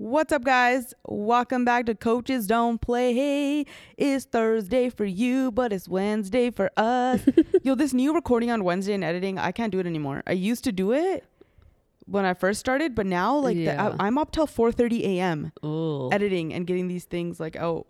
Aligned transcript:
What's 0.00 0.32
up, 0.32 0.44
guys? 0.44 0.94
Welcome 1.04 1.66
back 1.66 1.84
to 1.84 1.94
Coaches 1.94 2.46
Don't 2.46 2.80
Play. 2.80 3.66
It's 3.98 4.24
Thursday 4.24 4.88
for 4.88 5.04
you, 5.04 5.52
but 5.52 5.74
it's 5.74 5.90
Wednesday 5.90 6.50
for 6.50 6.70
us. 6.78 7.20
Yo, 7.62 7.74
this 7.74 7.92
new 7.92 8.14
recording 8.14 8.50
on 8.50 8.64
Wednesday 8.64 8.94
and 8.94 9.04
editing, 9.04 9.38
I 9.38 9.52
can't 9.52 9.70
do 9.70 9.78
it 9.78 9.84
anymore. 9.84 10.22
I 10.26 10.32
used 10.32 10.64
to 10.64 10.72
do 10.72 10.92
it 10.92 11.26
when 12.06 12.24
I 12.24 12.32
first 12.32 12.60
started, 12.60 12.94
but 12.94 13.04
now 13.04 13.36
like 13.36 13.56
the, 13.56 13.64
Yeah. 13.64 13.94
I, 14.00 14.06
I'm 14.06 14.16
up 14.16 14.30
till 14.32 14.46
4:30 14.46 15.02
a.m. 15.02 15.52
Editing 16.10 16.54
and 16.54 16.66
getting 16.66 16.88
these 16.88 17.04
things 17.04 17.38
like 17.38 17.56
out. 17.56 17.86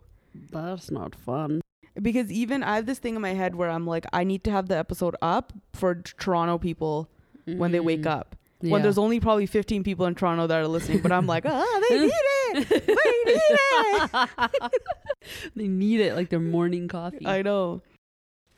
that's 0.51 0.91
not 0.91 1.15
fun. 1.15 1.61
Because 2.01 2.29
even 2.29 2.61
I 2.61 2.75
have 2.75 2.87
this 2.87 2.99
thing 2.99 3.15
in 3.15 3.21
my 3.21 3.35
head 3.35 3.55
where 3.55 3.69
I'm 3.69 3.87
like, 3.87 4.05
I 4.11 4.25
need 4.25 4.43
to 4.43 4.51
have 4.51 4.67
the 4.67 4.77
episode 4.77 5.15
up 5.21 5.53
for 5.71 5.95
Toronto 5.95 6.57
people 6.57 7.07
when 7.45 7.71
they 7.71 7.79
wake 7.79 8.05
Mm, 8.05 8.35
up. 8.69 8.71
When 8.71 8.81
there's 8.81 8.97
only 8.97 9.19
probably 9.19 9.45
15 9.45 9.83
people 9.83 10.05
in 10.05 10.15
Toronto 10.15 10.47
that 10.47 10.57
are 10.57 10.67
listening, 10.67 10.99
but 10.99 11.11
I'm 11.11 11.27
like, 11.27 11.45
ah, 11.45 11.81
they 11.89 11.99
need 11.99 12.11
it. 12.11 12.17
They 12.53 13.31
need 13.31 13.35
it. 13.37 14.71
they 15.55 15.67
need 15.67 15.99
it 16.01 16.15
like 16.15 16.29
their 16.29 16.39
morning 16.39 16.87
coffee. 16.87 17.25
I 17.25 17.41
know. 17.41 17.81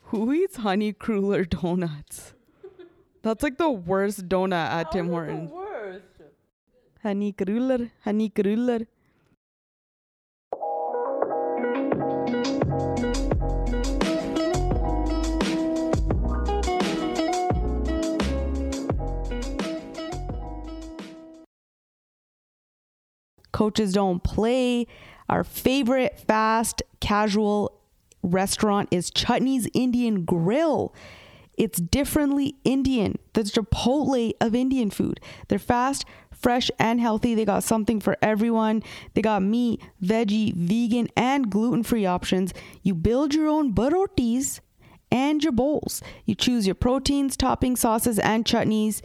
Who 0.08 0.32
eats 0.32 0.56
honey 0.56 0.92
cruller 0.92 1.44
donuts? 1.44 2.34
That's 3.22 3.42
like 3.42 3.56
the 3.56 3.70
worst 3.70 4.28
donut 4.28 4.52
at 4.52 4.92
Tim 4.92 5.08
Hortons. 5.08 5.50
Honey 7.02 7.32
cruller, 7.32 7.90
honey 8.02 8.28
cruller. 8.30 8.80
Coaches 23.54 23.92
don't 23.92 24.20
play. 24.24 24.88
Our 25.28 25.44
favorite 25.44 26.18
fast 26.26 26.82
casual 26.98 27.80
restaurant 28.20 28.88
is 28.90 29.12
Chutney's 29.12 29.68
Indian 29.72 30.24
Grill. 30.24 30.92
It's 31.56 31.80
differently 31.80 32.56
Indian. 32.64 33.16
The 33.34 33.42
Chipotle 33.42 34.32
of 34.40 34.56
Indian 34.56 34.90
food. 34.90 35.20
They're 35.46 35.60
fast, 35.60 36.04
fresh, 36.32 36.68
and 36.80 37.00
healthy. 37.00 37.36
They 37.36 37.44
got 37.44 37.62
something 37.62 38.00
for 38.00 38.16
everyone. 38.20 38.82
They 39.14 39.22
got 39.22 39.40
meat, 39.40 39.80
veggie, 40.02 40.52
vegan, 40.52 41.06
and 41.16 41.48
gluten 41.48 41.84
free 41.84 42.06
options. 42.06 42.52
You 42.82 42.96
build 42.96 43.34
your 43.34 43.46
own 43.46 43.72
barotis 43.72 44.58
and 45.12 45.44
your 45.44 45.52
bowls. 45.52 46.02
You 46.24 46.34
choose 46.34 46.66
your 46.66 46.74
proteins, 46.74 47.36
toppings, 47.36 47.78
sauces, 47.78 48.18
and 48.18 48.44
chutneys. 48.44 49.00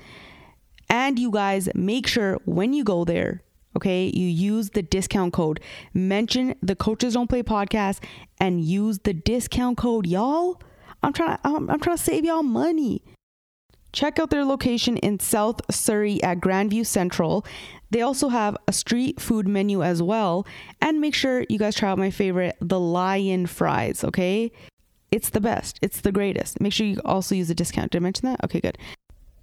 And 0.90 1.20
you 1.20 1.30
guys 1.30 1.70
make 1.76 2.08
sure 2.08 2.40
when 2.46 2.74
you 2.74 2.84
go 2.84 3.06
there, 3.06 3.44
okay, 3.76 4.12
you 4.14 4.28
use 4.28 4.72
the 4.72 4.82
discount 4.82 5.34
code. 5.34 5.60
Mention 5.94 6.56
the 6.62 6.76
Coaches 6.76 7.14
Don't 7.14 7.28
Play 7.28 7.44
podcast 7.44 8.04
and 8.40 8.64
use 8.64 9.00
the 9.00 9.14
discount 9.14 9.78
code, 9.78 10.08
y'all. 10.08 10.62
I'm 11.02 11.14
trying 11.14 11.38
to, 11.38 11.48
I'm, 11.48 11.70
I'm 11.70 11.80
trying 11.80 11.98
to 11.98 12.04
save 12.04 12.26
y'all 12.26 12.44
money. 12.44 13.04
Check 13.92 14.20
out 14.20 14.30
their 14.30 14.46
location 14.46 14.98
in 14.98 15.20
South 15.20 15.62
Surrey 15.74 16.22
at 16.22 16.40
Grandview 16.40 16.86
Central. 16.86 17.46
They 17.90 18.02
also 18.02 18.30
have 18.30 18.56
a 18.68 18.74
street 18.74 19.20
food 19.20 19.48
menu 19.48 19.82
as 19.82 20.02
well. 20.04 20.46
And 20.82 21.02
make 21.02 21.16
sure 21.16 21.46
you 21.50 21.58
guys 21.58 21.76
try 21.76 21.90
out 21.90 21.98
my 21.98 22.12
favorite, 22.12 22.56
the 22.62 22.80
Lion 22.80 23.48
Fries, 23.48 24.04
okay? 24.04 24.52
It's 25.12 25.32
the 25.32 25.42
best. 25.42 25.80
It's 25.82 26.02
the 26.02 26.12
greatest. 26.12 26.62
Make 26.62 26.74
sure 26.74 26.86
you 26.86 27.02
also 27.04 27.34
use 27.34 27.48
the 27.48 27.56
discount. 27.56 27.92
Did 27.92 28.00
I 28.00 28.04
mention 28.04 28.30
that? 28.30 28.44
Okay, 28.44 28.60
good. 28.60 28.78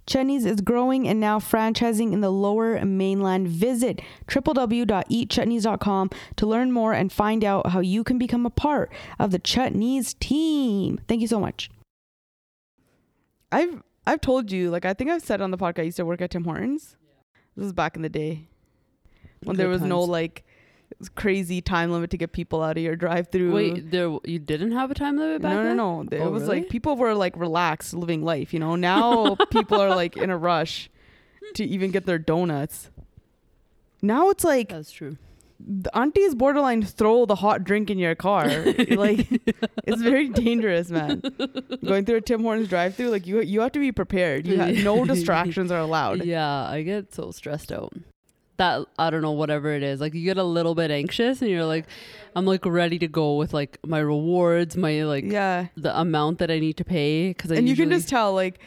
Chutney's 0.07 0.45
is 0.45 0.61
growing 0.61 1.07
and 1.07 1.19
now 1.19 1.37
franchising 1.37 2.13
in 2.13 2.21
the 2.21 2.31
lower 2.31 2.83
mainland. 2.83 3.49
Visit 3.49 4.01
www.eatchutneys.com 4.27 6.09
to 6.37 6.45
learn 6.45 6.71
more 6.71 6.93
and 6.93 7.11
find 7.11 7.43
out 7.43 7.71
how 7.71 7.79
you 7.81 8.03
can 8.03 8.17
become 8.17 8.45
a 8.45 8.49
part 8.49 8.91
of 9.19 9.31
the 9.31 9.39
Chutneys 9.39 10.17
team. 10.17 10.99
Thank 11.07 11.21
you 11.21 11.27
so 11.27 11.39
much. 11.39 11.69
I've 13.51 13.83
I've 14.05 14.21
told 14.21 14.51
you, 14.51 14.69
like 14.69 14.85
I 14.85 14.93
think 14.93 15.09
I've 15.09 15.21
said 15.21 15.41
on 15.41 15.51
the 15.51 15.57
podcast 15.57 15.79
I 15.79 15.83
used 15.83 15.97
to 15.97 16.05
work 16.05 16.21
at 16.21 16.31
Tim 16.31 16.45
Hortons. 16.45 16.95
This 17.55 17.63
was 17.63 17.73
back 17.73 17.95
in 17.95 18.01
the 18.01 18.09
day. 18.09 18.47
When 19.43 19.57
there 19.57 19.67
Good 19.67 19.81
was 19.81 19.81
no 19.81 20.01
like 20.01 20.45
crazy 21.15 21.61
time 21.61 21.91
limit 21.91 22.09
to 22.11 22.17
get 22.17 22.31
people 22.31 22.63
out 22.63 22.77
of 22.77 22.83
your 22.83 22.95
drive 22.95 23.27
through. 23.29 23.51
Wait, 23.53 23.91
there 23.91 24.09
you 24.23 24.39
didn't 24.39 24.71
have 24.71 24.89
a 24.91 24.93
time 24.95 25.17
limit 25.17 25.41
back 25.41 25.53
no, 25.53 25.63
then? 25.63 25.77
no, 25.77 26.01
no. 26.03 26.09
It 26.17 26.21
Oh, 26.21 26.29
was 26.31 26.43
really? 26.43 26.61
like 26.61 26.69
people 26.69 26.95
were 26.95 27.13
like 27.13 27.35
relaxed, 27.37 27.93
living 27.93 28.23
life. 28.23 28.53
You 28.53 28.59
know, 28.59 28.75
now 28.89 29.35
people 29.51 29.79
are 29.81 29.89
like 29.95 30.17
in 30.17 30.29
a 30.29 30.37
rush 30.37 30.89
to 31.55 31.63
even 31.65 31.91
get 31.91 32.05
their 32.05 32.19
donuts. 32.19 32.89
Now 34.01 34.29
it's 34.29 34.43
like 34.43 34.69
That's 34.69 34.91
true. 34.91 35.17
the 35.59 35.95
aunties 35.97 36.35
borderline 36.35 36.83
throw 36.83 37.25
the 37.25 37.35
hot 37.35 37.63
drink 37.63 37.89
in 37.89 37.97
your 37.97 38.13
car. 38.15 38.47
like 38.91 39.27
it's 39.85 40.01
very 40.01 40.29
dangerous, 40.29 40.89
man. 40.89 41.21
Going 41.85 42.05
through 42.05 42.17
a 42.17 42.21
Tim 42.21 42.41
Hortons 42.43 42.69
drive-through, 42.69 43.09
like 43.09 43.25
you 43.27 43.41
you 43.41 43.61
have 43.61 43.71
to 43.73 43.79
be 43.79 43.91
prepared. 43.91 44.45
You 44.47 44.57
have 44.59 44.75
no 44.83 45.03
distractions 45.13 45.71
are 45.71 45.79
allowed. 45.79 46.23
Yeah, 46.25 46.47
I 46.69 46.83
get 46.83 47.13
so 47.13 47.31
stressed 47.31 47.71
out. 47.71 47.91
That 48.57 48.87
I 48.97 49.09
don't 49.11 49.21
know, 49.21 49.31
whatever 49.31 49.71
it 49.71 49.83
is. 49.83 50.01
Like 50.01 50.13
you 50.15 50.23
get 50.23 50.37
a 50.37 50.43
little 50.43 50.73
bit 50.75 50.89
anxious, 50.91 51.41
and 51.41 51.49
you're 51.51 51.65
like, 51.65 51.85
I'm 52.35 52.45
like 52.45 52.65
ready 52.65 52.97
to 52.99 53.07
go 53.07 53.35
with 53.35 53.53
like 53.53 53.77
my 53.85 53.99
rewards, 53.99 54.75
my 54.75 55.03
like 55.03 55.25
Yeah. 55.25 55.67
the 55.75 55.97
amount 55.99 56.39
that 56.39 56.49
I 56.49 56.59
need 56.59 56.77
to 56.77 56.83
pay 56.85 57.29
because 57.29 57.51
I 57.51 57.55
and 57.55 57.69
you 57.69 57.75
can 57.75 57.89
just 57.89 58.09
tell 58.09 58.33
like 58.33 58.59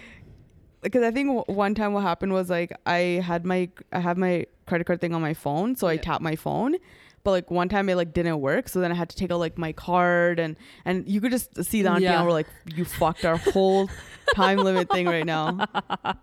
because 0.82 1.02
i 1.02 1.10
think 1.10 1.28
w- 1.28 1.44
one 1.46 1.74
time 1.74 1.92
what 1.92 2.00
happened 2.00 2.32
was 2.32 2.48
like 2.48 2.72
i 2.86 3.20
had 3.22 3.44
my 3.44 3.68
i 3.92 4.00
have 4.00 4.16
my 4.16 4.46
credit 4.66 4.86
card 4.86 4.98
thing 4.98 5.12
on 5.14 5.20
my 5.20 5.34
phone 5.34 5.76
so 5.76 5.86
i 5.86 5.92
Yeah. 5.92 6.00
tapped 6.00 6.22
my 6.22 6.36
phone 6.36 6.76
but 7.22 7.32
like 7.32 7.50
one 7.50 7.68
time 7.68 7.90
it 7.90 7.96
like 7.96 8.14
didn't 8.14 8.40
work 8.40 8.66
so 8.66 8.80
then 8.80 8.90
i 8.90 8.94
had 8.94 9.10
to 9.10 9.16
take 9.16 9.30
out 9.30 9.38
like 9.40 9.58
my 9.58 9.72
card 9.72 10.38
and 10.40 10.56
and 10.86 11.06
you 11.06 11.20
could 11.20 11.32
just 11.32 11.62
see 11.64 11.82
the 11.82 11.90
auntie 11.90 12.04
Yeah. 12.04 12.22
we're 12.24 12.32
like 12.32 12.46
you 12.74 12.86
fucked 12.86 13.26
our 13.26 13.36
whole 13.36 13.90
time 14.34 14.56
limit 14.56 14.88
thing 14.88 15.04
right 15.04 15.26
now 15.26 15.66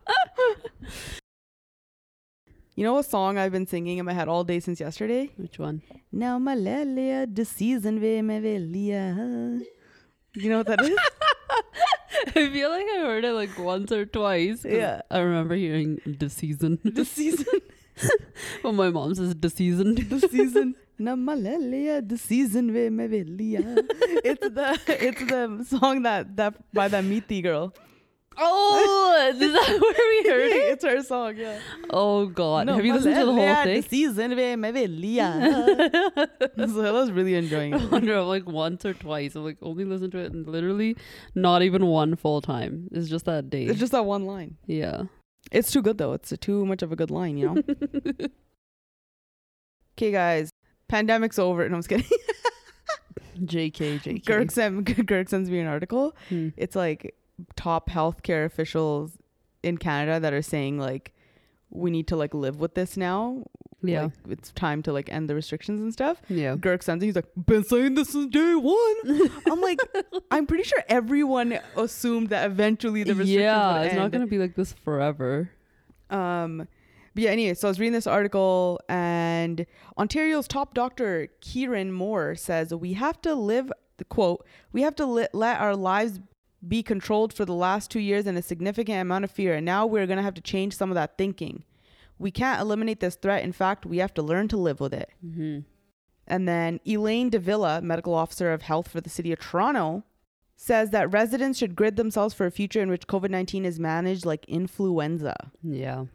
you 2.77 2.83
know 2.85 2.93
what 2.93 3.05
song 3.05 3.37
i've 3.41 3.51
been 3.51 3.65
singing 3.65 3.97
in 3.97 4.05
my 4.05 4.13
head 4.13 4.27
all 4.27 4.43
day 4.43 4.59
since 4.59 4.79
yesterday 4.79 5.29
which 5.37 5.57
one? 5.57 5.81
now 6.11 6.37
malaria 6.37 7.25
the 7.25 7.43
season 7.43 7.99
ve 7.99 8.21
me 8.21 8.39
velia 8.39 9.03
you 10.35 10.49
know 10.49 10.59
what 10.59 10.67
that 10.67 10.81
is 10.81 10.97
I 12.35 12.49
feel 12.53 12.69
like 12.69 12.85
I 12.95 12.99
heard 12.99 13.25
it 13.25 13.33
like 13.33 13.57
once 13.57 13.91
or 13.91 14.05
twice. 14.05 14.65
Yeah. 14.65 15.01
I 15.09 15.19
remember 15.19 15.55
hearing 15.55 15.99
the 16.05 16.29
season. 16.29 16.77
the 16.83 17.05
season 17.05 17.61
when 18.61 18.75
my 18.75 18.89
mom 18.89 19.15
says 19.15 19.33
the 19.35 19.49
season. 19.49 19.95
the 19.95 20.19
season 20.27 20.75
na 20.99 21.15
malaria 21.15 22.01
the 22.01 22.17
season 22.17 22.73
ve 22.73 22.89
me 22.89 23.05
it's 24.25 24.41
the 24.41 24.67
it's 25.07 25.23
the 25.29 25.65
song 25.77 26.01
that 26.03 26.35
that 26.35 26.53
by 26.73 26.87
that 26.87 27.03
Meaty 27.03 27.41
girl 27.41 27.73
Oh, 28.39 29.31
is 29.33 29.39
that 29.39 29.79
where 29.81 30.07
we 30.23 30.29
heard 30.29 30.51
it? 30.51 30.73
it's 30.73 30.83
her 30.85 31.01
song 31.01 31.37
yeah 31.37 31.59
Oh 31.89 32.27
God, 32.27 32.67
Na 32.67 32.75
have 32.75 32.85
you 32.85 32.93
listened 32.93 33.15
to 33.15 33.25
the 33.25 33.31
whole 33.33 33.63
thing? 33.63 33.81
season 33.81 34.35
me 34.35 34.71
velia 34.71 35.29
so 36.57 36.85
I 36.85 36.91
was 36.91 37.11
really 37.11 37.33
enjoying 37.35 37.73
I 37.73 37.83
it 37.83 37.91
wonder, 37.91 38.17
I'm 38.17 38.27
like 38.27 38.45
once 38.47 38.85
or 38.85 38.93
twice. 38.93 39.35
I'm 39.35 39.43
like 39.43 39.57
only 39.61 39.85
listened 39.85 40.11
to 40.11 40.19
it 40.19 40.31
and 40.33 40.47
literally 40.47 40.95
not 41.33 41.63
even 41.63 41.87
one 41.87 42.15
full 42.15 42.41
time. 42.41 42.87
It's 42.91 43.09
just 43.09 43.25
that 43.25 43.49
day. 43.49 43.63
it's 43.65 43.79
just 43.79 43.91
that 43.93 44.05
one 44.05 44.25
line 44.25 44.57
yeah. 44.67 45.03
it's 45.51 45.71
too 45.71 45.81
good 45.81 45.97
though 45.97 46.13
it's 46.13 46.31
too 46.39 46.65
much 46.65 46.81
of 46.83 46.91
a 46.91 46.95
good 46.95 47.09
line 47.09 47.37
you 47.37 47.47
know 47.55 47.63
okay 49.97 50.11
guys 50.11 50.49
pandemic's 50.89 51.39
over 51.39 51.67
no 51.69 51.75
I'm 51.75 51.81
just 51.81 51.89
kidding 51.89 52.05
JK, 53.39 54.01
JK. 54.01 54.23
Girk, 54.23 54.49
sent, 54.51 54.83
Girk 54.85 55.29
sends 55.29 55.49
me 55.51 55.59
an 55.59 55.67
article 55.67 56.15
Hmm. 56.29 56.49
it's 56.57 56.75
like 56.75 57.15
top 57.55 57.89
healthcare 57.89 58.45
officials 58.45 59.17
in 59.63 59.77
Canada 59.77 60.19
that 60.19 60.33
are 60.33 60.41
saying 60.41 60.77
like 60.79 61.13
we 61.69 61.91
need 61.91 62.07
to 62.07 62.15
like 62.15 62.33
live 62.33 62.59
with 62.59 62.73
this 62.75 62.95
now. 62.97 63.43
Yeah. 63.83 64.03
Like, 64.03 64.11
it's 64.29 64.51
time 64.53 64.81
to 64.83 64.93
like 64.93 65.11
end 65.11 65.29
the 65.29 65.35
restrictions 65.35 65.81
and 65.81 65.93
stuff. 65.93 66.19
yeah. 66.29 66.55
Girk 66.55 66.81
sends 66.81 67.03
it. 67.03 67.07
He's 67.07 67.15
like, 67.15 67.27
been 67.45 67.63
saying 67.63 67.93
this 67.93 68.09
since 68.09 68.31
day 68.31 68.55
one. 68.55 69.29
I'm 69.51 69.61
like, 69.61 69.79
I'm 70.31 70.47
pretty 70.47 70.63
sure 70.63 70.83
everyone 70.89 71.59
assumed 71.75 72.29
that 72.29 72.45
eventually 72.49 73.03
the 73.03 73.11
restrictions 73.13 73.41
Yeah, 73.41 73.81
it's 73.81 73.93
end. 73.93 74.01
not 74.01 74.11
gonna 74.11 74.27
be 74.27 74.39
like 74.39 74.55
this 74.55 74.73
forever. 74.73 75.51
Um, 76.09 76.67
but 77.13 77.23
yeah, 77.23 77.29
anyway, 77.31 77.53
so 77.55 77.67
I 77.67 77.71
was 77.71 77.79
reading 77.79 77.93
this 77.93 78.07
article, 78.07 78.79
and 78.87 79.65
Ontario's 79.97 80.47
top 80.47 80.73
doctor, 80.73 81.27
Kieran 81.41 81.91
Moore, 81.91 82.35
says 82.35 82.73
we 82.73 82.93
have 82.93 83.21
to 83.23 83.33
live, 83.35 83.71
the 83.97 84.05
quote, 84.05 84.45
we 84.71 84.83
have 84.83 84.95
to 84.95 85.05
li- 85.05 85.27
let 85.33 85.59
our 85.59 85.75
lives 85.75 86.19
be 86.65 86.81
controlled 86.83 87.33
for 87.33 87.45
the 87.45 87.53
last 87.53 87.91
two 87.91 87.99
years 87.99 88.25
in 88.25 88.37
a 88.37 88.41
significant 88.41 89.01
amount 89.01 89.23
of 89.23 89.31
fear, 89.31 89.55
and 89.55 89.65
now 89.65 89.85
we're 89.85 90.07
going 90.07 90.17
to 90.17 90.23
have 90.23 90.33
to 90.35 90.41
change 90.41 90.75
some 90.75 90.89
of 90.89 90.95
that 90.95 91.17
thinking. 91.17 91.63
We 92.19 92.31
can't 92.31 92.61
eliminate 92.61 92.99
this 92.99 93.15
threat. 93.15 93.43
In 93.43 93.51
fact, 93.51 93.85
we 93.85 93.97
have 93.97 94.13
to 94.15 94.21
learn 94.21 94.47
to 94.49 94.57
live 94.57 94.79
with 94.79 94.93
it. 94.93 95.09
Mm-hmm. 95.25 95.59
And 96.27 96.47
then 96.47 96.79
Eileen 96.87 97.29
de 97.29 97.39
Villa, 97.39 97.81
medical 97.81 98.13
officer 98.13 98.51
of 98.51 98.63
health 98.63 98.87
for 98.87 99.01
the 99.01 99.09
city 99.09 99.31
of 99.31 99.39
Toronto, 99.39 100.03
says 100.57 100.89
that 100.89 101.11
residents 101.11 101.59
should 101.59 101.75
grid 101.75 101.95
themselves 101.95 102.33
for 102.33 102.45
a 102.45 102.51
future 102.51 102.81
in 102.81 102.89
which 102.89 103.07
COVID 103.07 103.29
19 103.29 103.63
is 103.65 103.79
managed 103.79 104.25
like 104.25 104.43
influenza. 104.45 105.51
Yeah. 105.61 106.05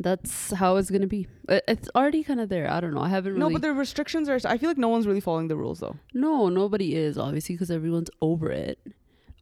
That's 0.00 0.52
how 0.52 0.76
it's 0.76 0.90
gonna 0.90 1.08
be. 1.08 1.26
It's 1.48 1.90
already 1.94 2.22
kind 2.22 2.40
of 2.40 2.48
there. 2.48 2.70
I 2.70 2.80
don't 2.80 2.94
know. 2.94 3.00
I 3.00 3.08
haven't 3.08 3.32
really. 3.32 3.40
No, 3.40 3.50
but 3.50 3.62
the 3.62 3.72
restrictions 3.72 4.28
are. 4.28 4.38
I 4.44 4.56
feel 4.56 4.70
like 4.70 4.78
no 4.78 4.88
one's 4.88 5.08
really 5.08 5.20
following 5.20 5.48
the 5.48 5.56
rules 5.56 5.80
though. 5.80 5.96
no, 6.14 6.48
nobody 6.48 6.94
is 6.94 7.18
obviously 7.18 7.56
because 7.56 7.70
everyone's 7.70 8.10
over 8.22 8.50
it. 8.50 8.78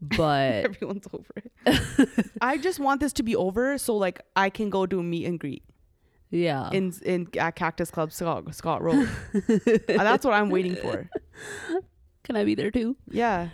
But 0.00 0.64
Everyone's 0.64 1.06
over 1.12 1.32
it. 1.66 2.30
I 2.40 2.58
just 2.58 2.78
want 2.78 3.00
this 3.00 3.12
to 3.14 3.22
be 3.22 3.34
over 3.34 3.78
so 3.78 3.96
like 3.96 4.20
I 4.34 4.50
can 4.50 4.70
go 4.70 4.86
do 4.86 5.00
a 5.00 5.02
meet 5.02 5.26
and 5.26 5.38
greet 5.40 5.62
yeah, 6.30 6.70
in 6.72 6.92
in 7.04 7.28
at 7.38 7.54
Cactus 7.54 7.90
Club 7.90 8.12
Scott, 8.12 8.52
Scott 8.54 8.82
Road. 8.82 9.08
That's 9.86 10.24
what 10.24 10.34
I'm 10.34 10.50
waiting 10.50 10.76
for. 10.76 11.08
can 12.24 12.36
I 12.36 12.44
be 12.44 12.54
there 12.54 12.70
too? 12.70 12.96
Yeah. 13.10 13.50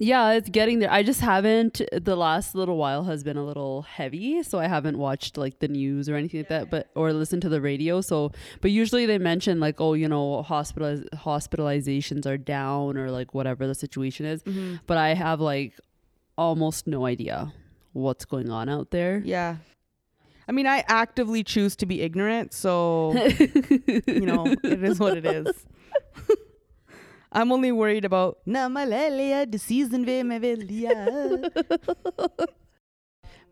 Yeah, 0.00 0.32
it's 0.32 0.48
getting 0.48 0.78
there. 0.78 0.92
I 0.92 1.02
just 1.02 1.20
haven't. 1.20 1.80
The 1.92 2.14
last 2.14 2.54
little 2.54 2.76
while 2.76 3.02
has 3.04 3.24
been 3.24 3.36
a 3.36 3.44
little 3.44 3.82
heavy, 3.82 4.44
so 4.44 4.60
I 4.60 4.68
haven't 4.68 4.96
watched 4.96 5.36
like 5.36 5.58
the 5.58 5.66
news 5.66 6.08
or 6.08 6.14
anything 6.14 6.40
like 6.40 6.48
that, 6.50 6.70
but 6.70 6.88
or 6.94 7.12
listened 7.12 7.42
to 7.42 7.48
the 7.48 7.60
radio. 7.60 8.00
So, 8.00 8.30
but 8.60 8.70
usually 8.70 9.06
they 9.06 9.18
mention 9.18 9.58
like, 9.58 9.80
oh, 9.80 9.94
you 9.94 10.08
know, 10.08 10.42
hospital 10.42 11.02
hospitalizations 11.14 12.26
are 12.26 12.38
down 12.38 12.96
or 12.96 13.10
like 13.10 13.34
whatever 13.34 13.66
the 13.66 13.74
situation 13.74 14.24
is. 14.24 14.42
hmm 14.42 14.76
But 14.86 14.98
I 14.98 15.14
have 15.14 15.40
like 15.40 15.74
almost 16.36 16.86
no 16.86 17.04
idea 17.04 17.52
what's 17.92 18.24
going 18.24 18.50
on 18.50 18.68
out 18.68 18.92
there. 18.92 19.20
Yeah. 19.24 19.56
I 20.46 20.52
mean, 20.52 20.66
I 20.66 20.84
actively 20.86 21.42
choose 21.42 21.74
to 21.76 21.86
be 21.86 22.00
ignorant, 22.02 22.54
so 22.54 23.12
you 24.06 24.24
know, 24.24 24.46
it 24.62 24.82
is 24.84 24.98
what 25.00 25.18
it 25.18 25.26
is. 25.26 25.66
I'm 27.32 27.52
only 27.52 27.72
worried 27.72 28.04
about 28.04 28.38
na 28.46 28.68
malaria 28.68 29.46
disease 29.46 29.92
in 29.92 30.04
Venezuela. 30.04 31.50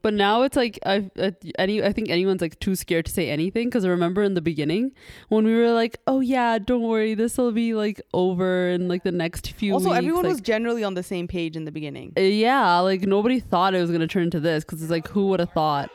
But 0.07 0.15
now 0.15 0.43
it's 0.43 0.55
like 0.55 0.79
I, 0.87 1.11
I 1.19 1.35
any 1.59 1.83
I 1.83 1.93
think 1.93 2.11
anyone's 2.11 2.41
like 2.41 2.61
too 2.61 2.77
scared 2.77 3.07
to 3.07 3.13
say 3.13 3.29
anything 3.29 3.67
because 3.67 3.85
I 3.85 3.89
remember 3.89 4.23
in 4.23 4.35
the 4.35 4.41
beginning 4.41 4.93
when 5.31 5.45
we 5.45 5.53
were 5.53 5.73
like, 5.73 5.99
oh 6.07 6.21
yeah, 6.21 6.61
don't 6.61 6.83
worry, 6.83 7.15
this 7.15 7.37
will 7.37 7.51
be 7.51 7.75
like 7.75 8.01
over 8.15 8.69
in 8.69 8.87
like 8.87 9.03
the 9.03 9.11
next 9.11 9.51
few. 9.51 9.73
Also, 9.73 9.89
weeks. 9.89 9.99
everyone 9.99 10.23
like, 10.23 10.31
was 10.31 10.41
generally 10.41 10.85
on 10.85 10.95
the 10.95 11.03
same 11.03 11.27
page 11.27 11.57
in 11.57 11.65
the 11.65 11.73
beginning. 11.73 12.13
uh, 12.17 12.21
yeah, 12.21 12.79
like 12.79 13.01
nobody 13.03 13.41
thought 13.41 13.75
it 13.75 13.81
was 13.81 13.91
gonna 13.91 14.07
turn 14.07 14.31
to 14.31 14.39
this 14.39 14.63
because 14.63 14.81
it's 14.81 14.93
like 14.93 15.09
who 15.09 15.27
would 15.27 15.41
have 15.41 15.51
thought? 15.51 15.91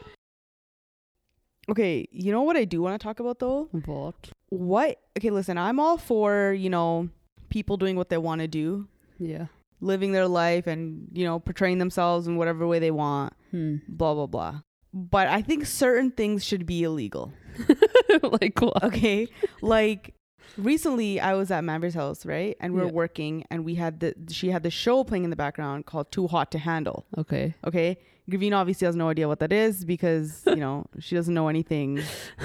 Okay, 1.70 2.06
you 2.12 2.34
know 2.34 2.42
what 2.42 2.58
I 2.58 2.66
do 2.66 2.82
want 2.82 3.00
to 3.00 3.02
talk 3.02 3.22
about 3.22 3.40
though? 3.40 3.70
What? 3.86 4.30
What? 4.50 5.00
Okay, 5.18 5.30
listen, 5.30 5.58
I'm 5.58 5.80
all 5.80 5.98
for, 5.98 6.52
you 6.52 6.70
know, 6.70 7.08
people 7.52 7.78
doing 7.78 7.96
what 7.96 8.10
they 8.10 8.18
want 8.18 8.42
to 8.42 8.48
do, 8.48 8.88
Yeah. 9.20 9.46
living 9.80 10.12
their 10.14 10.28
life 10.28 10.66
and, 10.66 11.08
you 11.14 11.24
know, 11.26 11.40
portraying 11.40 11.78
themselves 11.78 12.26
in 12.28 12.36
whatever 12.38 12.66
way 12.66 12.80
they 12.80 12.92
want, 12.92 13.34
Hmm. 13.52 13.76
blah, 13.88 14.14
blah, 14.16 14.26
blah. 14.28 14.62
But 14.94 15.28
I 15.28 15.42
think 15.44 15.66
certain 15.68 16.10
things 16.12 16.44
should 16.44 16.66
be 16.66 16.82
illegal. 16.84 17.32
like 18.24 18.60
what? 18.62 18.84
Okay. 18.84 19.28
like 19.62 20.14
recently 20.58 21.20
I 21.20 21.34
was 21.36 21.50
at 21.52 21.64
Mamber's 21.64 21.94
house, 21.94 22.26
right? 22.26 22.58
And 22.60 22.74
we 22.74 22.80
were 22.82 22.88
Yeah. 22.88 22.92
working 22.94 23.46
and 23.52 23.64
we 23.64 23.76
had 23.76 24.00
the 24.02 24.14
she 24.30 24.50
had 24.52 24.64
the 24.64 24.70
show 24.72 25.04
playing 25.04 25.24
in 25.24 25.30
the 25.30 25.36
background 25.36 25.86
called 25.86 26.12
Too 26.12 26.28
Hot 26.28 26.52
to 26.52 26.58
Handle. 26.60 27.06
Okay. 27.18 27.54
Okay. 27.66 27.98
Gravina 28.30 28.56
obviously 28.58 28.86
has 28.86 28.96
no 28.96 29.10
idea 29.10 29.28
what 29.28 29.40
that 29.40 29.52
is 29.52 29.84
because, 29.86 30.44
you 30.48 30.58
know, 30.58 30.86
she 31.00 31.16
doesn't 31.16 31.34
know 31.34 31.48
anything 31.48 32.00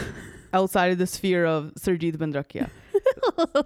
outside 0.53 0.93
of 0.93 0.99
the 0.99 1.07
sphere 1.07 1.45
of 1.45 1.73
Surjit 1.79 2.17
Bindrakhia. 2.17 2.71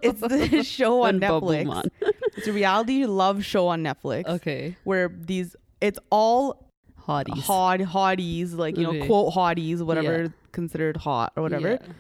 It's 0.02 0.20
the 0.20 0.62
show 0.64 1.02
on 1.04 1.20
Netflix. 1.20 1.88
It's 2.36 2.46
a 2.46 2.52
reality 2.52 3.04
love 3.06 3.44
show 3.44 3.68
on 3.68 3.82
Netflix 3.82 4.26
Okay. 4.26 4.76
where 4.84 5.08
these 5.08 5.56
it's 5.80 5.98
all 6.10 6.70
Hotties. 7.06 7.40
hot 7.40 7.80
hotties, 7.80 8.54
like 8.56 8.76
you 8.76 8.84
know, 8.84 9.06
quote 9.06 9.34
hotties, 9.34 9.80
whatever 9.82 10.22
Yeah. 10.24 10.28
considered 10.52 10.96
hot 10.98 11.32
or 11.36 11.42
whatever, 11.42 11.70
Yeah. 11.72 11.92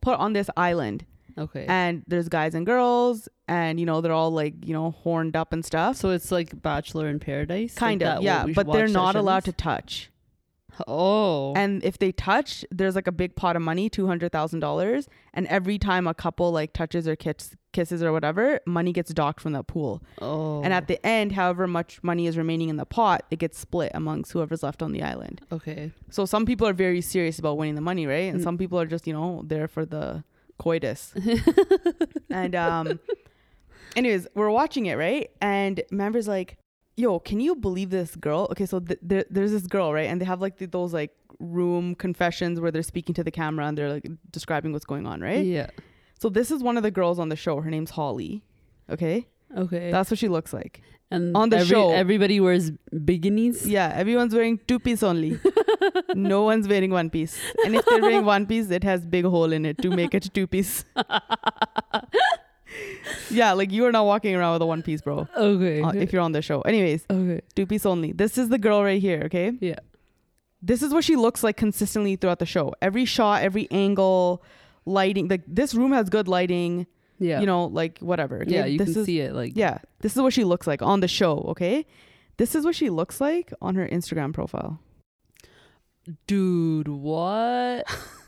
put 0.00 0.18
on 0.18 0.32
this 0.32 0.48
island. 0.56 1.04
Okay. 1.36 1.64
And 1.68 2.04
there's 2.06 2.28
guys 2.28 2.54
and 2.54 2.64
girls, 2.64 3.28
and 3.48 3.80
you 3.80 3.86
know, 3.86 4.00
they're 4.00 4.12
all 4.12 4.30
like, 4.30 4.54
you 4.64 4.72
know, 4.72 4.92
horned 4.92 5.34
up 5.34 5.52
and 5.52 5.64
stuff. 5.64 5.96
so 5.96 6.10
it's 6.10 6.30
like 6.30 6.62
Bachelor 6.62 7.08
in 7.08 7.18
Paradise. 7.18 7.74
kind 7.74 8.00
like 8.02 8.18
of, 8.18 8.22
yeah. 8.22 8.46
But 8.54 8.70
they're 8.70 8.86
not 8.88 9.16
allowed 9.16 9.44
to 9.46 9.52
touch. 9.52 10.10
Oh. 10.88 11.52
And 11.54 11.82
if 11.84 11.98
they 11.98 12.12
touch, 12.12 12.64
there's 12.70 12.94
like 12.94 13.06
a 13.06 13.12
big 13.12 13.36
pot 13.36 13.56
of 13.56 13.62
money, 13.62 13.88
two 13.88 14.06
hundred 14.06 14.32
thousand 14.32 14.60
dollars. 14.60 15.08
And 15.32 15.46
every 15.48 15.78
time 15.78 16.06
a 16.06 16.14
couple 16.14 16.50
like 16.52 16.72
touches 16.72 17.06
or 17.08 17.16
kiss, 17.16 17.54
kisses 17.72 18.02
or 18.02 18.12
whatever, 18.12 18.60
money 18.66 18.92
gets 18.92 19.12
docked 19.12 19.40
from 19.40 19.52
that 19.52 19.66
pool. 19.66 20.02
oh. 20.20 20.62
And 20.62 20.72
at 20.72 20.86
the 20.88 21.04
end, 21.06 21.32
however 21.32 21.66
much 21.66 22.02
money 22.02 22.26
is 22.26 22.36
remaining 22.38 22.68
in 22.68 22.76
the 22.76 22.86
pot, 22.86 23.24
it 23.30 23.38
gets 23.38 23.58
split 23.58 23.92
amongst 23.94 24.32
whoever's 24.32 24.62
left 24.62 24.82
on 24.82 24.92
the 24.92 25.02
island. 25.02 25.40
okay. 25.52 25.92
So 26.10 26.24
some 26.26 26.46
people 26.46 26.66
are 26.66 26.72
very 26.72 27.00
serious 27.00 27.38
about 27.38 27.56
winning 27.58 27.74
the 27.74 27.80
money, 27.80 28.06
right? 28.06 28.30
And 28.32 28.40
Mm. 28.40 28.44
some 28.44 28.58
people 28.58 28.78
are 28.80 28.86
just, 28.86 29.06
you 29.06 29.12
know, 29.12 29.42
there 29.46 29.66
for 29.68 29.84
the 29.84 30.22
coitus. 30.58 31.12
and 32.30 32.54
um 32.54 33.00
anyways, 33.96 34.26
we're 34.34 34.50
watching 34.50 34.86
it, 34.86 34.94
right? 34.96 35.30
And 35.40 35.82
members 35.90 36.26
like, 36.28 36.58
"Yo, 36.96 37.18
can 37.18 37.40
you 37.40 37.54
believe 37.56 37.90
this 37.90 38.14
girl?" 38.16 38.46
Okay, 38.52 38.66
so 38.66 38.80
th- 38.80 38.98
there, 39.02 39.24
there's 39.30 39.52
this 39.52 39.66
girl, 39.66 39.92
right? 39.92 40.08
And 40.08 40.20
they 40.20 40.24
have 40.24 40.40
like 40.40 40.58
th- 40.58 40.70
those 40.70 40.92
like 40.92 41.10
room 41.40 41.94
confessions 41.94 42.60
where 42.60 42.70
they're 42.70 42.82
speaking 42.82 43.14
to 43.16 43.24
the 43.24 43.30
camera 43.30 43.66
and 43.66 43.76
they're 43.76 43.90
like 43.92 44.06
describing 44.30 44.72
what's 44.72 44.84
going 44.84 45.06
on, 45.06 45.20
right? 45.20 45.44
Yeah. 45.44 45.68
So 46.20 46.28
this 46.28 46.50
is 46.50 46.62
one 46.62 46.76
of 46.76 46.82
the 46.82 46.90
girls 46.92 47.18
on 47.18 47.28
the 47.28 47.36
show. 47.36 47.60
Her 47.60 47.70
name's 47.70 47.90
Holly. 47.90 48.44
Okay? 48.88 49.26
Okay. 49.56 49.90
That's 49.90 50.10
what 50.10 50.18
she 50.18 50.28
looks 50.28 50.52
like. 50.52 50.80
and 51.10 51.36
on 51.36 51.50
the 51.50 51.58
every, 51.58 51.68
show- 51.68 51.90
everybody 51.92 52.40
wears 52.40 52.70
bikinis. 52.94 53.66
Yeah, 53.66 53.92
everyone's 53.94 54.34
wearing 54.34 54.58
two 54.68 54.78
piece 54.78 55.02
only. 55.02 55.38
no 56.14 56.42
one's 56.44 56.66
wearing 56.68 56.90
one 56.90 57.10
piece. 57.10 57.38
And 57.64 57.74
if 57.74 57.84
they're 57.84 58.00
wearing 58.00 58.24
one 58.24 58.46
piece, 58.46 58.70
it 58.70 58.84
has 58.84 59.04
big 59.06 59.24
hole 59.24 59.52
in 59.52 59.66
it 59.66 59.78
to 59.82 59.90
make 59.90 60.14
it 60.14 60.30
two 60.32 60.46
piece. 60.46 60.84
yeah, 63.30 63.52
like 63.52 63.72
you 63.72 63.84
are 63.86 63.92
not 63.92 64.06
walking 64.06 64.34
around 64.34 64.54
with 64.54 64.62
a 64.62 64.66
one 64.66 64.82
piece, 64.82 65.00
bro. 65.00 65.28
Okay. 65.36 65.82
uh, 65.82 65.92
if 65.92 66.12
you're 66.12 66.22
on 66.22 66.32
the 66.32 66.42
show. 66.42 66.60
Anyways, 66.62 67.04
okay. 67.10 67.40
two 67.54 67.66
piece 67.66 67.86
only. 67.86 68.12
This 68.12 68.38
is 68.38 68.48
the 68.48 68.58
girl 68.58 68.82
right 68.82 69.00
here, 69.00 69.22
okay? 69.26 69.52
Yeah. 69.60 69.76
This 70.62 70.82
is 70.82 70.94
what 70.94 71.04
she 71.04 71.16
looks 71.16 71.42
like 71.42 71.56
consistently 71.56 72.16
throughout 72.16 72.38
the 72.38 72.46
show. 72.46 72.74
Every 72.80 73.04
shot, 73.04 73.42
every 73.42 73.70
angle, 73.70 74.42
lighting. 74.86 75.28
Like 75.28 75.42
this 75.46 75.74
room 75.74 75.92
has 75.92 76.08
good 76.08 76.26
lighting, 76.26 76.86
Yeah. 77.18 77.40
you 77.40 77.46
know, 77.46 77.66
like 77.66 77.98
whatever. 77.98 78.40
okay? 78.42 78.50
yeah, 78.50 78.64
you 78.64 78.78
this 78.78 78.92
can 78.92 79.00
is, 79.00 79.06
see 79.06 79.20
it 79.20 79.34
like 79.34 79.52
Yeah, 79.56 79.78
this 80.00 80.16
is 80.16 80.22
what 80.22 80.32
she 80.32 80.44
looks 80.44 80.66
like 80.66 80.80
on 80.80 81.00
the 81.00 81.08
show, 81.08 81.44
okay? 81.48 81.84
This 82.38 82.54
is 82.54 82.64
what 82.64 82.74
she 82.74 82.88
looks 82.90 83.20
like 83.20 83.52
on 83.60 83.74
her 83.74 83.86
Instagram 83.86 84.32
profile. 84.32 84.80
dude, 86.26 86.88
what? 86.88 87.84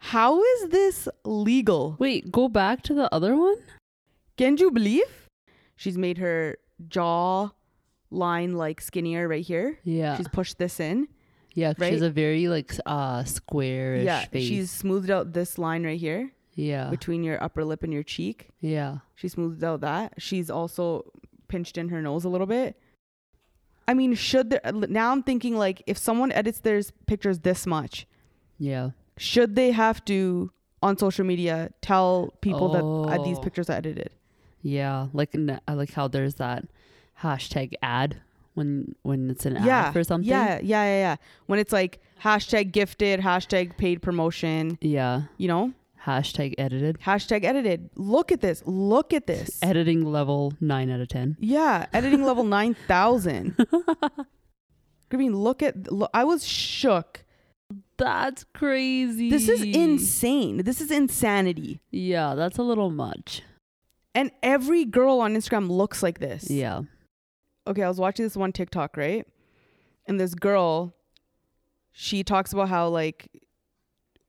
How 0.00 0.42
is 0.42 0.68
this 0.70 1.08
legal? 1.24 1.96
Wait, 1.98 2.32
go 2.32 2.48
back 2.48 2.82
to 2.84 2.94
the 2.94 3.12
other 3.14 3.36
one? 3.36 3.56
Can 4.36 4.56
you 4.56 4.70
believe? 4.70 5.28
She's 5.76 5.96
made 5.98 6.18
her 6.18 6.56
jaw 6.88 7.50
line 8.10 8.54
like 8.54 8.80
skinnier 8.80 9.28
right 9.28 9.44
here. 9.44 9.78
Yeah. 9.84 10.16
She's 10.16 10.28
pushed 10.28 10.58
this 10.58 10.80
in. 10.80 11.08
yeah, 11.54 11.74
'cause 11.74 11.86
she 11.86 11.92
has 11.92 12.02
a 12.02 12.10
very 12.10 12.48
like 12.48 12.72
uh 12.86 13.24
squarish 13.24 14.04
yeah, 14.04 14.24
face. 14.26 14.46
she's 14.48 14.70
smoothed 14.70 15.10
out 15.10 15.32
this 15.32 15.58
line 15.58 15.84
right 15.84 15.98
here 15.98 16.30
yeah. 16.54 16.88
between 16.90 17.22
your 17.24 17.42
upper 17.42 17.64
lip 17.64 17.82
and 17.82 17.92
your 17.92 18.02
cheek. 18.04 18.48
yeah. 18.60 18.98
She 19.16 19.28
smoothed 19.28 19.62
out 19.62 19.80
that. 19.82 20.14
She's 20.18 20.48
also 20.50 21.04
pinched 21.48 21.76
in 21.76 21.90
her 21.90 22.00
nose 22.00 22.24
a 22.24 22.28
little 22.30 22.46
bit. 22.46 22.76
I 23.86 23.92
mean, 23.94 24.14
should 24.14 24.48
there 24.50 24.60
now 24.72 25.12
I'm 25.12 25.22
thinking 25.22 25.56
like 25.56 25.82
if 25.86 25.98
someone 25.98 26.32
edits 26.32 26.60
their 26.60 26.80
pictures 27.06 27.40
this 27.40 27.66
much, 27.66 28.06
Yeah. 28.58 28.90
Should 29.20 29.54
they 29.54 29.70
have 29.72 30.04
to 30.06 30.50
on 30.82 30.96
social 30.96 31.24
media 31.26 31.70
tell 31.82 32.32
people 32.40 32.68
that 32.72 32.82
uh, 32.84 33.22
these 33.22 33.38
Oh. 33.38 33.42
pictures 33.42 33.68
are 33.70 33.74
edited? 33.76 34.10
Yeah, 34.62 35.08
like 35.12 35.34
I 35.68 35.72
like 35.74 35.92
how 35.92 36.08
there's 36.08 36.34
that 36.36 36.64
hashtag 37.22 37.74
ad 37.82 38.20
when 38.54 38.94
when 39.02 39.30
it's 39.30 39.44
an 39.46 39.54
yeah, 39.62 39.86
ad 39.88 39.92
for 39.92 40.02
something. 40.04 40.28
Yeah, 40.28 40.58
yeah, 40.62 40.84
yeah, 40.84 40.98
yeah. 41.06 41.16
When 41.46 41.58
it's 41.58 41.72
like 41.72 42.00
hashtag 42.24 42.72
gifted, 42.72 43.20
hashtag 43.20 43.76
paid 43.76 44.00
promotion, 44.02 44.78
Yeah. 44.80 45.22
you 45.36 45.48
know, 45.48 45.72
Hashtag 46.06 46.54
edited. 46.56 46.98
hashtag 47.00 47.44
edited. 47.44 47.90
Look 47.96 48.32
at 48.32 48.40
this. 48.40 48.62
Look 48.64 49.12
at 49.12 49.26
this. 49.26 49.58
Editing 49.62 50.04
level 50.06 50.54
nine 50.60 50.88
out 50.90 51.00
of 51.00 51.08
ten. 51.08 51.36
yeah, 51.40 51.86
editing 51.92 52.22
level 52.24 52.44
nine 52.44 52.74
thousand. 52.88 53.54
I 55.12 55.16
mean, 55.16 55.36
look 55.36 55.62
at. 55.62 55.90
Look, 55.92 56.10
I 56.14 56.24
was 56.24 56.46
shook. 56.46 57.24
That's 57.96 58.44
crazy. 58.54 59.30
This 59.30 59.48
is 59.48 59.62
insane. 59.62 60.58
This 60.64 60.80
is 60.80 60.90
insanity. 60.90 61.80
Yeah, 61.90 62.34
that's 62.34 62.58
a 62.58 62.62
little 62.62 62.90
much. 62.90 63.42
And 64.14 64.30
every 64.42 64.84
girl 64.84 65.20
on 65.20 65.34
Instagram 65.34 65.68
looks 65.70 66.02
like 66.02 66.18
this. 66.18 66.50
Yeah. 66.50 66.82
okay, 67.66 67.82
I 67.82 67.88
was 67.88 68.00
watching 68.00 68.24
this 68.24 68.36
one 68.36 68.52
TikTok, 68.52 68.96
right? 68.96 69.26
And 70.06 70.18
this 70.18 70.34
girl, 70.34 70.94
she 71.92 72.24
talks 72.24 72.52
about 72.52 72.68
how 72.68 72.88
like 72.88 73.28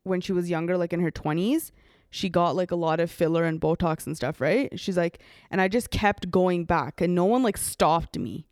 when 0.04 0.22
she 0.22 0.34
was 0.34 0.50
younger, 0.50 0.78
like 0.78 0.94
in 0.94 1.00
her 1.00 1.12
20s, 1.12 1.72
she 2.10 2.28
got 2.30 2.56
like 2.56 2.72
a 2.72 2.76
lot 2.76 3.00
of 3.00 3.10
filler 3.10 3.46
and 3.46 3.60
Botox 3.62 4.06
and 4.06 4.16
stuff, 4.16 4.42
right? 4.42 4.78
She's 4.80 4.98
like, 4.98 5.20
and 5.50 5.62
I 5.62 5.68
just 5.68 5.90
kept 5.90 6.30
going 6.30 6.66
back 6.66 7.00
and 7.02 7.16
no 7.16 7.26
one 7.26 7.42
like 7.42 7.58
stopped 7.58 8.20
me. 8.20 8.48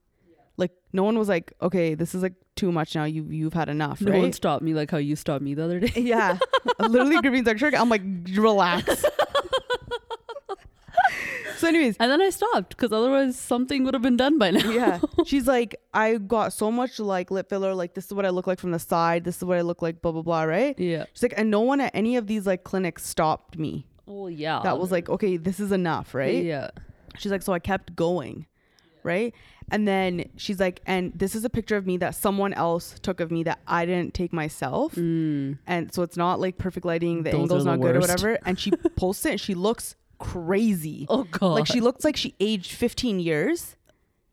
Like 0.60 0.72
no 0.94 1.04
one 1.04 1.18
was 1.18 1.30
like, 1.30 1.54
okay, 1.62 1.96
this 1.96 2.14
is 2.14 2.22
like 2.22 2.34
too 2.56 2.72
much 2.72 2.94
now. 2.94 3.06
You 3.06 3.26
you've 3.30 3.54
had 3.54 3.70
enough, 3.70 4.02
No 4.02 4.18
one 4.20 4.34
stopped 4.34 4.64
me 4.64 4.74
like 4.74 4.92
how 4.92 4.98
you 4.98 5.16
stopped 5.16 5.44
me 5.44 5.54
the 5.54 5.64
other 5.64 5.80
day. 5.80 6.02
yeah, 6.02 6.38
literally, 6.80 7.20
Gurveen's 7.22 7.48
like, 7.48 7.58
sure. 7.58 7.72
I'm 7.76 7.90
like, 7.90 8.02
relax. 8.36 9.06
so, 11.58 11.68
anyways, 11.68 11.98
And 12.00 12.10
then 12.12 12.22
I 12.22 12.30
stopped 12.30 12.70
because 12.70 12.92
otherwise 12.94 13.38
something 13.38 13.84
would 13.84 13.94
have 13.94 14.04
been 14.04 14.18
done 14.18 14.38
by 14.38 14.52
now. 14.52 14.70
yeah, 14.70 15.00
she's 15.26 15.48
like, 15.48 15.76
I 15.94 16.18
got 16.18 16.54
so 16.54 16.72
much 16.72 17.00
like 17.00 17.32
lip 17.32 17.50
filler. 17.50 17.74
Like 17.74 17.94
this 17.96 18.06
is 18.06 18.14
what 18.14 18.26
I 18.26 18.30
look 18.30 18.48
like 18.48 18.60
from 18.60 18.72
the 18.72 18.80
side. 18.80 19.24
This 19.24 19.38
is 19.38 19.44
what 19.44 19.58
I 19.58 19.62
look 19.62 19.82
like. 19.82 20.02
Blah 20.02 20.12
blah 20.12 20.22
blah. 20.22 20.44
Right? 20.44 20.78
Yeah. 20.80 21.06
She's 21.14 21.24
like, 21.24 21.34
and 21.38 21.50
no 21.52 21.62
one 21.62 21.82
at 21.82 21.92
any 21.94 22.16
of 22.18 22.28
these 22.28 22.46
like 22.46 22.64
clinics 22.64 23.06
stopped 23.06 23.58
me. 23.58 23.88
Oh 24.08 24.28
yeah. 24.28 24.62
That 24.64 24.80
was 24.80 24.92
like, 24.92 25.10
okay, 25.10 25.38
this 25.38 25.60
is 25.60 25.72
enough, 25.72 26.14
right? 26.14 26.44
Yeah. 26.44 26.70
She's 27.18 27.32
like, 27.32 27.42
so 27.42 27.54
I 27.54 27.60
kept 27.60 27.96
going, 27.96 28.46
right? 29.04 29.34
And 29.72 29.88
then 29.88 30.30
she's 30.38 30.60
like, 30.60 30.82
and 30.86 31.12
this 31.16 31.36
is 31.36 31.44
a 31.46 31.50
picture 31.50 31.78
of 31.78 31.86
me 31.86 31.98
that 31.98 32.16
someone 32.16 32.54
else 32.54 32.96
took 33.02 33.20
of 33.20 33.32
me 33.32 33.44
that 33.44 33.60
I 33.68 33.86
didn't 33.86 34.14
take 34.14 34.34
myself. 34.34 34.96
Mm. 34.96 35.58
And 35.68 35.94
so 35.94 36.02
it's 36.04 36.18
not 36.18 36.40
like 36.40 36.58
perfect 36.58 36.86
lighting, 36.86 37.24
the 37.24 37.32
Those 37.32 37.42
angle's 37.42 37.64
the 37.66 37.72
not 37.72 37.82
good 37.82 37.96
or 37.96 38.00
whatever. 38.00 38.38
And 38.46 38.60
she 38.60 38.72
posts 38.96 39.26
it 39.26 39.32
and 39.32 39.42
she 39.42 39.54
looks 39.56 39.96
crazy. 40.18 41.06
Oh 41.10 41.24
god. 41.32 41.54
Like 41.54 41.66
she 41.68 41.82
looks 41.82 42.04
like 42.06 42.16
she 42.18 42.36
aged 42.40 42.72
15 42.74 43.20
years, 43.20 43.76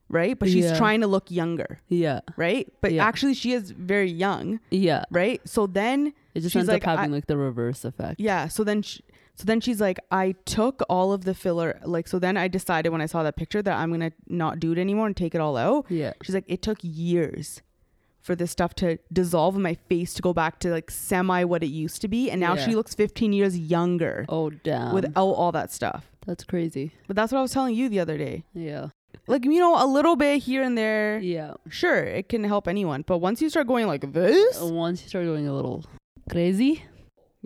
right? 0.09 0.39
But 0.39 0.49
she's 0.49 0.67
Yeah. 0.67 0.77
trying 0.77 1.01
to 1.01 1.07
look 1.07 1.31
younger, 1.31 1.81
Yeah. 1.89 2.21
right? 2.37 2.71
But 2.81 2.93
Yeah. 2.93 3.05
actually 3.07 3.35
she 3.35 3.53
is 3.53 3.71
very 3.71 4.11
young, 4.11 4.61
Yeah. 4.71 5.05
right? 5.11 5.41
So 5.49 5.67
then 5.67 6.13
It 6.35 6.41
just 6.41 6.53
She's 6.53 6.61
ends 6.61 6.69
like, 6.71 6.87
up 6.87 6.99
having 6.99 7.13
I- 7.13 7.17
like 7.17 7.27
the 7.29 7.37
reverse 7.39 7.83
effect. 7.85 8.21
Yeah. 8.21 8.49
So 8.49 8.63
then, 8.63 8.83
sh 8.83 9.01
so 9.37 9.45
then 9.45 9.61
she's 9.61 9.81
like, 9.81 9.99
I 10.11 10.33
took 10.45 10.83
all 10.89 11.13
of 11.13 11.25
the 11.25 11.35
filler. 11.35 11.79
Like, 11.85 12.09
so 12.09 12.19
then 12.19 12.37
I 12.37 12.49
decided 12.49 12.91
when 12.91 13.01
I 13.01 13.07
saw 13.07 13.23
that 13.23 13.37
picture 13.37 13.63
that 13.63 13.77
I'm 13.79 13.91
gonna 13.93 14.13
not 14.29 14.59
do 14.61 14.73
it 14.73 14.79
anymore 14.79 15.07
and 15.07 15.17
take 15.17 15.35
it 15.35 15.41
all 15.41 15.57
out. 15.57 15.87
Yeah. 15.89 16.15
She's 16.23 16.35
like, 16.35 16.45
it 16.49 16.63
took 16.63 16.79
years 16.83 17.63
for 18.21 18.35
this 18.35 18.51
stuff 18.51 18.75
to 18.75 18.99
dissolve 19.13 19.55
in 19.55 19.63
my 19.63 19.75
face 19.89 20.13
to 20.15 20.21
go 20.23 20.33
back 20.33 20.59
to 20.61 20.71
like 20.71 20.91
semi 20.91 21.45
what 21.45 21.63
it 21.63 21.69
used 21.69 22.01
to 22.03 22.09
be, 22.09 22.29
and 22.31 22.41
now 22.41 22.55
Yeah. 22.57 22.65
she 22.65 22.75
looks 22.75 22.93
15 22.95 23.33
years 23.33 23.57
younger 23.57 24.25
Oh 24.29 24.51
damn. 24.51 24.93
without 24.95 25.15
all 25.17 25.53
that 25.53 25.71
stuff. 25.73 26.11
That's 26.27 26.43
crazy. 26.43 26.91
But 27.07 27.15
that's 27.15 27.31
what 27.31 27.39
I 27.39 27.43
was 27.43 27.53
telling 27.53 27.77
you 27.77 27.89
the 27.89 28.01
other 28.01 28.19
day. 28.19 28.43
Yeah. 28.53 28.89
Like, 29.29 29.45
you 29.45 29.61
know, 29.61 29.83
a 29.83 29.87
little 29.87 30.17
bit 30.17 30.43
here 30.43 30.63
and 30.63 30.77
there. 30.77 31.19
Yeah. 31.21 31.55
Sure, 31.69 32.03
it 32.03 32.29
can 32.29 32.43
help 32.43 32.67
anyone. 32.67 33.05
But 33.07 33.19
once 33.19 33.41
you 33.41 33.49
start 33.49 33.67
going 33.69 33.87
like 33.87 34.13
this, 34.13 34.61
Once 34.61 35.03
you 35.03 35.09
start 35.09 35.25
going 35.27 35.47
a 35.47 35.55
little 35.55 35.85
crazy. 36.31 36.83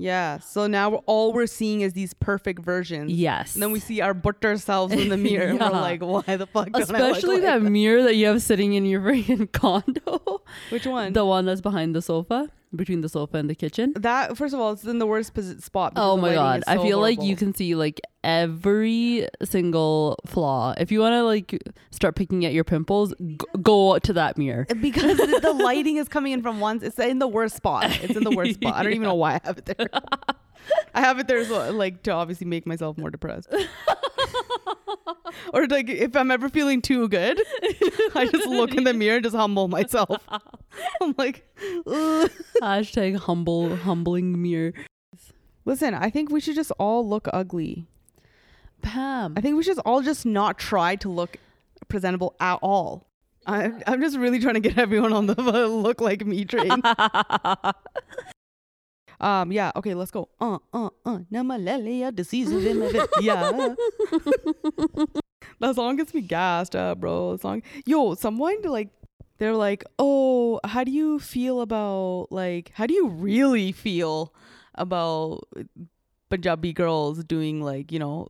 Yeah. 0.00 0.38
So 0.38 0.66
now 0.66 0.90
we're, 0.90 0.96
all 1.06 1.32
we're 1.32 1.46
seeing 1.46 1.82
is 1.82 1.92
these 1.92 2.14
perfect 2.14 2.62
versions. 2.62 3.12
Yes. 3.12 3.54
And 3.54 3.62
then 3.62 3.70
we 3.70 3.80
see 3.80 4.00
our 4.00 4.14
butt 4.14 4.44
ourselves 4.44 4.92
in 4.94 5.08
the 5.08 5.16
mirror 5.16 5.48
and 5.48 5.58
Yeah. 5.60 5.70
we're 5.70 5.80
like, 5.80 6.00
why 6.26 6.36
the 6.36 6.46
fuck 6.46 6.70
Especially 6.74 7.40
that 7.40 7.62
like 7.62 7.70
mirror 7.70 8.02
that 8.04 8.14
you 8.16 8.26
have 8.26 8.42
sitting 8.42 8.72
in 8.74 8.84
your 8.86 9.00
freaking 9.06 9.50
condo. 9.52 10.42
Which 10.70 10.86
one? 10.86 11.12
the 11.12 11.24
one 11.26 11.44
that's 11.44 11.60
behind 11.60 11.94
the 11.94 12.02
sofa, 12.02 12.50
between 12.74 13.00
the 13.00 13.08
sofa 13.08 13.36
and 13.38 13.50
the 13.50 13.54
kitchen. 13.54 13.92
that, 13.96 14.36
first 14.36 14.54
of 14.54 14.60
all, 14.60 14.72
it's 14.72 14.84
in 14.84 14.98
the 14.98 15.06
worst 15.06 15.32
spot. 15.62 15.92
Oh 15.96 16.16
my 16.16 16.34
god. 16.34 16.58
is 16.60 16.64
I 16.68 16.76
so 16.76 16.82
feel 16.82 17.00
like 17.00 17.22
you 17.22 17.34
can 17.36 17.54
see 17.54 17.74
like 17.74 18.00
every 18.22 19.26
single 19.42 20.18
flaw. 20.26 20.74
If 20.78 20.92
you 20.92 21.00
want 21.00 21.14
to 21.14 21.24
like 21.24 21.60
start 21.90 22.14
picking 22.16 22.44
at 22.44 22.52
your 22.52 22.64
pimples, 22.64 23.14
g- 23.18 23.36
go 23.62 23.98
to 23.98 24.12
that 24.14 24.38
mirror. 24.38 24.66
Because 24.80 25.16
the, 25.16 25.40
the 25.42 25.52
lighting 25.52 25.96
is 25.96 26.08
coming 26.08 26.32
in 26.32 26.42
from 26.42 26.60
once. 26.60 26.82
it's 26.82 26.98
in 26.98 27.18
the 27.18 27.28
worst 27.28 27.56
spot. 27.56 27.84
It's 28.02 28.16
in 28.16 28.24
the 28.24 28.30
worst 28.30 28.54
spot. 28.54 28.74
I 28.74 28.82
don't 28.82 28.92
even 28.92 29.02
know 29.04 29.14
why 29.24 29.34
I 29.34 29.40
have 29.44 29.58
it 29.58 29.64
there. 29.66 29.88
I 30.94 31.00
have 31.00 31.18
it 31.18 31.26
there 31.26 31.44
so 31.44 31.72
like 31.72 32.02
to 32.04 32.12
obviously 32.12 32.46
make 32.46 32.66
myself 32.66 32.96
more 32.98 33.10
depressed. 33.10 33.48
Or 35.52 35.66
like 35.66 35.88
if 35.88 36.16
I'm 36.16 36.30
ever 36.30 36.48
feeling 36.48 36.82
too 36.82 37.08
good, 37.08 37.40
I 38.14 38.28
just 38.30 38.46
look 38.46 38.74
in 38.74 38.84
the 38.84 38.94
mirror 38.94 39.16
and 39.16 39.24
just 39.24 39.36
humble 39.36 39.68
myself. 39.68 40.22
I'm 41.02 41.14
like, 41.16 41.46
"Ugh." 41.86 42.30
Hashtag 42.62 43.16
humble 43.16 43.76
humbling 43.76 44.40
mirror. 44.40 44.72
listen, 45.64 45.94
I 45.94 46.10
think 46.10 46.30
we 46.30 46.40
should 46.40 46.54
just 46.56 46.72
all 46.78 47.06
look 47.08 47.28
ugly. 47.32 47.86
Pam. 48.82 49.34
I 49.36 49.40
think 49.40 49.56
we 49.56 49.62
should 49.62 49.78
all 49.80 50.02
just 50.02 50.24
not 50.24 50.58
try 50.58 50.96
to 50.96 51.08
look 51.08 51.36
presentable 51.88 52.34
at 52.40 52.58
all. 52.62 53.06
I'm, 53.46 53.82
I'm 53.86 54.00
just 54.00 54.16
really 54.16 54.38
trying 54.38 54.54
to 54.54 54.60
get 54.60 54.78
everyone 54.78 55.12
on 55.12 55.26
the 55.26 55.34
look 55.34 56.00
like 56.00 56.24
me 56.24 56.44
train. 56.44 56.82
Um, 59.20 59.52
yeah, 59.52 59.70
okay, 59.76 59.94
let's 59.94 60.10
go. 60.10 60.28
Uh, 60.40 60.58
uh, 60.72 60.88
uh. 61.04 61.18
Namalalia 61.32 62.14
disease 62.14 62.50
of 62.50 62.62
Yeah. 63.20 63.74
that 65.60 65.74
song 65.74 65.96
gets 65.96 66.14
me 66.14 66.22
gassed 66.22 66.74
up, 66.74 67.00
bro. 67.00 67.36
The 67.36 67.42
song, 67.42 67.62
yo, 67.84 68.14
someone 68.14 68.62
like, 68.62 68.88
they're 69.38 69.54
like, 69.54 69.84
oh, 69.98 70.60
how 70.64 70.84
do 70.84 70.90
you 70.90 71.18
feel 71.18 71.60
about 71.60 72.28
like, 72.30 72.72
how 72.74 72.86
do 72.86 72.94
you 72.94 73.08
really 73.08 73.72
feel 73.72 74.34
about 74.74 75.44
Punjabi 76.30 76.72
girls 76.72 77.22
doing 77.24 77.62
like, 77.62 77.92
you 77.92 77.98
know, 77.98 78.28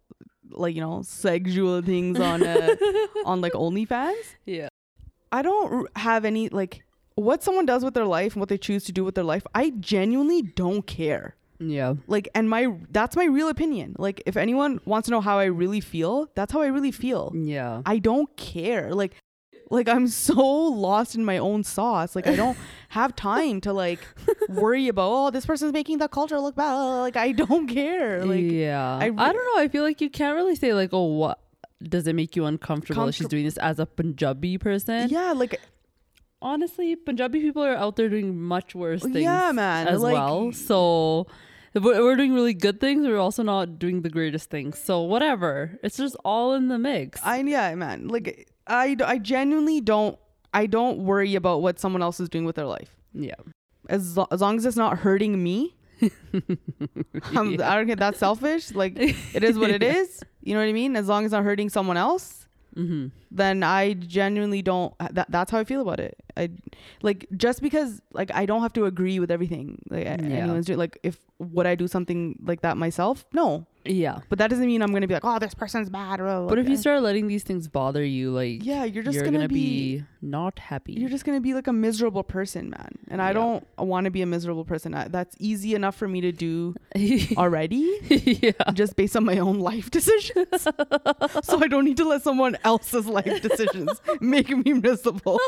like 0.50 0.74
you 0.74 0.80
know, 0.80 1.02
sexual 1.02 1.82
things 1.82 2.18
on 2.18 2.42
uh, 2.44 2.74
on 3.24 3.40
like 3.40 3.52
OnlyFans? 3.52 4.36
yeah. 4.46 4.68
I 5.32 5.42
don't 5.42 5.88
have 5.96 6.24
any 6.24 6.48
like 6.48 6.82
what 7.20 7.42
someone 7.42 7.66
does 7.66 7.84
with 7.84 7.94
their 7.94 8.06
life 8.06 8.32
and 8.34 8.40
what 8.40 8.48
they 8.48 8.58
choose 8.58 8.84
to 8.84 8.92
do 8.92 9.04
with 9.04 9.14
their 9.14 9.24
life. 9.24 9.46
I 9.54 9.70
genuinely 9.70 10.42
don't 10.42 10.86
care. 10.86 11.36
Yeah. 11.60 11.94
Like, 12.06 12.28
and 12.34 12.48
my 12.48 12.68
that's 12.90 13.16
my 13.16 13.26
real 13.26 13.48
opinion. 13.48 13.94
Like, 13.98 14.22
if 14.26 14.36
anyone 14.36 14.80
wants 14.84 15.06
to 15.06 15.12
know 15.12 15.20
how 15.20 15.38
I 15.38 15.44
really 15.44 15.80
feel, 15.80 16.30
that's 16.34 16.52
how 16.52 16.62
I 16.62 16.66
really 16.66 16.90
feel. 16.90 17.32
Yeah. 17.34 17.82
I 17.84 17.98
don't 17.98 18.34
care. 18.36 18.94
Like, 18.94 19.14
like 19.70 19.88
I'm 19.88 20.08
so 20.08 20.42
lost 20.42 21.14
in 21.14 21.24
my 21.24 21.38
own 21.38 21.62
sauce. 21.62 22.16
Like, 22.16 22.26
I 22.26 22.34
don't 22.34 22.56
have 22.88 23.14
time 23.14 23.60
to 23.62 23.72
like 23.72 24.00
worry 24.48 24.88
about 24.88 25.10
oh 25.12 25.30
this 25.30 25.46
person's 25.46 25.72
making 25.72 25.98
the 25.98 26.08
culture 26.08 26.40
look 26.40 26.56
bad. 26.56 26.74
Like, 26.74 27.16
I 27.16 27.32
don't 27.32 27.66
care. 27.66 28.24
Like, 28.24 28.40
yeah. 28.40 28.96
I 28.96 29.04
I, 29.04 29.32
don't 29.32 29.56
know. 29.56 29.62
I 29.62 29.68
feel 29.68 29.84
like 29.84 30.00
you 30.00 30.10
can't 30.10 30.36
really 30.36 30.56
say 30.56 30.72
like, 30.72 30.90
oh, 30.92 31.04
what 31.04 31.40
does 31.82 32.06
it 32.06 32.14
make 32.14 32.36
you 32.36 32.46
uncomfortable 32.46 33.06
that 33.06 33.12
she's 33.14 33.28
doing 33.28 33.44
this 33.44 33.56
as 33.58 33.78
a 33.78 33.86
Punjabi 33.86 34.58
person? 34.58 35.08
yeah, 35.10 35.32
like 35.32 35.60
Honestly, 36.42 36.96
Punjabi 36.96 37.40
people 37.40 37.62
are 37.62 37.74
out 37.74 37.96
there 37.96 38.08
doing 38.08 38.40
much 38.40 38.74
worse 38.74 39.02
oh, 39.04 39.08
things. 39.08 39.24
Yeah, 39.24 39.52
man, 39.52 39.88
As 39.88 40.00
like- 40.00 40.14
well. 40.14 40.52
So 40.52 41.26
we're, 41.74 42.16
doing 42.16 42.32
really 42.34 42.54
good 42.54 42.80
things. 42.80 43.06
We're 43.06 43.18
also 43.18 43.42
not 43.42 43.78
doing 43.78 44.02
the 44.02 44.10
greatest 44.10 44.50
things. 44.50 44.78
So 44.78 45.02
whatever. 45.02 45.78
It's 45.82 45.96
just 45.96 46.16
all 46.24 46.54
in 46.54 46.68
the 46.68 46.78
mix. 46.78 47.20
I 47.22 47.40
yeah, 47.42 47.74
man. 47.74 48.08
Like 48.08 48.48
I 48.66 48.96
I 49.04 49.18
genuinely 49.18 49.80
don't 49.80 50.18
I 50.52 50.66
don't 50.66 51.04
worry 51.04 51.34
about 51.34 51.62
what 51.62 51.78
someone 51.78 52.02
else 52.02 52.18
is 52.20 52.28
doing 52.28 52.44
with 52.44 52.56
their 52.56 52.66
life. 52.66 52.96
yeah. 53.14 53.34
As 53.88 54.16
lo- 54.16 54.28
as 54.30 54.40
long 54.40 54.56
as 54.56 54.64
it's 54.66 54.76
not 54.76 54.98
hurting 54.98 55.42
me. 55.42 55.76
I'm, 56.32 56.42
um, 57.36 57.60
I 57.62 57.74
don't 57.76 57.86
get 57.86 57.98
that 57.98 58.16
selfish. 58.16 58.72
Like 58.72 58.96
it 58.98 59.44
is 59.44 59.58
what 59.58 59.70
it 59.70 59.82
is. 59.98 60.22
You 60.42 60.54
know 60.54 60.60
what 60.60 60.68
I 60.68 60.72
mean? 60.72 60.96
As 60.96 61.08
long 61.08 61.24
as 61.24 61.28
it's 61.28 61.32
not 61.32 61.44
hurting 61.44 61.68
someone 61.68 61.96
else, 61.96 62.39
Mm-hmm. 62.76 63.08
then 63.30 63.62
I 63.62 63.94
genuinely 63.94 64.62
don't. 64.62 64.94
That, 65.10 65.30
that's 65.30 65.50
how 65.50 65.58
I 65.58 65.64
feel 65.64 65.80
about 65.80 66.00
it. 66.00 66.16
I 66.36 66.50
like 67.02 67.26
just 67.36 67.62
because 67.62 68.00
like 68.12 68.30
I 68.34 68.46
don't 68.46 68.62
have 68.62 68.72
to 68.74 68.84
agree 68.84 69.18
with 69.20 69.30
everything. 69.30 69.82
Like 69.90 70.04
Yeah. 70.04 70.12
anyone's 70.20 70.66
doing. 70.66 70.78
Like 70.78 70.98
if 71.02 71.18
would 71.38 71.66
I 71.66 71.74
do 71.74 71.88
something 71.88 72.38
like 72.44 72.60
that 72.62 72.76
myself? 72.76 73.24
No. 73.32 73.66
Yeah. 73.84 74.18
But 74.28 74.38
that 74.38 74.50
doesn't 74.50 74.66
mean 74.66 74.82
I'm 74.82 74.92
gonna 74.92 75.06
be 75.06 75.14
like, 75.14 75.24
oh, 75.24 75.38
this 75.38 75.54
person's 75.54 75.88
bad. 75.88 76.20
Or, 76.20 76.46
But 76.48 76.58
if 76.58 76.66
you 76.66 76.72
like, 76.74 76.80
start 76.80 77.02
letting 77.02 77.26
these 77.28 77.42
things 77.42 77.66
bother 77.68 78.04
you, 78.04 78.30
like 78.30 78.64
yeah, 78.64 78.84
you're 78.84 79.02
just 79.02 79.24
gonna, 79.24 79.48
be 79.48 80.04
not 80.22 80.58
happy. 80.58 80.92
you're 80.92 81.08
just 81.08 81.24
gonna 81.24 81.40
be 81.40 81.54
like 81.54 81.66
a 81.66 81.72
miserable 81.72 82.22
person, 82.22 82.70
man. 82.70 82.92
And 83.08 83.22
I 83.22 83.28
Yeah. 83.28 83.32
don't 83.34 83.66
want 83.78 84.04
to 84.04 84.10
be 84.10 84.22
a 84.22 84.26
miserable 84.26 84.64
person. 84.64 84.94
I, 84.94 85.08
that's 85.08 85.34
easy 85.38 85.74
enough 85.74 85.96
for 85.96 86.06
me 86.08 86.20
to 86.20 86.32
do 86.32 86.74
already, 87.36 87.98
yeah. 88.10 88.52
just 88.74 88.96
based 88.96 89.16
on 89.16 89.24
my 89.24 89.38
own 89.38 89.58
life 89.60 89.90
decisions. 89.98 90.48
so 91.42 91.60
I 91.62 91.66
don't 91.68 91.84
need 91.84 91.96
to 91.98 92.04
let 92.04 92.22
someone 92.22 92.56
else's 92.64 93.06
life 93.06 93.40
decisions 93.42 94.00
make 94.20 94.50
me 94.50 94.72
miserable. 94.74 95.38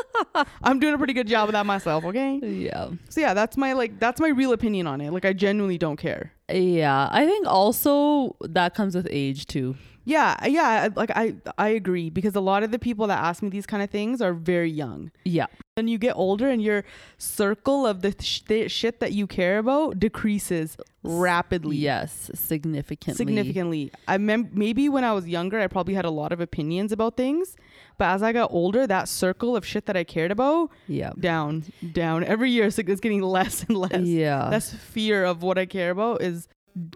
I'm 0.63 0.79
doing 0.79 0.93
a 0.93 0.97
pretty 0.97 1.13
good 1.13 1.27
job 1.27 1.49
of 1.49 1.53
that 1.53 1.65
myself. 1.65 2.03
Okay. 2.05 2.39
Yeah. 2.43 2.89
So 3.09 3.21
yeah, 3.21 3.33
that's 3.33 3.57
my 3.57 3.73
like 3.73 3.99
that's 3.99 4.19
my 4.19 4.29
real 4.29 4.53
opinion 4.53 4.87
on 4.87 5.01
it. 5.01 5.11
Like 5.11 5.25
I 5.25 5.33
genuinely 5.33 5.77
don't 5.77 5.97
care. 5.97 6.31
Yeah. 6.51 7.09
I 7.11 7.25
think 7.25 7.47
also 7.47 8.35
that 8.41 8.75
comes 8.75 8.95
with 8.95 9.07
age 9.11 9.47
too. 9.47 9.75
Yeah, 10.05 10.35
yeah. 10.45 10.89
Like 10.95 11.11
I 11.15 11.35
I 11.57 11.69
agree 11.69 12.09
because 12.09 12.35
a 12.35 12.41
lot 12.41 12.63
of 12.63 12.71
the 12.71 12.79
people 12.79 13.07
that 13.07 13.23
ask 13.23 13.41
me 13.41 13.47
these 13.49 13.65
kind 13.65 13.81
of 13.81 13.89
things 13.89 14.21
are 14.21 14.33
very 14.33 14.69
young. 14.69 15.11
Yeah. 15.23 15.45
Then 15.77 15.87
you 15.87 15.97
get 15.97 16.15
older 16.17 16.49
and 16.49 16.61
your 16.61 16.83
circle 17.17 17.87
of 17.87 18.01
the 18.01 18.13
sh- 18.19 18.69
shit 18.69 18.99
that 18.99 19.13
you 19.13 19.25
care 19.27 19.59
about 19.59 19.99
decreases 19.99 20.75
rapidly. 21.03 21.77
Yes. 21.77 22.29
Significantly. 22.33 23.17
Significantly. 23.17 23.91
I 24.07 24.17
mem- 24.17 24.49
maybe 24.53 24.89
when 24.89 25.05
I 25.05 25.13
was 25.13 25.27
younger, 25.27 25.57
I 25.59 25.67
probably 25.67 25.93
had 25.93 26.05
a 26.05 26.11
lot 26.11 26.33
of 26.33 26.41
opinions 26.41 26.91
about 26.91 27.15
things, 27.15 27.55
but 27.97 28.05
as 28.05 28.23
I 28.23 28.31
got 28.33 28.51
older, 28.51 28.85
that 28.87 29.07
circle 29.07 29.55
of 29.55 29.65
shit 29.65 29.85
that 29.85 29.95
I 29.97 30.03
cared 30.03 30.31
about 30.31 30.69
Yeah. 30.87 31.11
down, 31.19 31.63
down. 31.93 32.23
Every 32.23 32.49
year, 32.51 32.65
it's, 32.65 32.77
like, 32.77 32.89
it's 32.89 33.01
getting 33.01 33.21
less 33.37 33.63
and 33.63 33.77
less. 33.77 34.01
Yeah. 34.01 34.47
That's 34.49 34.73
fear 34.73 35.23
of 35.25 35.43
what 35.43 35.57
I 35.57 35.65
care 35.65 35.91
about 35.91 36.21
is 36.21 36.47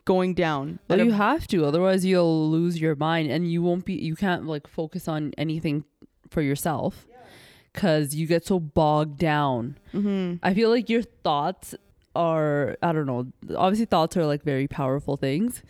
going 0.06 0.34
down. 0.34 0.80
well, 0.90 1.00
you 1.00 1.12
have 1.12 1.48
to, 1.48 1.66
otherwise 1.66 2.04
you'll 2.04 2.50
lose 2.50 2.82
your 2.82 2.96
mind 2.96 3.30
and 3.30 3.52
you 3.52 3.62
won't 3.62 3.86
be. 3.86 3.94
You 3.94 4.16
can't 4.16 4.46
like 4.48 4.68
focus 4.68 5.08
on 5.08 5.34
anything 5.38 5.84
for 6.30 6.42
yourself 6.42 7.06
because 7.74 8.16
you 8.16 8.26
get 8.26 8.44
so 8.46 8.60
bogged 8.60 9.20
down. 9.20 9.78
Mm-hmm. 9.94 10.38
I 10.42 10.54
feel 10.56 10.70
like 10.72 10.90
your 10.90 11.04
thoughts 11.04 11.76
are 12.18 12.76
I 12.82 12.92
don't 12.94 13.06
know. 13.06 13.28
Obviously, 13.56 13.86
thoughts 13.86 14.18
are 14.18 14.26
like 14.26 14.44
very 14.44 14.68
powerful 14.68 15.16
things, 15.18 15.62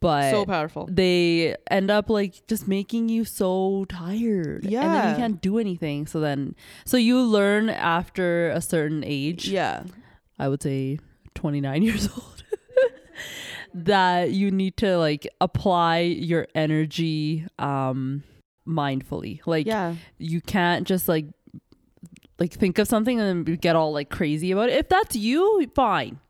but 0.00 0.30
So 0.30 0.44
powerful. 0.46 0.88
they 0.90 1.56
end 1.70 1.90
up 1.90 2.08
like 2.08 2.46
just 2.46 2.68
making 2.68 3.08
you 3.08 3.24
so 3.24 3.84
tired. 3.88 4.64
Yeah, 4.64 4.82
and 4.84 4.94
then 4.94 5.10
you 5.10 5.16
can't 5.16 5.40
do 5.42 5.58
anything. 5.58 6.06
So 6.06 6.20
then, 6.20 6.54
so 6.84 6.96
you 6.96 7.20
learn 7.20 7.68
after 7.70 8.50
a 8.50 8.60
certain 8.60 9.02
age. 9.04 9.48
Yeah. 9.48 9.82
I 10.38 10.48
would 10.48 10.62
say 10.62 10.98
29 11.34 11.82
years 11.88 12.08
old. 12.08 12.44
that 13.74 14.30
you 14.32 14.50
need 14.50 14.76
to 14.78 14.96
like 14.98 15.26
apply 15.40 15.98
your 16.00 16.46
energy 16.54 17.46
um 17.58 18.22
mindfully. 18.66 19.40
Like 19.46 19.66
Yeah. 19.66 19.94
you 20.18 20.40
can't 20.40 20.86
just 20.86 21.08
like 21.08 21.26
like 22.38 22.52
think 22.52 22.78
of 22.78 22.86
something 22.88 23.18
and 23.20 23.46
then 23.46 23.56
get 23.56 23.76
all 23.76 23.92
like 23.92 24.10
crazy 24.10 24.50
about 24.52 24.68
it. 24.68 24.76
If 24.76 24.88
that's 24.88 25.16
you, 25.16 25.70
fine. 25.74 26.20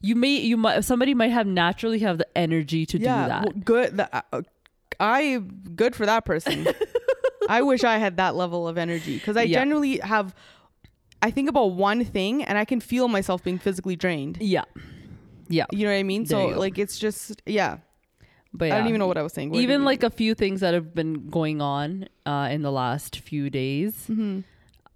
You 0.00 0.16
may 0.16 0.36
you 0.38 0.56
might 0.56 0.82
somebody 0.84 1.14
might 1.14 1.30
have 1.30 1.46
naturally 1.46 2.00
have 2.00 2.18
the 2.18 2.26
energy 2.36 2.86
to 2.86 2.98
yeah. 2.98 3.22
do 3.22 3.28
that. 3.28 3.42
Well, 3.44 3.62
good. 3.64 3.96
The, 3.98 4.24
uh, 4.32 4.42
I 4.98 5.38
good 5.74 5.94
for 5.94 6.06
that 6.06 6.24
person. 6.24 6.66
I 7.48 7.62
wish 7.62 7.84
I 7.84 7.98
had 7.98 8.16
that 8.16 8.34
level 8.34 8.66
of 8.68 8.78
energy 8.78 9.14
because 9.18 9.36
I 9.36 9.42
Yeah. 9.42 9.60
generally 9.60 9.98
have. 9.98 10.34
I 11.24 11.30
think 11.30 11.48
about 11.48 11.72
one 11.74 12.04
thing 12.04 12.42
and 12.42 12.58
I 12.58 12.64
can 12.64 12.80
feel 12.80 13.06
myself 13.06 13.44
being 13.44 13.58
physically 13.58 13.94
drained. 13.96 14.38
yeah. 14.40 14.64
Yeah. 15.48 15.66
You 15.70 15.84
know 15.86 15.92
what 15.92 15.98
I 15.98 16.02
mean? 16.02 16.24
There 16.24 16.52
so 16.52 16.58
like 16.58 16.78
it's 16.78 16.98
just 16.98 17.42
yeah. 17.46 17.78
But 18.54 18.72
I 18.72 18.78
don't 18.78 18.88
even 18.88 18.98
know 18.98 19.06
what 19.06 19.18
I 19.18 19.22
was 19.22 19.32
saying. 19.32 19.52
Did 19.52 19.60
even 19.62 19.84
like 19.84 20.02
a 20.02 20.10
few 20.10 20.34
things 20.34 20.60
that 20.60 20.74
have 20.74 20.94
been 20.94 21.28
going 21.30 21.60
on 21.60 22.08
uh, 22.26 22.48
in 22.50 22.62
the 22.62 22.72
last 22.72 23.16
few 23.20 23.50
days, 23.50 24.06
Mhm. 24.10 24.44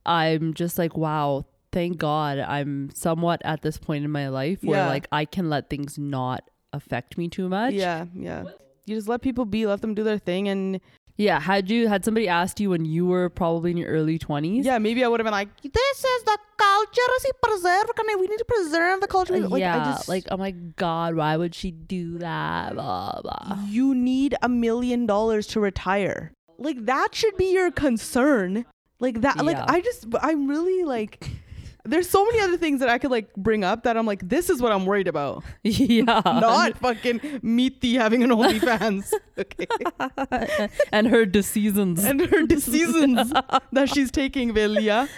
I'm 0.06 0.54
just 0.54 0.78
like, 0.78 0.96
wow, 0.96 1.44
thank 1.72 1.98
God 1.98 2.38
I'm 2.38 2.90
somewhat 2.94 3.42
at 3.44 3.62
this 3.62 3.76
point 3.78 4.04
in 4.04 4.10
my 4.10 4.28
life 4.28 4.60
where 4.62 4.78
Yeah. 4.84 4.88
like 4.88 5.06
I 5.12 5.24
can 5.24 5.50
let 5.50 5.68
things 5.68 5.98
not 5.98 6.48
affect 6.72 7.18
me 7.18 7.28
too 7.28 7.48
much. 7.48 7.74
Yeah, 7.74 8.06
yeah. 8.14 8.44
You 8.86 8.94
just 8.96 9.08
let 9.08 9.20
people 9.22 9.44
be, 9.44 9.66
let 9.66 9.80
them 9.80 9.94
do 9.94 10.04
their 10.04 10.18
thing, 10.18 10.48
and 10.48 10.80
Yeah. 11.18 11.40
Had 11.40 11.70
you 11.70 11.88
had 11.88 12.04
somebody 12.04 12.28
asked 12.28 12.60
you 12.60 12.70
when 12.70 12.84
you 12.84 13.06
were 13.06 13.28
probably 13.30 13.70
in 13.70 13.76
your 13.78 13.88
early 13.90 14.18
twenties? 14.18 14.66
yeah, 14.66 14.78
maybe 14.78 15.02
I 15.02 15.08
would 15.08 15.18
have 15.18 15.24
been 15.24 15.32
like, 15.32 15.48
"This 15.62 15.98
is 16.04 16.22
the 16.24 16.38
culture, 16.58 17.12
si 17.20 17.30
preserve, 17.42 17.86
can 17.96 18.20
we 18.20 18.26
need 18.26 18.36
to 18.38 18.44
preserve 18.44 19.00
the 19.00 19.06
culture." 19.08 19.38
Like, 19.40 19.60
yeah. 19.60 19.80
I 19.80 19.84
just, 19.92 20.08
like, 20.08 20.26
oh 20.30 20.36
my 20.36 20.50
God, 20.50 21.14
why 21.14 21.36
would 21.36 21.54
she 21.54 21.70
do 21.72 22.18
that? 22.18 22.74
Blah 22.74 23.20
blah. 23.22 23.58
you 23.66 23.94
need 23.94 24.34
a 24.42 24.48
million 24.48 25.06
dollars 25.06 25.46
to 25.48 25.60
retire. 25.60 26.32
Like 26.58 26.84
that 26.86 27.14
should 27.14 27.36
be 27.36 27.52
your 27.52 27.70
concern. 27.70 28.64
Like 29.00 29.20
that. 29.22 29.44
Like 29.44 29.56
Yeah. 29.56 29.64
I 29.68 29.80
just, 29.80 30.06
I'm 30.20 30.48
really 30.48 30.84
like. 30.84 31.28
There's 31.88 32.10
so 32.10 32.24
many 32.24 32.40
other 32.40 32.56
things 32.56 32.80
that 32.80 32.88
I 32.88 32.98
could 32.98 33.12
like 33.12 33.32
bring 33.36 33.62
up 33.62 33.84
that 33.84 33.96
I'm 33.96 34.06
like, 34.06 34.28
this 34.28 34.50
is 34.50 34.60
what 34.60 34.72
I'm 34.72 34.86
worried 34.86 35.06
about. 35.06 35.44
yeah. 35.62 36.20
Not 36.24 36.76
fucking 36.78 37.20
meet 37.42 37.80
the 37.80 37.94
having 37.94 38.24
an 38.24 38.30
OnlyFans. 38.30 39.12
okay. 39.38 40.68
and 40.92 41.06
her 41.06 41.24
decisions. 41.24 42.02
and 42.02 42.20
her 42.22 42.42
decisions 42.44 43.32
that 43.70 43.88
she's 43.88 44.10
taking, 44.10 44.52
Velia. 44.52 45.08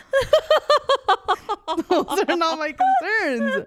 Those 1.88 2.24
are 2.28 2.36
not 2.36 2.58
my 2.58 2.74
concerns. 2.74 3.66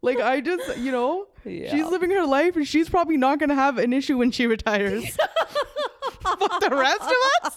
Like 0.00 0.18
I 0.18 0.40
just, 0.40 0.78
you 0.78 0.90
know, 0.90 1.28
Yeah. 1.44 1.70
she's 1.70 1.86
living 1.86 2.10
her 2.10 2.26
life 2.26 2.56
and 2.56 2.66
she's 2.66 2.88
probably 2.88 3.16
not 3.16 3.38
gonna 3.38 3.54
have 3.54 3.78
an 3.78 3.92
issue 3.92 4.18
when 4.18 4.32
she 4.32 4.48
retires. 4.48 5.16
But 6.22 6.60
the 6.60 6.70
rest 6.70 7.02
of 7.02 7.16
us, 7.44 7.56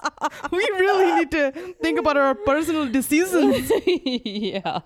we 0.52 0.60
really 0.80 1.14
need 1.16 1.32
to 1.32 1.52
think 1.82 2.00
about 2.00 2.18
our 2.18 2.36
personal 2.36 2.86
decisions. 2.88 3.72
yeah. 4.26 4.80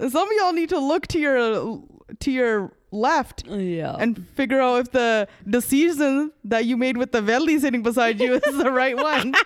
Some 0.00 0.28
of 0.28 0.34
y'all 0.38 0.52
need 0.52 0.68
to 0.70 0.78
look 0.78 1.06
to 1.08 1.18
your 1.18 1.82
to 2.20 2.30
your 2.30 2.72
left 2.90 3.44
Yeah. 3.48 3.96
and 3.98 4.26
figure 4.36 4.60
out 4.60 4.76
if 4.80 4.90
the 4.92 5.26
decision 5.48 6.30
that 6.44 6.64
you 6.64 6.76
made 6.76 6.96
with 6.96 7.10
the 7.12 7.20
Veli 7.22 7.58
sitting 7.58 7.82
beside 7.82 8.20
you 8.20 8.34
is 8.34 8.56
the 8.58 8.70
right 8.70 8.96
one. 8.96 9.34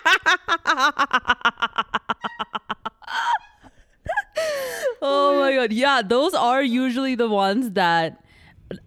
oh 5.01 5.39
my 5.39 5.53
god. 5.55 5.71
Yeah, 5.73 6.01
those 6.01 6.33
are 6.33 6.61
usually 6.63 7.15
the 7.15 7.27
ones 7.29 7.71
that 7.71 8.23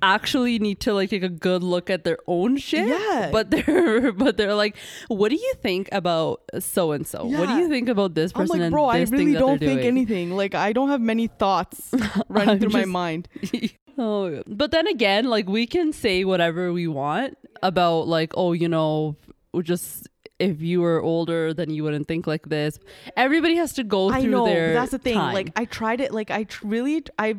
actually 0.00 0.58
need 0.58 0.80
to 0.80 0.94
like 0.94 1.10
take 1.10 1.22
a 1.22 1.28
good 1.28 1.62
look 1.62 1.90
at 1.90 2.04
their 2.04 2.18
own 2.26 2.56
shit. 2.56 2.88
Yeah. 2.88 3.30
But 3.32 3.50
they're 3.50 4.12
but 4.24 4.36
they're 4.36 4.54
like, 4.54 4.76
what 5.08 5.30
do 5.30 5.36
you 5.36 5.54
think 5.60 5.88
about 5.92 6.42
so 6.60 6.92
and 6.92 7.06
so? 7.06 7.24
What 7.24 7.48
do 7.48 7.56
you 7.56 7.68
think 7.68 7.88
about 7.88 8.14
this 8.14 8.32
person? 8.32 8.56
I'm 8.56 8.60
like, 8.62 8.70
bro, 8.70 8.86
I 8.86 9.00
really 9.02 9.34
don't 9.34 9.58
think 9.58 9.80
doing?" 9.80 9.86
anything. 9.86 10.30
Like, 10.30 10.54
I 10.54 10.72
don't 10.72 10.88
have 10.88 11.00
many 11.00 11.26
thoughts 11.26 11.94
running 12.28 12.58
through 12.58 12.70
my 12.70 12.84
mind. 12.84 13.28
oh, 13.98 14.42
but 14.46 14.70
then 14.70 14.86
again, 14.86 15.26
like 15.26 15.48
we 15.48 15.66
can 15.66 15.92
say 15.92 16.24
whatever 16.24 16.72
we 16.72 16.86
want 16.86 17.36
about 17.62 18.08
like, 18.08 18.32
oh, 18.36 18.52
you 18.52 18.68
know, 18.68 19.16
just 19.62 20.08
if 20.38 20.60
you 20.60 20.80
were 20.80 21.00
older, 21.00 21.54
then 21.54 21.70
you 21.70 21.84
wouldn't 21.84 22.08
think 22.08 22.26
like 22.26 22.48
this. 22.48 22.78
Everybody 23.16 23.54
has 23.56 23.74
to 23.74 23.84
go 23.84 24.10
through 24.10 24.18
I 24.18 24.24
know, 24.24 24.46
their. 24.46 24.74
that's 24.74 24.90
the 24.90 24.98
thing. 24.98 25.14
time. 25.14 25.34
Like, 25.34 25.52
I 25.54 25.66
tried 25.66 26.00
it. 26.00 26.12
Like, 26.12 26.32
I 26.32 26.44
tr- 26.44 26.66
really, 26.66 27.04
I 27.16 27.36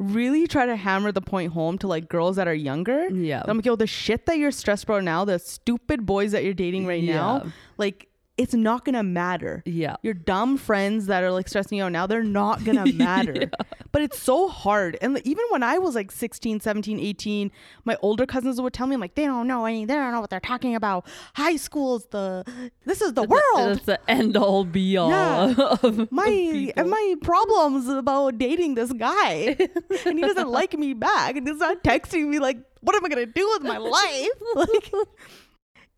really 0.00 0.46
try 0.48 0.64
to 0.66 0.74
hammer 0.76 1.12
the 1.12 1.20
point 1.20 1.52
home 1.52 1.76
to 1.78 1.86
like 1.86 2.08
girls 2.08 2.36
that 2.36 2.48
are 2.48 2.54
younger. 2.54 3.08
yeah, 3.10 3.42
I'm 3.46 3.58
like, 3.58 3.66
yo, 3.66 3.76
the 3.76 3.86
shit 3.86 4.26
that 4.26 4.38
you're 4.38 4.50
stressed 4.50 4.84
about 4.84 5.04
now, 5.04 5.24
the 5.24 5.38
stupid 5.38 6.06
boys 6.06 6.32
that 6.32 6.42
you're 6.42 6.54
dating 6.54 6.86
right 6.86 7.04
now, 7.04 7.52
like, 7.78 8.08
it's 8.40 8.54
not 8.54 8.84
gonna 8.86 9.02
matter. 9.02 9.62
yeah. 9.66 9.96
Your 10.02 10.14
dumb 10.14 10.56
friends 10.56 11.06
that 11.06 11.22
are 11.22 11.30
like 11.30 11.46
stressing 11.48 11.76
you 11.78 11.84
out 11.84 11.92
now, 11.92 12.06
they're 12.06 12.22
not 12.22 12.64
gonna 12.66 12.90
matter. 12.92 13.50
But 13.92 14.02
it's 14.02 14.18
so 14.18 14.48
hard. 14.48 14.96
And 15.02 15.14
like, 15.14 15.26
even 15.26 15.44
when 15.50 15.62
I 15.62 15.78
was 15.78 15.94
like 15.94 16.10
16, 16.10 16.60
17, 16.60 16.98
18, 16.98 17.50
my 17.84 17.96
older 18.00 18.24
cousins 18.24 18.60
would 18.60 18.72
tell 18.72 18.86
me, 18.86 18.94
I'm 18.94 19.00
like, 19.00 19.14
they 19.14 19.26
don't 19.26 19.46
know 19.46 19.64
any, 19.66 19.84
they 19.84 19.94
don't 19.94 20.12
know 20.12 20.20
what 20.20 20.30
they're 20.30 20.40
talking 20.40 20.74
about. 20.74 21.06
High 21.34 21.56
school's 21.56 22.06
the, 22.06 22.44
this 22.86 23.02
is 23.02 23.12
the 23.12 23.24
world. 23.24 23.76
It's 23.76 23.84
the 23.84 24.00
end 24.10 24.36
all 24.36 24.64
be 24.64 24.96
all. 24.96 25.10
Yeah. 25.10 25.54
of 25.82 26.10
my 26.20 26.72
and 26.76 26.88
my 26.90 27.14
problems 27.22 27.88
about 27.88 28.38
dating 28.38 28.74
this 28.74 28.92
guy 28.92 29.56
and 30.06 30.18
he 30.18 30.22
doesn't 30.22 30.48
like 30.48 30.78
me 30.78 30.94
back 30.94 31.36
and 31.36 31.46
he's 31.46 31.58
not 31.58 31.82
texting 31.84 32.28
me 32.28 32.38
like 32.38 32.58
what 32.82 32.96
am 32.96 33.04
i 33.04 33.08
gonna 33.08 33.26
do 33.26 33.46
with 33.54 33.62
my 33.62 33.76
life 33.76 34.28
like 34.54 34.92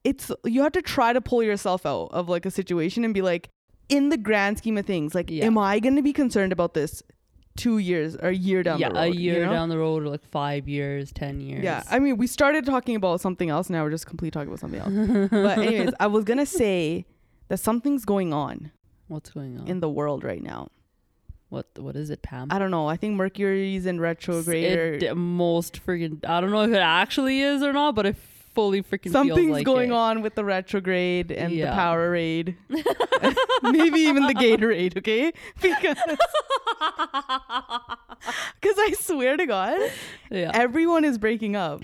it's 0.04 0.30
you 0.44 0.62
have 0.62 0.72
to 0.72 0.82
try 0.82 1.12
to 1.12 1.20
pull 1.20 1.42
yourself 1.42 1.86
out 1.86 2.08
of 2.12 2.28
like 2.28 2.44
a 2.46 2.50
situation 2.50 3.04
and 3.04 3.14
be 3.14 3.22
like 3.22 3.48
in 3.88 4.08
the 4.08 4.16
grand 4.16 4.58
scheme 4.58 4.78
of 4.78 4.86
things 4.86 5.14
like 5.14 5.30
Yeah. 5.30 5.44
am 5.44 5.58
i 5.58 5.78
gonna 5.80 6.02
be 6.02 6.12
concerned 6.12 6.52
about 6.52 6.74
this 6.74 7.02
two 7.56 7.78
years 7.78 8.16
or 8.16 8.28
a 8.28 8.34
year 8.34 8.62
down 8.62 8.78
yeah, 8.78 8.88
the 8.88 8.94
road 8.94 9.02
a 9.02 9.08
you 9.14 9.20
year 9.20 9.44
know? 9.46 9.52
down 9.52 9.68
the 9.68 9.76
road, 9.76 10.02
or 10.04 10.08
like 10.08 10.24
five 10.24 10.68
years, 10.68 11.12
ten 11.12 11.40
years. 11.40 11.62
yeah 11.62 11.82
i 11.90 11.98
mean 11.98 12.16
we 12.16 12.26
started 12.26 12.64
talking 12.64 12.96
about 12.96 13.20
something 13.20 13.50
else 13.50 13.68
now 13.68 13.82
we're 13.84 13.90
just 13.90 14.06
completely 14.06 14.30
talking 14.30 14.48
about 14.48 14.60
something 14.60 14.80
else 14.80 15.28
but 15.30 15.58
anyways 15.66 15.92
i 16.00 16.06
was 16.06 16.24
gonna 16.24 16.46
say 16.46 17.04
that 17.48 17.58
something's 17.58 18.04
going 18.04 18.32
on 18.32 18.70
what's 19.08 19.30
going 19.30 19.58
on? 19.58 19.68
in 19.68 19.80
the 19.80 19.90
world 19.90 20.24
right 20.24 20.42
now 20.42 20.68
what 21.50 21.66
what 21.76 21.96
is 21.96 22.08
it, 22.08 22.22
Pam? 22.22 22.48
I 22.50 22.58
don't 22.58 22.70
know. 22.70 22.86
I 22.86 22.96
think 22.96 23.14
Mercury's 23.14 23.84
in 23.84 24.00
retrograde 24.00 25.02
it 25.02 25.14
most 25.14 25.84
freaking. 25.84 26.24
I 26.24 26.40
don't 26.40 26.50
know 26.50 26.62
if 26.62 26.70
it 26.70 26.78
actually 26.78 27.40
is 27.42 27.62
or 27.62 27.74
not, 27.74 27.94
but 27.94 28.06
it 28.06 28.16
fully 28.54 28.82
freaking 28.82 29.10
something's 29.12 29.50
like 29.50 29.64
going 29.66 29.90
it. 29.90 29.94
on 29.94 30.22
with 30.22 30.34
the 30.34 30.44
retrograde 30.44 31.30
and 31.32 31.52
the 31.52 31.56
Yeah. 31.56 31.76
Powerade. 31.76 32.56
Maybe 33.62 34.00
even 34.00 34.26
the 34.26 34.34
Gatorade, 34.34 34.96
okay? 34.98 35.32
Because 35.60 35.96
Cuz 38.62 38.74
I 38.78 38.92
swear 39.00 39.36
to 39.36 39.46
God, 39.46 39.78
Yeah. 40.30 40.50
everyone 40.54 41.04
is 41.04 41.18
breaking 41.18 41.56
up. 41.56 41.82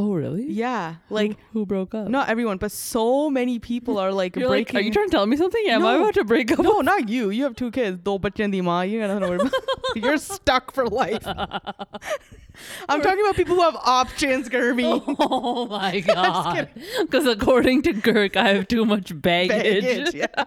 Oh 0.00 0.12
really? 0.14 0.46
Yeah. 0.50 0.96
Like 1.10 1.32
who, 1.52 1.60
who 1.60 1.66
broke 1.66 1.94
up? 1.94 2.08
not 2.08 2.28
everyone, 2.28 2.56
but 2.58 2.72
so 2.72 3.28
many 3.30 3.58
people 3.58 3.98
are 3.98 4.12
like 4.12 4.34
You're 4.36 4.48
like, 4.48 4.66
breaking 4.72 4.76
are 4.78 4.82
you 4.82 4.90
trying 4.92 5.08
to 5.10 5.16
tell 5.16 5.26
me 5.26 5.36
something? 5.36 5.62
Am 5.68 5.84
I 5.84 5.94
No. 5.94 6.00
about 6.02 6.14
to 6.14 6.24
break 6.24 6.50
up? 6.52 6.60
No, 6.60 6.80
not 6.80 7.08
you. 7.08 7.30
You 7.30 7.44
have 7.44 7.54
two 7.54 7.70
kids. 7.70 7.98
Do 8.02 8.18
di 8.18 8.60
ma. 8.60 8.82
You 8.82 9.00
gotta 9.00 9.26
worry 9.26 9.36
about. 9.36 9.52
You're 9.96 10.18
stuck 10.18 10.72
for 10.72 10.86
life. 10.88 11.26
I'm 12.88 13.00
talking 13.00 13.20
about 13.20 13.36
people 13.36 13.56
who 13.56 13.62
have 13.62 13.76
options, 13.76 14.48
Gerby. 14.48 15.02
Oh 15.20 15.66
my 15.66 16.00
god! 16.00 16.68
Because 17.00 17.26
according 17.26 17.82
to 17.82 17.92
Girk, 17.92 18.36
I 18.36 18.48
have 18.54 18.68
too 18.68 18.84
much 18.84 19.18
baggage. 19.20 19.84
baggage. 19.84 20.14
Yeah. 20.14 20.44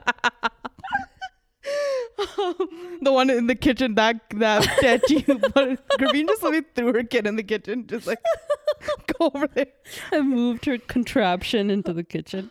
The 3.02 3.12
one 3.12 3.30
in 3.30 3.48
the 3.48 3.56
kitchen 3.56 3.96
that 3.96 4.22
that 4.36 4.64
statue. 4.78 5.22
But 5.54 5.88
Gurveen 6.00 6.28
just 6.28 6.42
literally 6.44 6.66
threw 6.76 6.94
her 6.94 7.04
kid 7.04 7.28
in 7.28 7.36
the 7.36 7.44
kitchen, 7.44 7.86
just 7.88 8.08
like 8.08 8.20
go 9.20 9.32
over 9.34 9.48
there. 9.48 9.68
I 10.12 10.22
moved 10.22 10.66
her 10.66 10.78
contraption 10.78 11.70
into 11.70 11.94
the 11.94 12.04
kitchen. 12.04 12.50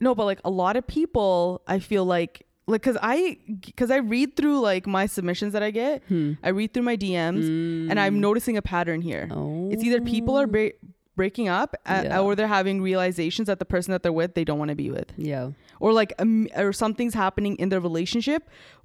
No, 0.00 0.14
but 0.14 0.24
like 0.24 0.40
a 0.44 0.50
lot 0.50 0.76
of 0.76 0.86
people, 0.86 1.62
I 1.66 1.78
feel 1.78 2.04
like 2.04 2.46
like 2.66 2.82
because 2.82 2.98
I 3.00 3.38
because 3.60 3.90
I 3.90 3.98
read 3.98 4.36
through 4.36 4.60
like 4.60 4.86
my 4.86 5.06
submissions 5.06 5.52
that 5.54 5.62
I 5.62 5.70
get, 5.70 6.02
Hmm. 6.08 6.32
I 6.42 6.48
read 6.50 6.72
through 6.74 6.84
my 6.84 6.96
DMs, 6.96 7.46
and 7.90 7.98
I'm 7.98 8.20
noticing 8.20 8.56
a 8.56 8.62
pattern 8.62 9.00
here. 9.02 9.28
Oh, 9.30 9.68
It's 9.70 9.82
either 9.84 10.00
people 10.00 10.36
are 10.38 10.46
bre- 10.46 10.76
breaking 11.20 11.48
up 11.60 11.70
uh, 11.86 12.02
Yeah. 12.04 12.20
or 12.24 12.30
they're 12.36 12.54
having 12.60 12.76
realizations 12.90 13.46
that 13.50 13.58
the 13.64 13.68
person 13.74 13.90
that 13.92 14.02
they're 14.04 14.18
with 14.22 14.30
they 14.38 14.44
don't 14.48 14.58
want 14.62 14.70
to 14.74 14.80
be 14.84 14.90
with 14.98 15.08
Yeah. 15.32 15.50
or 15.84 15.90
like 16.00 16.12
um, 16.22 16.48
or 16.56 16.72
something's 16.72 17.14
happening 17.24 17.54
in 17.62 17.68
their 17.72 17.80
relationship 17.90 18.42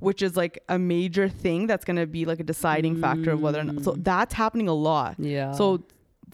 which 0.08 0.22
is 0.28 0.34
like 0.44 0.56
a 0.78 0.78
major 0.78 1.28
thing 1.44 1.60
that's 1.70 1.86
going 1.90 2.00
to 2.06 2.08
be 2.20 2.24
like 2.32 2.40
a 2.46 2.48
deciding 2.54 2.96
factor 3.06 3.32
of 3.36 3.40
whether 3.46 3.60
or 3.64 3.66
not 3.70 3.84
so 3.88 3.92
Mm. 3.94 4.04
that's 4.12 4.34
happening 4.44 4.68
a 4.68 4.74
lot 4.92 5.16
Yeah. 5.18 5.52
so 5.60 5.66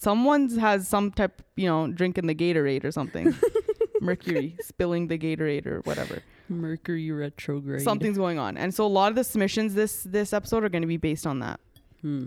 someone 0.08 0.42
has 0.68 0.88
some 0.88 1.12
type 1.20 1.36
you 1.62 1.68
know 1.72 1.80
drinking 2.00 2.26
the 2.32 2.36
gatorade 2.44 2.84
or 2.90 2.92
something 3.00 3.26
mercury 4.10 4.48
spilling 4.72 5.04
the 5.14 5.18
gatorade 5.26 5.66
or 5.74 5.78
whatever 5.90 6.18
Mercury 6.50 7.10
retrograde. 7.12 7.82
something's 7.90 8.18
going 8.26 8.40
on 8.46 8.58
and 8.58 8.74
so 8.78 8.82
a 8.92 8.94
lot 9.00 9.08
of 9.12 9.16
the 9.20 9.24
submissions 9.32 9.74
this 9.82 9.94
this 10.18 10.30
episode 10.40 10.62
are 10.66 10.70
going 10.76 10.82
to 10.90 10.94
be 10.98 11.02
based 11.10 11.26
on 11.34 11.38
that 11.46 11.60
Hmm. 12.02 12.24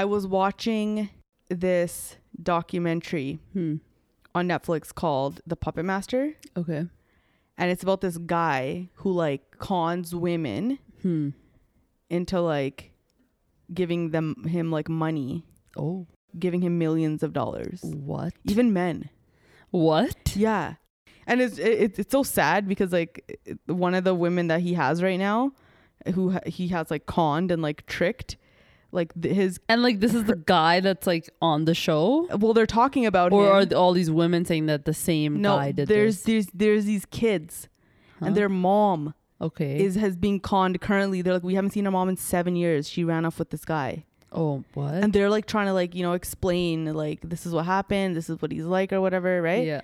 i 0.00 0.04
was 0.14 0.24
watching 0.40 1.10
this 1.48 2.16
documentary 2.42 3.38
Hmm. 3.52 3.76
on 4.34 4.48
netflix 4.48 4.94
called 4.94 5.40
the 5.46 5.56
puppet 5.56 5.84
master 5.84 6.34
Okay. 6.56 6.86
and 7.58 7.70
it's 7.70 7.82
about 7.82 8.00
this 8.00 8.18
guy 8.18 8.88
who 8.96 9.12
like 9.12 9.58
cons 9.58 10.14
women 10.14 10.78
Hmm. 11.02 11.30
into 12.10 12.40
like 12.40 12.92
giving 13.72 14.10
them 14.10 14.44
him 14.48 14.70
like 14.70 14.88
money 14.88 15.44
Oh. 15.76 16.06
giving 16.38 16.62
him 16.62 16.78
millions 16.78 17.22
of 17.22 17.32
dollars 17.32 17.80
What? 17.82 18.32
even 18.44 18.72
men 18.72 19.10
What? 19.70 20.34
yeah 20.36 20.74
and 21.26 21.40
it's 21.40 21.58
it, 21.58 21.98
it's 21.98 22.10
so 22.12 22.22
sad 22.22 22.68
because 22.68 22.92
like 22.92 23.38
one 23.66 23.94
of 23.94 24.04
the 24.04 24.14
women 24.14 24.48
that 24.48 24.60
he 24.60 24.74
has 24.74 25.02
right 25.02 25.18
now 25.18 25.52
who 26.14 26.32
ha- 26.32 26.40
he 26.46 26.68
has 26.68 26.90
like 26.90 27.06
conned 27.06 27.50
and 27.50 27.62
like 27.62 27.86
tricked 27.86 28.36
like 28.94 29.12
th- 29.20 29.34
his 29.34 29.60
And 29.68 29.82
like 29.82 30.00
this 30.00 30.14
is 30.14 30.24
the 30.24 30.36
guy 30.36 30.80
that's 30.80 31.06
like 31.06 31.28
on 31.42 31.64
the 31.66 31.74
show, 31.74 32.26
well 32.38 32.54
they're 32.54 32.66
talking 32.66 33.04
about 33.04 33.32
or 33.32 33.60
him 33.60 33.72
are 33.72 33.76
all 33.76 33.92
these 33.92 34.10
women 34.10 34.44
saying 34.44 34.66
that 34.66 34.84
the 34.84 34.94
same 34.94 35.40
no 35.42 35.56
guy 35.56 35.72
did 35.72 35.88
there's 35.88 36.22
this? 36.22 36.24
there's 36.24 36.46
there's 36.54 36.84
these 36.86 37.04
kids 37.06 37.68
Huh? 38.20 38.26
and 38.26 38.36
their 38.36 38.48
mom 38.48 39.12
okay. 39.40 39.80
is 39.84 39.96
has 39.96 40.14
been 40.16 40.38
conned 40.38 40.80
currently 40.80 41.20
they're 41.20 41.34
like 41.34 41.42
we 41.42 41.54
haven't 41.56 41.70
seen 41.72 41.84
our 41.86 41.90
mom 41.92 42.08
in 42.08 42.16
seven 42.16 42.54
years 42.54 42.88
she 42.88 43.02
ran 43.02 43.24
off 43.26 43.40
with 43.40 43.50
this 43.50 43.64
guy 43.64 44.04
oh, 44.32 44.62
what? 44.74 44.94
and 44.94 45.12
they're 45.12 45.28
like 45.28 45.46
trying 45.46 45.66
to 45.66 45.72
like 45.72 45.94
you 45.96 46.02
know 46.04 46.12
explain 46.12 46.94
like 46.94 47.20
this 47.28 47.44
is 47.44 47.52
what 47.52 47.64
happened 47.66 48.14
this 48.14 48.30
is 48.30 48.40
what 48.40 48.52
he's 48.52 48.64
like 48.64 48.92
or 48.92 49.00
whatever 49.00 49.42
right 49.42 49.66
Yeah. 49.66 49.80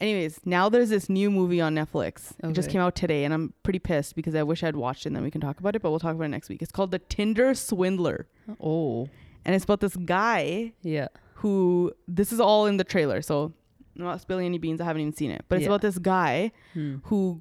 Anyways 0.00 0.40
now 0.44 0.68
there's 0.68 0.88
this 0.90 1.08
new 1.08 1.30
movie 1.30 1.60
on 1.60 1.74
netflix 1.74 2.32
it 2.42 2.52
just 2.52 2.68
came 2.70 2.80
out 2.80 2.94
today 2.94 3.24
and 3.24 3.32
i'm 3.32 3.52
pretty 3.62 3.78
pissed 3.78 4.14
because 4.16 4.34
i 4.34 4.42
wish 4.42 4.62
i'd 4.64 4.76
watched 4.76 5.06
it 5.06 5.08
and 5.10 5.16
then 5.16 5.22
we 5.22 5.30
can 5.30 5.40
talk 5.40 5.58
about 5.60 5.74
it 5.76 5.82
but 5.82 5.90
we'll 5.90 6.00
talk 6.00 6.14
about 6.14 6.24
it 6.24 6.28
next 6.28 6.48
week 6.48 6.60
it's 6.62 6.72
called 6.72 6.90
the 6.90 6.98
tinder 6.98 7.54
swindler 7.54 8.26
Oh. 8.60 9.08
and 9.44 9.54
it's 9.54 9.64
about 9.64 9.80
this 9.80 9.96
guy 9.96 10.72
Yeah. 10.82 11.08
who 11.34 11.92
this 12.08 12.32
is 12.32 12.40
all 12.40 12.66
in 12.66 12.76
the 12.76 12.84
trailer 12.84 13.22
so 13.22 13.52
i'm 13.96 14.04
not 14.04 14.20
spilling 14.20 14.46
any 14.46 14.58
beans 14.58 14.80
i 14.80 14.84
haven't 14.84 15.02
even 15.02 15.14
seen 15.14 15.30
it 15.30 15.44
but 15.48 15.56
it's 15.56 15.62
Yeah. 15.64 15.68
about 15.70 15.82
this 15.82 15.98
guy 15.98 16.50
Hmm. 16.74 16.96
who 17.04 17.40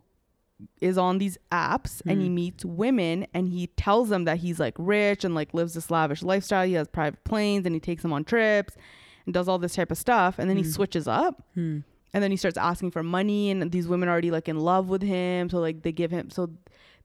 is 0.80 0.98
on 0.98 1.18
these 1.18 1.38
apps 1.52 2.02
and 2.06 2.22
he 2.22 2.30
Mm. 2.30 2.34
meets 2.34 2.64
women 2.64 3.28
and 3.34 3.50
he 3.50 3.68
tells 3.76 4.08
them 4.10 4.24
that 4.26 4.38
he's 4.38 4.60
like 4.62 4.76
rich 4.78 5.26
and 5.26 5.36
like 5.36 5.54
lives 5.54 5.74
this 5.74 5.92
lavish 5.92 6.24
lifestyle. 6.24 6.66
He 6.66 6.74
has 6.74 6.88
private 6.88 7.22
planes 7.26 7.66
and 7.66 7.76
he 7.76 7.82
takes 7.82 8.02
them 8.02 8.14
on 8.14 8.24
trips 8.24 8.78
and 9.26 9.34
does 9.34 9.50
all 9.50 9.60
this 9.60 9.76
type 9.76 9.92
of 9.92 9.98
stuff. 9.98 10.40
And 10.40 10.50
then 10.50 10.56
he 10.56 10.64
Mm. 10.64 10.72
switches 10.72 11.06
up 11.06 11.44
Hmm. 11.56 11.80
And 12.14 12.24
then 12.24 12.32
he 12.32 12.38
starts 12.38 12.58
asking 12.58 12.92
for 12.92 13.04
money 13.04 13.50
and 13.52 13.72
these 13.72 13.88
women 13.88 14.08
are 14.10 14.12
already 14.12 14.32
like 14.32 14.48
in 14.48 14.60
love 14.60 14.88
with 14.90 15.02
him. 15.02 15.50
So 15.50 15.60
like 15.60 15.82
they 15.84 15.92
give 15.92 16.12
him 16.12 16.30
so 16.30 16.50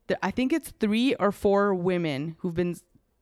th- 0.09 0.19
I 0.23 0.31
think 0.31 0.53
it's 0.53 0.73
three 0.81 1.15
or 1.17 1.33
four 1.33 1.75
women 1.75 2.37
who've 2.41 2.55
been 2.55 2.77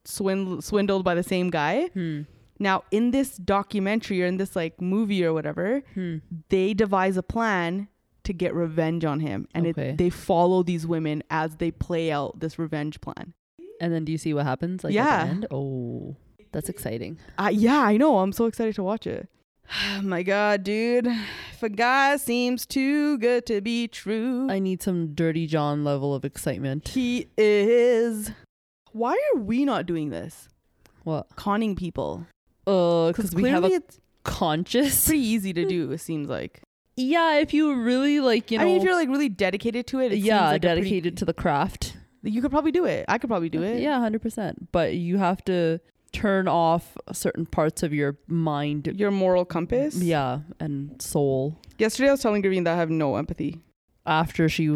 swindled 0.05 0.65
swindled 0.65 1.05
by 1.05 1.15
the 1.15 1.23
same 1.23 1.51
guy. 1.51 1.87
Hmm. 1.95 2.23
Now 2.59 2.85
in 2.91 3.11
this 3.11 3.37
documentary 3.37 4.23
or 4.23 4.27
in 4.27 4.37
this 4.39 4.57
like 4.57 4.81
movie 4.81 5.25
or 5.25 5.33
whatever, 5.33 5.83
Hmm. 5.95 6.17
they 6.49 6.75
devise 6.75 7.17
a 7.17 7.23
plan 7.23 7.89
to 8.25 8.33
get 8.33 8.55
revenge 8.55 9.05
on 9.05 9.21
him 9.21 9.47
and 9.55 9.67
Okay. 9.69 9.91
it, 9.91 9.99
they 9.99 10.11
follow 10.11 10.63
these 10.65 10.85
women 10.87 11.23
as 11.31 11.57
they 11.57 11.71
play 11.71 12.11
out 12.11 12.41
this 12.41 12.59
revenge 12.59 13.01
plan 13.01 13.35
And 13.81 13.93
then 13.93 14.05
do 14.05 14.11
you 14.11 14.19
see 14.19 14.35
what 14.35 14.47
happens? 14.47 14.83
Like 14.83 14.95
Yeah. 14.95 15.05
At 15.09 15.25
the 15.27 15.31
end? 15.31 15.47
Oh, 15.53 16.17
that's 16.51 16.69
exciting. 16.69 17.19
uh, 17.39 17.51
yeah 17.53 17.83
i 17.83 17.97
know 17.99 18.19
i'm 18.21 18.33
so 18.33 18.47
excited 18.47 18.75
to 18.75 18.83
watch 18.83 19.07
it 19.07 19.29
my 20.03 20.23
god 20.23 20.63
dude 20.65 21.07
if 21.53 21.63
a 21.63 21.69
guy 21.69 22.17
seems 22.17 22.67
too 22.67 23.19
good 23.19 23.47
to 23.47 23.61
be 23.61 23.89
true 23.89 24.47
I 24.51 24.59
need 24.59 24.83
some 24.83 25.15
Dirty 25.15 25.47
John 25.47 25.85
level 25.85 26.15
of 26.15 26.25
excitement. 26.25 26.89
he 26.89 27.29
is 27.37 28.31
why 28.93 29.19
are 29.35 29.39
we 29.41 29.65
not 29.65 29.87
doing 29.87 30.11
this 30.11 30.49
What? 31.05 31.35
conning 31.37 31.75
people 31.77 32.27
Uh, 32.67 33.09
because 33.09 33.35
we 33.35 33.49
have 33.49 33.65
a 33.65 33.69
it's 33.69 34.01
conscious. 34.25 35.07
pretty 35.07 35.21
easy 35.23 35.53
to 35.53 35.65
do 35.69 35.91
it 35.93 35.99
seems 35.99 36.29
like 36.29 36.63
Yeah, 36.97 37.39
if 37.39 37.53
you 37.55 37.75
really 37.75 38.21
like, 38.21 38.51
you 38.51 38.59
know, 38.59 38.65
i 38.65 38.67
mean 38.67 38.77
if 38.79 38.83
you're 38.85 38.95
like 38.95 39.09
really 39.09 39.29
dedicated 39.29 39.87
to 39.89 40.01
it, 40.01 40.07
it 40.07 40.17
seems 40.17 40.27
yeah, 40.27 40.47
like 40.49 40.65
a 40.65 40.67
pretty- 40.67 40.81
dedicated 40.83 41.17
to 41.19 41.25
the 41.25 41.35
craft. 41.35 41.97
you 42.23 42.41
could 42.43 42.51
probably 42.51 42.73
do 42.73 42.85
it 42.85 43.05
i 43.09 43.19
could 43.19 43.29
probably 43.29 43.49
do 43.49 43.63
it 43.63 43.81
Yeah, 43.81 43.99
hundred 44.01 44.23
percent. 44.23 44.71
But 44.73 44.95
you 44.95 45.19
have 45.19 45.45
to 45.47 45.81
turn 46.17 46.49
off 46.49 46.97
certain 47.13 47.47
parts 47.47 47.83
of 47.83 47.93
your 47.93 48.17
mind. 48.27 48.87
your 48.97 49.11
moral 49.11 49.45
compass 49.45 49.97
Yeah, 49.97 50.41
and 50.61 51.01
soul. 51.01 51.59
yesterday 51.79 52.09
i 52.09 52.13
was 52.13 52.21
telling 52.23 52.43
Gurveen 52.43 52.65
that 52.65 52.75
i 52.75 52.77
have 52.85 52.91
no 52.91 53.17
empathy 53.17 53.61
After 54.07 54.49
she 54.49 54.67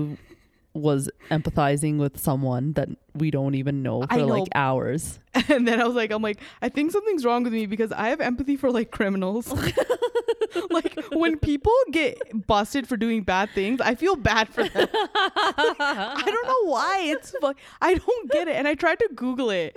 was 0.75 1.11
empathizing 1.31 1.99
with 1.99 2.19
someone 2.21 2.75
that 2.75 2.89
we 3.15 3.31
don't 3.31 3.55
even 3.55 3.83
know 3.83 4.03
for 4.03 4.17
know. 4.17 4.27
like 4.27 4.49
hours. 4.55 5.19
And 5.49 5.67
then 5.67 5.81
I 5.81 5.87
was 5.87 5.95
like, 5.95 6.11
I'm 6.11 6.23
like, 6.23 6.39
I 6.61 6.69
think 6.69 6.91
something's 6.93 7.25
wrong 7.25 7.45
with 7.45 7.53
me 7.53 7.67
because 7.67 7.93
I 7.93 8.09
have 8.09 8.21
empathy 8.21 8.57
for 8.57 8.71
like 8.71 8.91
criminals. 8.91 9.53
like 10.71 10.99
when 11.13 11.39
people 11.39 11.73
get 11.93 12.19
busted 12.47 12.89
for 12.89 12.97
doing 12.97 13.23
bad 13.23 13.51
things, 13.51 13.81
I 13.81 13.95
feel 13.95 14.17
bad 14.17 14.49
for 14.49 14.69
them. 14.69 14.89
I 14.95 16.23
don't 16.25 16.47
know 16.47 16.71
why. 16.71 17.01
It's 17.03 17.31
fu- 17.41 17.55
I 17.81 17.95
don't 17.95 18.31
get 18.31 18.49
it. 18.49 18.57
And 18.57 18.67
I 18.67 18.75
tried 18.75 18.99
to 18.99 19.09
Google 19.15 19.51
it. 19.51 19.77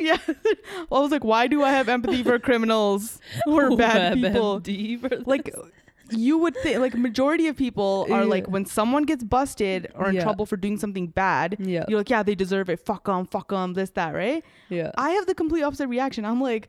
yeah. 0.00 0.18
I 0.26 0.86
was 0.90 1.10
like, 1.10 1.24
why 1.24 1.46
do 1.46 1.62
I 1.62 1.70
have 1.70 1.88
empathy 1.88 2.22
for 2.22 2.38
criminals 2.38 3.20
or 3.46 3.76
bad 3.76 4.14
people? 4.14 4.60
For 4.60 5.08
Like 5.26 5.54
you 6.10 6.38
would 6.38 6.56
think 6.62 6.78
like 6.80 6.94
majority 6.94 7.46
of 7.48 7.56
people 7.56 8.06
are 8.10 8.24
like 8.24 8.46
when 8.48 8.64
someone 8.66 9.02
gets 9.04 9.24
busted 9.24 9.90
or 9.94 10.08
in 10.08 10.14
Yeah. 10.16 10.22
trouble 10.22 10.46
for 10.46 10.56
doing 10.56 10.78
something 10.78 11.06
bad, 11.08 11.56
yeah, 11.58 11.84
you're 11.88 11.98
like, 11.98 12.10
yeah, 12.10 12.22
they 12.22 12.34
deserve 12.34 12.68
it. 12.70 12.80
Fuck 12.84 13.04
them, 13.06 13.26
fuck 13.26 13.48
them, 13.48 13.74
this, 13.74 13.90
that, 13.90 14.14
right? 14.14 14.44
yeah, 14.68 14.90
I 14.96 15.10
have 15.10 15.26
the 15.26 15.34
complete 15.34 15.62
opposite 15.62 15.88
reaction. 15.88 16.24
I'm 16.24 16.40
like, 16.40 16.68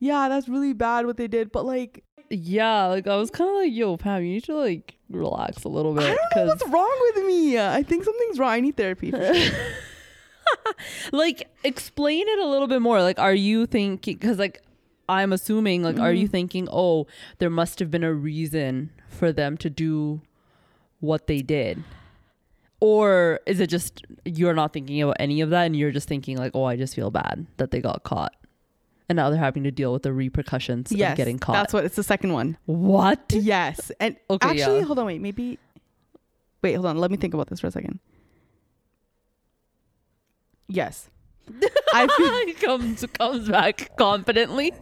yeah, 0.00 0.28
that's 0.28 0.48
really 0.48 0.72
bad 0.72 1.06
what 1.06 1.16
they 1.16 1.28
did, 1.28 1.50
but 1.52 1.64
like, 1.64 2.04
yeah. 2.30 2.86
Like 2.86 3.06
I 3.06 3.16
was 3.16 3.30
kind 3.30 3.48
of 3.50 3.56
like, 3.56 3.72
yo, 3.72 3.96
Pam, 3.96 4.22
you 4.22 4.34
need 4.34 4.44
to 4.44 4.54
like 4.56 4.94
relax 5.10 5.64
a 5.64 5.68
little 5.68 5.94
bit 5.94 6.04
I 6.04 6.08
don't 6.34 6.36
know 6.36 6.46
what's 6.52 6.66
wrong 6.68 7.10
with 7.14 7.24
me. 7.26 7.58
I 7.58 7.82
think 7.82 8.04
something's 8.04 8.38
wrong. 8.38 8.50
I 8.50 8.60
need 8.60 8.76
therapy. 8.76 9.12
Like 11.12 11.48
explain 11.64 12.26
it 12.26 12.38
a 12.38 12.46
little 12.46 12.68
bit 12.68 12.80
more 12.80 13.02
like 13.02 13.18
are 13.18 13.34
you 13.34 13.66
thinking 13.66 14.14
because 14.16 14.38
like 14.38 14.62
i'm 15.08 15.32
assuming 15.32 15.82
like 15.82 15.98
are 15.98 16.12
you 16.12 16.28
Mhm. 16.28 16.32
thinking 16.32 16.68
oh 16.70 17.06
there 17.38 17.50
must 17.50 17.78
have 17.78 17.90
been 17.90 18.04
a 18.04 18.12
reason 18.12 18.90
for 19.08 19.32
them 19.32 19.56
to 19.58 19.70
do 19.70 20.20
what 21.00 21.26
they 21.26 21.40
did 21.42 21.82
or 22.80 23.40
is 23.46 23.58
it 23.60 23.68
just 23.68 24.04
you're 24.24 24.54
not 24.54 24.72
thinking 24.72 25.00
about 25.02 25.16
any 25.18 25.40
of 25.40 25.50
that 25.50 25.64
and 25.64 25.76
you're 25.76 25.90
just 25.90 26.08
thinking 26.08 26.36
like 26.36 26.52
oh 26.54 26.64
i 26.64 26.76
just 26.76 26.94
feel 26.94 27.10
bad 27.10 27.46
that 27.56 27.70
they 27.70 27.80
got 27.80 28.02
caught 28.04 28.34
and 29.08 29.16
now 29.16 29.30
they're 29.30 29.38
having 29.38 29.64
to 29.64 29.70
deal 29.70 29.92
with 29.92 30.02
the 30.02 30.12
repercussions 30.12 30.92
yes, 30.92 31.12
of 31.12 31.16
getting 31.16 31.38
caught 31.38 31.54
that's 31.54 31.72
what 31.72 31.84
it's 31.84 31.96
the 31.96 32.02
second 32.02 32.32
one. 32.34 32.58
what 32.66 33.20
Yes, 33.32 33.90
and 34.00 34.16
Okay, 34.30 34.46
actually, 34.50 34.78
yeah. 34.80 34.84
hold 34.84 34.98
on, 34.98 35.06
wait, 35.06 35.22
maybe. 35.22 35.58
Wait, 36.60 36.74
hold 36.74 36.84
on. 36.84 36.98
Let 36.98 37.10
me 37.10 37.16
think 37.16 37.32
about 37.32 37.48
this 37.48 37.60
for 37.60 37.68
a 37.68 37.70
second. 37.70 38.00
Yes, 40.68 41.08
I 41.94 42.06
feel 42.16 42.46
He 42.46 42.54
comes 42.54 43.04
comes 43.18 43.48
back 43.48 43.96
confidently 43.96 44.72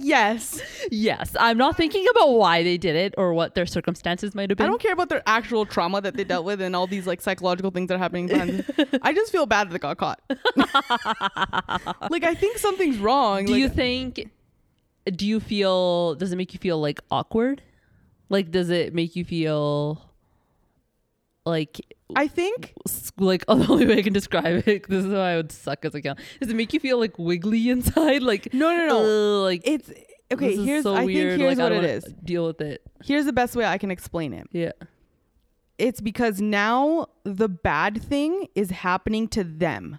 yes. 0.00 0.60
yes 0.90 1.34
i'm 1.38 1.56
not 1.56 1.76
thinking 1.76 2.06
about 2.10 2.30
why 2.30 2.62
they 2.62 2.76
did 2.76 2.96
it 2.96 3.14
or 3.16 3.32
what 3.32 3.54
their 3.54 3.66
circumstances 3.66 4.34
might 4.34 4.50
have 4.50 4.58
been 4.58 4.66
I 4.66 4.68
don't 4.68 4.80
care 4.80 4.92
about 4.92 5.08
their 5.08 5.22
actual 5.26 5.64
trauma 5.66 6.00
that 6.00 6.16
they 6.16 6.24
dealt 6.24 6.44
with 6.44 6.60
and 6.60 6.76
all 6.76 6.86
these 6.86 7.06
like 7.06 7.20
psychological 7.20 7.70
things 7.70 7.88
that 7.88 7.94
are 7.94 7.98
happening 7.98 8.26
behind. 8.26 8.64
I 9.02 9.12
just 9.12 9.32
feel 9.32 9.46
bad 9.46 9.68
that 9.68 9.72
they 9.72 9.78
got 9.78 9.96
caught. 9.96 10.20
like 12.10 12.24
I 12.24 12.34
think 12.34 12.58
something's 12.58 12.98
wrong. 12.98 13.46
do 13.46 13.52
like, 13.52 13.60
you 13.60 13.68
think 13.68 14.30
do 15.06 15.26
you 15.26 15.40
feel 15.40 16.14
does 16.16 16.32
it 16.32 16.36
make 16.36 16.52
you 16.52 16.58
feel 16.58 16.80
like 16.80 17.00
awkward 17.10 17.62
like 18.28 18.50
does 18.50 18.70
it 18.70 18.92
make 18.92 19.16
you 19.16 19.24
feel 19.24 20.02
like 21.44 21.95
I 22.14 22.28
think 22.28 22.72
like 23.18 23.44
oh, 23.48 23.56
the 23.58 23.72
only 23.72 23.86
way 23.86 23.98
i 23.98 24.02
can 24.02 24.12
describe 24.12 24.66
it 24.68 24.88
this 24.88 25.04
is 25.04 25.12
how 25.12 25.18
i 25.20 25.36
would 25.36 25.50
suck 25.50 25.84
as 25.84 25.94
a 25.94 26.00
cow 26.00 26.14
does 26.40 26.50
it 26.50 26.54
make 26.56 26.72
you 26.72 26.78
feel 26.80 26.98
like 26.98 27.18
wiggly 27.18 27.68
inside 27.74 28.22
like 28.22 28.52
no, 28.54 28.74
no, 28.76 28.86
no. 28.86 28.98
"Ugh," 29.40 29.42
like 29.44 29.62
It's 29.64 29.90
okay. 30.32 30.56
Here's 30.56 30.82
so 30.84 30.94
I 30.94 31.04
weird 31.04 31.32
think 31.38 31.42
here's 31.42 31.58
like, 31.58 31.72
what 31.72 31.84
it 31.84 32.24
deal 32.24 32.46
with 32.46 32.60
it 32.60 32.82
Here's 33.04 33.24
the 33.24 33.32
best 33.32 33.56
way 33.56 33.64
I 33.64 33.78
can 33.78 33.90
explain 33.90 34.32
it. 34.32 34.46
yeah 34.52 34.72
It's 35.78 36.00
because 36.00 36.40
now 36.40 37.08
the 37.24 37.48
bad 37.48 38.00
thing 38.02 38.48
is 38.54 38.70
happening 38.70 39.28
to 39.28 39.42
them, 39.44 39.98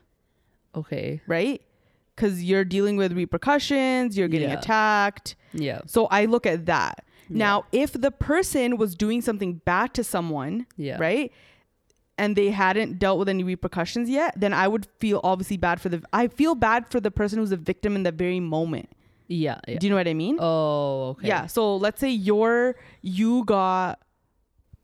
okay 0.75 1.21
right? 1.27 1.61
because 2.15 2.43
you're 2.43 2.65
dealing 2.65 2.97
with 2.97 3.13
repercussions, 3.13 4.17
you're 4.17 4.27
getting 4.27 4.49
Yeah. 4.49 4.57
attacked. 4.57 5.35
Yeah. 5.53 5.81
So 5.85 6.07
I 6.07 6.25
look 6.25 6.47
at 6.47 6.65
that. 6.65 7.05
Yeah. 7.29 7.37
Now, 7.37 7.65
if 7.71 7.93
the 7.93 8.09
person 8.09 8.77
was 8.77 8.95
doing 8.95 9.21
something 9.21 9.61
bad 9.65 9.93
to 9.93 10.03
someone, 10.03 10.65
Yeah. 10.77 10.97
right? 10.99 11.31
And 12.19 12.35
they 12.35 12.49
hadn't 12.49 12.97
dealt 12.97 13.19
with 13.19 13.29
any 13.29 13.43
repercussions 13.43 14.09
yet, 14.09 14.33
then 14.39 14.51
I 14.51 14.67
would 14.67 14.87
feel 14.99 15.21
obviously 15.23 15.57
bad 15.57 15.79
for 15.79 15.89
the 15.89 16.01
I 16.11 16.27
feel 16.27 16.55
bad 16.55 16.87
for 16.89 16.99
the 16.99 17.11
person 17.11 17.37
who's 17.37 17.51
a 17.51 17.57
victim 17.57 17.95
in 17.95 18.01
the 18.03 18.11
very 18.11 18.39
moment. 18.39 18.89
Yeah. 19.27 19.59
yeah. 19.67 19.77
Do 19.77 19.85
you 19.85 19.91
know 19.91 19.97
what 19.97 20.07
I 20.07 20.13
mean? 20.15 20.37
Oh, 20.39 21.09
okay. 21.11 21.27
Yeah. 21.27 21.45
So 21.47 21.75
let's 21.75 21.99
say 21.99 22.09
you're 22.09 22.75
you 23.01 23.43
got 23.45 23.99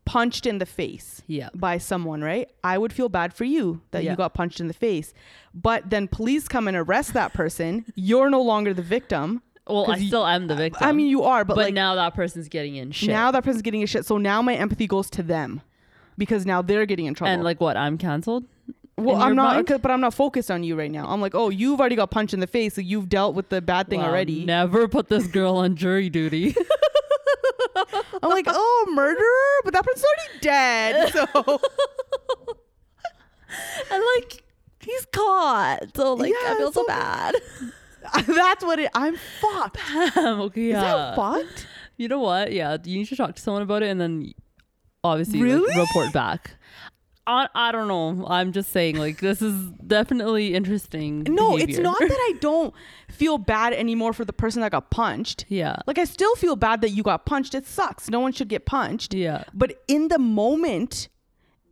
punched 0.04 0.44
in 0.46 0.58
the 0.58 0.66
face 0.66 1.22
Yeah. 1.26 1.48
by 1.54 1.78
someone, 1.78 2.20
right? 2.22 2.48
I 2.62 2.76
would 2.76 2.92
feel 2.92 3.08
bad 3.08 3.32
for 3.32 3.44
you 3.44 3.80
that 3.90 4.04
Yeah. 4.04 4.10
you 4.12 4.16
got 4.16 4.34
punched 4.34 4.60
in 4.60 4.68
the 4.68 4.74
face. 4.74 5.14
But 5.54 5.88
then 5.90 6.08
police 6.08 6.46
come 6.46 6.68
and 6.68 6.76
arrest 6.76 7.14
that 7.14 7.32
person. 7.32 7.86
You're 7.94 8.28
no 8.28 8.42
longer 8.42 8.74
the 8.74 8.82
victim. 8.82 9.42
Well, 9.66 9.84
I 9.84 9.86
'Cause 9.94 10.02
you- 10.02 10.08
still 10.08 10.26
am 10.26 10.46
the 10.46 10.56
victim. 10.56 10.86
I 10.86 10.92
mean, 10.92 11.06
you 11.06 11.22
are, 11.22 11.42
but, 11.42 11.54
but, 11.56 11.64
like 11.64 11.74
now 11.74 11.94
that 11.94 12.14
person's 12.14 12.50
getting 12.50 12.76
in 12.76 12.92
shit. 12.92 13.08
now 13.08 13.30
that 13.30 13.42
person's 13.44 13.62
getting 13.62 13.82
a 13.82 13.86
shit. 13.86 14.04
So 14.04 14.18
now 14.18 14.42
my 14.42 14.54
empathy 14.54 14.86
goes 14.86 15.08
to 15.10 15.22
them 15.22 15.62
because 16.18 16.46
now 16.46 16.62
they're 16.62 16.86
getting 16.86 17.06
in 17.06 17.14
trouble. 17.14 17.32
and 17.32 17.42
like 17.44 17.60
what? 17.60 17.76
I'm 17.76 17.98
canceled. 17.98 18.44
well, 18.96 19.16
I'm 19.16 19.34
not, 19.34 19.66
but 19.66 19.90
I'm 19.90 20.00
not 20.00 20.14
focused 20.14 20.50
on 20.50 20.62
you 20.62 20.76
right 20.78 20.90
now. 20.90 21.06
I'm 21.08 21.20
like, 21.20 21.34
oh, 21.34 21.48
you've 21.50 21.80
already 21.80 21.96
got 21.96 22.10
punched 22.10 22.32
in 22.34 22.40
the 22.40 22.46
face, 22.46 22.74
so 22.74 22.80
you've 22.80 23.08
dealt 23.08 23.34
with 23.34 23.48
the 23.48 23.60
bad 23.60 23.88
thing 23.88 24.00
Wow, 24.00 24.08
already. 24.10 24.44
Never 24.44 24.86
put 24.88 25.08
this 25.08 25.26
girl 25.26 25.56
on 25.56 25.74
jury 25.76 26.08
duty. 26.10 26.54
I'm 28.22 28.30
like, 28.30 28.46
oh, 28.48 28.86
murderer, 28.92 29.60
but 29.64 29.74
that 29.74 29.84
person's 29.84 30.04
already 30.04 30.38
dead. 30.40 31.12
So 31.12 31.26
and 33.90 34.02
like 34.16 34.42
he's 34.80 35.06
caught, 35.06 35.78
so 35.96 36.14
like 36.14 36.32
I 36.46 36.54
feel 36.56 36.72
so, 36.72 36.82
so- 36.82 36.86
bad. 36.86 37.34
that's 38.26 38.62
what 38.64 38.78
it. 38.78 38.90
I'm 38.94 39.16
fucked. 39.40 39.78
okay, 40.16 40.66
Is 40.66 40.72
yeah. 40.74 40.80
that 40.80 41.16
fucked? 41.16 41.66
You 41.96 42.08
know 42.08 42.20
what? 42.20 42.52
Yeah, 42.52 42.76
you 42.84 42.98
need 42.98 43.08
to 43.08 43.16
talk 43.16 43.34
to 43.34 43.40
someone 43.42 43.62
about 43.62 43.82
it, 43.82 43.88
and 43.88 44.00
then 44.00 44.32
obviously 45.04 45.40
like, 45.40 45.76
report 45.76 46.12
back. 46.12 46.52
I, 47.26 47.48
I 47.54 47.72
don't 47.72 47.88
know. 47.88 48.26
I'm 48.26 48.52
just 48.52 48.70
saying, 48.70 48.96
like, 48.96 49.20
this 49.20 49.40
is 49.40 49.70
definitely 49.86 50.54
interesting. 50.54 51.22
No, 51.22 51.56
it's 51.56 51.78
not 51.78 51.98
that 51.98 52.10
I 52.10 52.34
don't 52.40 52.74
feel 53.08 53.38
bad 53.38 53.72
anymore 53.72 54.12
for 54.12 54.26
the 54.26 54.32
person 54.32 54.60
that 54.60 54.72
got 54.72 54.90
punched. 54.90 55.46
Yeah. 55.48 55.76
Like 55.86 55.96
I 55.96 56.04
still 56.04 56.34
feel 56.36 56.54
bad 56.56 56.82
that 56.82 56.90
you 56.90 57.02
got 57.02 57.24
punched. 57.24 57.54
It 57.54 57.66
sucks. 57.66 58.10
No 58.10 58.20
one 58.20 58.32
should 58.32 58.48
get 58.48 58.66
punched. 58.66 59.14
Yeah. 59.14 59.44
But 59.54 59.82
in 59.88 60.08
the 60.08 60.18
moment, 60.18 61.08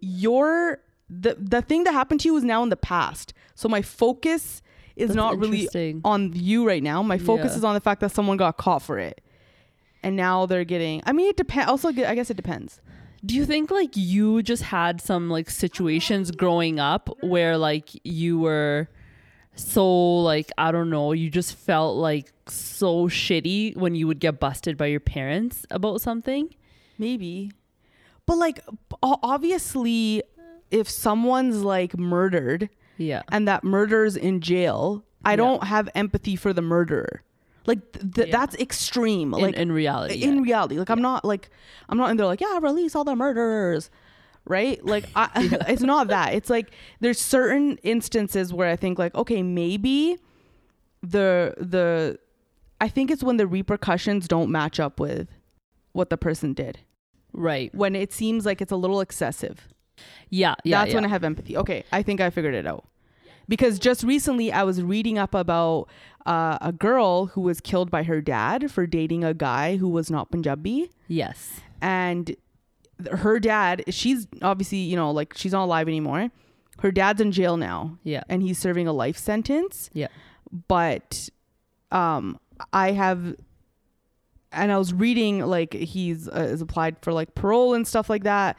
your 0.00 0.78
the 1.10 1.36
the 1.38 1.60
thing 1.60 1.84
that 1.84 1.92
happened 1.92 2.20
to 2.20 2.28
you 2.28 2.36
is 2.36 2.44
now 2.44 2.62
in 2.62 2.70
the 2.70 2.76
past. 2.76 3.34
So 3.54 3.68
my 3.68 3.82
focus 3.82 4.62
is 4.96 5.08
That's 5.08 5.16
not 5.16 5.38
really 5.38 5.68
on 6.04 6.32
you 6.34 6.66
right 6.66 6.82
now. 6.82 7.02
My 7.02 7.18
focus 7.18 7.52
Yeah. 7.52 7.58
is 7.58 7.64
on 7.64 7.74
the 7.74 7.80
fact 7.80 8.00
that 8.00 8.12
someone 8.12 8.36
got 8.38 8.56
caught 8.56 8.82
for 8.82 8.98
it. 8.98 9.20
And 10.02 10.16
now 10.16 10.46
they're 10.46 10.64
getting 10.64 11.02
I 11.04 11.12
mean 11.12 11.28
it 11.28 11.36
depends 11.36 11.68
also 11.70 11.88
I 11.88 12.14
guess 12.14 12.30
it 12.30 12.36
depends. 12.38 12.80
Do 13.24 13.37
you 13.37 13.46
think 13.46 13.70
like 13.70 13.96
you 13.96 14.42
just 14.42 14.64
had 14.64 15.00
some 15.00 15.30
like 15.30 15.48
situations 15.48 16.30
growing 16.32 16.80
up 16.80 17.08
where 17.22 17.56
like 17.56 17.90
you 18.04 18.38
were 18.40 18.88
so 19.54 20.18
like 20.18 20.50
I 20.58 20.72
don't 20.72 20.90
know, 20.90 21.12
you 21.12 21.30
just 21.30 21.54
felt 21.54 21.96
like 21.96 22.32
so 22.48 23.06
shitty 23.08 23.76
when 23.76 23.94
you 23.94 24.06
would 24.08 24.18
get 24.18 24.40
busted 24.40 24.76
by 24.76 24.87
your 24.87 25.00
parents 25.00 25.64
about 25.70 26.00
something? 26.00 26.52
Maybe. 26.98 27.52
But 28.26 28.38
like 28.38 28.61
obviously 29.02 30.22
if 30.70 30.88
someone's 30.88 31.62
like 31.62 31.96
murdered 31.98 32.70
Yeah. 32.98 33.22
and 33.30 33.46
that 33.46 33.62
murder's 33.62 34.16
in 34.16 34.40
jail, 34.40 35.04
I 35.24 35.32
Yeah. 35.32 35.37
don't 35.37 35.64
have 35.64 35.88
empathy 35.94 36.35
for 36.35 36.52
the 36.52 36.62
murderer. 36.62 37.22
Like 37.66 37.92
th- 38.14 38.29
Yeah. 38.29 38.37
that's 38.38 38.57
extreme. 38.57 39.31
Like 39.33 39.55
in 39.57 39.70
reality. 39.72 40.22
in 40.22 40.37
yeah. 40.37 40.42
reality, 40.42 40.79
like 40.79 40.90
I'm 40.90 41.03
not 41.03 41.25
like 41.25 41.51
I'm 41.88 41.96
not 41.98 42.11
in 42.11 42.16
there 42.16 42.27
like 42.27 42.40
yeah, 42.40 42.59
release 42.61 42.94
all 42.96 43.05
the 43.05 43.14
murderers, 43.14 43.90
right? 44.46 44.85
Like 44.85 45.05
I, 45.14 45.29
it's 45.68 45.83
not 45.83 46.09
that. 46.09 46.35
It's 46.35 46.51
like 46.51 46.72
there's 47.01 47.20
certain 47.20 47.79
instances 47.85 48.53
where 48.53 48.68
I 48.68 48.77
think 48.77 48.98
like 48.98 49.14
okay, 49.14 49.42
maybe 49.42 50.18
the 51.03 51.55
the 51.59 52.18
I 52.81 52.88
think 52.88 53.11
it's 53.11 53.22
when 53.22 53.37
the 53.37 53.46
repercussions 53.46 54.27
don't 54.27 54.51
match 54.51 54.81
up 54.81 54.98
with 54.98 55.29
what 55.92 56.11
the 56.11 56.16
person 56.16 56.53
did. 56.53 56.79
right. 57.33 57.72
When 57.75 57.94
it 57.94 58.12
seems 58.12 58.44
like 58.44 58.61
it's 58.61 58.72
a 58.72 58.77
little 58.77 59.01
excessive. 59.01 59.68
Yeah. 60.31 60.55
Yeah. 60.64 60.81
That's 60.81 60.90
yeah. 60.90 60.94
when 60.96 61.05
I 61.05 61.09
have 61.09 61.22
empathy. 61.22 61.57
Okay, 61.57 61.85
I 61.92 62.03
think 62.03 62.20
I 62.20 62.31
figured 62.31 62.55
it 62.55 62.66
out. 62.66 62.85
Because 63.48 63.78
just 63.78 64.02
recently 64.05 64.52
I 64.52 64.62
was 64.62 64.83
reading 64.83 65.18
up 65.18 65.35
about 65.35 65.88
uh, 66.26 66.59
a 66.61 66.72
girl 66.72 67.26
who 67.26 67.40
was 67.40 67.61
killed 67.61 67.90
by 67.90 68.05
her 68.05 68.20
dad 68.20 68.70
for 68.70 68.87
dating 68.87 69.24
a 69.24 69.35
guy 69.35 69.76
who 69.76 69.88
was 69.88 70.11
not 70.11 70.31
Punjabi. 70.31 70.90
yes. 71.09 71.61
And 71.81 72.37
her 73.11 73.40
dad, 73.40 73.83
she's 73.88 74.28
obviously, 74.42 74.78
you 74.78 74.94
know, 74.94 75.11
like 75.11 75.35
she's 75.37 75.50
not 75.52 75.64
alive 75.64 75.88
anymore. 75.88 76.31
Her 76.78 76.92
dad's 76.92 77.20
in 77.20 77.33
jail 77.33 77.57
now 77.57 77.98
Yeah. 78.05 78.22
and 78.28 78.42
he's 78.42 78.59
serving 78.59 78.87
a 78.87 78.92
life 78.92 79.16
sentence. 79.18 79.90
Yeah. 79.92 80.07
But 80.68 81.28
um, 81.90 82.38
I 82.72 82.92
have, 82.92 83.35
and 84.52 84.70
I 84.70 84.78
was 84.78 84.92
reading 84.92 85.40
like 85.40 85.74
he's 85.74 86.28
uh, 86.28 86.48
is 86.52 86.61
applied 86.61 86.96
for 87.02 87.12
like 87.12 87.35
parole 87.35 87.74
and 87.74 87.87
stuff 87.88 88.09
like 88.09 88.22
that. 88.24 88.57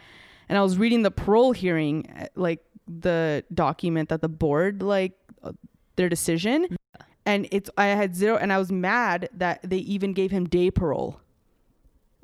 And 0.49 0.57
I 0.57 0.61
was 0.61 0.77
reading 0.77 1.03
the 1.03 1.11
parole 1.11 1.53
hearing, 1.53 2.11
uh, 2.19 2.25
like 2.35 2.59
the 2.87 3.43
document 3.53 4.09
that 4.09 4.21
the 4.21 4.29
board 4.29 4.81
like 4.81 5.13
uh, 5.43 5.51
their 5.95 6.09
decision, 6.09 6.77
and 7.25 7.47
it's 7.51 7.69
I 7.77 7.87
had 7.87 8.15
zero, 8.15 8.37
and 8.37 8.51
I 8.51 8.57
was 8.57 8.71
mad 8.71 9.29
that 9.33 9.59
they 9.63 9.77
even 9.77 10.13
gave 10.13 10.31
him 10.31 10.45
day 10.45 10.71
parole. 10.71 11.19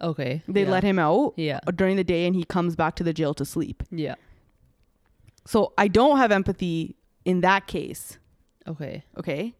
Okay. 0.02 0.42
They 0.48 0.64
yeah. 0.64 0.70
let 0.70 0.84
him 0.84 0.98
out 0.98 1.34
Yeah. 1.36 1.60
during 1.76 1.98
the 1.98 2.04
day, 2.04 2.26
and 2.26 2.36
he 2.36 2.46
comes 2.46 2.76
back 2.76 2.96
to 2.96 3.04
the 3.04 3.14
jail 3.14 3.34
to 3.34 3.44
sleep. 3.44 3.84
Yeah. 3.92 4.16
So 5.46 5.74
I 5.78 5.88
don't 5.88 6.18
have 6.18 6.32
empathy 6.32 6.96
in 7.26 7.42
that 7.42 7.68
case. 7.68 8.18
Okay. 8.68 9.04
okay 9.18 9.56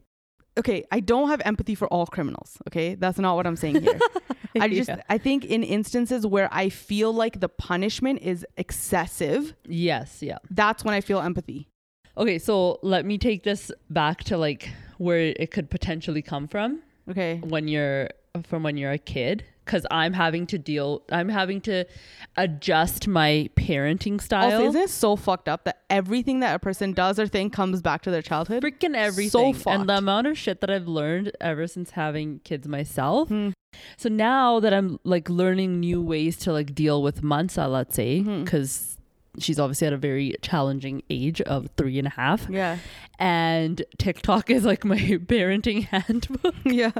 okay 0.60 0.78
i 0.96 1.00
don't 1.00 1.28
have 1.32 1.40
empathy 1.52 1.74
for 1.80 1.86
all 1.94 2.06
criminals 2.16 2.50
okay 2.68 2.88
that's 3.02 3.18
not 3.18 3.32
what 3.36 3.46
i'm 3.48 3.56
saying 3.64 3.80
here 3.86 3.98
i 4.64 4.68
just 4.68 4.88
Yeah. 4.90 5.02
i 5.08 5.18
think 5.26 5.44
in 5.44 5.62
instances 5.78 6.26
where 6.34 6.48
i 6.62 6.68
feel 6.68 7.10
like 7.22 7.34
the 7.40 7.48
punishment 7.70 8.16
is 8.32 8.38
excessive 8.56 9.42
Yes. 9.66 10.22
Yeah. 10.22 10.38
that's 10.50 10.84
when 10.84 10.94
i 10.94 11.00
feel 11.00 11.20
empathy 11.20 11.66
Okay. 12.16 12.38
So 12.38 12.78
let 12.82 13.06
me 13.06 13.16
take 13.18 13.44
this 13.44 13.70
back 13.88 14.24
to 14.24 14.36
like 14.36 14.68
where 14.98 15.32
it 15.44 15.50
could 15.54 15.70
potentially 15.70 16.22
come 16.32 16.46
from. 16.48 16.80
okay 17.10 17.32
when 17.54 17.64
you're 17.72 18.10
from 18.50 18.62
when 18.66 18.76
you're 18.76 18.92
a 18.92 18.98
kid 19.14 19.36
because 19.70 19.86
i'm 19.92 20.12
having 20.12 20.46
to 20.46 20.58
deal 20.58 21.02
i'm 21.12 21.28
having 21.28 21.60
to 21.60 21.84
adjust 22.36 23.06
my 23.06 23.48
parenting 23.54 24.20
style. 24.20 24.52
Also 24.52 24.66
isn't 24.68 24.80
it 24.82 24.90
so 24.90 25.14
fucked 25.16 25.48
up 25.48 25.64
that 25.64 25.82
everything 25.88 26.40
that 26.40 26.54
a 26.54 26.58
person 26.58 26.92
does 26.92 27.18
or 27.18 27.26
think 27.26 27.52
comes 27.52 27.82
back 27.82 28.02
to 28.02 28.10
their 28.10 28.22
childhood? 28.22 28.62
Freaking 28.62 28.94
everything. 28.94 29.30
So 29.30 29.52
fucked. 29.52 29.80
and 29.80 29.88
the 29.88 29.96
amount 29.98 30.26
of 30.26 30.36
shit 30.36 30.60
that 30.60 30.70
i've 30.70 30.88
learned 30.88 31.32
ever 31.40 31.66
since 31.66 31.90
having 31.90 32.40
kids 32.40 32.66
myself. 32.66 33.28
Hmm. 33.28 33.50
so 33.96 34.08
now 34.08 34.58
that 34.60 34.72
i'm 34.74 34.98
like 35.04 35.30
learning 35.30 35.78
new 35.78 36.02
ways 36.02 36.36
to 36.38 36.52
like 36.52 36.74
deal 36.74 37.02
with 37.02 37.22
mansa 37.22 37.68
let's 37.68 37.94
say 37.94 38.20
because 38.20 38.96
she's 39.38 39.58
obviously 39.60 39.86
at 39.86 39.92
a 39.92 39.96
very 39.96 40.34
challenging 40.42 41.02
age 41.08 41.40
of 41.42 41.68
three 41.76 41.98
and 41.98 42.06
a 42.06 42.10
half 42.10 42.46
yeah 42.50 42.78
and 43.18 43.82
tiktok 43.98 44.50
is 44.50 44.64
like 44.64 44.84
my 44.84 44.96
parenting 45.26 45.84
handbook 45.84 46.54
yeah 46.64 46.90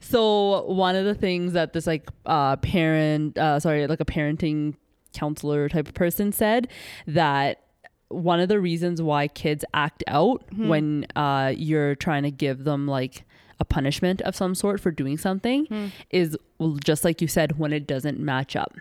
So 0.00 0.64
one 0.66 0.96
of 0.96 1.04
the 1.04 1.14
things 1.14 1.52
that 1.52 1.72
this 1.72 1.86
like 1.86 2.08
uh 2.24 2.56
parent 2.56 3.36
uh 3.38 3.60
sorry 3.60 3.86
like 3.86 4.00
a 4.00 4.04
parenting 4.04 4.74
counselor 5.14 5.68
type 5.68 5.88
of 5.88 5.94
person 5.94 6.32
said 6.32 6.68
that 7.06 7.62
one 8.08 8.38
of 8.38 8.48
the 8.48 8.60
reasons 8.60 9.02
why 9.02 9.26
kids 9.28 9.64
act 9.74 10.04
out 10.06 10.44
Hmm. 10.54 10.68
when 10.68 11.06
uh 11.16 11.52
you're 11.56 11.94
trying 11.94 12.22
to 12.22 12.30
give 12.30 12.64
them 12.64 12.86
like 12.86 13.24
a 13.58 13.64
punishment 13.64 14.20
of 14.22 14.36
some 14.36 14.54
sort 14.54 14.80
for 14.80 14.90
doing 14.90 15.16
something 15.18 15.66
Hmm. 15.66 15.86
is 16.10 16.36
well, 16.58 16.76
just 16.84 17.04
like 17.04 17.20
you 17.20 17.28
said 17.28 17.58
when 17.58 17.72
it 17.72 17.86
doesn't 17.86 18.18
match 18.20 18.54
up. 18.56 18.74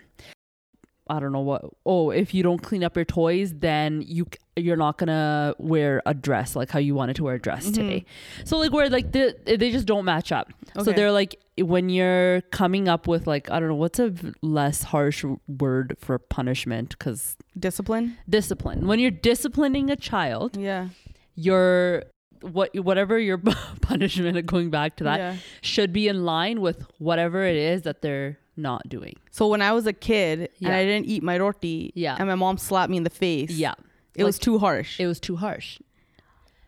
I 1.08 1.20
don't 1.20 1.32
know 1.32 1.42
what. 1.42 1.66
Oh, 1.86 2.10
if 2.10 2.34
you 2.34 2.42
don't 2.44 2.62
clean 2.62 2.84
up 2.84 2.96
your 2.96 3.06
toys, 3.06 3.54
then 3.54 4.04
you 4.06 4.28
you're 4.56 4.78
not 4.78 4.98
gonna 4.98 5.54
wear 5.60 6.02
a 6.06 6.14
dress 6.14 6.56
like 6.56 6.70
how 6.72 6.80
you 6.80 6.96
wanted 6.96 7.16
to 7.18 7.24
wear 7.24 7.36
a 7.36 7.40
dress 7.40 7.68
Mhm. 7.68 7.74
today. 7.76 8.06
So 8.46 8.58
like 8.58 8.72
where 8.72 8.90
like 8.90 9.12
the, 9.12 9.36
they 9.46 9.70
just 9.72 9.86
don't 9.86 10.06
match 10.06 10.32
up. 10.32 10.52
So 10.84 10.92
they're 10.94 11.12
like 11.12 11.36
when 11.58 11.90
you're 11.90 12.42
coming 12.52 12.88
up 12.88 13.08
with 13.08 13.28
like 13.28 13.52
I 13.52 13.60
don't 13.60 13.70
know 13.70 13.76
what's 13.76 14.00
a 14.00 14.14
less 14.42 14.84
harsh 14.84 15.24
word 15.48 15.96
for 16.00 16.18
punishment 16.18 16.90
because 16.98 17.36
discipline 17.60 18.18
discipline. 18.30 18.88
When 18.88 19.00
you're 19.00 19.12
disciplining 19.12 19.90
a 19.90 19.96
child, 19.96 20.58
yeah 20.58 20.90
your 21.36 22.04
what 22.42 22.74
whatever 22.80 23.20
your 23.20 23.38
punishment 23.82 24.46
going 24.46 24.70
back 24.70 24.96
to 24.98 25.04
that 25.04 25.20
yeah 25.20 25.36
should 25.62 25.92
be 25.92 26.08
in 26.08 26.24
line 26.26 26.62
with 26.62 26.86
whatever 27.00 27.44
it 27.44 27.56
is 27.56 27.82
that 27.84 28.02
they're 28.02 28.38
not 28.58 28.88
doing. 28.90 29.16
so 29.32 29.48
when 29.48 29.62
i 29.62 29.72
was 29.72 29.86
a 29.86 29.94
kid 29.94 30.50
and 30.62 30.74
i 30.74 30.84
didn't 30.84 31.06
eat 31.08 31.22
my 31.24 31.38
roti 31.38 31.92
Yeah. 31.96 32.16
and 32.18 32.28
my 32.28 32.36
mom 32.36 32.58
slapped 32.58 32.90
me 32.90 32.98
in 32.98 33.04
the 33.04 33.10
face 33.10 33.52
Yeah. 33.52 33.74
it 34.16 34.24
was 34.24 34.38
too 34.40 34.58
harsh 34.60 35.00
It 35.00 35.08
was 35.08 35.20
too 35.20 35.36
harsh. 35.36 35.80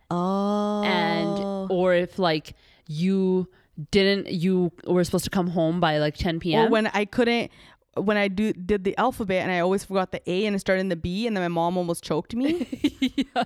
Oh. 0.09 0.83
and 0.83 1.71
or 1.71 1.93
if 1.93 2.17
like 2.17 2.55
you 2.87 3.47
didn't 3.91 4.31
you 4.31 4.71
were 4.85 5.03
supposed 5.03 5.25
to 5.25 5.29
come 5.29 5.47
home 5.49 5.79
by 5.79 5.97
like 5.97 6.15
10 6.15 6.39
p.m. 6.39 6.67
or 6.67 6.69
when 6.69 6.87
I 6.87 7.03
couldn't 7.05 7.51
when 7.95 8.15
I 8.15 8.27
do 8.29 8.53
did 8.53 8.83
the 8.85 8.95
alphabet 8.97 9.41
and 9.43 9.51
I 9.51 9.59
always 9.59 9.83
forgot 9.83 10.11
the 10.13 10.21
A 10.29 10.45
and 10.45 10.55
it 10.55 10.59
started 10.59 10.79
in 10.81 10.89
the 10.89 10.95
B 10.95 11.27
and 11.27 11.35
then 11.35 11.43
my 11.43 11.47
mom 11.49 11.77
almost 11.77 12.03
choked 12.03 12.33
me. 12.35 12.67
Yeah. 13.17 13.43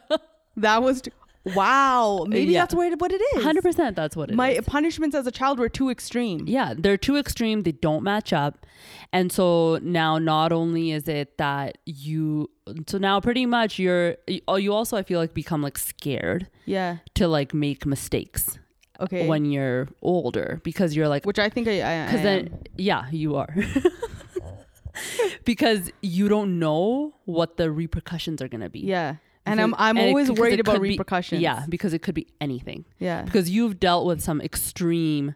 That 0.58 0.84
was 0.84 1.02
wow. 1.44 2.26
Maybe 2.28 2.52
Yeah. 2.54 2.62
that's 2.62 2.74
what 2.76 2.92
it, 2.94 3.00
what 3.02 3.12
it 3.12 3.22
is. 3.36 3.44
100% 3.44 3.96
that's 3.96 4.16
what 4.16 4.30
it 4.30 4.34
is. 4.34 4.38
My 4.38 4.60
punishments 4.66 5.16
as 5.16 5.26
a 5.28 5.32
child 5.32 5.60
were 5.60 5.70
too 5.70 5.90
extreme. 5.90 6.46
yeah, 6.48 6.74
they're 6.78 6.98
too 6.98 7.18
extreme. 7.18 7.62
They 7.64 7.72
don't 7.72 8.04
match 8.04 8.32
up. 8.34 8.66
And 9.14 9.32
so 9.32 9.80
now 9.82 10.18
not 10.18 10.52
only 10.52 10.92
is 10.92 11.08
it 11.08 11.38
that 11.38 11.78
you 11.86 12.50
so 12.88 12.98
now 12.98 13.20
pretty 13.20 13.46
much 13.46 13.78
you're 13.80 14.16
oh 14.48 14.56
you 14.56 14.72
also 14.74 14.96
I 14.98 15.04
feel 15.04 15.20
like 15.20 15.34
become 15.34 15.62
like 15.62 15.78
scared 15.78 16.48
Yeah. 16.66 16.98
to 17.16 17.28
like 17.28 17.54
make 17.54 17.86
mistakes 17.86 18.58
Okay. 19.00 19.28
when 19.28 19.46
you're 19.46 19.90
older 20.02 20.62
because 20.64 20.96
you're 20.96 21.08
like 21.10 21.26
Which 21.26 21.40
I 21.40 21.50
think 21.50 21.68
I, 21.68 21.82
I 21.82 22.06
because 22.06 22.20
I 22.22 22.24
then 22.24 22.60
yeah 22.78 23.10
you 23.12 23.36
are 23.36 23.54
because 25.46 25.92
you 26.02 26.30
don't 26.30 26.60
know 26.60 27.14
what 27.26 27.58
the 27.58 27.72
repercussions 27.72 28.42
are 28.42 28.48
going 28.48 28.62
to 28.62 28.70
be 28.70 28.80
yeah. 28.82 29.16
And 29.46 29.60
I'm 29.60 29.74
I'm 29.78 29.98
and 29.98 30.08
always 30.10 30.28
because 30.28 30.40
worried 30.40 30.60
about 30.60 30.74
could 30.76 30.84
be- 30.84 30.90
repercussions. 30.90 31.42
yeah 31.42 31.66
because 31.68 31.94
it 31.94 32.00
could 32.04 32.16
be 32.16 32.28
anything 32.40 32.86
Yeah. 33.00 33.24
because 33.24 33.50
you've 33.50 33.80
dealt 33.80 34.06
with 34.06 34.22
some 34.22 34.40
extreme 34.42 35.36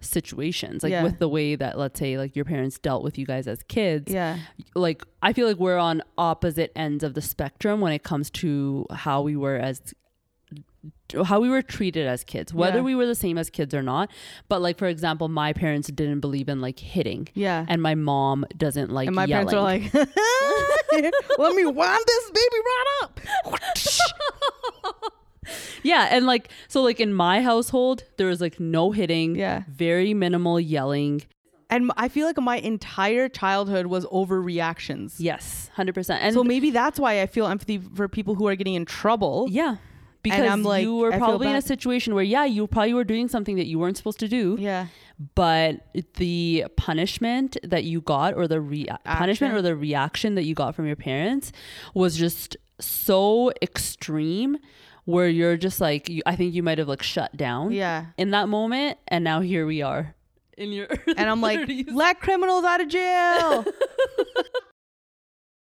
situations 0.00 0.82
like 0.82 0.90
Yeah. 0.90 1.02
with 1.02 1.18
the 1.18 1.28
way 1.28 1.56
that 1.56 1.78
let's 1.78 1.98
say 1.98 2.18
like 2.18 2.36
your 2.36 2.44
parents 2.44 2.78
dealt 2.78 3.02
with 3.02 3.16
you 3.18 3.24
guys 3.26 3.46
as 3.48 3.62
kids 3.64 4.12
Yeah. 4.12 4.38
like 4.74 5.02
i 5.22 5.32
feel 5.32 5.46
like 5.48 5.56
we're 5.56 5.78
on 5.78 6.02
opposite 6.18 6.70
ends 6.76 7.02
of 7.02 7.14
the 7.14 7.22
spectrum 7.22 7.80
when 7.80 7.92
it 7.92 8.02
comes 8.02 8.28
to 8.42 8.86
how 8.90 9.22
we 9.22 9.36
were 9.36 9.56
as 9.56 9.94
how 11.24 11.38
we 11.40 11.48
were 11.48 11.62
treated 11.62 12.06
as 12.06 12.24
kids 12.24 12.52
whether 12.52 12.78
Yeah. 12.78 12.82
we 12.82 12.94
were 12.94 13.06
the 13.06 13.14
same 13.14 13.38
as 13.38 13.48
kids 13.50 13.72
or 13.74 13.82
not 13.82 14.10
but 14.48 14.60
like 14.60 14.76
for 14.78 14.86
example 14.88 15.28
my 15.28 15.52
parents 15.52 15.88
didn't 15.88 16.20
believe 16.20 16.48
in 16.48 16.60
like 16.60 16.78
hitting 16.80 17.28
Yeah. 17.34 17.64
and 17.68 17.80
my 17.80 17.94
mom 17.94 18.44
doesn't 18.56 18.90
like 18.90 19.06
and 19.06 19.14
my 19.16 19.24
yelling. 19.26 19.48
parents 19.48 19.94
are 19.94 20.00
like, 20.00 20.12
"Let 21.38 21.54
me 21.54 21.64
wind 21.66 22.04
this 22.06 22.30
baby 22.30 22.56
right 22.64 22.86
up." 23.02 23.20
yeah 25.84 26.08
and 26.10 26.26
like 26.26 26.48
so 26.66 26.82
like 26.82 26.98
in 26.98 27.14
my 27.14 27.40
household 27.40 28.02
there 28.16 28.26
was 28.26 28.40
like 28.40 28.58
no 28.58 28.90
hitting 28.90 29.36
Yeah. 29.36 29.62
very 29.68 30.12
minimal 30.14 30.58
yelling 30.58 31.22
And 31.70 31.90
I 31.96 32.08
feel 32.08 32.26
like 32.26 32.38
my 32.40 32.58
entire 32.58 33.28
childhood 33.28 33.86
was 33.86 34.04
overreactions. 34.06 35.14
yes 35.18 35.70
100% 35.76 36.18
and 36.20 36.34
so 36.34 36.42
maybe 36.42 36.70
that's 36.70 36.98
why 36.98 37.22
I 37.22 37.26
feel 37.26 37.46
empathy 37.46 37.78
for 37.94 38.08
people 38.08 38.34
who 38.34 38.46
are 38.48 38.56
getting 38.56 38.74
in 38.74 38.84
trouble. 38.86 39.46
Yeah. 39.50 39.76
Because 40.30 40.50
I'm 40.50 40.62
like, 40.62 40.82
you 40.82 40.96
were 40.96 41.12
I 41.12 41.18
probably 41.18 41.48
in 41.48 41.56
a 41.56 41.62
situation 41.62 42.14
where, 42.14 42.24
yeah, 42.24 42.44
you 42.44 42.66
probably 42.66 42.94
were 42.94 43.04
doing 43.04 43.28
something 43.28 43.56
that 43.56 43.66
you 43.66 43.78
weren't 43.78 43.96
supposed 43.96 44.18
to 44.20 44.28
do, 44.28 44.56
Yeah. 44.58 44.86
but 45.34 45.86
the 46.14 46.66
punishment 46.76 47.56
that 47.62 47.84
you 47.84 48.00
got 48.00 48.34
or 48.34 48.46
the 48.48 48.60
punishment 49.04 49.54
or 49.54 49.62
the 49.62 49.76
reaction 49.76 50.34
that 50.34 50.44
you 50.44 50.54
got 50.54 50.74
from 50.74 50.86
your 50.86 50.96
parents 50.96 51.52
was 51.94 52.16
just 52.16 52.56
so 52.80 53.52
extreme 53.62 54.58
where 55.04 55.28
you're 55.28 55.56
just 55.56 55.80
like, 55.80 56.08
you, 56.08 56.22
I 56.26 56.34
think 56.36 56.54
you 56.54 56.62
might 56.62 56.78
have 56.78 56.88
like 56.88 57.02
shut 57.02 57.36
down 57.36 57.70
Yeah. 57.72 58.06
in 58.18 58.30
that 58.32 58.48
moment. 58.48 58.98
And 59.08 59.22
now 59.24 59.40
here 59.40 59.64
we 59.66 59.80
are 59.82 60.14
in 60.58 60.72
your 60.72 60.88
And 61.16 61.30
I'm 61.30 61.40
like, 61.40 61.60
let 61.92 62.20
criminals 62.20 62.64
out 62.64 62.80
of 62.80 62.88
jail. 62.88 63.64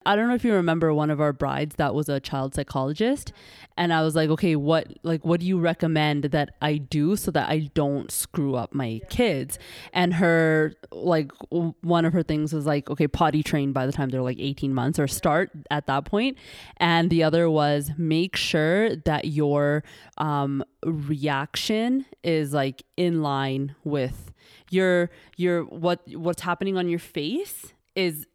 I 0.07 0.17
don't 0.17 0.29
know 0.29 0.35
if 0.35 0.45
you 0.45 0.53
remember 0.55 0.93
one 0.93 1.11
of 1.11 1.21
our 1.21 1.33
brides 1.33 1.77
that 1.77 1.95
was 1.95 2.09
a 2.09 2.21
child 2.21 2.55
psychologist 2.55 3.33
and 3.77 3.93
I 3.93 4.03
was 4.03 4.15
like, 4.15 4.31
"Okay, 4.31 4.55
what 4.57 4.87
like 5.03 5.25
what 5.25 5.41
do 5.41 5.47
you 5.47 5.59
recommend 5.59 6.25
that 6.25 6.55
I 6.63 6.77
do 6.77 7.17
so 7.17 7.31
that 7.33 7.49
I 7.49 7.71
don't 7.75 8.11
screw 8.11 8.55
up 8.55 8.75
my 8.75 9.01
kids?" 9.09 9.59
And 9.93 10.15
her 10.15 10.75
like 10.93 11.33
one 11.51 12.05
of 12.05 12.13
her 12.13 12.23
things 12.23 12.53
was 12.53 12.67
like, 12.67 12.89
"Okay, 12.91 13.09
potty 13.09 13.43
train 13.43 13.73
by 13.73 13.87
the 13.87 13.93
time 13.93 14.11
they're 14.11 14.23
like 14.23 14.39
18 14.39 14.73
months 14.75 14.99
or 14.99 15.09
start 15.09 15.51
at 15.71 15.87
that 15.87 16.05
point." 16.05 16.39
And 16.77 17.11
the 17.11 17.23
other 17.23 17.51
was 17.51 17.91
make 17.97 18.37
sure 18.37 18.95
that 18.97 19.27
your 19.27 19.85
um 20.19 20.63
reaction 20.85 22.07
is 22.23 22.53
like 22.53 22.83
in 22.97 23.23
line 23.23 23.75
with 23.85 24.33
your 24.71 25.11
your 25.37 25.65
what 25.65 26.01
what's 26.15 26.43
happening 26.43 26.77
on 26.77 26.89
your 26.89 26.99
face 26.99 27.73
is 27.95 28.27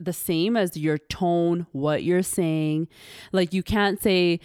the 0.00 0.12
same 0.12 0.56
as 0.56 0.76
your 0.76 0.98
tone, 0.98 1.66
what 1.72 2.02
you're 2.02 2.22
saying. 2.22 2.88
Like 3.32 3.52
you 3.52 3.62
can't 3.62 4.02
say 4.02 4.40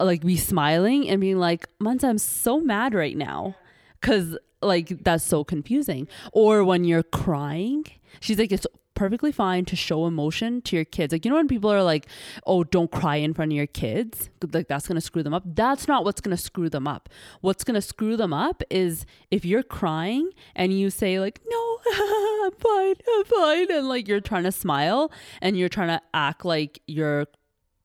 like 0.00 0.24
be 0.24 0.36
smiling 0.36 1.08
and 1.08 1.20
being 1.20 1.38
like, 1.38 1.68
Monza, 1.78 2.06
I'm 2.06 2.18
so 2.18 2.60
mad 2.60 2.94
right 2.94 3.16
now. 3.16 3.56
Cause 4.00 4.38
like 4.62 5.02
that's 5.02 5.24
so 5.24 5.44
confusing. 5.44 6.08
Or 6.32 6.64
when 6.64 6.84
you're 6.84 7.02
crying, 7.02 7.84
she's 8.20 8.38
like, 8.38 8.52
it's 8.52 8.66
perfectly 8.94 9.32
fine 9.32 9.64
to 9.66 9.76
show 9.76 10.06
emotion 10.06 10.62
to 10.62 10.76
your 10.76 10.84
kids. 10.84 11.12
Like, 11.12 11.24
you 11.24 11.30
know, 11.30 11.36
when 11.36 11.48
people 11.48 11.70
are 11.70 11.82
like, 11.82 12.06
oh, 12.46 12.64
don't 12.64 12.90
cry 12.90 13.16
in 13.16 13.34
front 13.34 13.52
of 13.52 13.56
your 13.56 13.66
kids, 13.66 14.30
like 14.52 14.68
that's 14.68 14.86
gonna 14.88 15.00
screw 15.00 15.22
them 15.22 15.34
up. 15.34 15.42
That's 15.46 15.88
not 15.88 16.04
what's 16.04 16.20
gonna 16.20 16.36
screw 16.36 16.68
them 16.68 16.86
up. 16.86 17.08
What's 17.40 17.64
gonna 17.64 17.82
screw 17.82 18.16
them 18.16 18.32
up 18.32 18.62
is 18.70 19.06
if 19.30 19.44
you're 19.44 19.62
crying 19.62 20.30
and 20.54 20.78
you 20.78 20.90
say, 20.90 21.20
like, 21.20 21.40
no, 21.46 21.78
I'm 22.44 22.52
fine, 22.52 22.94
I'm 23.12 23.24
fine, 23.24 23.70
and 23.70 23.88
like 23.88 24.08
you're 24.08 24.20
trying 24.20 24.44
to 24.44 24.52
smile 24.52 25.10
and 25.40 25.56
you're 25.56 25.68
trying 25.68 25.88
to 25.88 26.00
act 26.12 26.44
like 26.44 26.80
you're 26.86 27.26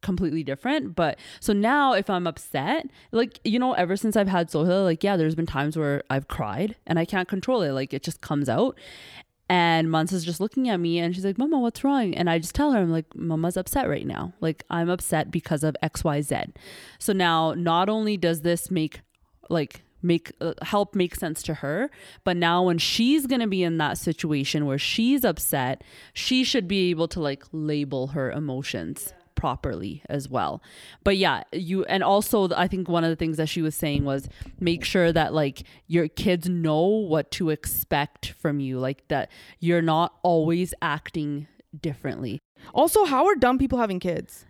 completely 0.02 0.44
different. 0.44 0.96
But 0.96 1.20
so 1.40 1.54
now 1.54 1.94
if 1.94 2.10
I'm 2.10 2.28
upset, 2.28 2.88
like, 3.12 3.40
you 3.44 3.60
know, 3.60 3.74
ever 3.74 3.96
since 3.96 4.16
I've 4.16 4.28
had 4.28 4.50
Sohila, 4.50 4.84
like, 4.84 5.04
yeah, 5.04 5.18
there's 5.18 5.36
been 5.36 5.46
times 5.46 5.78
where 5.78 6.04
I've 6.10 6.28
cried 6.28 6.76
and 6.88 6.98
I 7.00 7.06
can't 7.06 7.28
control 7.28 7.62
it. 7.62 7.72
Like, 7.72 7.94
it 7.94 8.04
just 8.04 8.22
comes 8.22 8.50
out. 8.50 8.78
And 9.50 9.90
Mansa's 9.90 10.24
just 10.24 10.40
looking 10.40 10.70
at 10.70 10.80
me 10.80 11.00
and 11.00 11.16
she's 11.16 11.26
like, 11.26 11.40
Mama, 11.40 11.60
what's 11.60 11.84
wrong? 11.84 12.14
And 12.14 12.30
I 12.30 12.38
just 12.38 12.54
tell 12.54 12.72
her, 12.72 12.80
I'm 12.80 12.92
like, 12.92 13.16
Mama's 13.16 13.58
upset 13.58 13.90
right 13.90 14.06
now. 14.06 14.32
Like, 14.42 14.64
I'm 14.70 14.90
upset 14.90 15.32
because 15.32 15.64
of 15.64 15.76
XYZ. 15.82 16.54
So 17.00 17.14
now, 17.14 17.56
not 17.56 17.90
only 17.90 18.16
does 18.16 18.42
this 18.42 18.70
make, 18.70 19.02
like, 19.50 19.82
make 20.02 20.32
uh, 20.40 20.54
help 20.62 20.96
make 20.96 21.14
sense 21.14 21.44
to 21.44 21.56
her 21.56 21.92
but 22.24 22.38
now 22.38 22.64
when 22.64 22.78
she's 22.78 23.28
going 23.28 23.42
to 23.42 23.48
be 23.48 23.64
in 23.64 23.78
that 23.80 23.98
situation 23.98 24.66
where 24.66 24.78
she's 24.78 25.26
upset 25.26 25.84
she 26.14 26.42
should 26.42 26.70
be 26.70 26.90
able 26.90 27.06
to 27.06 27.20
like 27.20 27.44
label 27.52 28.08
her 28.08 28.32
emotions 28.32 29.14
properly 29.40 30.04
as 30.10 30.28
well 30.28 30.62
but 31.04 31.16
yeah 31.16 31.44
you 31.54 31.86
and 31.86 32.04
also 32.04 32.50
i 32.56 32.68
think 32.68 32.90
one 32.90 33.04
of 33.06 33.10
the 33.10 33.16
things 33.16 33.38
that 33.38 33.48
she 33.48 33.62
was 33.62 33.74
saying 33.74 34.04
was 34.04 34.28
make 34.60 34.84
sure 34.84 35.14
that 35.14 35.34
like 35.34 35.64
your 35.88 36.08
kids 36.10 36.50
know 36.50 36.86
what 36.86 37.32
to 37.32 37.50
expect 37.50 38.32
from 38.32 38.60
you 38.60 38.78
like 38.78 39.08
that 39.08 39.32
you're 39.60 39.82
not 39.82 40.14
always 40.24 40.74
acting 40.82 41.48
differently 41.82 42.42
also, 42.74 43.06
how 43.06 43.26
are 43.26 43.36
dumb 43.36 43.58
people 43.58 43.80
having 43.80 44.00
kids? 44.00 44.46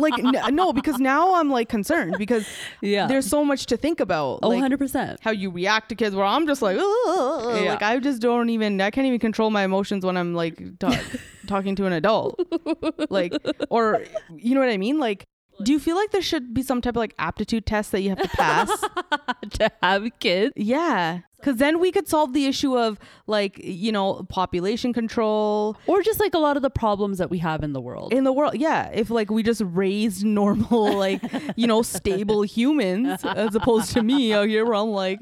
Like 0.00 0.18
n- 0.18 0.54
no, 0.54 0.72
because 0.72 0.98
now 0.98 1.34
I'm 1.34 1.50
like 1.50 1.68
concerned 1.68 2.16
because 2.18 2.46
yeah 2.80 3.06
there's 3.06 3.26
so 3.26 3.44
much 3.44 3.66
to 3.66 3.76
think 3.76 4.00
about. 4.00 4.40
oh 4.42 4.48
like, 4.48 4.62
100% 4.62 5.18
how 5.20 5.30
you 5.30 5.50
react 5.50 5.88
to 5.90 5.94
kids 5.94 6.14
where 6.14 6.24
I'm 6.24 6.46
just 6.46 6.62
like, 6.62 6.76
Yeah. 6.76 7.70
like 7.72 7.82
I 7.82 7.98
just 7.98 8.20
don't 8.22 8.50
even 8.50 8.80
I 8.80 8.90
can't 8.90 9.06
even 9.06 9.18
control 9.20 9.50
my 9.50 9.64
emotions 9.64 10.04
when 10.04 10.16
I'm 10.16 10.34
like 10.34 10.78
ta- 10.78 11.00
talking 11.46 11.76
to 11.76 11.86
an 11.86 11.92
adult. 11.92 12.40
like 13.10 13.32
or 13.70 14.04
you 14.36 14.54
know 14.54 14.60
what 14.60 14.70
I 14.70 14.76
mean? 14.78 14.98
Like 14.98 15.24
do 15.62 15.72
you 15.72 15.78
feel 15.78 15.96
like 15.96 16.10
there 16.10 16.22
should 16.22 16.54
be 16.54 16.62
some 16.62 16.80
type 16.80 16.92
of 16.92 17.00
like 17.00 17.14
aptitude 17.18 17.66
test 17.66 17.92
that 17.92 18.00
you 18.00 18.10
have 18.10 18.22
to 18.22 18.28
pass? 18.28 18.70
to 19.50 19.70
have 19.82 20.08
kids 20.20 20.52
yeah. 20.56 21.20
Cuz 21.42 21.56
then 21.56 21.80
we 21.80 21.90
could 21.90 22.08
solve 22.08 22.32
the 22.32 22.46
issue 22.46 22.78
of 22.78 22.98
like, 23.26 23.58
you 23.62 23.90
know, 23.90 24.24
population 24.28 24.92
control 24.92 25.76
or 25.86 26.02
just 26.02 26.20
like 26.20 26.34
a 26.34 26.38
lot 26.38 26.56
of 26.56 26.62
the 26.62 26.70
problems 26.70 27.18
that 27.18 27.30
we 27.30 27.38
have 27.38 27.62
in 27.64 27.72
the 27.72 27.80
world 27.80 28.12
in 28.12 28.24
the 28.24 28.32
world. 28.32 28.54
Yeah, 28.56 28.90
if 28.92 29.10
like 29.10 29.30
we 29.30 29.42
just 29.42 29.62
raised 29.64 30.24
normal 30.24 30.96
like, 31.06 31.20
you 31.56 31.66
know, 31.66 31.82
stable 31.82 32.42
humans 32.42 33.24
as 33.24 33.54
opposed 33.54 33.92
to 33.92 34.02
me 34.02 34.32
out 34.32 34.48
here 34.48 34.64
where 34.64 34.74
I'm 34.74 34.90
like 34.90 35.20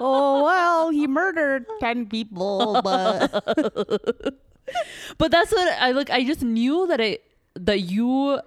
Oh 0.00 0.44
well, 0.44 0.90
he 0.90 1.06
murdered 1.06 1.66
ten 1.80 2.06
people, 2.06 2.80
but 2.82 3.30
but 5.18 5.30
that's 5.30 5.52
what 5.52 5.68
I 5.78 5.92
like. 5.92 6.10
I 6.10 6.24
just 6.24 6.42
knew 6.42 6.86
that 6.86 7.00
I 7.00 7.18
that 7.54 7.80
you, 7.80 8.40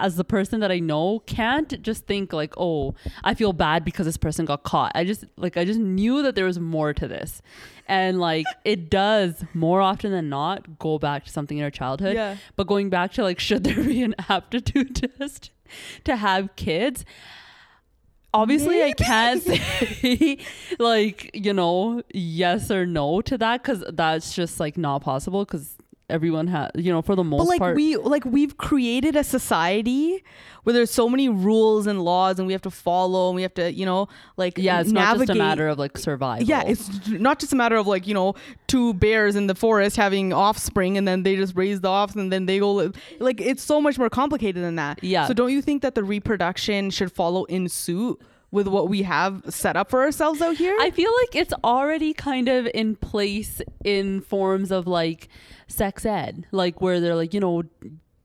as 0.00 0.16
the 0.16 0.24
person 0.24 0.60
that 0.60 0.70
I 0.70 0.78
know, 0.78 1.20
can't 1.20 1.80
just 1.82 2.06
think 2.06 2.32
like, 2.32 2.54
oh, 2.56 2.94
I 3.22 3.34
feel 3.34 3.52
bad 3.52 3.84
because 3.84 4.06
this 4.06 4.16
person 4.16 4.44
got 4.44 4.62
caught. 4.62 4.92
I 4.94 5.04
just 5.04 5.24
like 5.36 5.56
I 5.56 5.64
just 5.64 5.80
knew 5.80 6.22
that 6.22 6.34
there 6.34 6.44
was 6.44 6.58
more 6.58 6.92
to 6.94 7.08
this, 7.08 7.42
and 7.86 8.20
like 8.20 8.46
it 8.64 8.90
does 8.90 9.44
more 9.54 9.80
often 9.80 10.12
than 10.12 10.28
not 10.28 10.78
go 10.78 10.98
back 10.98 11.24
to 11.24 11.30
something 11.30 11.58
in 11.58 11.64
our 11.64 11.70
childhood. 11.70 12.14
Yeah. 12.14 12.36
But 12.56 12.66
going 12.66 12.90
back 12.90 13.12
to 13.12 13.22
like, 13.22 13.38
should 13.46 13.64
there 13.64 13.82
be 13.82 14.02
an 14.02 14.14
aptitude 14.28 14.96
test 15.18 15.50
to 16.04 16.16
have 16.16 16.54
kids? 16.56 17.04
Obviously, 18.32 18.82
I 18.82 18.92
can't 18.92 19.40
say 19.40 20.38
like 20.80 21.30
you 21.34 21.52
know 21.52 22.02
yes 22.12 22.68
or 22.68 22.84
no 22.84 23.20
to 23.20 23.38
that 23.38 23.62
because 23.62 23.84
that's 23.92 24.34
just 24.34 24.58
like 24.58 24.76
not 24.76 25.02
possible 25.02 25.44
because 25.44 25.76
everyone 26.10 26.46
has, 26.48 26.70
you 26.74 26.92
know, 26.92 27.00
for 27.02 27.16
the 27.16 27.24
most 27.24 27.38
but 27.40 27.48
like 27.48 27.58
part. 27.58 27.76
we 27.76 27.96
like 27.96 28.24
we've 28.24 28.56
created 28.58 29.16
a 29.16 29.24
society 29.24 30.22
where 30.64 30.72
there's 30.72 30.90
so 30.90 31.08
many 31.08 31.28
rules 31.28 31.86
and 31.86 32.02
laws 32.04 32.38
and 32.38 32.46
we 32.46 32.52
have 32.52 32.62
to 32.62 32.70
follow 32.70 33.28
and 33.28 33.36
we 33.36 33.42
have 33.42 33.54
to 33.54 33.72
you 33.72 33.84
know 33.86 34.08
like 34.36 34.56
yeah, 34.58 34.80
it's 34.80 34.90
navigate. 34.90 35.18
not 35.18 35.26
just 35.26 35.30
a 35.30 35.34
matter 35.42 35.68
of 35.68 35.78
like 35.78 35.96
survival. 35.98 36.46
yeah 36.46 36.62
it's 36.66 37.08
not 37.08 37.38
just 37.38 37.52
a 37.52 37.56
matter 37.56 37.76
of 37.76 37.86
like 37.86 38.06
you 38.06 38.14
know 38.14 38.34
two 38.66 38.94
bears 38.94 39.36
in 39.36 39.46
the 39.46 39.54
forest 39.54 39.96
having 39.96 40.32
offspring 40.32 40.96
and 40.98 41.06
then 41.08 41.22
they 41.22 41.36
just 41.36 41.54
raise 41.56 41.80
the 41.80 41.88
offs 41.88 42.14
and 42.14 42.32
then 42.32 42.46
they 42.46 42.58
go 42.58 42.72
li- 42.72 42.92
like 43.18 43.40
it's 43.40 43.62
so 43.62 43.80
much 43.80 43.98
more 43.98 44.10
complicated 44.10 44.62
than 44.62 44.76
that 44.76 45.02
Yeah. 45.02 45.26
so 45.26 45.34
don't 45.34 45.52
you 45.52 45.60
think 45.62 45.82
that 45.82 45.94
the 45.94 46.04
reproduction 46.04 46.90
should 46.90 47.12
follow 47.12 47.44
in 47.44 47.68
suit 47.68 48.20
with 48.54 48.68
what 48.68 48.88
we 48.88 49.02
have 49.02 49.42
set 49.48 49.76
up 49.76 49.90
for 49.90 50.02
ourselves 50.02 50.40
out 50.40 50.56
here 50.56 50.76
I 50.80 50.90
feel 50.90 51.12
like 51.22 51.34
it's 51.34 51.52
already 51.64 52.14
kind 52.14 52.48
of 52.48 52.68
in 52.72 52.94
place 52.96 53.60
in 53.84 54.20
forms 54.20 54.70
of 54.70 54.86
like 54.86 55.28
sex 55.66 56.06
ed, 56.06 56.46
like 56.52 56.80
where 56.80 57.00
they're 57.00 57.16
like, 57.16 57.34
you 57.34 57.40
know, 57.40 57.64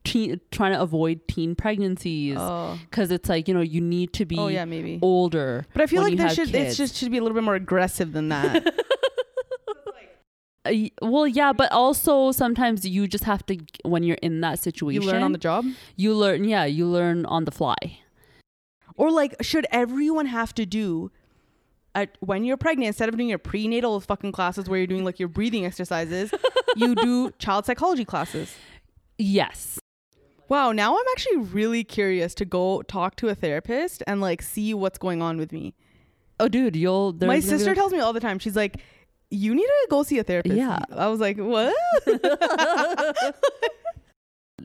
teen, 0.04 0.40
trying 0.50 0.72
to 0.72 0.80
avoid 0.80 1.26
teen 1.28 1.54
pregnancies 1.54 2.36
oh. 2.38 2.78
because 2.88 3.10
it's 3.10 3.28
like, 3.28 3.48
you 3.48 3.54
know, 3.54 3.60
you 3.60 3.80
need 3.80 4.12
to 4.14 4.24
be 4.24 4.38
oh 4.38 4.48
yeah 4.48 4.64
maybe 4.64 4.98
older. 5.02 5.66
but 5.72 5.82
I 5.82 5.86
feel 5.86 6.02
like 6.02 6.16
there 6.16 6.28
have 6.28 6.36
should 6.36 6.54
it 6.54 6.74
just 6.74 6.96
should 6.96 7.10
be 7.10 7.18
a 7.18 7.22
little 7.22 7.34
bit 7.34 7.44
more 7.44 7.56
aggressive 7.56 8.12
than 8.12 8.28
that. 8.30 8.74
Uh, 10.66 10.74
well, 11.00 11.26
yeah, 11.26 11.54
but 11.54 11.72
also 11.72 12.32
sometimes 12.32 12.86
you 12.86 13.08
just 13.08 13.24
have 13.24 13.44
to 13.46 13.56
when 13.82 14.02
you're 14.02 14.18
in 14.20 14.42
that 14.42 14.58
situation. 14.58 15.00
you 15.00 15.08
learn 15.08 15.22
on 15.22 15.32
the 15.32 15.38
job. 15.38 15.64
you 15.96 16.14
learn, 16.14 16.44
yeah, 16.44 16.66
you 16.66 16.84
learn 16.84 17.24
on 17.24 17.46
the 17.46 17.50
fly. 17.50 17.99
Or 19.00 19.10
like, 19.10 19.34
should 19.40 19.66
everyone 19.70 20.26
have 20.26 20.54
to 20.56 20.66
do 20.66 21.10
at, 21.94 22.18
when 22.20 22.44
you're 22.44 22.58
pregnant 22.58 22.88
instead 22.88 23.08
of 23.08 23.16
doing 23.16 23.30
your 23.30 23.38
prenatal 23.38 23.98
fucking 23.98 24.32
classes 24.32 24.68
where 24.68 24.76
you're 24.78 24.86
doing 24.86 25.06
like 25.06 25.18
your 25.18 25.30
breathing 25.30 25.64
exercises, 25.64 26.34
you 26.76 26.94
do 27.06 27.30
child 27.38 27.64
psychology 27.64 28.04
classes? 28.04 28.54
Yes. 29.16 29.80
Wow, 30.50 30.72
now 30.72 30.92
I'm 30.98 31.04
actually 31.12 31.38
really 31.38 31.82
curious 31.82 32.34
to 32.34 32.44
go 32.44 32.82
talk 32.82 33.16
to 33.16 33.28
a 33.30 33.34
therapist 33.34 34.02
and 34.06 34.20
like 34.20 34.42
see 34.42 34.74
what's 34.74 34.98
going 34.98 35.22
on 35.22 35.38
with 35.38 35.50
me. 35.50 35.72
Oh, 36.38 36.48
dude, 36.48 36.76
you'll. 36.76 37.14
My 37.22 37.40
sister 37.40 37.70
like- 37.70 37.76
tells 37.76 37.92
me 37.92 38.00
all 38.00 38.12
the 38.12 38.20
time. 38.20 38.38
She's 38.38 38.56
like, 38.56 38.82
"You 39.30 39.54
need 39.54 39.62
to 39.62 39.86
go 39.88 40.02
see 40.02 40.18
a 40.18 40.24
therapist." 40.24 40.56
Yeah. 40.56 40.78
I 40.94 41.06
was 41.06 41.20
like, 41.20 41.38
"What?" 41.38 41.74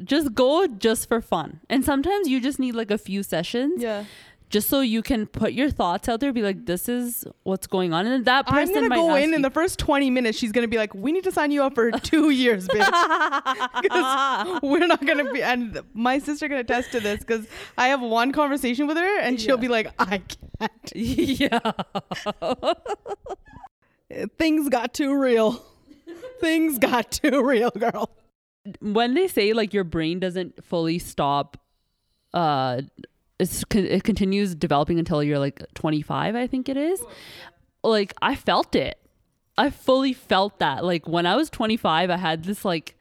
just 0.04 0.34
go 0.34 0.68
just 0.68 1.08
for 1.08 1.22
fun, 1.22 1.60
and 1.70 1.84
sometimes 1.86 2.28
you 2.28 2.40
just 2.42 2.60
need 2.60 2.76
like 2.76 2.92
a 2.92 2.98
few 2.98 3.24
sessions. 3.24 3.82
yeah. 3.82 4.06
just 4.48 4.70
so 4.70 4.80
you 4.80 5.02
can 5.02 5.26
put 5.26 5.54
your 5.54 5.72
thoughts 5.72 6.08
out 6.08 6.20
there 6.20 6.32
be 6.32 6.44
like 6.44 6.66
this 6.68 6.88
is 6.88 7.26
what's 7.44 7.66
going 7.66 7.94
on 7.94 8.06
and 8.06 8.26
that 8.26 8.46
person 8.46 8.78
I'm 8.78 8.84
gonna 8.84 8.90
might 8.90 8.96
go 9.08 9.16
in 9.16 9.34
in 9.34 9.42
the 9.42 9.50
first 9.50 9.80
20 9.80 10.12
minutes. 10.12 10.38
She's 10.38 10.52
gonna 10.52 10.68
be 10.68 10.78
like, 10.78 10.94
"We 10.94 11.12
need 11.12 11.24
to 11.24 11.32
sign 11.32 11.50
you 11.50 11.64
up 11.64 11.74
for 11.74 11.90
two 12.12 12.30
years, 12.30 12.68
bitch." 12.68 12.86
'Cause 13.90 14.60
we're 14.62 14.86
not 14.86 15.04
gonna 15.04 15.32
be 15.34 15.42
and 15.42 15.82
my 15.96 16.20
sister 16.20 16.48
can 16.48 16.58
attest 16.58 16.92
to 16.92 17.00
this 17.00 17.20
because 17.22 17.48
i 17.78 17.88
have 17.88 18.02
one 18.02 18.32
conversation 18.32 18.86
with 18.88 18.98
her 18.98 19.20
and 19.20 19.42
she'll 19.42 19.56
Yeah. 19.58 19.62
be 19.68 19.68
like 19.68 19.88
i 20.00 20.18
can't 20.20 20.92
yeah 20.96 21.72
things 24.38 24.70
got 24.70 24.94
too 24.94 25.20
real 25.20 25.64
things 26.40 26.78
got 26.80 27.12
too 27.12 27.44
real 27.44 27.72
girl 27.72 28.10
when 28.80 29.14
they 29.14 29.28
say 29.28 29.54
like 29.54 29.74
your 29.74 29.84
brain 29.84 30.20
doesn't 30.20 30.64
fully 30.64 31.00
stop 31.00 31.58
uh 32.34 32.82
it 33.40 34.04
continues 34.04 34.56
developing 34.56 34.98
until 34.98 35.22
you're 35.22 35.40
like 35.40 35.62
25 35.74 36.36
i 36.36 36.48
think 36.48 36.70
it 36.70 36.78
is 36.78 37.04
like 37.84 38.14
i 38.22 38.36
felt 38.36 38.76
it. 38.76 39.00
I 39.58 39.70
fully 39.70 40.12
felt 40.12 40.60
that. 40.60 40.84
Like 40.84 41.08
when 41.08 41.26
i 41.26 41.36
was 41.36 41.50
25 41.50 42.10
i 42.10 42.18
had 42.18 42.44
this 42.44 42.66
like 42.66 42.95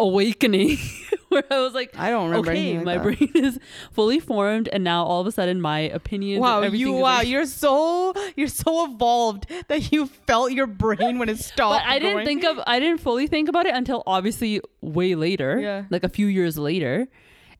awakening 0.00 0.78
where 1.28 1.44
i 1.50 1.60
was 1.60 1.74
like 1.74 1.96
i 1.96 2.10
don't 2.10 2.30
remember 2.30 2.50
okay, 2.50 2.76
like 2.76 2.84
my 2.84 2.94
that. 2.96 3.02
brain 3.02 3.30
is 3.46 3.58
fully 3.92 4.18
formed, 4.18 4.68
and 4.72 4.82
now 4.82 5.04
all 5.04 5.20
of 5.20 5.26
a 5.26 5.32
sudden 5.32 5.60
my 5.60 5.80
opinion. 5.80 6.40
Wow, 6.40 6.62
you 6.62 6.92
wow 6.92 7.18
like- 7.18 7.28
you're 7.28 7.46
so 7.46 8.12
you're 8.36 8.48
so 8.48 8.86
evolved 8.86 9.46
that 9.68 9.92
you 9.92 10.06
felt 10.06 10.52
your 10.52 10.66
brain 10.66 11.18
when 11.18 11.28
it 11.28 11.38
stopped 11.50 11.84
but 11.84 11.88
I 11.88 11.98
didn't 11.98 12.24
think 12.24 12.44
of. 12.44 12.58
I 12.66 12.80
didn't 12.80 13.00
fully 13.00 13.26
think 13.26 13.48
about 13.48 13.66
it 13.66 13.74
until 13.74 14.02
obviously 14.06 14.60
way 14.80 15.14
later, 15.14 15.60
Yeah. 15.60 15.84
like 15.90 16.02
a 16.04 16.08
few 16.08 16.26
years 16.26 16.56
later. 16.58 17.06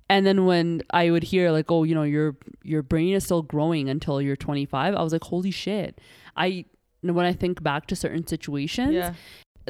And 0.08 0.26
then 0.26 0.44
when 0.44 0.82
I 0.90 1.10
would 1.10 1.22
hear 1.22 1.52
like, 1.52 1.70
oh, 1.70 1.84
you 1.84 1.94
know, 1.94 2.02
your 2.02 2.36
your 2.64 2.82
brain 2.82 3.14
is 3.14 3.24
still 3.24 3.42
growing 3.42 3.88
until 3.88 4.20
you're 4.20 4.34
25, 4.36 4.94
I 4.96 5.02
was 5.02 5.12
like, 5.12 5.22
holy 5.24 5.52
shit! 5.52 6.00
I 6.36 6.64
when 7.02 7.24
I 7.24 7.32
think 7.32 7.62
back 7.62 7.86
to 7.86 7.96
certain 7.96 8.26
situations, 8.26 8.94
yeah 8.94 9.14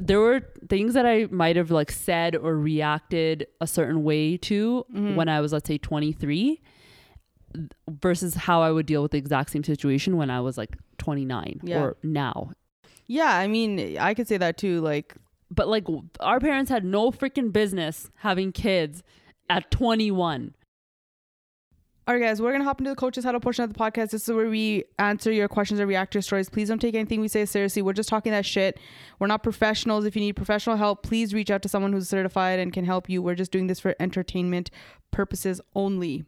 there 0.02 0.20
were 0.20 0.40
things 0.68 0.94
that 0.94 1.06
I 1.06 1.26
might 1.30 1.56
have 1.56 1.70
like 1.70 1.90
said 1.92 2.34
or 2.36 2.56
reacted 2.56 3.46
a 3.60 3.66
certain 3.66 4.02
way 4.04 4.36
to 4.38 4.84
Mm-hmm. 4.92 5.16
when 5.16 5.28
I 5.28 5.40
was 5.40 5.52
let's 5.52 5.68
say 5.68 5.78
23 5.78 6.60
versus 7.88 8.34
how 8.34 8.62
I 8.62 8.70
would 8.70 8.86
deal 8.86 9.02
with 9.02 9.10
the 9.12 9.18
exact 9.18 9.50
same 9.50 9.64
situation 9.64 10.16
when 10.16 10.30
I 10.30 10.40
was 10.40 10.56
like 10.56 10.76
29 10.98 11.60
Yeah. 11.64 11.80
or 11.82 11.96
now. 12.02 12.52
yeah 13.08 13.34
i 13.36 13.46
mean 13.48 13.96
i 13.98 14.14
could 14.14 14.28
say 14.28 14.36
that 14.36 14.56
too 14.56 14.80
like 14.80 15.14
But 15.50 15.66
like 15.66 15.84
our 16.20 16.38
parents 16.38 16.70
had 16.70 16.84
no 16.84 17.10
freaking 17.10 17.50
business 17.52 18.08
having 18.18 18.52
kids 18.52 19.02
at 19.48 19.68
21. 19.72 20.54
All 22.10 22.16
right, 22.16 22.22
guys, 22.22 22.42
we're 22.42 22.50
gonna 22.50 22.64
hop 22.64 22.80
into 22.80 22.90
the 22.90 22.96
coaches 22.96 23.22
huddle 23.22 23.38
portion 23.38 23.62
of 23.62 23.72
the 23.72 23.78
podcast. 23.78 24.10
This 24.10 24.28
is 24.28 24.34
where 24.34 24.50
we 24.50 24.82
answer 24.98 25.30
your 25.30 25.46
questions 25.46 25.78
or 25.78 25.86
react 25.86 26.10
to 26.10 26.16
your 26.16 26.22
stories. 26.22 26.50
Please 26.50 26.66
don't 26.66 26.80
take 26.80 26.96
anything 26.96 27.20
we 27.20 27.28
say 27.28 27.44
seriously. 27.44 27.82
We're 27.82 27.92
just 27.92 28.08
talking 28.08 28.32
that 28.32 28.44
shit. 28.44 28.80
We're 29.20 29.28
not 29.28 29.44
professionals. 29.44 30.04
If 30.04 30.16
you 30.16 30.20
need 30.20 30.32
professional 30.32 30.76
help, 30.76 31.04
please 31.04 31.32
reach 31.32 31.52
out 31.52 31.62
to 31.62 31.68
someone 31.68 31.92
who's 31.92 32.08
certified 32.08 32.58
and 32.58 32.72
can 32.72 32.84
help 32.84 33.08
you. 33.08 33.22
We're 33.22 33.36
just 33.36 33.52
doing 33.52 33.68
this 33.68 33.78
for 33.78 33.94
entertainment 34.00 34.72
purposes 35.12 35.60
only. 35.76 36.24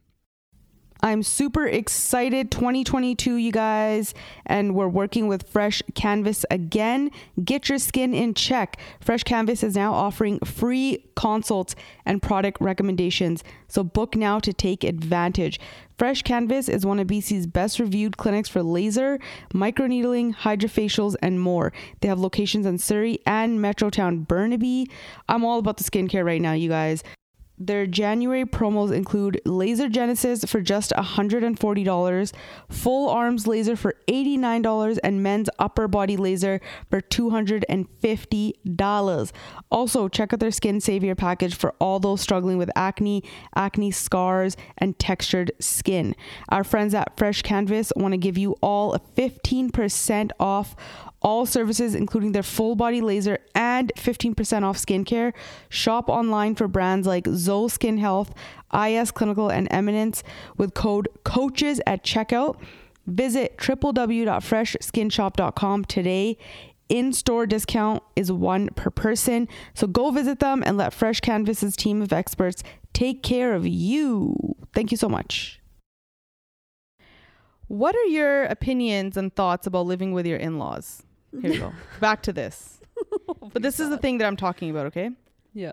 I'm 1.05 1.25
super 1.25 1.67
excited 1.67 2.53
2022 2.53 3.35
you 3.35 3.51
guys 3.51 4.15
and 4.47 4.77
we're 4.77 4.87
working 4.87 5.27
with 5.27 5.49
Fresh 5.49 5.83
Canvas 5.97 6.45
again. 6.49 7.11
Get 7.43 7.69
your 7.69 7.79
skin 7.79 8.15
in 8.15 8.35
check. 8.35 8.79
Fresh 9.01 9.25
Canvas 9.25 9.65
is 9.65 9.75
now 9.75 9.95
offering 9.95 10.39
free 10.45 11.05
consults 11.17 11.75
and 12.07 12.23
product 12.23 12.61
recommendations. 12.61 13.43
So 13.67 13.83
book 13.83 14.15
now 14.15 14.39
to 14.39 14.53
take 14.53 14.85
advantage. 14.85 15.59
Fresh 15.99 16.23
Canvas 16.23 16.69
is 16.69 16.87
one 16.87 17.01
of 17.01 17.09
BC's 17.09 17.49
best 17.49 17.81
reviewed 17.81 18.17
clinics 18.17 18.49
for 18.49 18.63
laser, 18.63 19.19
microneedling, 19.53 20.37
hydrofacials, 20.37 21.17
and 21.21 21.41
more. 21.41 21.73
They 22.01 22.07
have 22.07 22.21
locations 22.21 22.65
in 22.65 22.79
Surrey 22.79 23.19
and 23.27 23.59
Metrotown 23.59 24.29
Burnaby. 24.29 24.89
I'm 25.29 25.45
all 25.45 25.59
about 25.59 25.79
the 25.79 25.85
skincare 25.85 26.25
right 26.25 26.41
now, 26.41 26.53
you 26.53 26.69
guys. 26.69 27.03
Their 27.67 27.87
January 27.87 28.45
promos 28.45 28.93
include 28.93 29.41
Laser 29.45 29.89
Genesis 29.89 30.45
for 30.45 30.61
just 30.61 30.93
$140, 30.97 32.33
Full 32.69 33.09
Arms 33.09 33.47
Laser 33.47 33.77
for 33.77 33.95
$89, 34.09 34.99
and 35.05 35.23
Men's 35.23 35.49
Upper 35.61 35.87
Body 35.87 36.17
Laser 36.17 36.61
for 36.91 37.01
$250. 37.01 39.33
Also, 39.71 40.09
check 40.09 40.33
out 40.33 40.41
their 40.41 40.51
Skin 40.51 40.81
Savior 40.81 41.15
package 41.15 41.55
for 41.55 41.73
all 41.79 42.01
those 42.01 42.21
struggling 42.21 42.59
with 42.59 42.73
acne, 42.75 43.23
acne 43.55 43.93
scars, 43.93 44.57
and 44.79 44.99
textured 44.99 45.53
skin. 45.61 46.17
Our 46.49 46.65
friends 46.65 46.95
at 46.95 47.17
Fresh 47.17 47.43
Canvas 47.43 47.93
want 47.95 48.11
to 48.13 48.19
give 48.19 48.37
you 48.37 48.57
all 48.61 48.95
a 48.95 48.99
15% 48.99 50.33
off 50.41 50.75
all 51.23 51.47
services, 51.47 51.95
including 51.95 52.33
their 52.33 52.43
full 52.43 52.75
body 52.75 53.01
laser 53.01 53.39
and 53.55 53.93
15% 53.97 54.63
off 54.63 54.77
skincare. 54.77 55.33
Shop 55.69 56.09
online 56.09 56.55
for 56.55 56.69
brands 56.69 57.07
like 57.07 57.27
Zoe 57.29 57.69
Skin 57.69 57.99
Health, 57.99 58.35
IS 58.73 59.11
Clinical, 59.11 59.49
and 59.49 59.69
Eminence 59.71 60.23
with 60.57 60.75
code 60.75 61.09
COACHES 61.25 61.81
at 61.87 62.05
checkout. 62.05 62.57
Visit 63.07 63.57
www.freshskinshop.com 63.59 65.85
today. 65.87 66.39
In 66.89 67.13
store 67.13 67.47
discount 67.47 68.03
is 68.17 68.31
one 68.31 68.69
per 68.77 68.91
person. 68.91 69.49
So 69.75 69.87
go 69.87 70.11
visit 70.11 70.41
them 70.41 70.63
and 70.65 70.77
let 70.77 70.93
Fresh 70.93 71.21
Canvas's 71.21 71.75
team 71.75 72.03
of 72.03 72.13
experts 72.13 72.63
take 72.93 73.23
care 73.23 73.55
of 73.55 73.67
you. 73.67 74.37
Thank 74.75 74.91
you 74.91 74.99
so 74.99 75.09
much. 75.09 75.61
What 77.69 77.97
are 77.97 78.05
your 78.05 78.45
opinions 78.45 79.17
and 79.17 79.35
thoughts 79.35 79.67
about 79.67 79.87
living 79.87 80.13
with 80.13 80.27
your 80.27 80.37
in 80.37 80.59
laws? 80.59 81.03
Here 81.41 81.51
we 81.51 81.59
go. 81.59 81.73
Back 82.01 82.23
to 82.23 82.33
this. 82.33 82.81
But 83.53 83.63
this 83.63 83.81
is 83.81 83.91
the 83.91 83.99
thing 83.99 84.19
that 84.19 84.27
I'm 84.27 84.37
talking 84.37 84.71
about, 84.71 84.87
okay? 84.87 85.11
Yeah. 85.53 85.73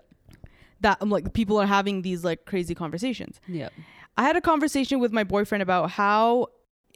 That 0.80 0.98
I'm 1.00 1.08
like 1.08 1.32
people 1.32 1.58
are 1.58 1.66
having 1.66 2.02
these 2.02 2.24
like 2.24 2.44
crazy 2.44 2.74
conversations. 2.74 3.40
Yeah. 3.46 3.70
I 4.16 4.24
had 4.24 4.36
a 4.36 4.40
conversation 4.40 4.98
with 4.98 5.12
my 5.12 5.24
boyfriend 5.24 5.62
about 5.62 5.90
how 5.92 6.48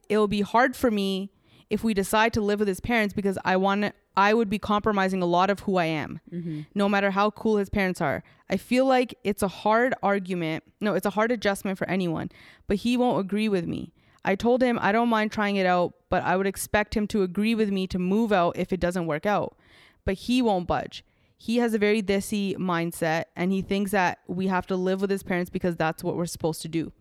it'll 0.09 0.29
be 0.29 0.43
hard 0.43 0.77
for 0.77 0.91
me 0.91 1.31
if 1.71 1.83
we 1.83 1.95
decide 1.95 2.33
to 2.35 2.41
live 2.41 2.59
with 2.59 2.69
his 2.69 2.81
parents 2.81 3.15
because 3.15 3.39
I 3.45 3.57
want 3.57 3.95
I 4.17 4.35
would 4.35 4.49
be 4.49 4.59
compromising 4.59 5.23
a 5.23 5.27
lot 5.27 5.51
of 5.51 5.61
who 5.61 5.77
I 5.77 5.87
am, 5.87 6.21
mm-hmm. 6.31 6.61
no 6.75 6.89
matter 6.89 7.11
how 7.11 7.31
cool 7.31 7.57
his 7.57 7.69
parents 7.69 8.01
are. 8.01 8.23
I 8.49 8.57
feel 8.57 8.87
like 8.87 9.15
it's 9.25 9.43
a 9.43 9.49
hard 9.49 9.95
argument. 10.03 10.65
No, 10.81 10.95
it's 10.95 11.07
a 11.07 11.11
hard 11.11 11.33
adjustment 11.33 11.79
for 11.79 11.89
anyone, 11.89 12.31
but 12.67 12.77
he 12.77 12.97
won't 12.97 13.21
agree 13.21 13.49
with 13.49 13.67
me. 13.67 13.93
I 14.25 14.35
told 14.35 14.63
him 14.63 14.79
I 14.81 14.93
don't 14.93 15.09
mind 15.09 15.33
trying 15.33 15.57
it 15.57 15.67
out, 15.67 15.95
but 16.09 16.23
I 16.23 16.37
would 16.37 16.47
expect 16.47 16.95
him 16.97 17.07
to 17.09 17.23
agree 17.23 17.55
with 17.55 17.71
me 17.71 17.87
to 17.89 17.99
move 17.99 18.33
out 18.33 18.57
if 18.57 18.73
it 18.73 18.81
doesn't 18.81 19.07
work 19.07 19.27
out. 19.27 19.57
But 20.05 20.15
he 20.15 20.41
won't 20.43 20.67
budge. 20.67 21.05
he 21.37 21.59
has 21.59 21.75
a 21.75 21.79
very 21.79 22.03
thisy 22.03 22.57
mindset 22.57 23.25
and 23.37 23.53
he 23.53 23.61
thinks 23.63 23.91
that 23.91 24.19
we 24.27 24.47
have 24.47 24.67
to 24.69 24.77
live 24.77 25.01
with 25.03 25.11
his 25.11 25.23
parents 25.23 25.51
because 25.51 25.77
that's 25.77 26.03
what 26.03 26.17
we're 26.17 26.27
supposed 26.27 26.63
to 26.63 26.69
do. 26.69 26.93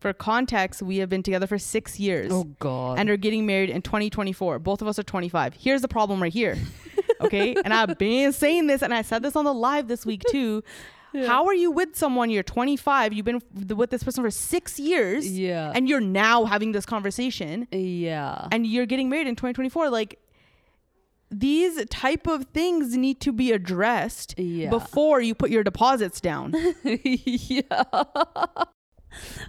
For 0.00 0.12
context, 0.12 0.82
we 0.82 0.98
have 0.98 1.08
been 1.08 1.22
together 1.22 1.46
for 1.46 1.58
six 1.58 1.98
years 2.00 2.30
Oh 2.32 2.44
God. 2.58 2.98
and 2.98 3.08
are 3.10 3.16
getting 3.16 3.46
married 3.46 3.70
in 3.70 3.82
2024. 3.82 4.58
Both 4.58 4.82
of 4.82 4.88
us 4.88 4.98
are 4.98 5.02
25. 5.04 5.54
Here's 5.54 5.82
the 5.82 5.88
problem 5.88 6.20
right 6.22 6.32
here. 6.32 6.56
Okay. 7.20 7.54
and 7.64 7.72
I've 7.72 7.96
been 7.98 8.32
saying 8.32 8.66
this 8.66 8.82
and 8.82 8.92
I 8.92 9.02
said 9.02 9.22
this 9.22 9.36
on 9.36 9.44
the 9.44 9.54
live 9.54 9.88
this 9.88 10.04
week 10.04 10.22
too. 10.30 10.62
How 11.14 11.46
are 11.46 11.54
you 11.54 11.70
with 11.70 11.96
someone? 11.96 12.30
You're 12.30 12.42
25. 12.42 13.12
You've 13.12 13.24
been 13.24 13.40
with 13.74 13.90
this 13.90 14.02
person 14.02 14.22
for 14.24 14.30
six 14.30 14.78
years. 14.78 15.30
yeah. 15.30 15.72
And 15.74 15.88
you're 15.88 16.00
now 16.00 16.44
having 16.44 16.72
this 16.72 16.84
conversation 16.86 17.66
yeah. 17.72 18.48
and 18.52 18.66
you're 18.66 18.86
getting 18.86 19.08
married 19.08 19.26
in 19.26 19.34
2024. 19.36 19.88
Like, 19.90 20.18
these 21.30 21.84
type 21.86 22.26
of 22.26 22.44
things 22.54 22.96
need 22.96 23.20
to 23.22 23.32
be 23.32 23.50
addressed 23.52 24.38
Yeah. 24.38 24.70
before 24.70 25.20
you 25.20 25.34
put 25.34 25.50
your 25.50 25.64
deposits 25.64 26.20
down. 26.20 26.54
yeah. 26.84 27.62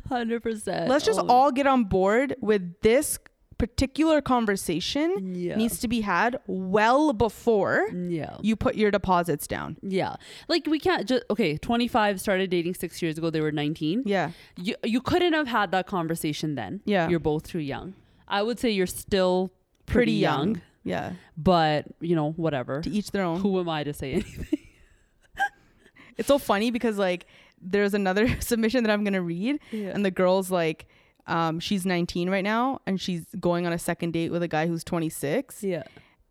Hundred 0.10 0.42
percent. 0.44 0.90
Let's 0.90 1.06
just 1.06 1.20
Oh, 1.20 1.28
all 1.28 1.52
get 1.52 1.68
on 1.68 1.84
board 1.86 2.36
with 2.40 2.80
this 2.82 3.20
particular 3.58 4.22
conversation 4.22 5.34
Yeah. 5.36 5.56
needs 5.56 5.80
to 5.80 5.88
be 5.88 6.02
had 6.02 6.38
well 6.48 7.12
before 7.14 7.88
Yeah. 7.94 8.38
you 8.42 8.56
put 8.56 8.76
your 8.76 8.92
deposits 8.92 9.48
down. 9.48 9.78
Yeah. 9.82 10.16
Like 10.48 10.68
we 10.68 10.80
can't 10.80 11.08
just 11.08 11.24
okay, 11.30 11.58
25 11.58 12.20
started 12.22 12.50
dating 12.50 12.76
6 12.76 13.02
years 13.02 13.18
ago, 13.18 13.30
they 13.30 13.42
were 13.42 13.52
19. 13.52 14.04
Yeah. 14.06 14.32
You 14.58 14.76
you 14.84 15.02
couldn't 15.02 15.34
have 15.34 15.48
had 15.48 15.72
that 15.72 15.88
conversation 15.88 16.56
then. 16.56 16.82
Yeah. 16.86 17.10
You're 17.10 17.20
both 17.20 17.48
too 17.48 17.60
young. 17.60 17.94
I 18.28 18.44
would 18.44 18.60
say 18.60 18.70
you're 18.72 18.88
still 18.88 19.52
Pretty, 19.86 19.94
pretty, 19.94 20.12
young. 20.14 20.48
young, 20.48 20.62
Yeah. 20.84 21.14
but 21.38 21.86
you 22.02 22.16
know, 22.16 22.32
whatever. 22.34 22.82
To 22.82 22.90
each 22.90 23.12
their 23.12 23.24
own. 23.24 23.40
Who 23.40 23.60
am 23.60 23.70
I 23.70 23.84
to 23.84 23.94
say 23.94 24.12
anything? 24.20 24.60
It's 26.18 26.28
so 26.28 26.38
funny 26.40 26.72
because 26.72 26.98
like 26.98 27.26
there's 27.62 27.94
another 27.94 28.28
submission 28.42 28.84
that 28.84 28.92
I'm 28.92 29.04
gonna 29.04 29.22
read 29.22 29.60
Yeah. 29.72 29.90
and 29.94 30.04
the 30.06 30.12
girl's 30.12 30.50
like 30.52 30.88
um, 31.28 31.60
she's 31.60 31.86
19 31.86 32.30
right 32.30 32.44
now 32.44 32.80
and 32.86 33.00
she's 33.00 33.26
going 33.40 33.66
on 33.66 33.74
a 33.74 33.80
second 33.80 34.12
date 34.12 34.32
with 34.32 34.42
a 34.42 34.48
guy 34.48 34.68
who's 34.68 34.84
26 34.84 35.64
yeah. 35.64 35.84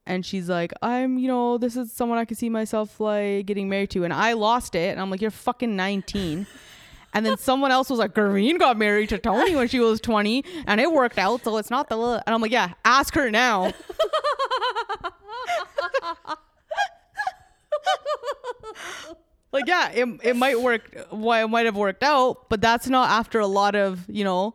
and 0.06 0.24
she's 0.24 0.48
like 0.48 0.72
i'm 0.82 1.18
you 1.18 1.28
know 1.28 1.58
this 1.58 1.76
is 1.76 1.92
someone 1.92 2.18
i 2.18 2.24
could 2.24 2.38
see 2.38 2.48
myself 2.48 2.98
like 2.98 3.46
getting 3.46 3.68
married 3.68 3.90
to. 3.90 4.04
And 4.04 4.12
i 4.12 4.32
lost 4.32 4.74
it 4.74 4.90
and 4.90 5.00
i'm 5.00 5.10
like 5.10 5.20
you're 5.20 5.30
fucking 5.30 5.76
19 5.76 6.46
and 7.14 7.26
then 7.26 7.38
someone 7.38 7.70
else 7.70 7.88
was 7.88 7.98
like 7.98 8.14
Gurveen 8.14 8.58
got 8.58 8.76
married 8.76 9.10
to 9.10 9.18
tony 9.18 9.54
when 9.54 9.68
she 9.68 9.80
was 9.80 10.00
20 10.00 10.44
and 10.66 10.80
it 10.80 10.90
worked 10.90 11.18
out 11.18 11.44
so 11.44 11.56
it's 11.58 11.70
not 11.70 11.88
the 11.88 11.96
and 11.98 12.34
i'm 12.34 12.40
like 12.40 12.52
yeah 12.52 12.72
ask 12.84 13.14
her 13.14 13.30
now. 13.30 13.72
Like 19.52 19.68
yeah 19.68 19.90
it, 19.90 20.20
it 20.22 20.36
might 20.36 20.60
work 20.60 21.06
why 21.08 21.42
it 21.42 21.48
might 21.48 21.64
have 21.64 21.76
worked 21.76 22.02
out 22.02 22.50
but 22.50 22.60
that's 22.60 22.88
not 22.88 23.08
after 23.08 23.38
a 23.40 23.46
lot 23.46 23.74
of 23.74 24.04
you 24.06 24.22
know 24.22 24.54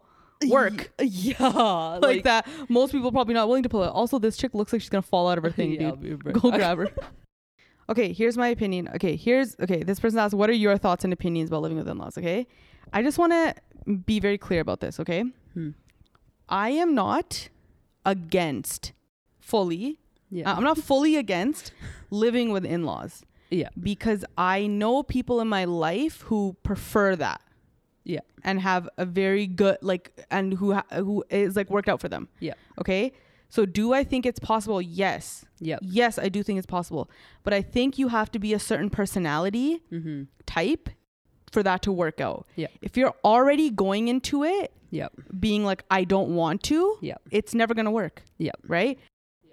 work 0.49 0.91
Yeah. 0.99 1.97
like, 2.01 2.23
that. 2.23 2.47
Most 2.69 2.91
people 2.91 3.11
probably 3.11 3.33
not 3.33 3.47
willing 3.47 3.63
to 3.63 3.69
pull 3.69 3.83
it. 3.83 3.87
Also, 3.89 4.19
this 4.19 4.37
chick 4.37 4.53
looks 4.53 4.71
like 4.73 4.81
she's 4.81 4.89
gonna 4.89 5.01
fall 5.01 5.29
out 5.29 5.37
of 5.37 5.43
her 5.43 5.51
thing, 5.59 5.73
Yeah, 5.79 5.91
dude. 5.91 6.25
right 6.25 6.33
Go 6.35 6.51
grab 6.51 6.77
her. 6.77 6.87
Okay, 7.89 8.13
here's 8.13 8.37
my 8.37 8.47
opinion. 8.47 8.89
Okay, 8.95 9.15
here's 9.15 9.55
okay. 9.59 9.83
This 9.83 9.99
person 9.99 10.17
asked, 10.19 10.33
"What 10.33 10.49
are 10.49 10.53
your 10.53 10.77
thoughts 10.77 11.03
and 11.03 11.11
opinions 11.11 11.49
about 11.49 11.61
living 11.61 11.77
with 11.77 11.87
in-laws?" 11.89 12.17
Okay, 12.17 12.47
I 12.93 13.01
just 13.03 13.17
want 13.17 13.33
to 13.33 13.55
be 14.05 14.19
very 14.21 14.37
clear 14.37 14.61
about 14.61 14.79
this. 14.79 14.99
Okay, 14.99 15.23
Hmm. 15.53 15.71
I 16.47 16.69
am 16.69 16.95
not 16.95 17.49
against 18.05 18.93
fully. 19.39 19.99
Yeah. 20.29 20.49
uh, 20.49 20.55
I'm 20.55 20.63
not 20.63 20.77
fully 20.77 21.17
against 21.17 21.73
living 22.09 22.51
with 22.51 22.63
in-laws 22.65 23.23
yeah. 23.49 23.67
because 23.81 24.23
I 24.37 24.65
know 24.67 25.03
people 25.03 25.41
in 25.41 25.49
my 25.49 25.65
life 25.65 26.21
who 26.21 26.55
prefer 26.63 27.17
that 27.17 27.41
Yeah. 28.03 28.21
and 28.43 28.59
have 28.61 28.89
a 28.97 29.05
very 29.05 29.45
good 29.47 29.77
like 29.81 30.25
and 30.31 30.53
who 30.53 30.73
ha- 30.73 30.85
who 30.93 31.23
is 31.29 31.55
like 31.55 31.69
worked 31.69 31.87
out 31.89 32.01
for 32.01 32.09
them. 32.09 32.27
Yeah. 32.39 32.53
Okay. 32.79 33.11
So 33.49 33.65
do 33.65 33.93
I 33.93 34.03
think 34.03 34.25
it's 34.25 34.39
possible? 34.39 34.81
Yes. 34.81 35.45
Yeah. 35.59 35.77
Yes, 35.81 36.17
I 36.17 36.29
do 36.29 36.41
think 36.41 36.57
it's 36.57 36.65
possible. 36.65 37.09
But 37.43 37.53
I 37.53 37.61
think 37.61 37.97
you 37.99 38.07
have 38.07 38.31
to 38.31 38.39
be 38.39 38.53
a 38.53 38.59
certain 38.59 38.89
personality 38.89 39.81
Mm-hmm. 39.91 40.23
type 40.45 40.89
for 41.51 41.61
that 41.63 41.81
to 41.83 41.91
work 41.91 42.21
out. 42.21 42.47
Yeah. 42.55 42.67
If 42.81 42.95
you're 42.97 43.13
already 43.25 43.69
going 43.69 44.07
into 44.07 44.43
it 44.45 44.71
Yeah. 44.89 45.09
being 45.39 45.65
like 45.65 45.83
I 45.91 46.05
don't 46.05 46.33
want 46.33 46.63
to, 46.63 46.97
Yeah. 47.01 47.15
it's 47.29 47.53
never 47.53 47.73
going 47.73 47.85
to 47.85 47.91
work, 47.91 48.23
Yeah. 48.37 48.53
right? 48.67 48.97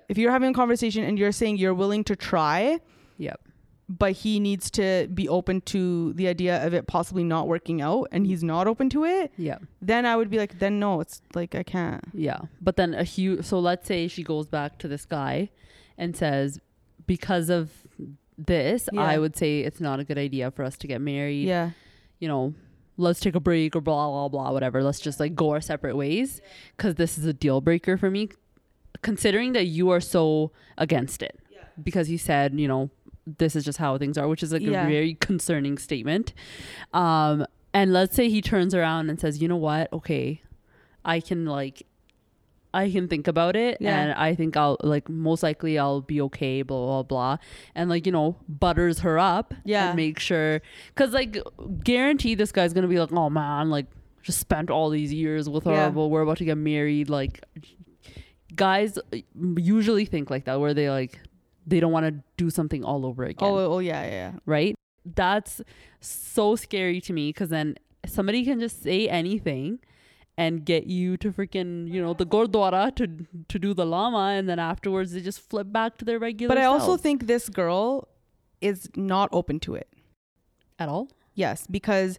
If 0.09 0.17
you're 0.17 0.31
having 0.31 0.51
a 0.51 0.55
conversation 0.55 1.03
and 1.05 1.19
you're 1.19 1.33
saying 1.33 1.59
you're 1.59 1.75
willing 1.75 2.05
to 2.05 2.15
try, 2.17 2.79
Yeah. 3.19 3.35
But 3.89 4.13
he 4.13 4.39
needs 4.39 4.71
to 4.73 5.09
be 5.15 5.27
open 5.29 5.61
to 5.63 6.13
the 6.13 6.29
idea 6.29 6.65
of 6.67 6.75
it 6.75 6.87
possibly 6.87 7.25
not 7.25 7.49
working 7.49 7.81
out 7.81 8.07
and 8.13 8.27
he's 8.27 8.45
not 8.45 8.67
open 8.67 8.91
to 8.91 9.05
it, 9.05 9.33
Yeah. 9.39 9.59
then 9.81 10.05
I 10.05 10.15
would 10.17 10.29
be 10.29 10.37
like, 10.39 10.59
then 10.59 10.79
no, 10.79 11.01
it's 11.01 11.23
like 11.35 11.55
I 11.55 11.63
can't. 11.63 12.05
Yeah. 12.13 12.41
But 12.61 12.77
then 12.77 12.93
a 12.95 13.05
huge 13.05 13.45
so 13.47 13.59
let's 13.59 13.87
say 13.87 14.07
she 14.09 14.23
goes 14.23 14.47
back 14.47 14.79
to 14.81 14.89
this 14.89 15.07
guy 15.07 15.49
and 15.97 16.15
says 16.15 16.61
because 17.07 17.49
of 17.49 17.71
this, 18.37 18.89
Yeah. 18.93 19.01
I 19.03 19.19
would 19.19 19.37
say 19.37 19.61
it's 19.61 19.81
not 19.81 20.01
a 20.01 20.05
good 20.05 20.19
idea 20.19 20.51
for 20.51 20.65
us 20.65 20.77
to 20.79 20.87
get 20.87 21.01
married. 21.01 21.47
Yeah. 21.49 21.71
You 22.19 22.29
know, 22.29 22.55
let's 22.99 23.21
take 23.21 23.35
a 23.35 23.41
break 23.41 23.75
or 23.75 23.81
blah 23.81 24.09
blah 24.11 24.29
blah 24.29 24.53
whatever. 24.53 24.83
Let's 24.83 25.01
just 25.01 25.19
like 25.19 25.35
go 25.35 25.51
our 25.51 25.61
separate 25.63 25.97
ways 25.97 26.43
cuz 26.77 26.97
this 26.97 27.17
is 27.17 27.25
a 27.25 27.33
deal 27.33 27.61
breaker 27.63 27.97
for 27.97 28.11
me 28.11 28.29
considering 29.03 29.53
that 29.55 29.65
you 29.67 29.89
are 29.91 30.01
so 30.01 30.53
against 30.77 31.23
it. 31.23 31.39
Because 31.83 32.09
he 32.09 32.17
said, 32.17 32.59
you 32.59 32.67
know, 32.67 32.91
this 33.39 33.55
is 33.55 33.65
just 33.65 33.79
how 33.79 33.99
things 33.99 34.17
are, 34.17 34.27
which 34.29 34.43
is 34.43 34.53
like 34.53 34.63
Yeah. 34.63 34.87
a 34.87 34.89
very 34.89 35.15
concerning 35.15 35.77
statement. 35.79 36.33
Um 36.93 37.47
and 37.75 37.93
let's 37.93 38.17
say 38.17 38.29
he 38.31 38.41
turns 38.41 38.75
around 38.75 39.11
and 39.11 39.21
says, 39.21 39.43
"You 39.43 39.49
know 39.49 39.57
what? 39.57 39.93
Okay. 39.93 40.41
I 41.05 41.21
can 41.21 41.45
like 41.45 41.83
I 42.75 42.91
can 42.91 43.09
think 43.09 43.27
about 43.27 43.57
it 43.57 43.79
Yeah. 43.81 43.99
and 43.99 44.13
I 44.13 44.35
think 44.35 44.57
I'll 44.57 44.77
like 44.83 45.09
most 45.09 45.43
likely 45.43 45.79
I'll 45.79 46.01
be 46.03 46.21
okay, 46.23 46.63
blah 46.63 46.85
blah 46.87 47.03
blah. 47.03 47.37
And 47.75 47.89
like, 47.91 48.05
you 48.07 48.13
know, 48.13 48.37
butters 48.49 49.01
her 49.01 49.19
up 49.19 49.55
Yeah. 49.65 49.89
and 49.89 49.97
make 49.97 50.19
sure 50.19 50.61
cuz 50.95 51.13
like 51.13 51.39
guarantee 51.83 52.35
this 52.35 52.53
guy's 52.53 52.73
going 52.73 52.83
to 52.83 52.89
be 52.89 52.99
like, 53.01 53.13
"Oh 53.13 53.31
man, 53.31 53.71
like 53.71 53.87
just 54.23 54.39
spent 54.39 54.71
all 54.71 54.91
these 54.91 55.13
years 55.13 55.49
with 55.49 55.65
her, 55.65 55.73
Yeah. 55.73 55.91
but 55.91 56.09
we're 56.09 56.23
about 56.23 56.39
to 56.39 56.45
get 56.45 56.59
married." 56.59 57.09
Like 57.11 57.43
guys 58.55 58.99
usually 59.57 60.05
think 60.05 60.31
like 60.31 60.45
that 60.45 60.59
where 60.61 60.75
they 60.75 60.91
like 60.91 61.21
they 61.71 61.81
don't 61.81 61.93
want 61.93 62.07
to 62.07 62.15
do 62.43 62.51
something 62.51 62.83
all 62.85 63.05
over 63.07 63.25
again 63.25 63.49
Oh, 63.49 63.75
oh 63.75 63.79
yeah, 63.79 64.03
yeah, 64.05 64.11
yeah. 64.11 64.33
right? 64.47 64.75
That's 65.05 65.61
so 66.01 66.57
scary 66.57 67.01
to 67.03 67.13
me 67.13 67.29
because 67.31 67.51
then 67.51 67.77
somebody 68.07 68.45
can 68.45 68.59
just 68.61 68.83
say 68.83 69.09
anything 69.09 69.79
and 70.37 70.65
get 70.65 70.87
you 70.87 71.17
to 71.19 71.33
freaking, 71.33 71.91
you 71.93 72.01
know, 72.01 72.15
the 72.15 72.27
gurdwara 72.35 72.95
to 72.99 73.07
to 73.53 73.59
do 73.59 73.75
the 73.75 73.85
lama, 73.85 74.25
and 74.39 74.49
then 74.49 74.59
afterwards 74.61 75.13
they 75.13 75.21
just 75.21 75.41
flip 75.51 75.73
back 75.73 75.97
to 75.99 76.05
their 76.05 76.19
regular. 76.19 76.55
But 76.55 76.63
I 76.63 76.67
also 76.67 76.97
think 76.97 77.27
this 77.27 77.49
girl 77.49 78.09
is 78.61 78.89
not 78.97 79.29
open 79.33 79.59
to 79.61 79.75
it. 79.75 79.89
at 80.79 80.89
all. 80.89 81.09
Yes, 81.35 81.67
because 81.79 82.19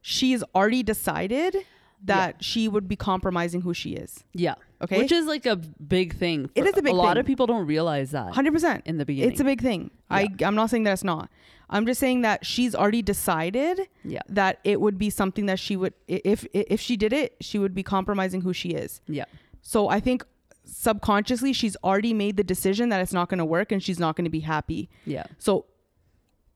she's 0.00 0.42
already 0.54 0.82
decided 0.82 1.56
that 2.04 2.42
she 2.42 2.68
would 2.68 2.88
be 2.88 2.96
compromising 2.96 3.62
who 3.62 3.74
she 3.74 3.94
is. 3.94 4.24
Yeah. 4.32 4.54
Okay. 4.82 4.98
Which 4.98 5.12
is 5.12 5.26
like 5.26 5.46
a 5.46 5.56
big 5.56 6.16
thing. 6.16 6.50
It 6.54 6.66
is 6.66 6.76
a 6.76 6.82
big 6.82 6.92
A 6.92 6.96
lot 6.96 7.14
thing. 7.14 7.20
of 7.20 7.26
people 7.26 7.46
don't 7.46 7.66
realize 7.66 8.10
that 8.10 8.32
100%. 8.32 8.82
in 8.84 8.98
the 8.98 9.06
beginning. 9.06 9.30
It's 9.30 9.40
a 9.40 9.44
big 9.44 9.62
thing. 9.62 9.90
I 10.10 10.28
I'm 10.44 10.54
not 10.54 10.70
saying 10.70 10.84
that 10.84 10.92
it's 10.92 11.04
not. 11.04 11.30
I'm 11.68 11.86
just 11.86 11.98
saying 11.98 12.20
that 12.22 12.46
she's 12.46 12.74
already 12.74 13.02
decided 13.02 13.88
yeah. 14.04 14.20
that 14.28 14.60
it 14.62 14.80
would 14.80 14.98
be 14.98 15.10
something 15.10 15.46
that 15.46 15.58
she 15.58 15.76
would 15.76 15.94
if 16.06 16.46
if 16.52 16.80
she 16.80 16.96
did 16.96 17.12
it, 17.12 17.36
she 17.40 17.58
would 17.58 17.74
be 17.74 17.82
compromising 17.82 18.42
who 18.42 18.52
she 18.52 18.70
is. 18.70 19.00
Yeah. 19.08 19.24
So 19.62 19.88
I 19.88 19.98
think 19.98 20.24
subconsciously 20.64 21.52
she's 21.52 21.76
already 21.82 22.12
made 22.12 22.36
the 22.36 22.44
decision 22.44 22.88
that 22.90 23.00
it's 23.00 23.12
not 23.12 23.28
going 23.28 23.38
to 23.38 23.44
work 23.44 23.72
and 23.72 23.82
she's 23.82 23.98
not 23.98 24.16
going 24.16 24.24
to 24.24 24.30
be 24.30 24.40
happy. 24.40 24.90
Yeah. 25.04 25.24
So 25.38 25.66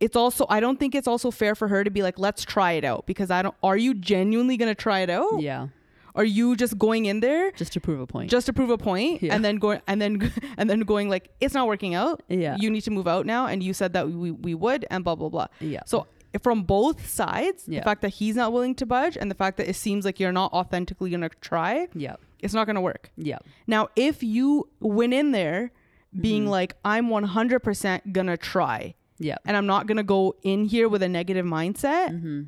it's 0.00 0.16
also 0.16 0.46
I 0.48 0.60
don't 0.60 0.78
think 0.80 0.94
it's 0.94 1.06
also 1.08 1.30
fair 1.30 1.54
for 1.54 1.68
her 1.68 1.84
to 1.84 1.90
be 1.90 2.02
like 2.02 2.18
let's 2.18 2.44
try 2.44 2.72
it 2.72 2.84
out 2.84 3.06
because 3.06 3.30
I 3.30 3.42
don't 3.42 3.54
are 3.62 3.76
you 3.76 3.94
genuinely 3.94 4.56
going 4.56 4.70
to 4.70 4.74
try 4.74 5.00
it 5.00 5.10
out? 5.10 5.40
Yeah. 5.40 5.68
Are 6.16 6.24
you 6.24 6.56
just 6.56 6.76
going 6.76 7.04
in 7.06 7.20
there 7.20 7.52
Just 7.52 7.72
to 7.74 7.80
prove 7.80 8.00
a 8.00 8.06
point. 8.06 8.30
just 8.30 8.46
to 8.46 8.52
prove 8.52 8.70
a 8.70 8.78
point 8.78 9.22
Yeah. 9.22 9.34
and 9.34 9.44
then 9.44 9.56
going 9.56 9.80
and 9.86 10.00
then 10.02 10.32
and 10.58 10.68
then 10.68 10.80
going 10.80 11.08
like 11.08 11.30
it's 11.40 11.54
not 11.54 11.66
working 11.68 11.94
out. 11.94 12.22
yeah. 12.28 12.56
You 12.58 12.70
need 12.70 12.80
to 12.82 12.90
move 12.90 13.06
out 13.06 13.26
now 13.26 13.46
and 13.46 13.62
you 13.62 13.72
said 13.72 13.92
that 13.92 14.08
we 14.08 14.30
we 14.30 14.54
would 14.54 14.86
and 14.90 15.04
blah 15.04 15.14
blah 15.14 15.28
blah. 15.28 15.46
yeah. 15.60 15.82
So 15.86 16.06
from 16.42 16.62
both 16.62 17.08
sides, 17.08 17.64
Yeah. 17.66 17.80
the 17.80 17.84
fact 17.84 18.02
that 18.02 18.10
he's 18.10 18.36
not 18.36 18.52
willing 18.52 18.74
to 18.76 18.86
budge 18.86 19.16
and 19.20 19.28
the 19.30 19.34
fact 19.34 19.56
that 19.58 19.68
it 19.68 19.74
seems 19.74 20.04
like 20.04 20.20
you're 20.20 20.30
not 20.32 20.52
authentically 20.52 21.10
going 21.10 21.22
to 21.22 21.28
try, 21.40 21.88
Yeah. 21.94 22.16
it's 22.38 22.54
not 22.54 22.66
going 22.66 22.76
to 22.76 22.80
work. 22.80 23.10
Yeah. 23.16 23.38
Now, 23.66 23.88
if 23.96 24.22
you 24.22 24.68
went 24.78 25.12
in 25.12 25.32
there 25.32 25.72
being 26.20 26.44
Mhm. 26.46 26.50
like 26.50 26.74
I'm 26.84 27.08
100% 27.08 28.12
going 28.12 28.26
to 28.28 28.36
try 28.36 28.94
Yeah. 29.20 29.36
and 29.44 29.56
I'm 29.56 29.66
not 29.66 29.86
going 29.86 29.98
to 29.98 30.02
go 30.02 30.34
in 30.42 30.64
here 30.64 30.88
with 30.88 31.02
a 31.02 31.08
negative 31.08 31.46
mindset, 31.46 32.08
Mm-hmm. 32.10 32.40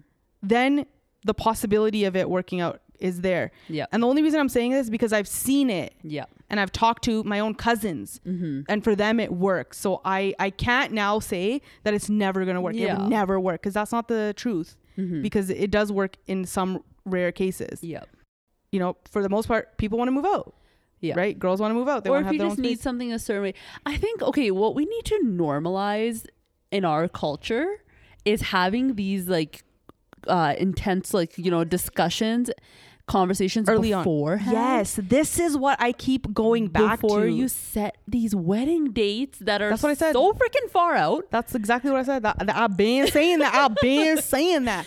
then 0.43 0.87
the 1.25 1.35
possibility 1.35 2.05
of 2.05 2.17
it 2.17 2.29
working 2.29 2.61
out 2.61 2.81
is 2.99 3.21
there. 3.21 3.51
Yeah. 3.69 3.87
And 3.93 4.03
the 4.03 4.07
only 4.09 4.23
reason 4.23 4.41
I'm 4.41 4.49
saying 4.49 4.73
this 4.73 4.85
is 4.87 4.91
because 4.91 5.13
I've 5.13 5.29
seen 5.29 5.71
it 5.71 5.93
Yeah. 6.03 6.25
and 6.51 6.59
I've 6.61 6.73
talked 6.73 7.05
to 7.05 7.23
my 7.25 7.39
own 7.41 7.55
cousins 7.55 8.21
Mm-hmm. 8.27 8.63
and 8.69 8.83
for 8.85 8.95
them 8.97 9.21
it 9.21 9.33
works. 9.33 9.79
So 9.79 10.01
I 10.05 10.35
I 10.39 10.51
can't 10.51 10.93
now 10.93 11.19
say 11.21 11.63
that 11.85 11.95
it's 11.95 12.09
never 12.09 12.45
going 12.45 12.55
to 12.57 12.61
work. 12.61 12.75
It 12.75 12.81
Yeah. 12.81 12.99
would 13.01 13.09
never 13.11 13.39
work 13.41 13.61
because 13.63 13.75
that's 13.75 13.93
not 13.93 14.09
the 14.09 14.35
truth 14.37 14.77
Mm-hmm. 14.99 15.23
because 15.23 15.49
it 15.51 15.71
does 15.71 15.91
work 15.91 16.17
in 16.27 16.45
some 16.45 16.83
rare 17.05 17.33
cases. 17.33 17.83
Yeah. 17.83 18.05
You 18.73 18.79
know, 18.81 18.97
for 19.11 19.23
the 19.23 19.29
most 19.29 19.47
part 19.49 19.77
people 19.79 19.99
want 19.99 20.09
to 20.09 20.13
move 20.13 20.25
out. 20.27 20.55
Yeah. 21.01 21.15
Right? 21.17 21.37
Girls 21.37 21.61
want 21.61 21.71
to 21.73 21.75
move 21.75 21.89
out. 21.89 22.05
They 22.05 22.11
or 22.11 22.21
if 22.21 22.31
you 22.33 22.39
just 22.39 22.59
need 22.59 22.79
something 22.81 23.13
a 23.13 23.19
certain 23.19 23.43
way. 23.43 23.55
I 23.85 23.97
think 23.97 24.23
okay, 24.23 24.51
what 24.53 24.75
we 24.77 24.85
need 24.85 25.05
to 25.07 25.19
normalize 25.25 26.27
in 26.73 26.85
our 26.85 27.07
culture 27.07 27.67
is 28.25 28.41
having 28.43 28.95
these 28.97 29.29
like 29.29 29.63
uh 30.27 30.55
intense 30.59 31.15
like, 31.15 31.37
you 31.39 31.51
know, 31.51 31.63
discussions, 31.65 32.51
conversations 33.07 33.69
Early 33.69 33.93
on. 33.93 34.05
Yes, 34.51 34.99
this 35.03 35.39
is 35.39 35.57
what 35.57 35.81
I 35.81 35.93
keep 35.93 36.33
going 36.33 36.69
back 36.69 37.01
before 37.01 37.23
to. 37.23 37.31
you 37.31 37.49
set 37.49 37.99
these 38.09 38.35
wedding 38.35 38.93
dates 38.93 39.39
that 39.41 39.61
are 39.61 39.71
That's 39.71 39.83
what 39.83 39.91
I 39.91 39.95
said. 39.95 40.13
so 40.13 40.33
freaking 40.33 40.71
far 40.71 40.95
out. 40.95 41.31
That's 41.31 41.55
exactly 41.55 41.91
what 41.91 42.01
I 42.01 42.05
said. 42.05 42.23
That, 42.23 42.39
that 42.47 42.57
I've 42.57 42.77
been 42.77 43.07
saying 43.09 43.41
that. 43.41 43.55
I've 43.55 43.77
been 43.77 44.21
saying 44.23 44.65
that. 44.65 44.87